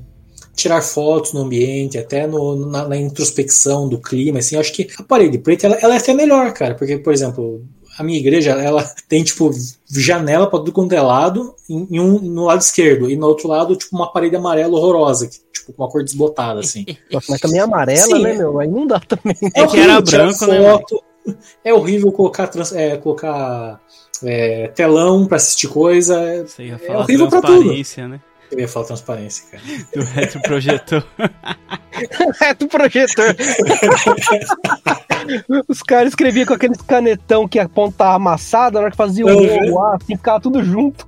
tirar 0.56 0.80
fotos 0.82 1.32
no 1.34 1.42
ambiente, 1.42 1.98
até 1.98 2.26
no- 2.26 2.66
na, 2.66 2.88
na 2.88 2.96
introspecção 2.96 3.88
do 3.88 3.98
clima, 4.00 4.38
assim, 4.40 4.56
acho 4.56 4.72
que 4.72 4.88
a 4.98 5.02
parede 5.02 5.38
preta 5.38 5.66
ela, 5.66 5.76
ela 5.76 5.94
é 5.94 5.98
até 5.98 6.14
melhor, 6.14 6.52
cara, 6.52 6.74
porque, 6.74 6.96
por 6.98 7.12
exemplo, 7.12 7.62
a 7.98 8.02
minha 8.02 8.18
igreja 8.18 8.52
ela 8.52 8.82
tem 9.08 9.22
tipo 9.22 9.50
janela 9.88 10.46
para 10.48 10.58
tudo 10.58 10.72
quanto 10.72 10.92
é 10.94 11.00
lado, 11.00 11.54
em, 11.68 11.86
em 11.90 12.00
um 12.00 12.18
no 12.20 12.44
lado 12.46 12.60
esquerdo, 12.62 13.10
e 13.10 13.16
no 13.16 13.26
outro 13.26 13.48
lado, 13.48 13.76
tipo, 13.76 13.94
uma 13.94 14.10
parede 14.10 14.34
amarela 14.36 14.74
horrorosa, 14.76 15.26
que, 15.28 15.36
tipo, 15.52 15.72
com 15.74 15.82
uma 15.82 15.90
cor 15.90 16.02
desbotada, 16.02 16.60
assim. 16.60 16.84
Nossa, 17.12 17.26
mas 17.30 17.40
também 17.40 17.60
é 17.60 17.62
amarela, 17.62 18.16
Sim. 18.16 18.22
né, 18.22 18.32
meu? 18.34 18.58
Aí 18.58 18.68
não 18.68 18.86
dá 18.86 18.98
também. 19.00 19.36
É 19.54 19.66
que 19.66 19.78
era 19.78 20.00
branco, 20.00 20.46
né, 20.46 20.62
foto, 20.62 21.02
É 21.64 21.74
horrível 21.74 22.10
colocar, 22.12 22.46
trans- 22.46 22.72
é, 22.72 22.96
colocar 22.96 23.80
é, 24.24 24.68
telão 24.68 25.26
pra 25.26 25.36
assistir 25.36 25.68
coisa. 25.68 26.46
Você 26.46 26.64
ia 26.66 26.74
É 26.74 26.78
falar 26.78 27.00
horrível 27.00 27.28
pra 27.28 27.40
tudo. 27.42 27.52
transparência, 27.54 28.08
né? 28.08 28.20
Eu 28.50 28.60
ia 28.60 28.68
falar 28.68 28.86
transparência, 28.86 29.44
cara. 29.50 29.62
Do 29.94 30.02
retroprojetor. 30.04 31.04
É 32.42 32.54
do 32.54 32.68
projetor. 32.68 33.34
Os 35.68 35.82
caras 35.82 36.08
escreviam 36.08 36.46
com 36.46 36.54
aqueles 36.54 36.80
canetão 36.82 37.48
que 37.48 37.58
a 37.58 37.68
ponta 37.68 37.98
tava 37.98 38.16
amassada, 38.16 38.78
na 38.78 38.82
hora 38.82 38.90
que 38.90 38.96
fazia 38.96 39.24
o 39.24 39.28
Uhum. 39.28 39.70
logo, 39.70 39.78
ah, 39.78 39.96
assim, 39.96 40.16
ficava 40.16 40.40
tudo 40.40 40.62
junto. 40.62 41.04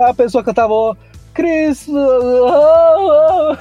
Aí 0.00 0.10
a 0.10 0.14
pessoa 0.14 0.44
cantava, 0.44 0.72
ó, 0.72 0.96
Cristo. 1.34 1.92
oh, 1.94 3.52
oh. 3.52 3.56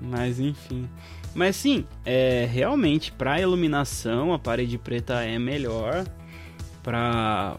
Mas 0.00 0.40
enfim. 0.40 0.88
Mas 1.34 1.56
sim, 1.56 1.86
é 2.04 2.46
realmente 2.50 3.10
para 3.12 3.40
iluminação 3.40 4.34
a 4.34 4.38
parede 4.38 4.76
preta 4.76 5.22
é 5.22 5.38
melhor 5.38 6.04
para 6.82 7.56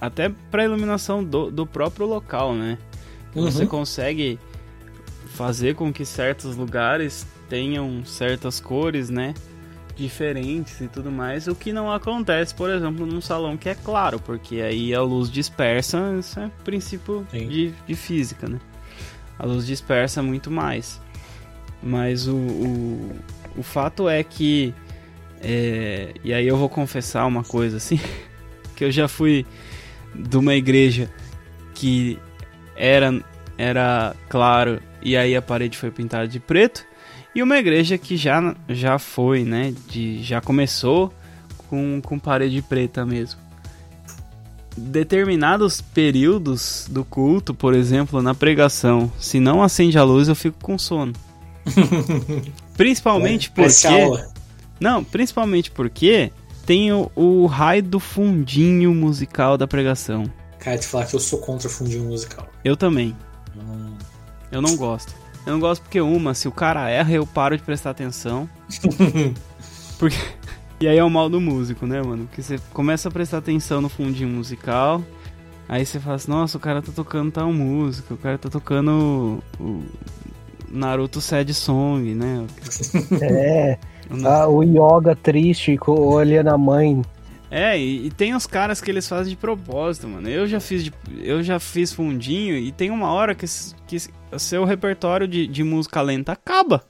até 0.00 0.30
para 0.50 0.64
iluminação 0.64 1.22
do, 1.22 1.50
do 1.50 1.66
próprio 1.66 2.06
local, 2.06 2.54
né? 2.54 2.78
Você 3.34 3.62
Uhum. 3.62 3.68
consegue 3.68 4.38
fazer 5.36 5.74
com 5.74 5.92
que 5.92 6.04
certos 6.04 6.56
lugares 6.56 7.26
tenham 7.48 8.04
certas 8.04 8.58
cores, 8.60 9.10
né? 9.10 9.34
Diferentes 9.96 10.80
e 10.80 10.88
tudo 10.88 11.10
mais, 11.10 11.46
o 11.46 11.54
que 11.54 11.72
não 11.72 11.92
acontece, 11.92 12.54
por 12.54 12.70
exemplo, 12.70 13.04
num 13.04 13.20
salão 13.20 13.56
que 13.56 13.68
é 13.68 13.74
claro, 13.74 14.18
porque 14.18 14.60
aí 14.62 14.94
a 14.94 15.02
luz 15.02 15.30
dispersa, 15.30 16.16
isso 16.18 16.40
é 16.40 16.50
princípio 16.64 17.26
de, 17.48 17.74
de 17.86 17.94
física, 17.94 18.48
né? 18.48 18.58
A 19.38 19.44
luz 19.46 19.66
dispersa 19.66 20.22
muito 20.22 20.50
mais. 20.50 21.00
Mas 21.82 22.26
o, 22.26 22.36
o, 22.36 23.10
o 23.58 23.62
fato 23.62 24.08
é 24.08 24.22
que. 24.22 24.74
é, 25.42 26.12
e 26.24 26.32
aí 26.32 26.46
eu 26.46 26.56
vou 26.56 26.68
confessar 26.68 27.26
uma 27.26 27.42
coisa 27.44 27.76
assim: 27.78 27.98
que 28.76 28.84
eu 28.84 28.90
já 28.90 29.06
fui 29.08 29.46
de 30.14 30.36
uma 30.36 30.54
igreja 30.54 31.10
que 31.74 32.18
era, 32.76 33.22
era 33.56 34.14
claro 34.28 34.80
e 35.02 35.16
aí 35.16 35.34
a 35.34 35.42
parede 35.42 35.76
foi 35.76 35.90
pintada 35.90 36.28
de 36.28 36.38
preto, 36.38 36.84
e 37.34 37.42
uma 37.42 37.58
igreja 37.58 37.96
que 37.96 38.16
já, 38.16 38.54
já 38.68 38.98
foi, 38.98 39.44
né? 39.44 39.72
De, 39.88 40.22
já 40.22 40.40
começou 40.40 41.12
com, 41.68 42.00
com 42.02 42.18
parede 42.18 42.60
preta 42.60 43.06
mesmo. 43.06 43.40
Determinados 44.76 45.80
períodos 45.80 46.86
do 46.90 47.04
culto, 47.04 47.54
por 47.54 47.74
exemplo, 47.74 48.20
na 48.20 48.34
pregação, 48.34 49.10
se 49.18 49.38
não 49.38 49.62
acende 49.62 49.98
a 49.98 50.02
luz, 50.02 50.28
eu 50.28 50.34
fico 50.34 50.58
com 50.60 50.76
sono. 50.78 51.12
Principalmente 52.76 53.50
Parece 53.50 53.88
porque. 53.88 54.40
Não, 54.80 55.04
principalmente 55.04 55.70
porque 55.70 56.32
tem 56.70 56.92
o, 56.92 57.10
o 57.16 57.46
raio 57.46 57.82
do 57.82 57.98
fundinho 57.98 58.94
musical 58.94 59.58
da 59.58 59.66
pregação. 59.66 60.30
Cara, 60.60 60.78
te 60.78 60.86
falar 60.86 61.04
que 61.04 61.16
eu 61.16 61.18
sou 61.18 61.40
contra 61.40 61.68
fundinho 61.68 62.04
musical. 62.04 62.46
Eu 62.64 62.76
também. 62.76 63.16
Eu 63.56 63.62
não- 63.64 63.98
Eu 64.52 64.62
não 64.62 64.76
gosto. 64.76 65.12
Eu 65.44 65.54
não 65.54 65.58
gosto 65.58 65.82
porque, 65.82 66.00
uma, 66.00 66.32
se 66.32 66.46
o 66.46 66.52
cara 66.52 66.88
erra, 66.88 67.10
eu 67.12 67.26
paro 67.26 67.56
de 67.56 67.62
prestar 67.64 67.90
atenção. 67.90 68.48
Porque... 69.98 70.16
E 70.80 70.86
aí 70.86 70.96
é 70.96 71.02
o 71.02 71.10
mal 71.10 71.28
do 71.28 71.40
músico, 71.40 71.88
né, 71.88 72.00
mano? 72.00 72.26
Porque 72.26 72.40
você 72.40 72.60
começa 72.72 73.08
a 73.08 73.12
prestar 73.12 73.38
atenção 73.38 73.80
no 73.80 73.88
fundinho 73.88 74.28
musical, 74.28 75.02
aí 75.68 75.84
você 75.84 75.98
fala 75.98 76.16
assim, 76.16 76.30
nossa, 76.30 76.56
o 76.56 76.60
cara 76.60 76.80
tá 76.80 76.92
tocando 76.94 77.32
tal 77.32 77.52
música, 77.52 78.14
o 78.14 78.16
cara 78.16 78.38
tá 78.38 78.48
tocando 78.48 79.42
o 79.58 79.64
o 79.64 79.84
Naruto 80.70 81.20
Sad 81.20 81.52
Song, 81.52 82.14
né? 82.14 82.46
É, 83.20 83.76
ah, 84.24 84.48
o 84.48 84.62
yoga 84.62 85.14
triste, 85.16 85.76
co- 85.76 85.98
olhando 86.00 86.48
a 86.48 86.58
mãe. 86.58 87.02
É, 87.50 87.78
e, 87.78 88.06
e 88.06 88.10
tem 88.10 88.34
os 88.34 88.46
caras 88.46 88.80
que 88.80 88.90
eles 88.90 89.08
fazem 89.08 89.30
de 89.32 89.36
propósito, 89.36 90.06
mano. 90.06 90.28
Eu 90.28 90.46
já 90.46 90.60
fiz, 90.60 90.84
de- 90.84 90.92
eu 91.22 91.42
já 91.42 91.58
fiz 91.58 91.92
fundinho 91.92 92.56
e 92.56 92.70
tem 92.70 92.90
uma 92.90 93.12
hora 93.12 93.34
que, 93.34 93.46
que 93.86 93.98
seu 94.38 94.64
repertório 94.64 95.26
de, 95.26 95.46
de 95.46 95.64
música 95.64 96.00
lenta 96.00 96.32
acaba. 96.32 96.84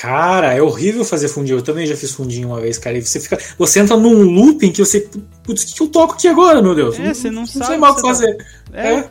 Cara, 0.00 0.52
é 0.52 0.60
horrível 0.60 1.04
fazer 1.04 1.28
fundinho. 1.28 1.58
Eu 1.58 1.62
também 1.62 1.86
já 1.86 1.96
fiz 1.96 2.12
fundinho 2.12 2.48
uma 2.48 2.60
vez, 2.60 2.78
cara. 2.78 2.98
E 2.98 3.02
você 3.02 3.20
fica. 3.20 3.38
Você 3.56 3.78
entra 3.80 3.96
num 3.96 4.22
looping 4.22 4.72
que 4.72 4.80
você. 4.84 5.08
Putz, 5.44 5.70
o 5.70 5.74
que, 5.74 5.82
eu 5.82 5.88
toco 5.88 6.14
aqui 6.14 6.26
agora, 6.26 6.60
meu 6.60 6.74
Deus? 6.74 6.98
É, 6.98 7.14
você 7.14 7.30
não 7.30 7.42
Não 7.42 7.46
sabe 7.46 7.66
sei 7.66 7.76
o 7.76 7.80
mais 7.80 7.92
o 7.94 7.96
que 7.96 8.02
você 8.02 8.08
fazer. 8.08 8.46
É. 8.72 8.92
É. 8.94 9.10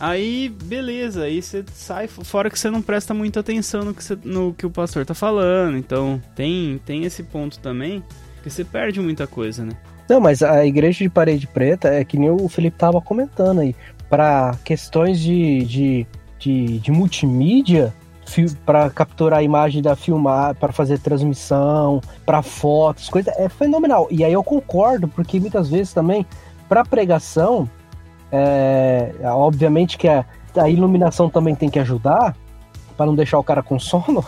Aí, 0.00 0.48
beleza, 0.48 1.24
aí 1.24 1.42
você 1.42 1.62
sai 1.74 2.08
fora 2.08 2.48
que 2.48 2.58
você 2.58 2.70
não 2.70 2.80
presta 2.80 3.12
muita 3.12 3.40
atenção 3.40 3.84
no 3.84 3.92
que, 3.94 4.02
você- 4.02 4.18
no 4.24 4.54
que 4.54 4.64
o 4.64 4.70
pastor 4.70 5.04
tá 5.04 5.12
falando. 5.12 5.76
Então, 5.76 6.20
tem, 6.34 6.80
tem 6.86 7.04
esse 7.04 7.22
ponto 7.22 7.58
também, 7.58 8.02
que 8.42 8.48
você 8.48 8.64
perde 8.64 8.98
muita 8.98 9.26
coisa, 9.26 9.62
né? 9.62 9.72
Não, 10.08 10.18
mas 10.18 10.42
a 10.42 10.64
igreja 10.64 11.04
de 11.04 11.10
parede 11.10 11.46
preta 11.46 11.88
é 11.88 12.02
que 12.02 12.18
nem 12.18 12.30
o 12.30 12.48
Felipe 12.48 12.78
tava 12.78 13.00
comentando 13.00 13.60
aí. 13.60 13.76
Pra 14.08 14.56
questões 14.64 15.20
de, 15.20 15.64
de, 15.66 16.06
de, 16.38 16.78
de 16.78 16.90
multimídia, 16.90 17.92
para 18.64 18.88
capturar 18.90 19.40
a 19.40 19.42
imagem 19.42 19.82
da 19.82 19.94
filmar, 19.94 20.54
para 20.54 20.72
fazer 20.72 20.98
transmissão, 20.98 22.00
para 22.24 22.42
fotos, 22.42 23.08
coisa 23.08 23.32
é 23.36 23.48
fenomenal. 23.48 24.08
E 24.10 24.24
aí 24.24 24.32
eu 24.32 24.42
concordo, 24.42 25.06
porque 25.08 25.38
muitas 25.38 25.68
vezes 25.68 25.92
também, 25.92 26.24
para 26.68 26.84
pregação, 26.84 27.68
é, 28.32 29.12
obviamente 29.24 29.98
que 29.98 30.08
a, 30.08 30.24
a 30.56 30.68
iluminação 30.68 31.28
também 31.28 31.54
tem 31.54 31.68
que 31.68 31.78
ajudar, 31.78 32.36
para 32.96 33.06
não 33.06 33.14
deixar 33.14 33.38
o 33.38 33.44
cara 33.44 33.62
com 33.62 33.78
sono, 33.78 34.24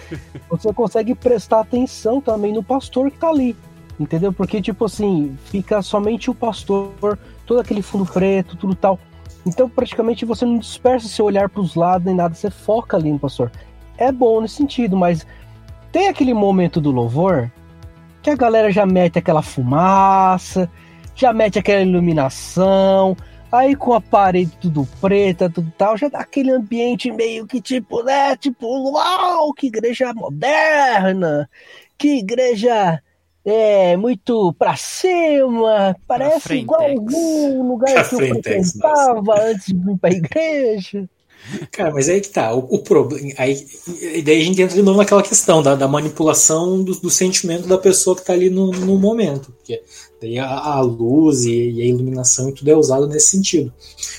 você 0.50 0.72
consegue 0.72 1.14
prestar 1.14 1.60
atenção 1.60 2.20
também 2.20 2.52
no 2.52 2.62
pastor 2.62 3.10
que 3.10 3.18
tá 3.18 3.28
ali. 3.28 3.56
Entendeu? 3.98 4.32
Porque, 4.32 4.60
tipo 4.60 4.84
assim, 4.84 5.38
fica 5.46 5.80
somente 5.80 6.30
o 6.30 6.34
pastor, 6.34 7.18
todo 7.46 7.60
aquele 7.60 7.80
fundo 7.80 8.04
preto, 8.04 8.56
tudo 8.56 8.74
tal. 8.74 8.98
Então, 9.46 9.70
praticamente, 9.70 10.24
você 10.24 10.44
não 10.44 10.58
dispersa 10.58 11.08
seu 11.08 11.24
olhar 11.24 11.48
para 11.48 11.62
os 11.62 11.74
lados 11.74 12.04
nem 12.04 12.14
nada, 12.14 12.34
você 12.34 12.50
foca 12.50 12.96
ali 12.96 13.10
no 13.10 13.18
pastor. 13.18 13.50
É 13.96 14.12
bom 14.12 14.40
nesse 14.40 14.56
sentido, 14.56 14.96
mas 14.96 15.26
tem 15.92 16.08
aquele 16.08 16.34
momento 16.34 16.80
do 16.80 16.90
louvor 16.90 17.50
que 18.20 18.28
a 18.28 18.36
galera 18.36 18.70
já 18.72 18.84
mete 18.84 19.18
aquela 19.18 19.40
fumaça, 19.40 20.68
já 21.14 21.32
mete 21.32 21.58
aquela 21.58 21.82
iluminação, 21.82 23.16
aí 23.50 23.74
com 23.74 23.92
a 23.92 24.00
parede 24.00 24.52
tudo 24.60 24.86
preta, 25.00 25.50
tudo 25.50 25.72
tal, 25.76 25.96
já 25.96 26.08
dá 26.08 26.20
aquele 26.20 26.50
ambiente 26.50 27.10
meio 27.10 27.46
que 27.46 27.60
tipo, 27.60 28.02
né? 28.02 28.36
Tipo, 28.36 28.66
uau, 28.90 29.52
que 29.52 29.66
igreja 29.66 30.12
moderna, 30.14 31.48
que 31.96 32.18
igreja 32.18 33.02
é 33.44 33.96
muito 33.96 34.52
pra 34.54 34.76
cima, 34.76 35.96
parece 36.06 36.40
frentex. 36.40 36.62
igual 36.62 36.82
algum 36.82 37.68
lugar 37.68 37.94
Pra 37.94 38.04
que 38.04 38.14
eu 38.14 38.18
frequentava 38.18 39.40
antes 39.40 39.66
de 39.66 39.74
vir 39.74 39.98
pra 39.98 40.10
igreja. 40.10 41.08
Cara, 41.70 41.92
mas 41.92 42.08
aí 42.08 42.20
que 42.20 42.28
tá. 42.28 42.52
O, 42.52 42.58
o 42.58 42.78
problema. 42.82 43.32
Aí, 43.38 43.66
e 44.00 44.22
daí 44.22 44.40
a 44.40 44.44
gente 44.44 44.60
entra 44.60 44.74
de 44.74 44.82
novo 44.82 44.98
naquela 44.98 45.22
questão 45.22 45.62
da, 45.62 45.74
da 45.74 45.86
manipulação 45.86 46.82
do, 46.82 46.94
do 46.96 47.10
sentimento 47.10 47.68
da 47.68 47.78
pessoa 47.78 48.16
que 48.16 48.24
tá 48.24 48.32
ali 48.32 48.50
no, 48.50 48.70
no 48.72 48.98
momento. 48.98 49.52
Porque 49.52 49.82
daí 50.20 50.38
a, 50.38 50.48
a 50.48 50.80
luz 50.80 51.44
e, 51.44 51.70
e 51.72 51.82
a 51.82 51.86
iluminação 51.86 52.48
e 52.48 52.52
tudo 52.52 52.70
é 52.70 52.76
usado 52.76 53.06
nesse 53.06 53.30
sentido. 53.30 53.72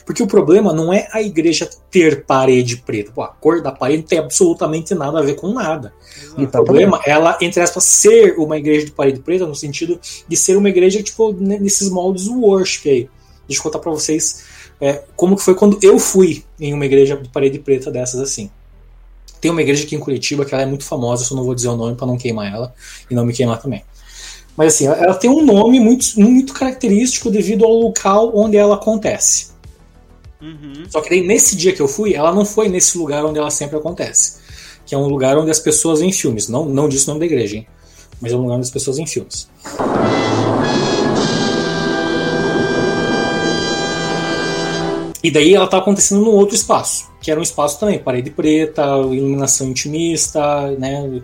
Porque 0.05 0.21
o 0.21 0.27
problema 0.27 0.71
não 0.71 0.93
é 0.93 1.07
a 1.11 1.21
igreja 1.21 1.69
ter 1.89 2.25
parede 2.25 2.77
preta. 2.77 3.11
Pô, 3.11 3.21
a 3.21 3.27
cor 3.27 3.61
da 3.61 3.71
parede 3.71 4.03
não 4.03 4.07
tem 4.07 4.19
absolutamente 4.19 4.93
nada 4.93 5.19
a 5.19 5.23
ver 5.23 5.35
com 5.35 5.51
nada. 5.53 5.93
O 5.99 6.41
Exatamente. 6.41 6.51
problema 6.51 7.01
é 7.05 7.11
ela, 7.11 7.37
entre 7.41 7.61
aspas, 7.61 7.83
ser 7.83 8.37
uma 8.37 8.57
igreja 8.57 8.85
de 8.85 8.91
parede 8.91 9.19
preta, 9.19 9.45
no 9.45 9.55
sentido 9.55 9.99
de 10.27 10.37
ser 10.37 10.55
uma 10.55 10.69
igreja, 10.69 11.01
tipo, 11.01 11.33
nesses 11.33 11.89
moldes 11.89 12.27
worship 12.27 12.89
aí. 12.89 13.09
Deixa 13.47 13.59
eu 13.59 13.63
contar 13.63 13.79
pra 13.79 13.91
vocês 13.91 14.43
é, 14.79 15.03
como 15.15 15.35
que 15.35 15.41
foi 15.41 15.55
quando 15.55 15.79
eu 15.81 15.97
fui 15.97 16.43
em 16.59 16.73
uma 16.73 16.85
igreja 16.85 17.17
de 17.17 17.29
parede 17.29 17.59
preta 17.59 17.89
dessas 17.89 18.19
assim. 18.19 18.49
Tem 19.39 19.51
uma 19.51 19.61
igreja 19.61 19.83
aqui 19.83 19.95
em 19.95 19.99
Curitiba 19.99 20.45
que 20.45 20.53
ela 20.53 20.63
é 20.63 20.65
muito 20.65 20.83
famosa, 20.83 21.23
só 21.23 21.35
não 21.35 21.43
vou 21.43 21.53
dizer 21.53 21.67
o 21.67 21.77
nome 21.77 21.95
para 21.95 22.07
não 22.07 22.17
queimar 22.17 22.51
ela 22.51 22.73
e 23.09 23.15
não 23.15 23.25
me 23.25 23.33
queimar 23.33 23.61
também. 23.61 23.83
Mas 24.57 24.73
assim, 24.73 24.87
ela 24.87 25.13
tem 25.13 25.29
um 25.29 25.45
nome 25.45 25.79
muito, 25.79 26.19
muito 26.19 26.51
característico 26.51 27.29
devido 27.29 27.63
ao 27.63 27.71
local 27.71 28.31
onde 28.33 28.57
ela 28.57 28.73
acontece. 28.73 29.51
Uhum. 30.41 30.85
Só 30.89 30.99
que 30.99 31.11
daí 31.11 31.21
nesse 31.21 31.55
dia 31.55 31.73
que 31.73 31.81
eu 31.81 31.87
fui, 31.87 32.15
ela 32.15 32.33
não 32.33 32.43
foi 32.43 32.67
nesse 32.67 32.97
lugar 32.97 33.23
onde 33.23 33.37
ela 33.37 33.51
sempre 33.51 33.77
acontece. 33.77 34.39
Que 34.83 34.95
é 34.95 34.97
um 34.97 35.07
lugar 35.07 35.37
onde 35.37 35.51
as 35.51 35.59
pessoas 35.59 35.99
veem 35.99 36.11
filmes. 36.11 36.47
Não, 36.47 36.65
não 36.65 36.89
disse 36.89 37.05
o 37.05 37.09
nome 37.09 37.19
da 37.19 37.25
igreja, 37.27 37.57
hein? 37.57 37.67
Mas 38.19 38.31
é 38.31 38.35
um 38.35 38.41
lugar 38.41 38.55
onde 38.55 38.65
as 38.65 38.71
pessoas 38.71 38.97
veem 38.97 39.05
filmes. 39.05 39.47
E 45.23 45.29
daí 45.29 45.53
ela 45.53 45.67
tá 45.67 45.77
acontecendo 45.77 46.21
num 46.21 46.31
outro 46.31 46.55
espaço, 46.55 47.11
que 47.21 47.29
era 47.29 47.39
um 47.39 47.43
espaço 47.43 47.79
também, 47.79 47.99
parede 47.99 48.31
preta, 48.31 48.83
iluminação 49.11 49.67
intimista, 49.67 50.71
né? 50.79 51.21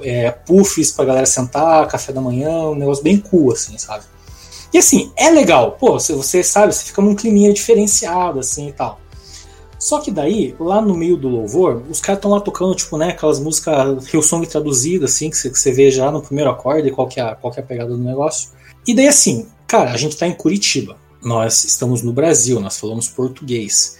É, 0.00 0.30
puffs 0.30 0.90
pra 0.92 1.04
galera 1.04 1.26
sentar, 1.26 1.86
café 1.88 2.12
da 2.12 2.20
manhã, 2.20 2.50
um 2.68 2.74
negócio 2.74 3.02
bem 3.02 3.18
cool, 3.18 3.52
assim, 3.52 3.76
sabe? 3.78 4.04
E 4.72 4.78
assim, 4.78 5.12
é 5.16 5.30
legal, 5.30 5.72
pô, 5.72 5.92
você, 5.92 6.12
você 6.14 6.42
sabe, 6.42 6.74
você 6.74 6.84
fica 6.84 7.00
num 7.00 7.14
climinha 7.14 7.52
diferenciado, 7.52 8.40
assim 8.40 8.68
e 8.68 8.72
tal. 8.72 9.00
Só 9.78 10.00
que 10.00 10.10
daí, 10.10 10.54
lá 10.58 10.80
no 10.80 10.94
meio 10.94 11.16
do 11.16 11.28
louvor, 11.28 11.82
os 11.88 12.00
caras 12.00 12.18
estão 12.18 12.30
lá 12.30 12.40
tocando, 12.40 12.74
tipo, 12.74 12.96
né, 12.96 13.10
aquelas 13.10 13.38
músicas 13.38 14.12
Hillsong 14.12 14.46
traduzidas, 14.46 15.12
assim, 15.12 15.30
que 15.30 15.36
você, 15.36 15.72
vê 15.72 15.90
já 15.90 16.10
no 16.10 16.22
primeiro 16.22 16.50
acorde, 16.50 16.90
qual 16.90 17.06
que, 17.06 17.20
é, 17.20 17.34
qual 17.34 17.52
que 17.52 17.60
é 17.60 17.62
a 17.62 17.66
pegada 17.66 17.90
do 17.90 17.98
negócio. 17.98 18.50
E 18.86 18.94
daí, 18.94 19.06
assim, 19.06 19.46
cara, 19.66 19.92
a 19.92 19.96
gente 19.96 20.16
tá 20.16 20.26
em 20.26 20.32
Curitiba 20.32 20.96
nós 21.24 21.64
estamos 21.64 22.02
no 22.02 22.12
Brasil, 22.12 22.60
nós 22.60 22.78
falamos 22.78 23.08
português. 23.08 23.96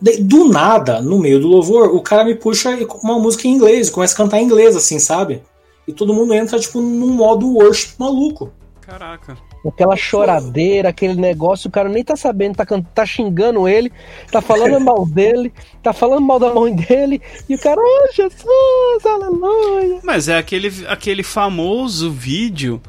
Do 0.00 0.48
nada, 0.48 1.02
no 1.02 1.18
meio 1.18 1.40
do 1.40 1.48
louvor, 1.48 1.94
o 1.94 2.00
cara 2.00 2.24
me 2.24 2.34
puxa 2.34 2.70
uma 3.02 3.18
música 3.18 3.48
em 3.48 3.52
inglês, 3.52 3.90
começa 3.90 4.14
a 4.14 4.16
cantar 4.16 4.38
em 4.38 4.44
inglês, 4.44 4.76
assim, 4.76 4.98
sabe? 4.98 5.42
E 5.86 5.92
todo 5.92 6.14
mundo 6.14 6.34
entra, 6.34 6.58
tipo, 6.60 6.80
num 6.80 7.12
modo 7.12 7.54
worship 7.54 7.94
maluco. 7.98 8.52
Caraca. 8.80 9.36
Aquela 9.66 9.96
choradeira, 9.96 10.88
aquele 10.88 11.14
negócio, 11.14 11.68
o 11.68 11.70
cara 11.70 11.88
nem 11.88 12.04
tá 12.04 12.16
sabendo, 12.16 12.56
tá, 12.56 12.64
tá 12.94 13.04
xingando 13.04 13.68
ele, 13.68 13.92
tá 14.30 14.40
falando 14.40 14.78
mal 14.80 15.04
dele, 15.04 15.52
tá 15.82 15.92
falando 15.92 16.22
mal 16.22 16.38
da 16.38 16.54
mãe 16.54 16.74
dele, 16.74 17.20
e 17.48 17.54
o 17.54 17.58
cara, 17.58 17.80
oh 17.80 18.12
Jesus, 18.14 19.04
aleluia. 19.04 19.98
Mas 20.02 20.28
é 20.28 20.38
aquele, 20.38 20.72
aquele 20.86 21.22
famoso 21.22 22.10
vídeo 22.10 22.80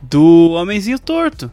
do 0.00 0.52
Homenzinho 0.52 0.98
Torto. 0.98 1.50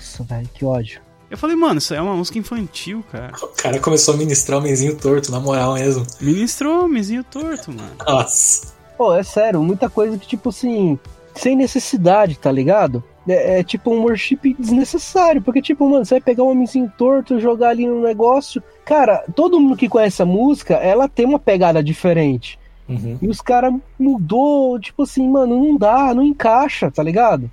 Nossa, 0.00 0.24
velho, 0.24 0.48
que 0.54 0.64
ódio. 0.64 1.02
Eu 1.30 1.36
falei, 1.36 1.54
mano, 1.54 1.78
isso 1.78 1.94
é 1.94 2.00
uma 2.00 2.16
música 2.16 2.38
infantil, 2.38 3.04
cara. 3.12 3.32
O 3.40 3.48
cara 3.48 3.78
começou 3.78 4.14
a 4.14 4.16
ministrar 4.16 4.58
o 4.58 4.62
Menzinho 4.62 4.96
Torto, 4.96 5.30
na 5.30 5.38
moral 5.38 5.74
mesmo. 5.74 6.04
Ministrou 6.20 6.86
o 6.86 6.88
Menzinho 6.88 7.22
Torto, 7.22 7.70
mano. 7.70 7.92
Nossa. 8.04 8.72
Pô, 8.98 9.14
é 9.14 9.22
sério, 9.22 9.62
muita 9.62 9.88
coisa 9.88 10.18
que, 10.18 10.26
tipo 10.26 10.48
assim, 10.48 10.98
sem 11.34 11.54
necessidade, 11.54 12.38
tá 12.38 12.50
ligado? 12.50 13.04
É, 13.28 13.60
é, 13.60 13.62
tipo 13.62 13.92
um 13.92 14.00
worship 14.02 14.56
desnecessário, 14.58 15.40
porque, 15.42 15.62
tipo, 15.62 15.88
mano, 15.88 16.04
você 16.04 16.14
vai 16.14 16.20
pegar 16.20 16.42
um 16.42 16.50
homenzinho 16.50 16.92
torto, 16.98 17.38
jogar 17.38 17.68
ali 17.68 17.86
no 17.86 18.02
negócio. 18.02 18.62
Cara, 18.84 19.24
todo 19.36 19.60
mundo 19.60 19.76
que 19.76 19.88
conhece 19.88 20.20
a 20.22 20.26
música, 20.26 20.74
ela 20.74 21.08
tem 21.08 21.26
uma 21.26 21.38
pegada 21.38 21.82
diferente. 21.82 22.58
Uhum. 22.88 23.18
E 23.22 23.28
os 23.28 23.40
caras 23.40 23.72
mudou, 23.96 24.80
tipo 24.80 25.04
assim, 25.04 25.28
mano, 25.28 25.56
não 25.56 25.76
dá, 25.76 26.12
não 26.12 26.24
encaixa, 26.24 26.90
tá 26.90 27.02
ligado? 27.04 27.48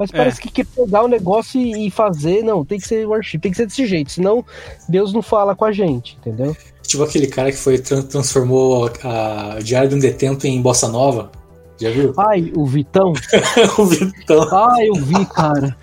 Mas 0.00 0.10
parece 0.10 0.38
é. 0.38 0.42
que 0.42 0.50
quer 0.50 0.64
pegar 0.64 1.04
o 1.04 1.08
negócio 1.08 1.60
e 1.60 1.90
fazer. 1.90 2.42
Não, 2.42 2.64
tem 2.64 2.78
que 2.80 2.88
ser 2.88 3.06
worship, 3.06 3.38
tem 3.38 3.50
que 3.50 3.56
ser 3.58 3.66
desse 3.66 3.84
jeito. 3.84 4.10
Senão 4.10 4.42
Deus 4.88 5.12
não 5.12 5.20
fala 5.20 5.54
com 5.54 5.66
a 5.66 5.72
gente, 5.72 6.16
entendeu? 6.18 6.56
Tipo 6.82 7.02
aquele 7.02 7.26
cara 7.26 7.52
que 7.52 7.58
foi 7.58 7.76
transformou 7.78 8.90
a 9.04 9.58
Diário 9.62 9.90
de 9.90 9.96
um 9.96 9.98
Detento 9.98 10.46
em 10.46 10.62
Bossa 10.62 10.88
Nova. 10.88 11.30
Já 11.78 11.90
viu? 11.90 12.14
Ai, 12.18 12.50
o 12.56 12.64
Vitão. 12.64 13.12
o 13.76 13.84
Vitão. 13.84 14.48
Ai, 14.50 14.88
eu 14.88 14.94
vi, 14.94 15.26
cara. 15.26 15.76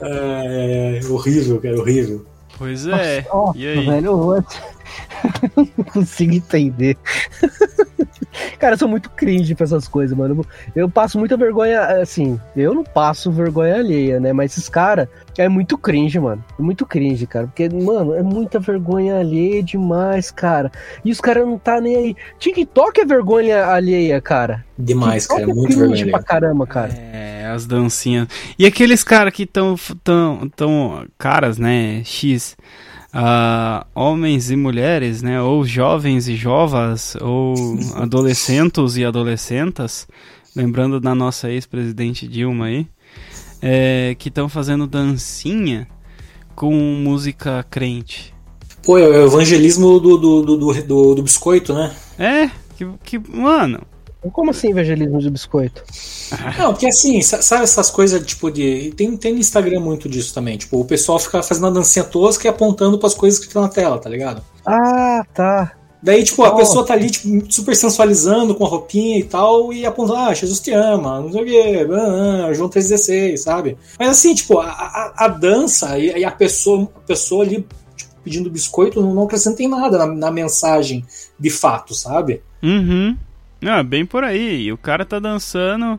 é, 0.00 1.00
é, 1.02 1.08
horrível, 1.08 1.60
cara, 1.60 1.76
horrível. 1.76 2.24
Pois 2.56 2.86
é. 2.86 3.26
Nossa, 3.32 3.58
e 3.58 3.66
aí? 3.66 3.84
velho, 3.84 4.06
eu 4.06 4.44
não 5.56 5.84
consigo 5.84 6.34
entender. 6.34 6.96
Cara, 8.58 8.74
eu 8.74 8.78
sou 8.78 8.88
muito 8.88 9.10
cringe 9.10 9.54
pra 9.54 9.64
essas 9.64 9.86
coisas, 9.86 10.16
mano. 10.16 10.44
Eu 10.74 10.88
passo 10.88 11.18
muita 11.18 11.36
vergonha, 11.36 11.80
assim, 12.00 12.40
eu 12.56 12.74
não 12.74 12.84
passo 12.84 13.30
vergonha 13.30 13.76
alheia, 13.76 14.18
né? 14.18 14.32
Mas 14.32 14.52
esses 14.52 14.68
caras 14.68 15.08
é 15.38 15.48
muito 15.48 15.76
cringe, 15.78 16.18
mano. 16.18 16.44
É 16.58 16.62
muito 16.62 16.86
cringe, 16.86 17.26
cara. 17.26 17.46
Porque, 17.46 17.68
mano, 17.68 18.14
é 18.14 18.22
muita 18.22 18.58
vergonha 18.58 19.18
alheia 19.18 19.62
demais, 19.62 20.30
cara. 20.30 20.70
E 21.04 21.10
os 21.10 21.20
caras 21.20 21.46
não 21.46 21.58
tá 21.58 21.80
nem 21.80 21.96
aí. 21.96 22.16
TikTok 22.38 23.00
é 23.00 23.04
vergonha 23.04 23.66
alheia, 23.66 24.20
cara. 24.20 24.64
Demais, 24.78 25.24
TikTok 25.24 25.40
cara. 25.40 25.52
É 25.52 25.54
muito 25.54 25.78
vergonha 25.78 26.10
pra 26.10 26.22
caramba, 26.22 26.66
cara. 26.66 26.92
É, 26.92 27.46
as 27.46 27.66
dancinhas. 27.66 28.28
E 28.58 28.66
aqueles 28.66 29.04
caras 29.04 29.32
que 29.32 29.46
tão, 29.46 29.76
tão, 30.02 30.48
tão. 30.54 31.06
Caras, 31.18 31.58
né? 31.58 32.02
X 32.04 32.56
uh, 33.14 33.86
homens 33.94 34.50
e 34.50 34.56
mulheres, 34.56 35.22
né, 35.22 35.40
ou 35.40 35.64
jovens 35.64 36.28
e 36.28 36.34
jovas, 36.34 37.16
ou 37.20 37.54
adolescentes 37.94 38.96
e 38.96 39.04
adolescentas, 39.04 40.08
lembrando 40.54 41.00
da 41.00 41.14
nossa 41.14 41.50
ex-presidente 41.50 42.26
Dilma 42.26 42.66
aí, 42.66 42.86
é, 43.62 44.14
que 44.18 44.28
estão 44.28 44.48
fazendo 44.48 44.86
dancinha 44.86 45.86
com 46.54 46.74
música 46.74 47.64
crente. 47.70 48.34
Pô, 48.84 48.98
é 48.98 49.08
o 49.08 49.26
evangelismo 49.26 49.98
do, 49.98 50.18
do, 50.18 50.42
do, 50.42 50.82
do, 50.82 51.14
do 51.14 51.22
biscoito, 51.22 51.72
né? 51.72 51.94
É, 52.18 52.50
que, 52.76 52.86
que 53.02 53.18
mano, 53.18 53.80
como 54.30 54.50
assim 54.50 54.70
evangelismo 54.70 55.18
de 55.20 55.30
biscoito? 55.30 55.82
Não, 56.58 56.72
porque 56.72 56.86
assim, 56.86 57.20
sabe 57.22 57.64
essas 57.64 57.90
coisas 57.90 58.24
tipo 58.24 58.50
de. 58.50 58.92
Tem, 58.96 59.16
tem 59.16 59.32
no 59.32 59.38
Instagram 59.38 59.80
muito 59.80 60.08
disso 60.08 60.32
também. 60.34 60.56
Tipo, 60.56 60.80
o 60.80 60.84
pessoal 60.84 61.18
fica 61.18 61.42
fazendo 61.42 61.64
uma 61.64 61.72
dancinha 61.72 62.04
tosca 62.04 62.46
e 62.46 62.50
apontando 62.50 62.98
para 62.98 63.08
as 63.08 63.14
coisas 63.14 63.38
que 63.38 63.46
estão 63.46 63.62
na 63.62 63.68
tela, 63.68 63.98
tá 63.98 64.08
ligado? 64.08 64.42
Ah, 64.64 65.24
tá. 65.34 65.72
Daí, 66.04 66.22
tipo, 66.22 66.44
a 66.44 66.50
oh. 66.50 66.56
pessoa 66.56 66.84
tá 66.84 66.92
ali, 66.92 67.08
tipo, 67.08 67.50
super 67.50 67.74
sensualizando 67.74 68.54
com 68.54 68.66
a 68.66 68.68
roupinha 68.68 69.18
e 69.18 69.24
tal, 69.24 69.72
e 69.72 69.86
apontando, 69.86 70.18
ah, 70.18 70.34
Jesus 70.34 70.60
te 70.60 70.70
ama, 70.70 71.20
não 71.20 71.32
sei 71.32 71.42
o 71.42 71.46
quê, 71.46 71.86
ah, 71.90 72.52
João 72.52 72.68
3,16, 72.68 73.38
sabe? 73.38 73.78
Mas 73.98 74.10
assim, 74.10 74.34
tipo, 74.34 74.58
a, 74.58 74.68
a, 74.68 75.24
a 75.24 75.28
dança 75.28 75.98
e, 75.98 76.10
e, 76.18 76.22
a 76.22 76.30
pessoa, 76.30 76.86
a 76.94 77.00
pessoa 77.00 77.42
ali 77.42 77.66
tipo, 77.96 78.14
pedindo 78.22 78.50
biscoito 78.50 79.00
não, 79.00 79.14
não 79.14 79.22
acrescentem 79.22 79.66
nada 79.66 79.96
na, 79.96 80.06
na 80.06 80.30
mensagem 80.30 81.06
de 81.40 81.48
fato, 81.48 81.94
sabe? 81.94 82.42
Uhum. 82.62 83.16
Ah, 83.66 83.82
bem 83.82 84.04
por 84.04 84.24
aí. 84.24 84.62
E 84.62 84.72
o 84.72 84.78
cara 84.78 85.04
tá 85.04 85.18
dançando. 85.18 85.98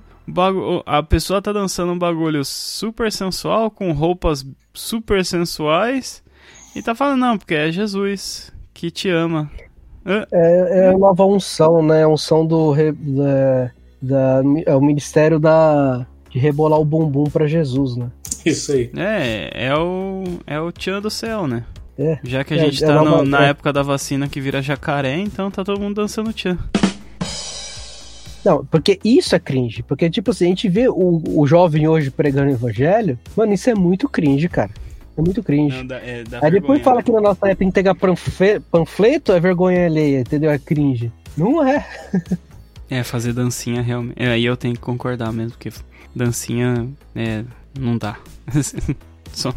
A 0.85 1.03
pessoa 1.03 1.41
tá 1.41 1.51
dançando 1.51 1.91
um 1.91 1.99
bagulho 1.99 2.43
super 2.43 3.11
sensual, 3.11 3.69
com 3.69 3.91
roupas 3.91 4.45
super 4.73 5.23
sensuais. 5.23 6.23
E 6.75 6.81
tá 6.81 6.93
falando, 6.93 7.19
não, 7.19 7.37
porque 7.37 7.55
é 7.55 7.71
Jesus 7.71 8.51
que 8.73 8.91
te 8.91 9.09
ama. 9.09 9.49
É, 10.05 10.85
é 10.85 10.89
a 10.89 10.97
nova 10.97 11.25
unção, 11.25 11.81
né? 11.81 12.03
A 12.03 12.07
unção 12.07 12.45
do. 12.45 12.75
Da, 12.75 13.71
da, 14.01 14.41
é 14.65 14.75
o 14.75 14.81
ministério 14.81 15.39
da, 15.39 16.05
de 16.29 16.37
rebolar 16.37 16.79
o 16.79 16.85
bumbum 16.85 17.23
para 17.25 17.47
Jesus, 17.47 17.95
né? 17.95 18.11
Isso 18.45 18.71
aí. 18.71 18.91
É, 18.95 19.67
é 19.67 19.75
o, 19.75 20.23
é 20.45 20.59
o 20.59 20.71
tchan 20.71 21.01
do 21.01 21.09
céu, 21.09 21.47
né? 21.47 21.63
É, 21.97 22.19
Já 22.23 22.43
que 22.43 22.53
a 22.53 22.57
é, 22.57 22.59
gente 22.59 22.83
é, 22.83 22.87
tá 22.87 23.01
no, 23.01 23.23
na 23.23 23.45
época 23.45 23.71
da 23.71 23.81
vacina 23.81 24.27
que 24.27 24.41
vira 24.41 24.61
jacaré, 24.61 25.17
então 25.17 25.49
tá 25.49 25.63
todo 25.63 25.79
mundo 25.79 25.95
dançando 25.95 26.33
tchan. 26.33 26.57
Não, 28.45 28.63
porque 28.65 28.99
isso 29.03 29.35
é 29.35 29.39
cringe. 29.39 29.81
Porque, 29.83 30.09
tipo 30.09 30.29
assim, 30.31 30.45
a 30.45 30.49
gente 30.49 30.69
vê 30.69 30.87
o, 30.87 31.21
o 31.25 31.47
jovem 31.47 31.87
hoje 31.87 32.11
pregando 32.11 32.51
o 32.51 32.53
evangelho, 32.53 33.17
mano, 33.35 33.51
isso 33.53 33.69
é 33.69 33.73
muito 33.75 34.07
cringe, 34.07 34.47
cara. 34.47 34.69
É 35.17 35.21
muito 35.21 35.41
cringe. 35.41 35.77
Não, 35.77 35.87
dá, 35.87 35.95
é, 35.97 36.23
dá 36.23 36.39
Aí 36.43 36.51
depois 36.51 36.81
fala 36.81 36.97
né? 36.97 37.03
que 37.03 37.11
na 37.11 37.21
nossa 37.21 37.45
época 37.47 37.55
tem 37.55 37.69
que 37.69 37.73
pegar 37.73 37.95
panfleto, 37.95 39.31
é 39.31 39.39
vergonha 39.39 39.85
alheia, 39.85 40.19
entendeu? 40.19 40.51
É 40.51 40.59
cringe. 40.59 41.11
Não 41.37 41.65
é. 41.65 41.85
é, 42.89 43.01
fazer 43.03 43.33
dancinha 43.33 43.81
realmente. 43.81 44.15
É, 44.21 44.27
aí 44.27 44.45
eu 44.45 44.55
tenho 44.57 44.73
que 44.75 44.81
concordar 44.81 45.31
mesmo, 45.33 45.51
porque 45.51 45.71
dancinha 46.13 46.87
é, 47.15 47.43
não 47.79 47.97
dá. 47.97 48.17
Só- 49.33 49.53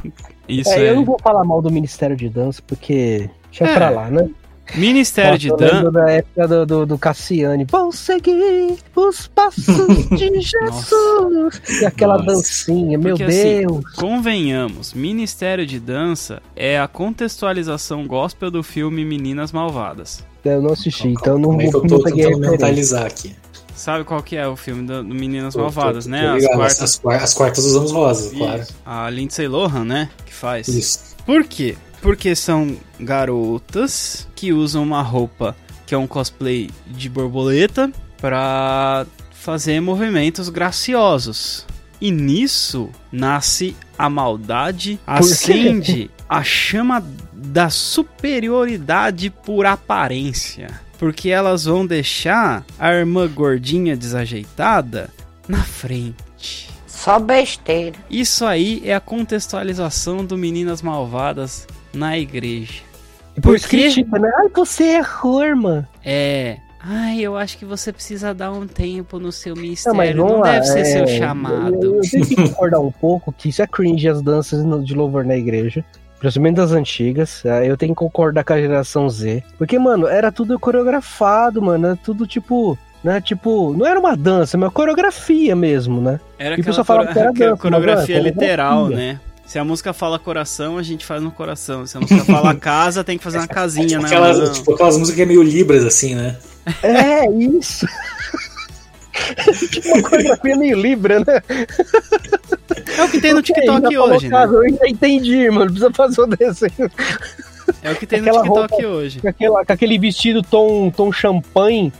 Isso 0.48 0.70
É, 0.70 0.86
é. 0.86 0.90
eu 0.90 0.96
não 0.96 1.04
vou 1.04 1.18
falar 1.22 1.44
mal 1.44 1.60
do 1.60 1.70
Ministério 1.70 2.16
de 2.16 2.28
Dança, 2.28 2.62
porque 2.66 3.28
deixa 3.50 3.64
É. 3.66 3.74
pra 3.74 3.90
lá, 3.90 4.10
né? 4.10 4.28
Ministério 4.74 5.38
de 5.38 5.50
lembro 5.50 5.90
da 5.90 6.10
época 6.10 6.46
do, 6.48 6.66
do, 6.66 6.86
do 6.86 6.98
Cassiane. 6.98 7.66
Vou 7.70 7.90
seguir 7.90 8.76
os 8.94 9.26
passos 9.26 9.64
de 10.10 10.28
Jesus. 10.40 11.62
E 11.80 11.86
aquela 11.86 12.18
Nossa. 12.18 12.26
dancinha, 12.26 12.98
meu 12.98 13.16
Porque, 13.16 13.24
assim, 13.24 13.66
Deus. 13.66 13.84
Convenhamos, 13.96 14.92
Ministério 14.92 15.66
de 15.66 15.80
Dança 15.80 16.42
é 16.54 16.78
a 16.78 16.86
contextualização 16.86 18.06
gospel 18.06 18.50
do 18.50 18.62
filme 18.62 19.04
Meninas 19.04 19.52
Malvadas. 19.52 20.24
Eu 20.44 20.62
não 20.62 20.72
assisti, 20.72 21.08
então 21.08 21.34
eu 21.34 21.38
não, 21.38 21.60
é 21.60 21.68
que 21.68 21.76
eu 21.76 21.86
tô 21.86 22.02
tentando 22.02 22.38
mentalizar 22.38 23.04
aqui? 23.06 23.34
Sabe 23.74 24.02
qual 24.04 24.22
que 24.22 24.34
é 24.36 24.46
o 24.46 24.56
filme 24.56 24.86
do, 24.86 25.04
do 25.04 25.14
Meninas 25.14 25.54
Tô- 25.54 25.60
tô- 25.60 25.64
Malvadas, 25.66 26.04
tô 26.04 26.10
né? 26.10 26.28
As 26.30 26.46
quartas. 26.46 26.82
as, 26.82 27.22
as 27.22 27.34
quartas 27.34 27.64
dos 27.64 27.76
anos 27.76 27.92
rosas, 27.92 28.32
claro. 28.32 28.64
A 28.84 29.08
Lindsay 29.10 29.46
Lohan, 29.46 29.84
né? 29.84 30.10
Que 30.26 30.34
faz. 30.34 30.66
Isso. 30.68 31.14
Por 31.24 31.44
quê? 31.44 31.76
Porque 32.00 32.34
são 32.34 32.76
garotas 32.98 34.28
que 34.34 34.52
usam 34.52 34.82
uma 34.82 35.02
roupa 35.02 35.56
que 35.86 35.94
é 35.94 35.98
um 35.98 36.06
cosplay 36.06 36.70
de 36.86 37.08
borboleta 37.08 37.90
pra 38.18 39.06
fazer 39.32 39.80
movimentos 39.80 40.50
graciosos. 40.50 41.66
E 42.00 42.10
nisso 42.10 42.90
nasce 43.10 43.74
a 43.96 44.08
maldade, 44.10 45.00
acende 45.06 46.10
a 46.28 46.44
chama 46.44 47.02
da 47.32 47.70
superioridade 47.70 49.30
por 49.30 49.64
aparência. 49.64 50.68
Porque 50.98 51.30
elas 51.30 51.64
vão 51.64 51.86
deixar 51.86 52.64
a 52.78 52.92
irmã 52.92 53.26
gordinha 53.26 53.96
desajeitada 53.96 55.08
na 55.48 55.62
frente. 55.62 56.68
Só 56.86 57.18
besteira. 57.18 57.96
Isso 58.10 58.44
aí 58.44 58.82
é 58.84 58.94
a 58.94 59.00
contextualização 59.00 60.24
do 60.24 60.36
Meninas 60.36 60.82
Malvadas 60.82 61.66
na 61.92 62.18
igreja. 62.18 62.82
E 63.36 63.40
por 63.40 63.56
isso 63.56 63.68
critica, 63.68 64.18
né? 64.18 64.30
Ai, 64.38 64.48
você 64.54 64.84
errou, 64.96 65.44
irmã. 65.44 65.86
É. 66.04 66.56
Ai, 66.80 67.20
eu 67.20 67.36
acho 67.36 67.58
que 67.58 67.64
você 67.64 67.92
precisa 67.92 68.32
dar 68.32 68.52
um 68.52 68.66
tempo 68.66 69.18
no 69.18 69.32
seu 69.32 69.54
Não, 69.54 69.62
ministério. 69.62 69.96
mas 69.96 70.14
Não, 70.14 70.26
vamos 70.28 70.40
lá, 70.46 70.52
deve 70.52 70.66
ser 70.66 70.78
é, 70.80 70.84
seu 70.84 71.00
Eu, 71.02 71.06
chamado. 71.08 71.74
eu 71.84 72.00
tenho 72.00 72.26
que 72.26 72.34
concordar 72.48 72.80
um 72.80 72.90
pouco 72.92 73.32
que 73.32 73.48
isso 73.48 73.60
é 73.62 73.66
cringe 73.66 74.08
as 74.08 74.22
danças 74.22 74.64
de 74.84 74.94
louvor 74.94 75.24
na 75.24 75.36
igreja. 75.36 75.84
Principalmente 76.20 76.56
das 76.56 76.72
antigas. 76.72 77.42
ah, 77.46 77.64
Eu 77.64 77.76
tenho 77.76 77.94
que 77.94 77.98
concordar 77.98 78.42
com 78.44 78.52
a 78.52 78.60
geração 78.60 79.08
Z. 79.08 79.42
Porque, 79.56 79.78
mano, 79.78 80.08
era 80.08 80.32
tudo 80.32 80.58
coreografado, 80.58 81.62
mano. 81.62 81.86
Era 81.88 81.96
tudo 81.96 82.26
tipo. 82.26 82.76
Né, 83.04 83.20
tipo, 83.20 83.72
não 83.74 83.86
era 83.86 83.98
uma 84.00 84.16
dança, 84.16 84.58
mas 84.58 84.66
uma 84.66 84.72
coreografia 84.72 85.54
mesmo, 85.54 86.00
né? 86.00 86.18
Era 86.36 86.58
E 86.58 86.60
o 86.60 86.64
pessoal 86.64 86.84
falava 86.84 87.12
que 87.12 87.18
era 87.18 87.30
dança, 87.32 87.56
coreografia 87.56 88.18
não, 88.18 88.26
é 88.26 88.28
literal, 88.28 88.88
né? 88.88 89.20
Se 89.48 89.58
a 89.58 89.64
música 89.64 89.94
fala 89.94 90.18
coração, 90.18 90.76
a 90.76 90.82
gente 90.82 91.06
faz 91.06 91.22
no 91.22 91.30
coração. 91.32 91.86
Se 91.86 91.96
a 91.96 92.00
música 92.00 92.22
fala 92.22 92.52
casa, 92.60 93.02
tem 93.02 93.16
que 93.16 93.24
fazer 93.24 93.38
uma 93.38 93.48
casinha 93.48 93.86
tipo, 93.88 94.02
na 94.02 94.06
aquelas, 94.06 94.58
tipo 94.58 94.74
aquelas 94.74 94.98
músicas 94.98 95.16
que 95.16 95.22
é 95.22 95.26
meio 95.26 95.42
libras, 95.42 95.84
assim, 95.86 96.14
né? 96.14 96.36
É, 96.82 97.24
isso. 97.32 97.86
tipo 99.70 99.88
uma 99.88 100.02
coreografia 100.02 100.54
meio 100.54 100.78
libra, 100.78 101.20
né? 101.20 101.42
É 102.98 103.02
o 103.04 103.08
que 103.08 103.20
tem 103.22 103.32
no 103.32 103.38
Ok, 103.40 103.54
TikTok 103.54 103.90
já 103.94 104.02
hoje, 104.02 104.28
né? 104.28 104.44
Eu 104.44 104.86
entendi, 104.86 105.50
mano. 105.50 105.66
Precisa 105.70 105.90
fazer 105.94 106.20
o 106.20 106.26
desenho. 106.26 106.90
É 107.82 107.90
o 107.90 107.96
que 107.96 108.06
tem 108.06 108.20
no 108.20 108.28
Aquela 108.28 108.42
TikTok 108.44 108.70
roupa- 108.82 108.86
hoje. 108.86 109.20
Com, 109.20 109.28
aquela, 109.28 109.64
com 109.64 109.72
aquele 109.72 109.98
vestido 109.98 110.42
tom, 110.42 110.90
tom 110.90 111.10
champanhe, 111.10 111.90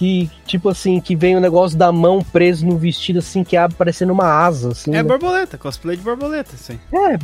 que, 0.00 0.30
tipo 0.46 0.70
assim, 0.70 0.98
que 0.98 1.14
vem 1.14 1.36
o 1.36 1.40
negócio 1.40 1.76
da 1.76 1.92
mão 1.92 2.24
preso 2.24 2.66
no 2.66 2.78
vestido, 2.78 3.18
assim, 3.18 3.44
que 3.44 3.54
abre 3.54 3.76
parecendo 3.76 4.14
uma 4.14 4.24
asa, 4.24 4.70
assim. 4.70 4.92
É 4.92 4.94
né? 4.94 5.02
borboleta, 5.02 5.58
cosplay 5.58 5.94
de 5.94 6.02
borboleta, 6.02 6.52
aí. 6.70 6.80
É, 6.90 7.18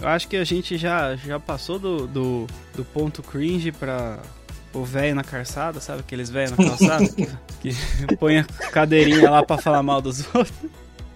Eu 0.00 0.08
acho 0.08 0.26
que 0.26 0.38
a 0.38 0.44
gente 0.44 0.78
já, 0.78 1.16
já 1.16 1.38
passou 1.38 1.78
do, 1.78 2.06
do, 2.06 2.46
do 2.74 2.82
ponto 2.82 3.22
cringe 3.22 3.70
pra 3.70 4.20
o 4.72 4.82
velho 4.82 5.14
na 5.14 5.22
calçada, 5.22 5.80
sabe? 5.80 6.00
Aqueles 6.00 6.30
velhos 6.30 6.52
na 6.52 6.56
calçada 6.56 7.06
que, 7.60 7.74
que 7.74 8.16
põe 8.16 8.38
a 8.38 8.44
cadeirinha 8.72 9.28
lá 9.28 9.42
pra 9.42 9.58
falar 9.58 9.82
mal 9.82 10.00
dos 10.00 10.24
outros. 10.34 10.54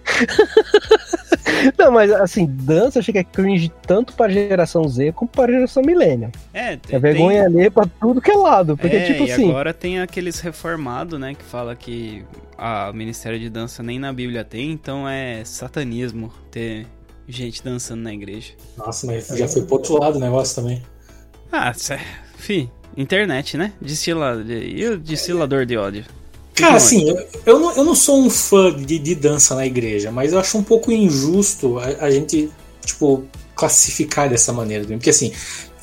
Não, 1.77 1.91
mas 1.91 2.11
assim, 2.11 2.45
dança 2.45 2.97
eu 2.97 3.01
achei 3.01 3.11
que 3.11 3.17
é 3.19 3.23
cringe 3.23 3.71
tanto 3.85 4.13
pra 4.13 4.27
geração 4.29 4.87
Z 4.87 5.11
como 5.13 5.29
pra 5.29 5.51
geração 5.51 5.83
milênio. 5.83 6.31
É, 6.53 6.73
É 6.73 6.77
tem- 6.77 6.99
vergonha 6.99 7.45
ali 7.45 7.69
pra 7.69 7.85
tudo 7.99 8.21
que 8.21 8.31
é 8.31 8.35
lado. 8.35 8.75
Porque, 8.77 8.95
é, 8.95 9.05
tipo 9.05 9.25
e 9.25 9.31
assim, 9.31 9.49
agora 9.49 9.73
tem 9.73 9.99
aqueles 10.01 10.39
reformados, 10.39 11.19
né, 11.19 11.33
que 11.33 11.43
fala 11.43 11.75
que 11.75 12.25
a 12.57 12.89
o 12.89 12.93
Ministério 12.93 13.39
de 13.39 13.49
Dança 13.49 13.81
nem 13.83 13.99
na 13.99 14.11
Bíblia 14.11 14.43
tem, 14.43 14.71
então 14.71 15.07
é 15.07 15.43
satanismo 15.45 16.31
ter 16.51 16.85
gente 17.27 17.63
dançando 17.63 18.01
na 18.01 18.13
igreja. 18.13 18.53
Nossa, 18.77 19.07
mas 19.07 19.27
já 19.27 19.47
foi 19.47 19.63
pro 19.63 19.75
outro 19.75 19.97
lado 19.99 20.17
o 20.17 20.19
negócio 20.19 20.55
também. 20.55 20.81
Ah, 21.51 21.73
cê, 21.73 21.97
fi, 22.37 22.69
internet, 22.97 23.57
né? 23.57 23.71
Destila, 23.81 24.43
e 24.47 24.85
o 24.85 24.97
destilador 24.97 25.65
de 25.65 25.77
ódio. 25.77 26.03
Cara, 26.53 26.75
assim, 26.75 27.09
eu, 27.09 27.27
eu, 27.45 27.59
não, 27.59 27.75
eu 27.75 27.83
não 27.83 27.95
sou 27.95 28.19
um 28.19 28.29
fã 28.29 28.71
de, 28.73 28.99
de 28.99 29.15
dança 29.15 29.55
na 29.55 29.65
igreja, 29.65 30.11
mas 30.11 30.33
eu 30.33 30.39
acho 30.39 30.57
um 30.57 30.63
pouco 30.63 30.91
injusto 30.91 31.79
a, 31.79 32.05
a 32.05 32.11
gente, 32.11 32.51
tipo, 32.85 33.25
classificar 33.55 34.29
dessa 34.29 34.53
maneira. 34.53 34.85
Porque, 34.85 35.09
assim, 35.09 35.31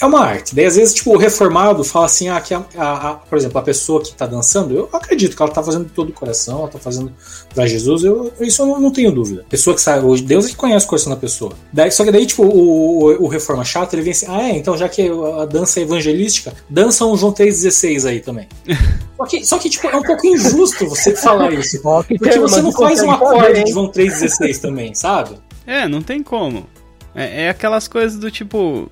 é 0.00 0.06
uma 0.06 0.20
arte. 0.20 0.54
Daí, 0.54 0.64
às 0.66 0.76
vezes, 0.76 0.94
tipo, 0.94 1.12
o 1.14 1.16
reformado 1.18 1.84
fala 1.84 2.06
assim, 2.06 2.28
ah, 2.28 2.40
que 2.40 2.54
a, 2.54 2.64
a- 2.76 3.10
a- 3.10 3.14
por 3.14 3.36
exemplo, 3.36 3.58
a 3.58 3.62
pessoa 3.62 4.02
que 4.02 4.14
tá 4.14 4.26
dançando, 4.26 4.74
eu 4.74 4.88
acredito 4.92 5.36
que 5.36 5.42
ela 5.42 5.50
tá 5.50 5.62
fazendo 5.62 5.84
de 5.84 5.90
todo 5.90 6.08
o 6.08 6.12
coração, 6.12 6.60
ela 6.60 6.68
tá 6.68 6.78
fazendo 6.78 7.12
pra 7.54 7.66
Jesus, 7.66 8.02
eu, 8.04 8.32
isso 8.40 8.62
eu 8.62 8.66
não, 8.66 8.80
não 8.80 8.90
tenho 8.90 9.12
dúvida. 9.12 9.44
Pessoa 9.48 9.74
que 9.76 9.82
sabe, 9.82 10.04
hoje, 10.04 10.22
Deus 10.22 10.46
é 10.46 10.48
que 10.48 10.56
conhece 10.56 10.86
o 10.86 10.88
coração 10.88 11.10
da 11.12 11.18
pessoa. 11.18 11.52
Daí, 11.72 11.90
só 11.90 12.04
que 12.04 12.10
daí, 12.10 12.24
tipo, 12.26 12.42
o, 12.44 13.04
o, 13.04 13.24
o 13.24 13.28
reforma 13.28 13.64
chato, 13.64 13.92
ele 13.94 14.02
vem 14.02 14.12
assim, 14.12 14.26
ah, 14.28 14.42
é, 14.48 14.56
então 14.56 14.76
já 14.76 14.88
que 14.88 15.08
a 15.40 15.44
dança 15.44 15.80
é 15.80 15.82
evangelística, 15.82 16.52
dança 16.68 17.04
um 17.04 17.16
João 17.16 17.32
3,16 17.32 18.08
aí 18.08 18.20
também. 18.20 18.48
Só 19.20 19.26
que, 19.26 19.44
só 19.44 19.58
que, 19.58 19.68
tipo, 19.68 19.86
é 19.86 19.94
um 19.96 20.02
pouco 20.02 20.26
injusto 20.26 20.88
você 20.88 21.14
falar 21.14 21.52
isso. 21.54 21.78
Porque 21.82 22.18
tem, 22.18 22.38
você 22.40 22.62
não 22.62 22.72
faz 22.72 23.02
um 23.02 23.10
acorde 23.10 23.64
de 23.64 23.70
João 23.72 23.92
3,16 23.92 24.58
também, 24.62 24.94
sabe? 24.94 25.36
É, 25.66 25.86
não 25.86 26.00
tem 26.00 26.22
como. 26.22 26.66
É, 27.14 27.42
é 27.44 27.48
aquelas 27.50 27.86
coisas 27.86 28.18
do 28.18 28.30
tipo. 28.30 28.90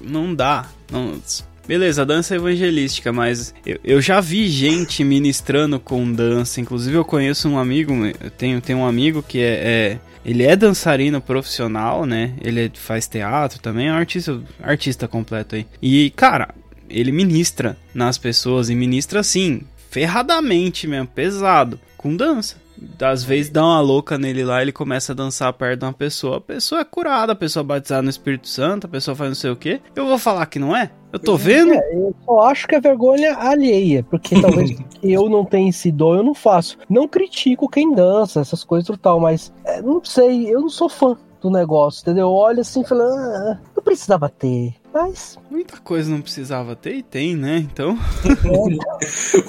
Não 0.00 0.34
dá. 0.34 0.66
Não... 0.90 1.20
Beleza, 1.66 2.06
dança 2.06 2.34
evangelística, 2.34 3.12
mas 3.12 3.54
eu, 3.66 3.78
eu 3.84 4.00
já 4.00 4.20
vi 4.20 4.48
gente 4.48 5.04
ministrando 5.04 5.78
com 5.78 6.10
dança. 6.10 6.60
Inclusive, 6.62 6.96
eu 6.96 7.04
conheço 7.04 7.46
um 7.48 7.58
amigo, 7.58 7.92
eu 8.20 8.30
tenho, 8.30 8.58
tenho 8.60 8.78
um 8.78 8.86
amigo 8.86 9.22
que 9.22 9.38
é, 9.38 9.52
é- 9.94 9.98
Ele 10.24 10.44
é 10.44 10.56
dançarino 10.56 11.20
profissional, 11.20 12.06
né? 12.06 12.32
Ele 12.42 12.66
é- 12.66 12.70
faz 12.72 13.06
teatro 13.06 13.58
também, 13.60 13.88
é 13.88 13.92
um 13.92 13.96
artista, 13.96 14.40
artista 14.62 15.06
completo 15.06 15.56
aí. 15.56 15.66
E, 15.82 16.10
cara, 16.16 16.54
ele 16.88 17.12
ministra 17.12 17.76
nas 17.94 18.16
pessoas 18.16 18.70
e 18.70 18.74
ministra 18.74 19.20
assim, 19.20 19.60
ferradamente 19.90 20.86
mesmo, 20.86 21.06
pesado, 21.08 21.78
com 21.98 22.16
dança. 22.16 22.56
Às 23.00 23.24
vezes 23.24 23.50
dá 23.50 23.64
uma 23.64 23.80
louca 23.80 24.18
nele 24.18 24.44
lá, 24.44 24.62
ele 24.62 24.72
começa 24.72 25.12
a 25.12 25.14
dançar 25.14 25.52
perto 25.52 25.80
de 25.80 25.86
uma 25.86 25.92
pessoa, 25.92 26.38
a 26.38 26.40
pessoa 26.40 26.80
é 26.80 26.84
curada, 26.84 27.32
a 27.32 27.36
pessoa 27.36 27.62
é 27.62 27.66
batizada 27.66 28.02
no 28.02 28.10
Espírito 28.10 28.48
Santo, 28.48 28.86
a 28.86 28.90
pessoa 28.90 29.14
faz 29.14 29.30
não 29.30 29.34
sei 29.34 29.50
o 29.50 29.56
que. 29.56 29.80
Eu 29.94 30.06
vou 30.06 30.18
falar 30.18 30.46
que 30.46 30.58
não 30.58 30.76
é? 30.76 30.90
Eu 31.12 31.18
tô 31.18 31.36
vendo? 31.36 31.72
Eu 31.72 32.14
só 32.24 32.40
acho 32.42 32.68
que 32.68 32.74
é 32.74 32.80
vergonha 32.80 33.34
alheia, 33.36 34.04
porque 34.04 34.40
talvez 34.40 34.76
eu 35.02 35.28
não 35.28 35.44
tenha 35.44 35.70
esse 35.70 35.90
dom, 35.90 36.16
eu 36.16 36.22
não 36.22 36.34
faço. 36.34 36.76
Não 36.88 37.08
critico 37.08 37.68
quem 37.68 37.94
dança, 37.94 38.40
essas 38.40 38.62
coisas 38.62 38.88
e 38.94 38.98
tal, 38.98 39.18
mas 39.18 39.52
é, 39.64 39.80
não 39.80 40.04
sei, 40.04 40.52
eu 40.52 40.60
não 40.60 40.68
sou 40.68 40.88
fã 40.88 41.16
do 41.40 41.50
negócio, 41.50 42.02
entendeu? 42.02 42.26
Eu 42.26 42.32
olho 42.32 42.60
assim 42.60 42.82
e 42.82 42.86
falo, 42.86 43.02
ah, 43.02 43.58
não 43.74 43.82
precisava 43.82 44.28
ter, 44.28 44.74
mas 44.92 45.38
Muita 45.50 45.76
coisa 45.78 46.10
não 46.10 46.20
precisava 46.20 46.74
ter 46.76 46.94
e 46.96 47.02
tem, 47.02 47.36
né? 47.36 47.58
Então. 47.58 47.98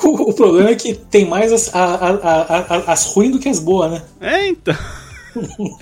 O, 0.03 0.29
o 0.29 0.33
problema 0.33 0.69
é 0.69 0.75
que 0.75 0.93
tem 0.93 1.25
mais 1.27 1.51
as, 1.51 1.73
a- 1.73 1.95
a- 1.95 2.09
a- 2.11 2.75
a- 2.75 2.91
as 2.93 3.05
ruins 3.13 3.31
do 3.31 3.39
que 3.39 3.49
as 3.49 3.59
boas, 3.59 3.91
né? 3.91 4.03
É, 4.21 4.47
então. 4.47 4.75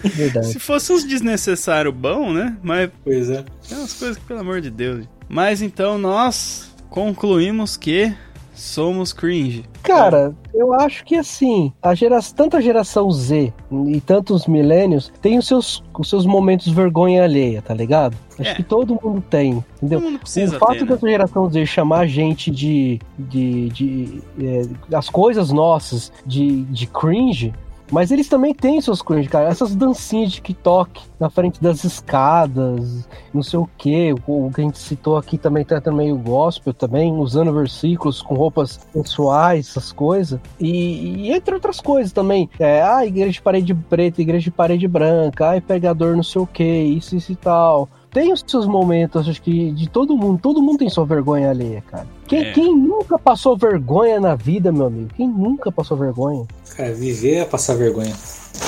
verdade. 0.03 0.47
Se 0.47 0.59
fosse 0.59 0.91
uns 0.93 1.03
desnecessário 1.05 1.91
bom, 1.91 2.31
né? 2.33 2.55
Mas 2.63 2.89
Pois 3.03 3.29
é. 3.29 3.43
tem 3.67 3.77
umas 3.77 3.93
coisas 3.93 4.17
que, 4.17 4.25
pelo 4.25 4.39
amor 4.41 4.61
de 4.61 4.69
Deus. 4.69 5.05
Mas 5.29 5.61
então 5.61 5.97
nós 5.97 6.71
concluímos 6.89 7.75
que 7.77 8.13
somos 8.59 9.13
cringe. 9.13 9.63
Cara, 9.83 10.35
eu 10.53 10.73
acho 10.73 11.05
que 11.05 11.15
assim, 11.15 11.71
a 11.81 11.93
gera... 11.93 12.19
tanto 12.35 12.57
a 12.57 12.61
geração 12.61 13.09
Z 13.11 13.53
e 13.87 14.01
tanto 14.01 14.33
os 14.33 14.47
milênios 14.47 15.11
tem 15.21 15.37
os 15.37 15.47
seus, 15.47 15.83
os 15.97 16.09
seus 16.09 16.25
momentos 16.25 16.67
vergonha 16.67 17.23
alheia, 17.23 17.61
tá 17.61 17.73
ligado? 17.73 18.17
Acho 18.39 18.51
É. 18.51 18.55
que 18.55 18.63
todo 18.63 18.99
mundo 19.01 19.23
tem, 19.29 19.63
entendeu? 19.77 20.01
Mundo 20.01 20.19
o 20.23 20.59
fato 20.59 20.73
ter, 20.73 20.81
né? 20.81 20.87
dessa 20.87 21.07
geração 21.07 21.49
Z 21.49 21.65
chamar 21.65 21.99
a 22.01 22.07
gente 22.07 22.51
de. 22.51 22.99
de, 23.17 23.69
de 23.69 24.21
é, 24.39 24.95
as 24.95 25.09
coisas 25.09 25.51
nossas 25.51 26.11
de, 26.25 26.63
de 26.65 26.85
cringe 26.87 27.53
Mas 27.91 28.11
eles 28.11 28.27
também 28.27 28.53
têm 28.53 28.81
seus 28.81 29.01
cringe, 29.01 29.29
cara. 29.29 29.47
Essas 29.47 29.75
dancinhas 29.75 30.31
de 30.31 30.35
TikTok 30.35 31.01
na 31.19 31.29
frente 31.29 31.61
das 31.61 31.83
escadas, 31.83 33.07
não 33.33 33.41
sei 33.41 33.59
o 33.59 33.69
que. 33.77 34.13
O 34.27 34.51
que 34.53 34.61
a 34.61 34.63
gente 34.63 34.77
citou 34.77 35.17
aqui 35.17 35.37
também 35.37 35.63
tá 35.63 35.81
meio 35.91 36.17
gospel 36.17 36.73
também, 36.73 37.13
usando 37.13 37.53
versículos 37.53 38.21
com 38.21 38.35
roupas 38.35 38.79
sensuais, 38.93 39.69
essas 39.69 39.91
coisas. 39.91 40.39
E, 40.59 41.27
e 41.27 41.31
entre 41.31 41.55
outras 41.55 41.79
coisas 41.79 42.11
também. 42.11 42.49
É, 42.59 42.81
ah, 42.81 43.05
igreja 43.05 43.31
de 43.31 43.41
parede 43.41 43.73
preta, 43.73 44.21
igreja 44.21 44.45
de 44.45 44.51
parede 44.51 44.87
branca, 44.87 45.49
ai, 45.49 45.61
pregador 45.61 46.15
não 46.15 46.23
sei 46.23 46.41
o 46.41 46.47
que, 46.47 46.63
isso, 46.63 47.15
isso 47.15 47.31
e 47.31 47.35
tal 47.35 47.89
tem 48.11 48.33
os 48.33 48.43
seus 48.45 48.65
momentos, 48.65 49.27
acho 49.27 49.41
que 49.41 49.71
de 49.71 49.89
todo 49.89 50.15
mundo, 50.15 50.39
todo 50.41 50.61
mundo 50.61 50.79
tem 50.79 50.89
sua 50.89 51.05
vergonha 51.05 51.49
alheia, 51.49 51.83
cara. 51.89 52.07
Quem, 52.27 52.39
é. 52.39 52.51
quem 52.51 52.75
nunca 52.75 53.17
passou 53.17 53.57
vergonha 53.57 54.19
na 54.19 54.35
vida, 54.35 54.71
meu 54.71 54.87
amigo? 54.87 55.09
Quem 55.15 55.27
nunca 55.27 55.71
passou 55.71 55.97
vergonha? 55.97 56.45
Cara, 56.75 56.93
viver 56.93 57.35
é 57.35 57.45
passar 57.45 57.75
vergonha. 57.75 58.13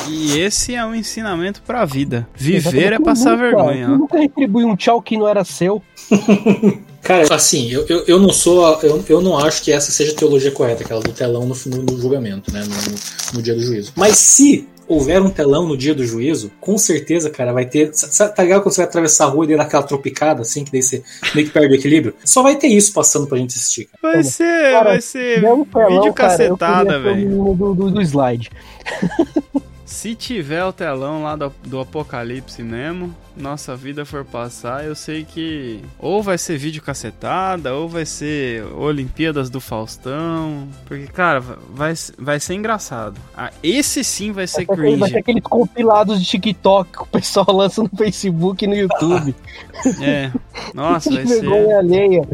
E 0.07 0.39
esse 0.39 0.75
é 0.75 0.85
um 0.85 0.93
ensinamento 0.93 1.61
pra 1.61 1.85
vida. 1.85 2.27
Viver 2.35 2.93
é 2.93 2.99
passar 2.99 3.31
nunca, 3.31 3.43
vergonha. 3.43 3.87
Nunca 3.87 4.19
retribui 4.19 4.63
um 4.63 4.75
tchau 4.75 5.01
que 5.01 5.17
não 5.17 5.27
era 5.27 5.43
seu. 5.43 5.81
Cara, 7.01 7.33
assim, 7.33 7.71
eu, 7.71 7.85
eu, 7.87 8.03
eu, 8.05 8.19
não 8.19 8.31
sou. 8.31 8.79
Eu, 8.83 9.03
eu 9.07 9.21
não 9.21 9.37
acho 9.37 9.63
que 9.63 9.71
essa 9.71 9.91
seja 9.91 10.11
a 10.11 10.15
teologia 10.15 10.51
correta, 10.51 10.83
aquela 10.83 11.01
do 11.01 11.11
telão 11.11 11.45
no, 11.45 11.55
no, 11.65 11.83
no 11.83 11.99
julgamento, 11.99 12.53
né? 12.53 12.61
No, 12.63 13.37
no, 13.37 13.41
dia 13.41 13.55
do 13.55 13.61
juízo. 13.61 13.93
Mas 13.95 14.17
se 14.17 14.67
houver 14.89 15.21
um 15.21 15.29
telão 15.29 15.67
no 15.67 15.77
dia 15.77 15.93
do 15.93 16.03
juízo, 16.05 16.51
com 16.59 16.77
certeza, 16.77 17.29
cara, 17.29 17.53
vai 17.53 17.65
ter. 17.65 17.91
Tá 18.35 18.43
ligado 18.43 18.63
quando 18.63 18.73
você 18.73 18.81
vai 18.81 18.89
atravessar 18.89 19.25
a 19.25 19.27
rua 19.27 19.45
e 19.45 19.55
dar 19.55 19.63
aquela 19.63 19.83
tropicada, 19.83 20.41
assim, 20.41 20.65
que 20.65 20.71
daí 20.71 20.81
você 20.81 21.03
meio 21.35 21.47
que 21.47 21.53
perde 21.53 21.75
o 21.75 21.77
equilíbrio? 21.77 22.15
Só 22.25 22.41
vai 22.41 22.55
ter 22.55 22.67
isso 22.67 22.91
passando 22.91 23.27
pra 23.27 23.37
gente 23.37 23.55
assistir. 23.55 23.87
Cara. 24.01 24.13
Vai 24.15 24.23
ser, 24.23 24.71
cara, 24.71 24.89
vai 24.89 25.01
ser 25.01 25.35
telão, 25.35 25.63
vídeo 25.63 26.13
cara, 26.13 26.29
cacetada, 26.29 26.99
velho. 26.99 27.29
Do, 27.53 27.73
do, 27.75 27.91
do 27.91 28.01
slide. 28.01 28.49
Se 29.89 30.13
tiver 30.13 30.63
o 30.63 30.71
telão 30.71 31.23
lá 31.23 31.35
do, 31.35 31.51
do 31.65 31.79
Apocalipse 31.79 32.61
mesmo, 32.61 33.13
nossa 33.35 33.75
vida 33.75 34.05
for 34.05 34.23
passar, 34.23 34.85
eu 34.85 34.93
sei 34.93 35.25
que 35.25 35.81
ou 35.97 36.21
vai 36.21 36.37
ser 36.37 36.59
vídeo 36.59 36.79
cacetada, 36.79 37.73
ou 37.73 37.89
vai 37.89 38.05
ser 38.05 38.63
Olimpíadas 38.75 39.49
do 39.49 39.59
Faustão. 39.59 40.67
Porque, 40.85 41.07
cara, 41.07 41.39
vai, 41.39 41.93
vai 42.19 42.39
ser 42.39 42.53
engraçado. 42.53 43.19
Ah, 43.35 43.51
esse 43.63 44.03
sim 44.03 44.31
vai 44.31 44.45
ser 44.45 44.63
vai 44.67 44.77
cringe. 44.77 44.97
Vai 44.97 45.09
ser 45.09 45.17
aqueles 45.17 45.43
compilados 45.43 46.19
de 46.19 46.25
TikTok 46.25 46.91
que 46.91 47.01
o 47.01 47.07
pessoal 47.07 47.47
lança 47.51 47.81
no 47.81 47.89
Facebook 47.89 48.63
e 48.63 48.67
no 48.67 48.75
YouTube. 48.75 49.33
é. 49.99 50.31
Nossa, 50.71 51.09
vai 51.11 51.25
ser. 51.25 51.41
Vergonha 51.41 51.79
alheia. 51.79 52.29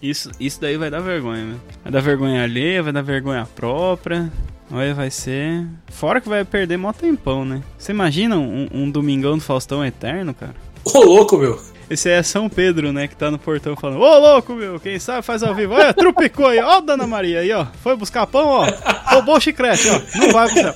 Isso, 0.00 0.30
isso 0.40 0.58
daí 0.58 0.78
vai 0.78 0.90
dar 0.90 1.00
vergonha, 1.00 1.44
né? 1.44 1.56
Vai 1.84 1.92
dar 1.92 2.00
vergonha 2.00 2.42
alheia, 2.42 2.82
vai 2.82 2.94
dar 2.94 3.02
vergonha 3.02 3.46
própria. 3.54 4.32
Olha, 4.70 4.94
vai 4.94 5.10
ser. 5.10 5.66
Fora 5.88 6.20
que 6.20 6.28
vai 6.28 6.44
perder 6.44 6.76
mó 6.76 6.92
tempão, 6.92 7.44
né? 7.44 7.62
Você 7.78 7.92
imagina 7.92 8.36
um, 8.36 8.68
um 8.72 8.90
domingão 8.90 9.38
do 9.38 9.44
Faustão 9.44 9.84
eterno, 9.84 10.34
cara? 10.34 10.54
Ô, 10.84 11.00
louco, 11.00 11.36
meu! 11.36 11.60
Esse 11.88 12.10
é 12.10 12.20
São 12.22 12.48
Pedro, 12.48 12.92
né? 12.92 13.06
Que 13.06 13.14
tá 13.14 13.30
no 13.30 13.38
portão 13.38 13.76
falando: 13.76 14.00
Ô, 14.00 14.18
louco, 14.18 14.54
meu! 14.54 14.80
Quem 14.80 14.98
sabe 14.98 15.22
faz 15.22 15.42
ao 15.42 15.54
vivo. 15.54 15.74
Olha, 15.74 15.94
trupicou 15.94 16.46
aí. 16.46 16.58
Ó, 16.58 16.80
Dona 16.80 17.06
Maria 17.06 17.40
aí, 17.40 17.52
ó. 17.52 17.66
Foi 17.82 17.96
buscar 17.96 18.26
pão, 18.26 18.46
ó. 18.46 18.66
Roubou 19.06 19.36
o 19.36 19.40
chiclete, 19.40 19.88
ó. 19.88 20.00
Não 20.18 20.32
vai 20.32 20.48
pro 20.48 20.62
céu. 20.62 20.74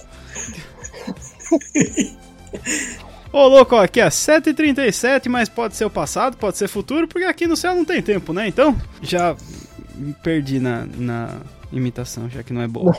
Ô, 3.33 3.47
louco, 3.47 3.77
ó, 3.77 3.83
aqui 3.83 4.01
é 4.01 4.09
7h37, 4.09 5.29
mas 5.29 5.49
pode 5.49 5.77
ser 5.77 5.85
o 5.85 5.91
passado, 5.91 6.37
pode 6.37 6.59
ser 6.59 6.67
futuro, 6.69 7.07
porque 7.07 7.25
aqui 7.25 7.47
no 7.47 7.57
céu 7.57 7.75
não 7.75 7.85
tem 7.85 8.03
tempo, 8.03 8.33
né? 8.33 8.49
Então, 8.49 8.77
já 9.03 9.37
me 9.95 10.13
perdi 10.15 10.59
na, 10.59 10.87
na 10.97 11.37
imitação, 11.73 12.29
já 12.29 12.43
que 12.43 12.53
não 12.53 12.63
é 12.63 12.69
boa. 12.69 12.93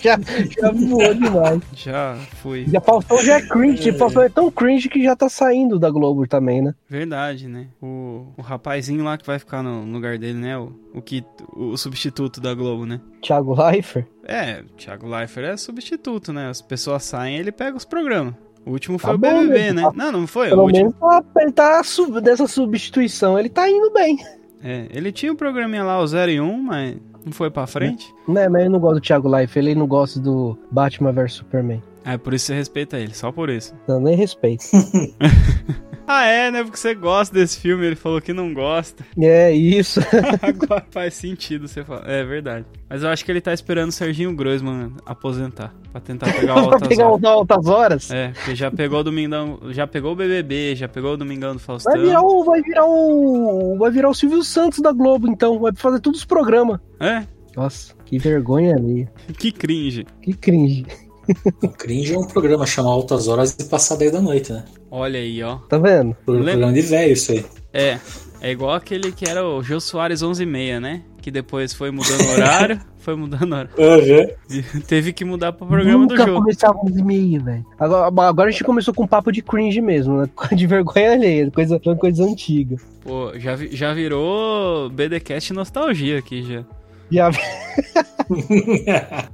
já, 0.00 0.18
já 0.60 0.70
voou 0.70 1.14
demais. 1.14 1.60
Já 1.74 2.16
fui. 2.42 2.66
Já 2.68 2.80
Faustão 2.80 3.18
já 3.22 3.36
é 3.36 3.42
cringe, 3.42 3.90
é. 3.90 3.92
Faustão 3.92 4.22
é 4.22 4.28
tão 4.28 4.50
cringe 4.50 4.88
que 4.88 5.02
já 5.02 5.16
tá 5.16 5.28
saindo 5.28 5.78
da 5.78 5.90
Globo 5.90 6.26
também, 6.26 6.62
né? 6.62 6.74
Verdade, 6.88 7.48
né? 7.48 7.68
O, 7.82 8.26
o 8.36 8.42
rapazinho 8.42 9.04
lá 9.04 9.16
que 9.16 9.26
vai 9.26 9.38
ficar 9.38 9.62
no 9.62 9.84
lugar 9.84 10.18
dele, 10.18 10.38
né? 10.38 10.58
O, 10.58 10.72
o, 10.94 11.02
que, 11.02 11.24
o 11.54 11.76
substituto 11.76 12.40
da 12.40 12.54
Globo, 12.54 12.86
né? 12.86 13.00
Thiago 13.22 13.54
Leifert? 13.54 14.06
É, 14.24 14.62
Thiago 14.76 15.08
Leifert 15.08 15.48
é 15.48 15.56
substituto, 15.56 16.32
né? 16.32 16.48
As 16.48 16.60
pessoas 16.60 17.04
saem 17.04 17.36
ele 17.36 17.52
pega 17.52 17.76
os 17.76 17.84
programas. 17.84 18.34
O 18.64 18.72
último 18.72 18.98
tá 18.98 19.08
foi 19.08 19.18
tá 19.18 19.28
o 19.28 19.40
BBB, 19.40 19.72
né? 19.72 19.82
Tá, 19.82 19.92
não, 19.94 20.12
não 20.12 20.26
foi. 20.26 20.48
Pelo 20.48 20.62
o 20.62 20.64
último... 20.66 20.94
menos 21.00 21.24
tá, 21.32 21.40
ele 21.40 21.52
tá 21.52 21.82
dessa 22.22 22.46
substituição, 22.46 23.38
ele 23.38 23.48
tá 23.48 23.68
indo 23.68 23.90
bem. 23.90 24.18
É, 24.62 24.86
ele 24.90 25.10
tinha 25.10 25.32
um 25.32 25.36
programinha 25.36 25.82
lá, 25.82 25.98
o 25.98 26.06
0 26.06 26.30
e 26.30 26.40
1, 26.40 26.62
mas 26.62 26.96
não 27.24 27.32
foi 27.32 27.50
pra 27.50 27.66
frente? 27.66 28.14
Não, 28.26 28.50
mas 28.50 28.64
eu 28.64 28.70
não 28.70 28.78
gosto 28.78 28.94
do 28.94 29.00
Thiago 29.00 29.38
Life, 29.38 29.58
ele 29.58 29.74
não 29.74 29.86
gosta 29.86 30.20
do 30.20 30.58
Batman 30.70 31.12
vs 31.12 31.34
Superman. 31.34 31.82
É, 32.04 32.16
por 32.16 32.32
isso 32.32 32.46
você 32.46 32.54
respeita 32.54 32.98
ele, 32.98 33.14
só 33.14 33.30
por 33.30 33.50
isso. 33.50 33.74
Eu 33.86 34.00
nem 34.00 34.16
respeito. 34.16 34.64
ah, 36.10 36.24
é, 36.24 36.50
né? 36.50 36.62
Porque 36.64 36.76
você 36.76 36.94
gosta 36.94 37.34
desse 37.34 37.60
filme, 37.60 37.86
ele 37.86 37.96
falou 37.96 38.20
que 38.20 38.32
não 38.32 38.52
gosta. 38.52 39.04
É, 39.20 39.52
isso. 39.52 40.00
Agora 40.42 40.84
faz 40.90 41.14
sentido 41.14 41.68
você 41.68 41.84
falar. 41.84 42.08
É 42.08 42.24
verdade. 42.24 42.64
Mas 42.88 43.02
eu 43.02 43.08
acho 43.10 43.24
que 43.24 43.30
ele 43.30 43.40
tá 43.40 43.52
esperando 43.52 43.90
o 43.90 43.92
Serginho 43.92 44.34
Groisman 44.34 44.92
aposentar. 45.04 45.74
Pra 45.92 46.00
tentar 46.00 46.32
pegar 46.32 46.54
altas 46.54 46.88
pegar 46.88 47.08
horas. 47.08 47.24
altas 47.24 47.66
horas? 47.66 48.10
É, 48.10 48.28
porque 48.28 48.54
já 48.54 48.70
pegou 48.70 49.00
o 49.00 49.04
Domingão. 49.04 49.60
Já 49.70 49.86
pegou 49.86 50.12
o 50.12 50.16
BBB, 50.16 50.74
já 50.74 50.88
pegou 50.88 51.12
o 51.12 51.16
Domingão 51.16 51.52
do 51.52 51.58
Faustão. 51.58 51.92
Vai 51.92 52.02
virar 52.02 52.22
o. 52.22 52.44
Vai 52.44 52.62
virar 52.62 52.86
o. 52.86 53.76
Vai 53.78 53.90
virar 53.90 54.08
o 54.08 54.14
Silvio 54.14 54.42
Santos 54.42 54.80
da 54.80 54.92
Globo, 54.92 55.28
então. 55.28 55.58
Vai 55.58 55.72
fazer 55.74 56.00
todos 56.00 56.20
os 56.20 56.26
programas. 56.26 56.80
É? 56.98 57.24
Nossa, 57.56 57.94
que 58.04 58.18
vergonha 58.18 58.74
ali. 58.74 59.08
Que 59.38 59.52
cringe. 59.52 60.06
Que 60.22 60.32
cringe. 60.32 60.86
O 61.62 61.68
cringe 61.68 62.14
é 62.14 62.18
um 62.18 62.26
programa 62.26 62.66
chamado 62.66 62.92
Altas 62.94 63.28
Horas 63.28 63.56
e 63.58 63.64
Passar 63.64 63.96
10 63.96 64.12
da 64.12 64.20
noite, 64.20 64.52
né? 64.52 64.64
Olha 64.90 65.18
aí, 65.18 65.42
ó. 65.42 65.56
Tá 65.68 65.78
vendo? 65.78 66.14
Programa 66.24 66.72
de 66.72 66.82
velho 66.82 67.12
isso 67.12 67.32
aí. 67.32 67.44
É. 67.72 67.98
É 68.42 68.50
igual 68.50 68.72
aquele 68.72 69.12
que 69.12 69.28
era 69.28 69.46
o 69.46 69.62
Jô 69.62 69.78
Soares 69.78 70.22
11h30, 70.22 70.80
né? 70.80 71.02
Que 71.20 71.30
depois 71.30 71.74
foi 71.74 71.90
mudando 71.90 72.22
o 72.22 72.32
horário, 72.32 72.80
foi 72.96 73.14
mudando 73.14 73.52
o 73.52 73.54
horário. 73.54 73.70
Uhum. 73.76 74.80
Teve 74.88 75.12
que 75.12 75.26
mudar 75.26 75.52
pro 75.52 75.66
programa 75.66 75.98
Nunca 75.98 76.14
do 76.14 76.26
jogo. 76.26 76.40
começava 76.40 76.78
11h30, 76.78 77.44
velho. 77.44 77.66
Agora, 77.78 78.28
agora 78.28 78.48
a 78.48 78.50
gente 78.50 78.64
começou 78.64 78.94
com 78.94 79.04
um 79.04 79.06
papo 79.06 79.30
de 79.30 79.42
cringe 79.42 79.82
mesmo, 79.82 80.22
né? 80.22 80.30
De 80.52 80.66
vergonha 80.66 81.12
alheia, 81.12 81.50
coisa, 81.50 81.78
coisa 81.78 82.24
antiga. 82.24 82.76
Pô, 83.02 83.30
já, 83.38 83.56
já 83.56 83.92
virou 83.92 84.88
BDcast 84.88 85.52
nostalgia 85.52 86.18
aqui 86.18 86.42
já. 86.42 86.64
Já... 87.10 87.30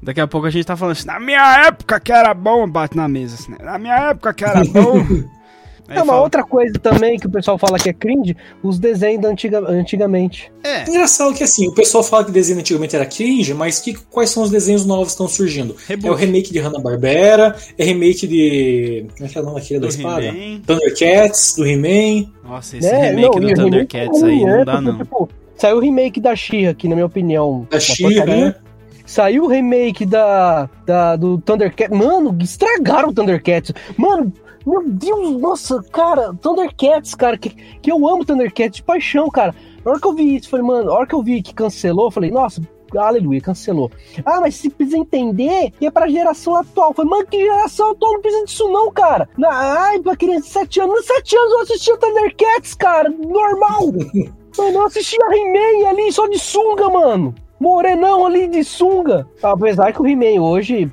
Daqui 0.02 0.20
a 0.20 0.26
pouco 0.26 0.46
a 0.46 0.50
gente 0.50 0.64
tá 0.64 0.76
falando 0.76 0.92
assim, 0.92 1.06
na 1.06 1.20
minha 1.20 1.66
época 1.66 2.00
que 2.00 2.12
era 2.12 2.32
bom, 2.32 2.68
bate 2.68 2.96
na 2.96 3.06
mesa, 3.08 3.34
assim, 3.34 3.52
né? 3.52 3.58
na 3.60 3.78
minha 3.78 4.10
época 4.10 4.32
que 4.32 4.44
era 4.44 4.64
bom. 4.64 5.04
É 5.88 6.02
uma 6.02 6.06
fala... 6.06 6.22
outra 6.22 6.42
coisa 6.42 6.78
também 6.78 7.18
que 7.18 7.26
o 7.26 7.30
pessoal 7.30 7.56
fala 7.58 7.78
que 7.78 7.88
é 7.88 7.92
cringe, 7.92 8.36
os 8.62 8.78
desenhos 8.78 9.22
da 9.22 9.28
antiga, 9.28 9.60
antigamente. 9.70 10.50
É. 10.62 10.88
Engraçado 10.88 11.34
que 11.34 11.44
assim, 11.44 11.68
o 11.68 11.72
pessoal 11.72 12.02
fala 12.02 12.24
que 12.24 12.32
desenho 12.32 12.58
antigamente 12.58 12.96
era 12.96 13.06
cringe, 13.06 13.54
mas 13.54 13.78
que, 13.78 13.94
quais 14.10 14.30
são 14.30 14.42
os 14.42 14.50
desenhos 14.50 14.84
novos 14.84 15.06
que 15.06 15.12
estão 15.12 15.28
surgindo? 15.28 15.76
Reboot. 15.86 16.08
É 16.08 16.10
o 16.10 16.14
remake 16.14 16.52
de 16.52 16.58
Hanna-Barbera, 16.58 17.56
é 17.78 17.84
remake 17.84 18.26
de... 18.26 19.06
Como 19.16 19.26
é 19.26 19.32
que 19.32 19.38
é 19.38 19.40
o 19.40 19.44
nome 19.44 19.60
daquele 19.60 19.80
da 19.80 19.88
espada? 19.88 20.34
Thundercats, 20.66 21.54
do 21.56 21.66
He-Man. 21.66 22.32
Nossa, 22.42 22.76
esse 22.76 22.88
é, 22.88 23.10
remake 23.10 23.40
não, 23.40 23.48
do 23.48 23.54
Thundercats 23.54 24.22
aí 24.22 24.44
não 24.44 24.64
dá 24.64 24.80
não. 24.80 24.98
Tipo, 24.98 25.28
Saiu 25.56 25.78
o 25.78 25.80
remake 25.80 26.20
da 26.20 26.36
She 26.36 26.66
aqui, 26.66 26.88
na 26.88 26.94
minha 26.94 27.06
opinião. 27.06 27.66
Da 27.70 27.80
She, 27.80 28.24
né? 28.24 28.54
Saiu 29.06 29.44
o 29.44 29.46
remake 29.46 30.04
da, 30.04 30.68
da, 30.84 31.16
do 31.16 31.38
Thundercats. 31.38 31.96
Mano, 31.96 32.36
estragaram 32.40 33.10
o 33.10 33.14
Thundercats. 33.14 33.72
Mano, 33.96 34.32
meu 34.66 34.82
Deus, 34.84 35.40
nossa, 35.40 35.80
cara, 35.92 36.34
Thundercats, 36.34 37.14
cara, 37.14 37.38
que, 37.38 37.50
que 37.50 37.90
eu 37.90 38.08
amo 38.08 38.24
Thundercats 38.24 38.76
de 38.76 38.82
paixão, 38.82 39.30
cara. 39.30 39.54
Na 39.84 39.92
hora 39.92 40.00
que 40.00 40.06
eu 40.06 40.12
vi 40.12 40.36
isso, 40.36 40.50
falei, 40.50 40.66
mano, 40.66 40.86
na 40.86 40.92
hora 40.92 41.06
que 41.06 41.14
eu 41.14 41.22
vi 41.22 41.40
que 41.40 41.54
cancelou, 41.54 42.10
falei, 42.10 42.32
nossa, 42.32 42.60
aleluia, 42.96 43.40
cancelou. 43.40 43.92
Ah, 44.24 44.40
mas 44.40 44.56
se 44.56 44.68
precisa 44.68 44.98
entender 44.98 45.70
que 45.78 45.86
é 45.86 45.90
pra 45.90 46.08
geração 46.08 46.56
atual. 46.56 46.92
Falei, 46.92 47.10
mano, 47.10 47.26
que 47.26 47.38
geração 47.38 47.92
atual 47.92 48.14
não 48.14 48.20
precisa 48.20 48.44
disso 48.44 48.68
não, 48.68 48.90
cara. 48.92 49.28
Ai, 49.48 50.00
pra 50.00 50.16
criança 50.16 50.46
de 50.46 50.52
7 50.52 50.80
anos, 50.80 51.06
7 51.06 51.36
anos 51.36 51.52
eu 51.52 51.60
assistia 51.60 51.96
Thundercats, 51.96 52.74
cara, 52.74 53.08
normal. 53.08 53.92
Mano, 54.58 54.78
eu 54.78 54.86
assistia 54.86 55.18
He-Man 55.20 55.88
ali 55.88 56.12
só 56.12 56.26
de 56.26 56.38
sunga, 56.38 56.88
mano. 56.88 57.34
Morenão 57.58 58.26
ali 58.26 58.48
de 58.48 58.62
sunga. 58.62 59.26
Apesar 59.42 59.92
que 59.92 60.00
o 60.00 60.06
He-Man 60.06 60.40
hoje, 60.40 60.90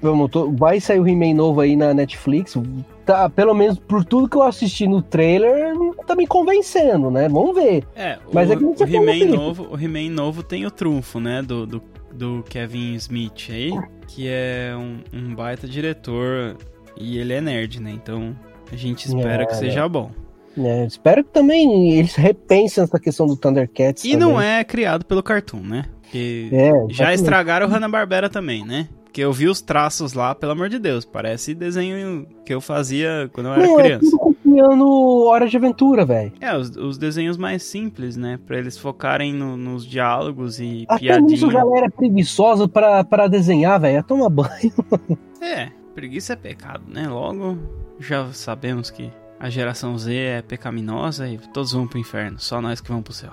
vai 0.53 0.79
sair 0.79 0.99
o 0.99 1.07
He-Man 1.07 1.33
novo 1.33 1.61
aí 1.61 1.75
na 1.75 1.93
Netflix. 1.93 2.57
Tá, 3.05 3.29
pelo 3.29 3.53
menos 3.53 3.77
por 3.77 4.05
tudo 4.05 4.29
que 4.29 4.37
eu 4.37 4.43
assisti 4.43 4.87
no 4.87 5.01
trailer, 5.01 5.73
tá 6.07 6.15
me 6.15 6.25
convencendo, 6.25 7.11
né? 7.11 7.27
Vamos 7.27 7.53
ver. 7.53 7.83
É, 7.95 8.17
Mas 8.31 8.49
o, 8.49 8.53
é 8.53 8.55
que 8.55 8.63
o 8.63 8.75
He-Man 8.87 9.35
novo, 9.35 9.67
o 9.69 9.77
He-Man 9.77 10.09
novo 10.09 10.41
tem 10.41 10.65
o 10.65 10.71
trunfo, 10.71 11.19
né? 11.19 11.41
Do, 11.41 11.65
do, 11.65 11.81
do, 12.13 12.43
Kevin 12.47 12.93
Smith 12.95 13.49
aí, 13.49 13.71
que 14.07 14.27
é 14.29 14.73
um, 14.73 14.99
um 15.13 15.35
baita 15.35 15.67
diretor 15.67 16.55
e 16.97 17.17
ele 17.17 17.33
é 17.33 17.41
nerd, 17.41 17.81
né? 17.81 17.91
Então 17.91 18.33
a 18.71 18.75
gente 18.77 19.05
espera 19.05 19.43
é, 19.43 19.45
que 19.45 19.55
seja 19.57 19.87
bom. 19.89 20.11
É, 20.57 20.85
espero 20.85 21.23
que 21.23 21.31
também 21.31 21.91
eles 21.97 22.15
repensem 22.15 22.83
essa 22.83 22.99
questão 22.99 23.25
do 23.25 23.35
Thundercats. 23.35 24.03
E 24.05 24.11
também. 24.11 24.19
não 24.27 24.41
é 24.41 24.63
criado 24.63 25.05
pelo 25.05 25.23
Cartoon, 25.23 25.61
né? 25.61 25.85
Porque 26.01 26.49
é, 26.51 26.71
já 26.89 27.13
estragaram 27.13 27.65
o 27.65 27.69
Hanna-Barbera 27.69 28.29
também, 28.29 28.63
né? 28.65 28.87
Porque 29.03 29.21
eu 29.21 29.31
vi 29.31 29.47
os 29.47 29.61
traços 29.61 30.13
lá, 30.13 30.33
pelo 30.33 30.53
amor 30.53 30.69
de 30.69 30.79
Deus, 30.79 31.05
parece 31.05 31.53
desenho 31.53 32.25
que 32.43 32.51
eu 32.53 32.59
fazia 32.59 33.29
quando 33.31 33.47
eu 33.47 33.53
era 33.53 33.63
Não, 33.67 33.79
é 33.79 33.83
criança. 33.83 34.05
tudo 34.09 34.17
copiando 34.17 35.23
Hora 35.27 35.47
de 35.47 35.55
Aventura, 35.57 36.03
velho. 36.03 36.31
É, 36.41 36.55
os, 36.57 36.75
os 36.75 36.97
desenhos 36.97 37.37
mais 37.37 37.61
simples, 37.63 38.17
né? 38.17 38.39
Pra 38.45 38.57
eles 38.57 38.75
focarem 38.75 39.31
no- 39.31 39.55
nos 39.55 39.85
diálogos 39.85 40.59
e 40.59 40.85
Até 40.89 40.99
piadinha. 41.01 41.47
galera 41.51 41.85
é 41.85 41.89
preguiçosa 41.89 42.67
pra, 42.67 43.03
pra 43.03 43.27
desenhar, 43.27 43.79
velho. 43.79 44.03
Toma 44.03 44.29
banho. 44.29 44.71
É, 45.41 45.69
preguiça 45.93 46.33
é 46.33 46.35
pecado, 46.37 46.83
né? 46.87 47.05
Logo, 47.07 47.57
já 47.99 48.27
sabemos 48.31 48.89
que 48.89 49.11
a 49.43 49.49
geração 49.49 49.97
Z 49.97 50.15
é 50.15 50.41
pecaminosa 50.41 51.27
e 51.27 51.37
todos 51.37 51.73
vão 51.73 51.85
pro 51.85 51.99
inferno, 51.99 52.39
só 52.39 52.61
nós 52.61 52.79
que 52.79 52.87
vamos 52.87 53.03
pro 53.03 53.11
céu. 53.13 53.31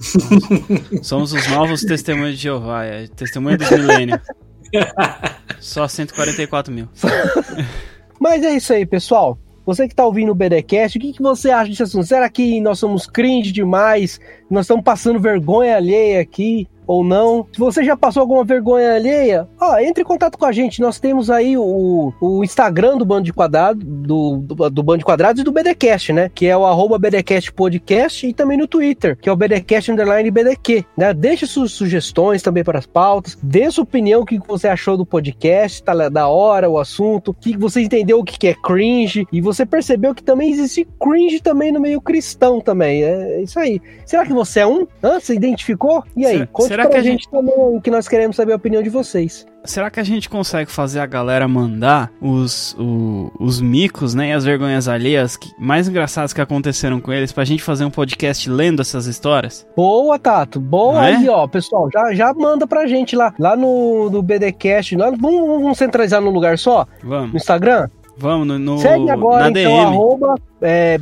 Somos, 0.00 1.06
somos 1.08 1.32
os 1.32 1.48
novos 1.48 1.80
testemunhos 1.80 2.36
de 2.36 2.42
Jeová, 2.42 2.84
é 2.84 3.06
testemunho 3.06 3.56
dos 3.56 3.70
milênios. 3.70 4.20
Só 5.60 5.88
144 5.88 6.70
mil. 6.70 6.90
Mas 8.20 8.44
é 8.44 8.54
isso 8.54 8.70
aí, 8.70 8.84
pessoal. 8.84 9.38
Você 9.64 9.88
que 9.88 9.94
tá 9.94 10.04
ouvindo 10.04 10.30
o 10.30 10.34
BDcast, 10.34 10.98
o 10.98 11.00
que, 11.00 11.14
que 11.14 11.22
você 11.22 11.50
acha 11.50 11.84
assunto? 11.84 12.06
Será 12.06 12.28
que 12.28 12.60
nós 12.60 12.78
somos 12.78 13.06
cringe 13.06 13.50
demais? 13.50 14.20
Nós 14.50 14.66
estamos 14.66 14.84
passando 14.84 15.18
vergonha 15.18 15.76
alheia 15.76 16.20
aqui? 16.20 16.68
Ou 16.88 17.04
não? 17.04 17.46
Se 17.52 17.58
você 17.58 17.84
já 17.84 17.94
passou 17.96 18.22
alguma 18.22 18.42
vergonha 18.42 18.94
alheia, 18.94 19.46
ó, 19.60 19.78
entre 19.78 20.02
em 20.02 20.06
contato 20.06 20.38
com 20.38 20.46
a 20.46 20.52
gente. 20.52 20.80
Nós 20.80 20.98
temos 20.98 21.30
aí 21.30 21.54
o, 21.56 22.12
o 22.18 22.42
Instagram 22.42 22.96
do 22.96 23.04
Bando 23.04 23.24
de 23.24 23.32
Quadrado, 23.32 23.84
do, 23.84 24.38
do, 24.38 24.70
do 24.70 24.82
Bando 24.82 24.98
de 25.00 25.04
Quadrados 25.04 25.42
e 25.42 25.44
do 25.44 25.52
BDcast, 25.52 26.14
né? 26.14 26.30
Que 26.34 26.46
é 26.46 26.56
o 26.56 26.64
arroba 26.64 26.98
BDcast 26.98 27.52
Podcast 27.52 28.26
e 28.26 28.32
também 28.32 28.56
no 28.56 28.66
Twitter, 28.66 29.18
que 29.20 29.28
é 29.28 29.32
o 29.32 29.36
BDcast 29.36 29.92
Underline 29.92 30.30
BDQ, 30.30 30.84
né? 30.96 31.12
Deixe 31.12 31.46
suas 31.46 31.72
sugestões 31.72 32.40
também 32.40 32.64
para 32.64 32.78
as 32.78 32.86
pautas, 32.86 33.36
dê 33.42 33.70
sua 33.70 33.84
opinião, 33.84 34.22
o 34.22 34.26
que 34.26 34.38
você 34.38 34.66
achou 34.66 34.96
do 34.96 35.04
podcast, 35.04 35.82
tá 35.82 36.08
da 36.08 36.28
hora 36.28 36.70
o 36.70 36.78
assunto, 36.78 37.32
o 37.32 37.34
que 37.34 37.56
você 37.56 37.82
entendeu 37.82 38.18
o 38.18 38.24
que 38.24 38.38
que 38.38 38.48
é 38.48 38.54
cringe, 38.54 39.26
e 39.30 39.42
você 39.42 39.66
percebeu 39.66 40.14
que 40.14 40.22
também 40.22 40.50
existe 40.50 40.88
cringe 40.98 41.40
também 41.40 41.70
no 41.70 41.80
meio 41.80 42.00
cristão 42.00 42.60
também, 42.60 43.02
é 43.04 43.42
isso 43.42 43.58
aí. 43.58 43.80
Será 44.06 44.24
que 44.24 44.32
você 44.32 44.60
é 44.60 44.66
um? 44.66 44.86
Hã? 45.02 45.20
Você 45.20 45.34
identificou? 45.34 46.02
E 46.16 46.24
aí, 46.24 46.32
Será- 46.38 46.46
conte 46.46 46.77
será 46.84 46.92
que 46.94 46.96
a 46.96 47.02
gente, 47.02 47.28
também, 47.30 47.80
que 47.80 47.90
nós 47.90 48.08
queremos 48.08 48.36
saber 48.36 48.52
a 48.52 48.56
opinião 48.56 48.82
de 48.82 48.88
vocês. 48.90 49.46
Será 49.64 49.90
que 49.90 50.00
a 50.00 50.04
gente 50.04 50.30
consegue 50.30 50.70
fazer 50.70 51.00
a 51.00 51.04
galera 51.06 51.46
mandar 51.46 52.10
os, 52.22 52.74
o- 52.78 53.30
os 53.38 53.60
micos, 53.60 54.14
né, 54.14 54.28
e 54.30 54.32
as 54.32 54.44
vergonhas 54.44 54.88
alheias 54.88 55.36
que- 55.36 55.50
mais 55.58 55.88
engraçadas 55.88 56.32
que 56.32 56.40
aconteceram 56.40 57.00
com 57.00 57.12
eles 57.12 57.32
pra 57.32 57.44
gente 57.44 57.62
fazer 57.62 57.84
um 57.84 57.90
podcast 57.90 58.48
lendo 58.48 58.80
essas 58.80 59.06
histórias? 59.06 59.66
Boa, 59.76 60.18
Tato. 60.18 60.58
Boa 60.60 61.06
é? 61.08 61.16
aí, 61.16 61.28
ó, 61.28 61.46
pessoal. 61.46 61.88
Já, 61.92 62.14
já 62.14 62.32
manda 62.32 62.66
pra 62.66 62.86
gente 62.86 63.14
lá. 63.16 63.34
Lá 63.38 63.56
no, 63.56 64.08
no 64.08 64.22
BDcast. 64.22 64.96
Lá, 64.96 65.10
vamos, 65.10 65.46
vamos 65.60 65.76
centralizar 65.78 66.20
num 66.20 66.30
lugar 66.30 66.56
só? 66.58 66.86
No 67.02 67.08
Vamos, 67.10 67.34
Instagram? 67.34 67.88
Vamos 68.18 68.46
no, 68.46 68.58
no- 68.58 68.78
Segue 68.78 69.08
agora, 69.10 69.44
na 69.44 69.50
então, 69.50 69.62
DM. 69.62 69.84
arroba 69.86 70.34
é, 70.60 70.98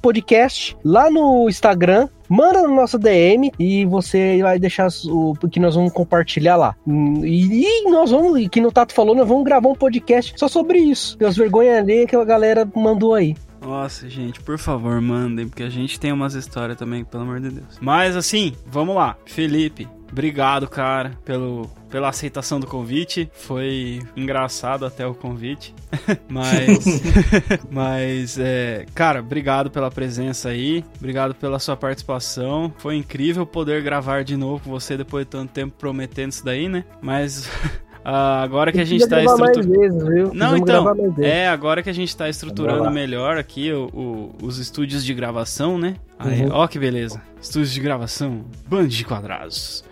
Podcast 0.00 0.76
lá 0.84 1.10
no 1.10 1.48
Instagram. 1.48 2.08
Manda 2.28 2.62
no 2.62 2.74
nosso 2.74 2.98
DM 2.98 3.50
e 3.58 3.86
você 3.86 4.42
vai 4.42 4.58
deixar 4.58 4.88
o 5.06 5.32
que 5.50 5.58
nós 5.58 5.74
vamos 5.74 5.92
compartilhar 5.94 6.56
lá. 6.56 6.76
E, 7.22 7.64
e 7.64 7.90
nós 7.90 8.10
vamos, 8.10 8.38
e 8.38 8.48
que 8.50 8.60
no 8.60 8.70
Tato 8.70 8.92
falou, 8.92 9.14
nós 9.14 9.26
vamos 9.26 9.44
gravar 9.44 9.68
um 9.70 9.74
podcast 9.74 10.34
só 10.36 10.46
sobre 10.46 10.78
isso. 10.78 11.16
As 11.24 11.36
vergonhas 11.36 11.78
alheias 11.78 12.06
que 12.06 12.14
a 12.14 12.24
galera 12.24 12.68
mandou 12.76 13.14
aí. 13.14 13.34
Nossa, 13.62 14.08
gente, 14.08 14.40
por 14.40 14.58
favor, 14.58 15.00
mandem, 15.00 15.48
porque 15.48 15.62
a 15.62 15.70
gente 15.70 15.98
tem 15.98 16.12
umas 16.12 16.34
histórias 16.34 16.76
também, 16.78 17.02
pelo 17.04 17.22
amor 17.24 17.40
de 17.40 17.50
Deus. 17.50 17.78
Mas 17.80 18.14
assim, 18.14 18.52
vamos 18.66 18.94
lá. 18.94 19.16
Felipe, 19.24 19.88
obrigado, 20.10 20.68
cara, 20.68 21.12
pelo, 21.24 21.70
pela 21.90 22.08
aceitação 22.08 22.58
do 22.60 22.66
convite. 22.66 23.30
Foi 23.34 24.00
engraçado 24.16 24.84
até 24.86 25.06
o 25.06 25.14
convite. 25.14 25.74
Mas. 26.28 27.02
mas, 27.70 28.38
é. 28.38 28.84
Cara, 28.94 29.20
obrigado 29.20 29.70
pela 29.70 29.90
presença 29.90 30.50
aí. 30.50 30.84
Obrigado 30.98 31.34
pela 31.34 31.58
sua 31.58 31.76
participação. 31.76 32.72
Foi 32.78 32.96
incrível 32.96 33.46
poder 33.46 33.82
gravar 33.82 34.24
de 34.24 34.36
novo 34.36 34.62
com 34.64 34.70
você 34.70 34.96
depois 34.96 35.24
de 35.24 35.30
tanto 35.30 35.50
tempo 35.52 35.74
prometendo 35.78 36.32
isso 36.32 36.44
daí, 36.44 36.68
né? 36.68 36.84
Mas. 37.00 37.48
ah, 38.04 38.42
agora 38.42 38.70
que 38.72 38.80
a 38.80 38.84
gente 38.84 39.06
tá 39.08 39.16
mais 39.22 39.30
estruturando. 39.40 40.34
Não, 40.34 40.56
então, 40.56 40.94
é, 41.22 41.48
agora 41.48 41.82
que 41.82 41.90
a 41.90 41.94
gente 41.94 42.14
tá 42.16 42.28
estruturando 42.28 42.90
melhor 42.90 43.38
aqui 43.38 43.72
o- 43.72 43.86
o- 43.94 44.34
os 44.46 44.58
estúdios 44.58 45.04
de 45.04 45.14
gravação, 45.14 45.78
né? 45.78 45.96
Aí, 46.18 46.42
Uhum. 46.42 46.48
Ó 46.52 46.66
que 46.66 46.78
beleza. 46.78 47.20
Estúdios 47.40 47.72
de 47.72 47.80
gravação, 47.80 48.44
band 48.68 48.88
de 48.88 49.04
quadrados. 49.04 49.84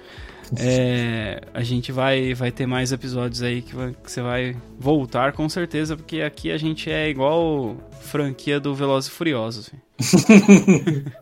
É, 0.58 1.40
a 1.54 1.62
gente 1.62 1.90
vai, 1.92 2.34
vai 2.34 2.50
ter 2.52 2.66
mais 2.66 2.92
episódios 2.92 3.42
aí 3.42 3.62
que, 3.62 3.74
vai- 3.74 3.94
que 4.02 4.10
você 4.10 4.20
vai 4.22 4.56
voltar 4.78 5.32
com 5.32 5.48
certeza, 5.48 5.96
porque 5.96 6.20
aqui 6.20 6.50
a 6.50 6.58
gente 6.58 6.90
é 6.90 7.08
igual 7.08 7.76
franquia 8.02 8.60
do 8.60 8.74
Velozes 8.74 9.10
e 9.10 9.12
Furiosos. 9.12 9.70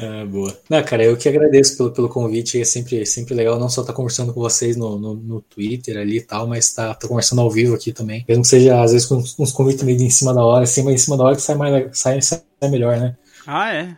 Ah, 0.00 0.24
boa. 0.26 0.56
Não, 0.68 0.82
cara, 0.82 1.04
eu 1.04 1.16
que 1.16 1.28
agradeço 1.28 1.76
pelo, 1.76 1.92
pelo 1.92 2.08
convite. 2.08 2.60
É 2.60 2.64
sempre, 2.64 3.04
sempre 3.06 3.34
legal 3.34 3.58
não 3.58 3.68
só 3.68 3.82
estar 3.82 3.92
conversando 3.92 4.32
com 4.32 4.40
vocês 4.40 4.76
no, 4.76 4.98
no, 4.98 5.14
no 5.14 5.40
Twitter 5.42 5.98
ali 5.98 6.16
e 6.18 6.20
tal, 6.22 6.46
mas 6.46 6.72
tá, 6.72 6.94
tá 6.94 7.06
conversando 7.06 7.40
ao 7.42 7.50
vivo 7.50 7.74
aqui 7.74 7.92
também. 7.92 8.24
Mesmo 8.28 8.42
que 8.42 8.48
seja, 8.48 8.82
às 8.82 8.92
vezes, 8.92 9.06
com 9.06 9.16
uns, 9.16 9.38
uns 9.38 9.52
convites 9.52 9.82
meio 9.84 10.00
em 10.00 10.10
cima 10.10 10.32
da 10.34 10.42
hora, 10.44 10.64
assim, 10.64 10.82
mas 10.82 10.94
em 10.94 10.98
cima 10.98 11.16
da 11.16 11.24
hora 11.24 11.36
que 11.36 11.42
sai, 11.42 11.56
mais, 11.56 11.98
sai, 11.98 12.20
sai 12.22 12.42
melhor, 12.70 12.98
né? 12.98 13.16
Ah, 13.46 13.72
é. 13.72 13.96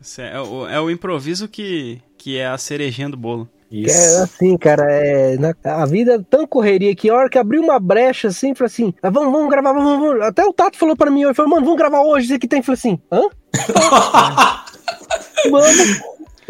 Isso 0.00 0.20
É 0.20 0.40
o, 0.40 0.66
é 0.68 0.80
o 0.80 0.90
improviso 0.90 1.48
que, 1.48 2.00
que 2.22 2.38
é 2.38 2.46
a 2.46 2.58
cerejinha 2.58 3.08
do 3.08 3.16
bolo. 3.16 3.48
Isso. 3.72 3.96
É 3.96 4.22
assim, 4.24 4.58
cara, 4.58 4.84
é, 4.92 5.36
na- 5.38 5.54
a 5.64 5.86
vida 5.86 6.14
é 6.16 6.18
tão 6.28 6.46
correria 6.46 6.94
que 6.94 7.08
a 7.08 7.14
hora 7.14 7.30
que 7.30 7.38
abriu 7.38 7.62
uma 7.62 7.78
brecha 7.80 8.28
assim, 8.28 8.54
falei 8.54 8.66
assim, 8.66 8.92
ah, 9.02 9.08
vamos, 9.10 9.32
vamos 9.32 9.48
gravar, 9.48 9.72
vamos, 9.72 9.98
vamos. 9.98 10.22
Até 10.22 10.44
o 10.44 10.52
Tato 10.52 10.76
falou 10.76 10.96
pra 10.96 11.10
mim, 11.10 11.22
ele 11.22 11.32
falou, 11.34 11.50
mano, 11.50 11.64
vamos 11.64 11.78
gravar 11.78 12.02
hoje, 12.02 12.26
isso 12.26 12.34
aqui 12.34 12.46
tem. 12.48 12.62
Falei 12.62 12.78
assim, 12.78 12.98
hã? 13.10 13.22
Mano, 15.50 15.66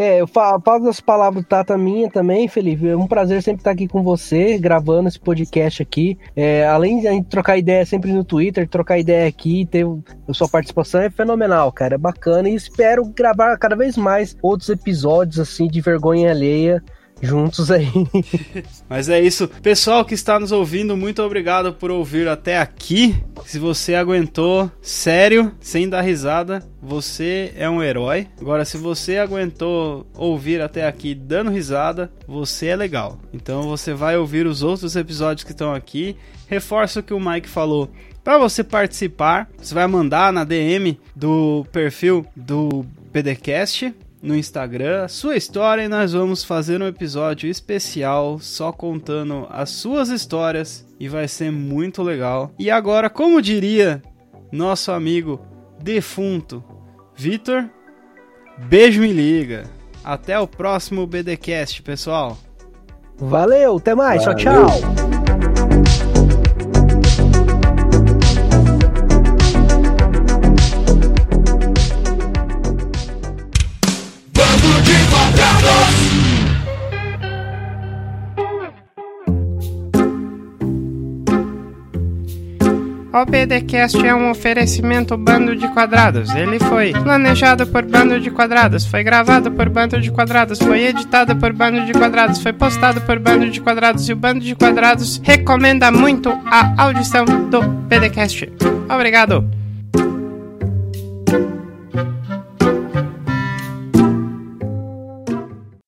é, 0.01 0.21
eu 0.21 0.27
fa- 0.27 0.59
falo 0.65 0.85
das 0.85 1.01
palavras 1.01 1.45
Tata 1.47 1.77
minha 1.77 2.11
também, 2.11 2.49
Felipe. 2.49 2.89
É 2.89 2.97
um 2.97 3.07
prazer 3.07 3.43
sempre 3.43 3.61
estar 3.61 3.73
aqui 3.73 3.87
com 3.87 4.03
você, 4.03 4.59
gravando 4.59 5.09
esse 5.09 5.21
podcast 5.21 5.83
aqui. 5.83 6.19
É, 6.35 6.67
além 6.67 7.01
de 7.01 7.09
a 7.09 7.13
gente 7.13 7.29
trocar 7.29 7.59
ideia 7.59 7.85
sempre 7.85 8.13
no 8.13 8.25
Twitter, 8.25 8.69
trocar 8.69 8.99
ideia 8.99 9.29
aqui, 9.29 9.67
ter 9.67 9.87
a 10.29 10.33
sua 10.33 10.49
participação 10.49 11.01
é 11.01 11.11
fenomenal, 11.11 11.71
cara. 11.73 11.97
É 11.97 11.99
bacana 11.99 12.49
e 12.49 12.55
espero 12.55 13.05
gravar 13.15 13.57
cada 13.59 13.77
vez 13.77 13.97
mais 13.97 14.37
outros 14.43 14.69
episódios 14.71 15.39
assim 15.39 15.67
de 15.67 15.81
vergonha 15.81 16.31
alheia 16.31 16.83
juntos 17.21 17.71
aí. 17.71 17.89
Mas 18.89 19.09
é 19.09 19.21
isso. 19.21 19.49
Pessoal 19.63 20.05
que 20.05 20.15
está 20.15 20.39
nos 20.39 20.53
ouvindo, 20.53 20.97
muito 20.97 21.23
obrigado 21.23 21.73
por 21.73 21.91
ouvir 21.91 22.29
até 22.29 22.59
aqui. 22.59 23.17
Se 23.45 23.59
você 23.59 23.95
aguentou, 23.95 24.71
sério, 24.81 25.53
sem 25.61 25.89
dar 25.89 26.01
risada, 26.03 26.67
você 26.83 27.53
é 27.57 27.69
um 27.69 27.83
herói. 27.83 28.29
Agora, 28.41 28.65
se 28.65 28.77
você 28.77 29.19
aguentou 29.19 30.07
ouvir 30.15 30.61
até 30.61 30.87
aqui 30.87 31.15
dando 31.15 31.51
risada, 31.51 32.11
você 32.27 32.67
é 32.67 32.77
legal. 32.77 33.19
Então 33.33 33.63
você 33.63 33.93
vai 33.93 34.17
ouvir 34.17 34.47
os 34.47 34.63
outros 34.63 34.97
episódios 34.97 35.45
que 35.45 35.53
estão 35.53 35.75
aqui. 35.75 36.17
Reforço 36.49 37.01
o 37.01 37.03
que 37.03 37.15
o 37.15 37.21
Mike 37.21 37.49
falou. 37.49 37.91
Para 38.23 38.39
você 38.39 38.63
participar, 38.63 39.49
você 39.57 39.75
vai 39.75 39.87
mandar 39.87 40.33
na 40.33 40.45
DM 40.45 40.99
do 41.17 41.67
perfil 41.73 42.27
do 42.37 42.85
PDCast 43.13 43.95
no 44.23 44.37
Instagram 44.37 45.05
a 45.05 45.09
sua 45.09 45.37
história 45.37 45.83
e 45.83 45.89
nós 45.89 46.13
vamos 46.13 46.45
fazer 46.45 46.83
um 46.83 46.87
episódio 46.87 47.49
especial 47.49 48.39
só 48.39 48.71
contando 48.71 49.47
as 49.51 49.71
suas 49.71 50.09
histórias 50.11 50.87
e 50.99 51.09
vai 51.09 51.27
ser 51.27 51.51
muito 51.51 52.03
legal. 52.03 52.53
E 52.59 52.71
agora, 52.71 53.09
como 53.09 53.41
diria 53.41 54.03
nosso 54.53 54.93
amigo 54.93 55.41
defunto 55.83 56.63
Vitor, 57.21 57.69
beijo 58.57 59.05
e 59.05 59.13
liga. 59.13 59.65
Até 60.03 60.39
o 60.41 60.47
próximo 60.47 61.07
BDcast, 61.07 61.83
pessoal. 61.83 62.39
Valeu, 63.19 63.77
até 63.77 63.95
mais, 63.95 64.25
Valeu. 64.25 64.39
tchau, 64.39 64.67
tchau. 64.67 65.00
O 83.21 83.25
BDcast 83.27 83.99
é 83.99 84.15
um 84.15 84.31
oferecimento 84.31 85.15
Bando 85.15 85.55
de 85.55 85.69
Quadrados. 85.69 86.35
Ele 86.35 86.59
foi 86.59 86.93
planejado 86.93 87.67
por 87.67 87.85
Bando 87.85 88.19
de 88.19 88.31
Quadrados, 88.31 88.87
foi 88.87 89.05
gravado 89.05 89.51
por 89.53 89.69
Bando 89.69 90.01
de 90.01 90.11
Quadrados, 90.11 90.59
foi 90.59 90.87
editado 90.87 91.37
por 91.37 91.53
Bando 91.53 91.85
de 91.85 91.93
Quadrados, 91.93 92.43
foi 92.43 92.55
postado 92.55 93.03
por 93.03 93.19
Bando 93.19 93.51
de 93.51 93.61
Quadrados 93.61 94.09
e 94.09 94.15
o 94.15 94.17
Bando 94.17 94.41
de 94.41 94.55
Quadrados 94.55 95.21
recomenda 95.23 95.91
muito 95.91 96.31
a 96.47 96.83
audição 96.83 97.27
do 97.27 97.61
BDcast. 97.61 98.51
Obrigado. 98.89 99.60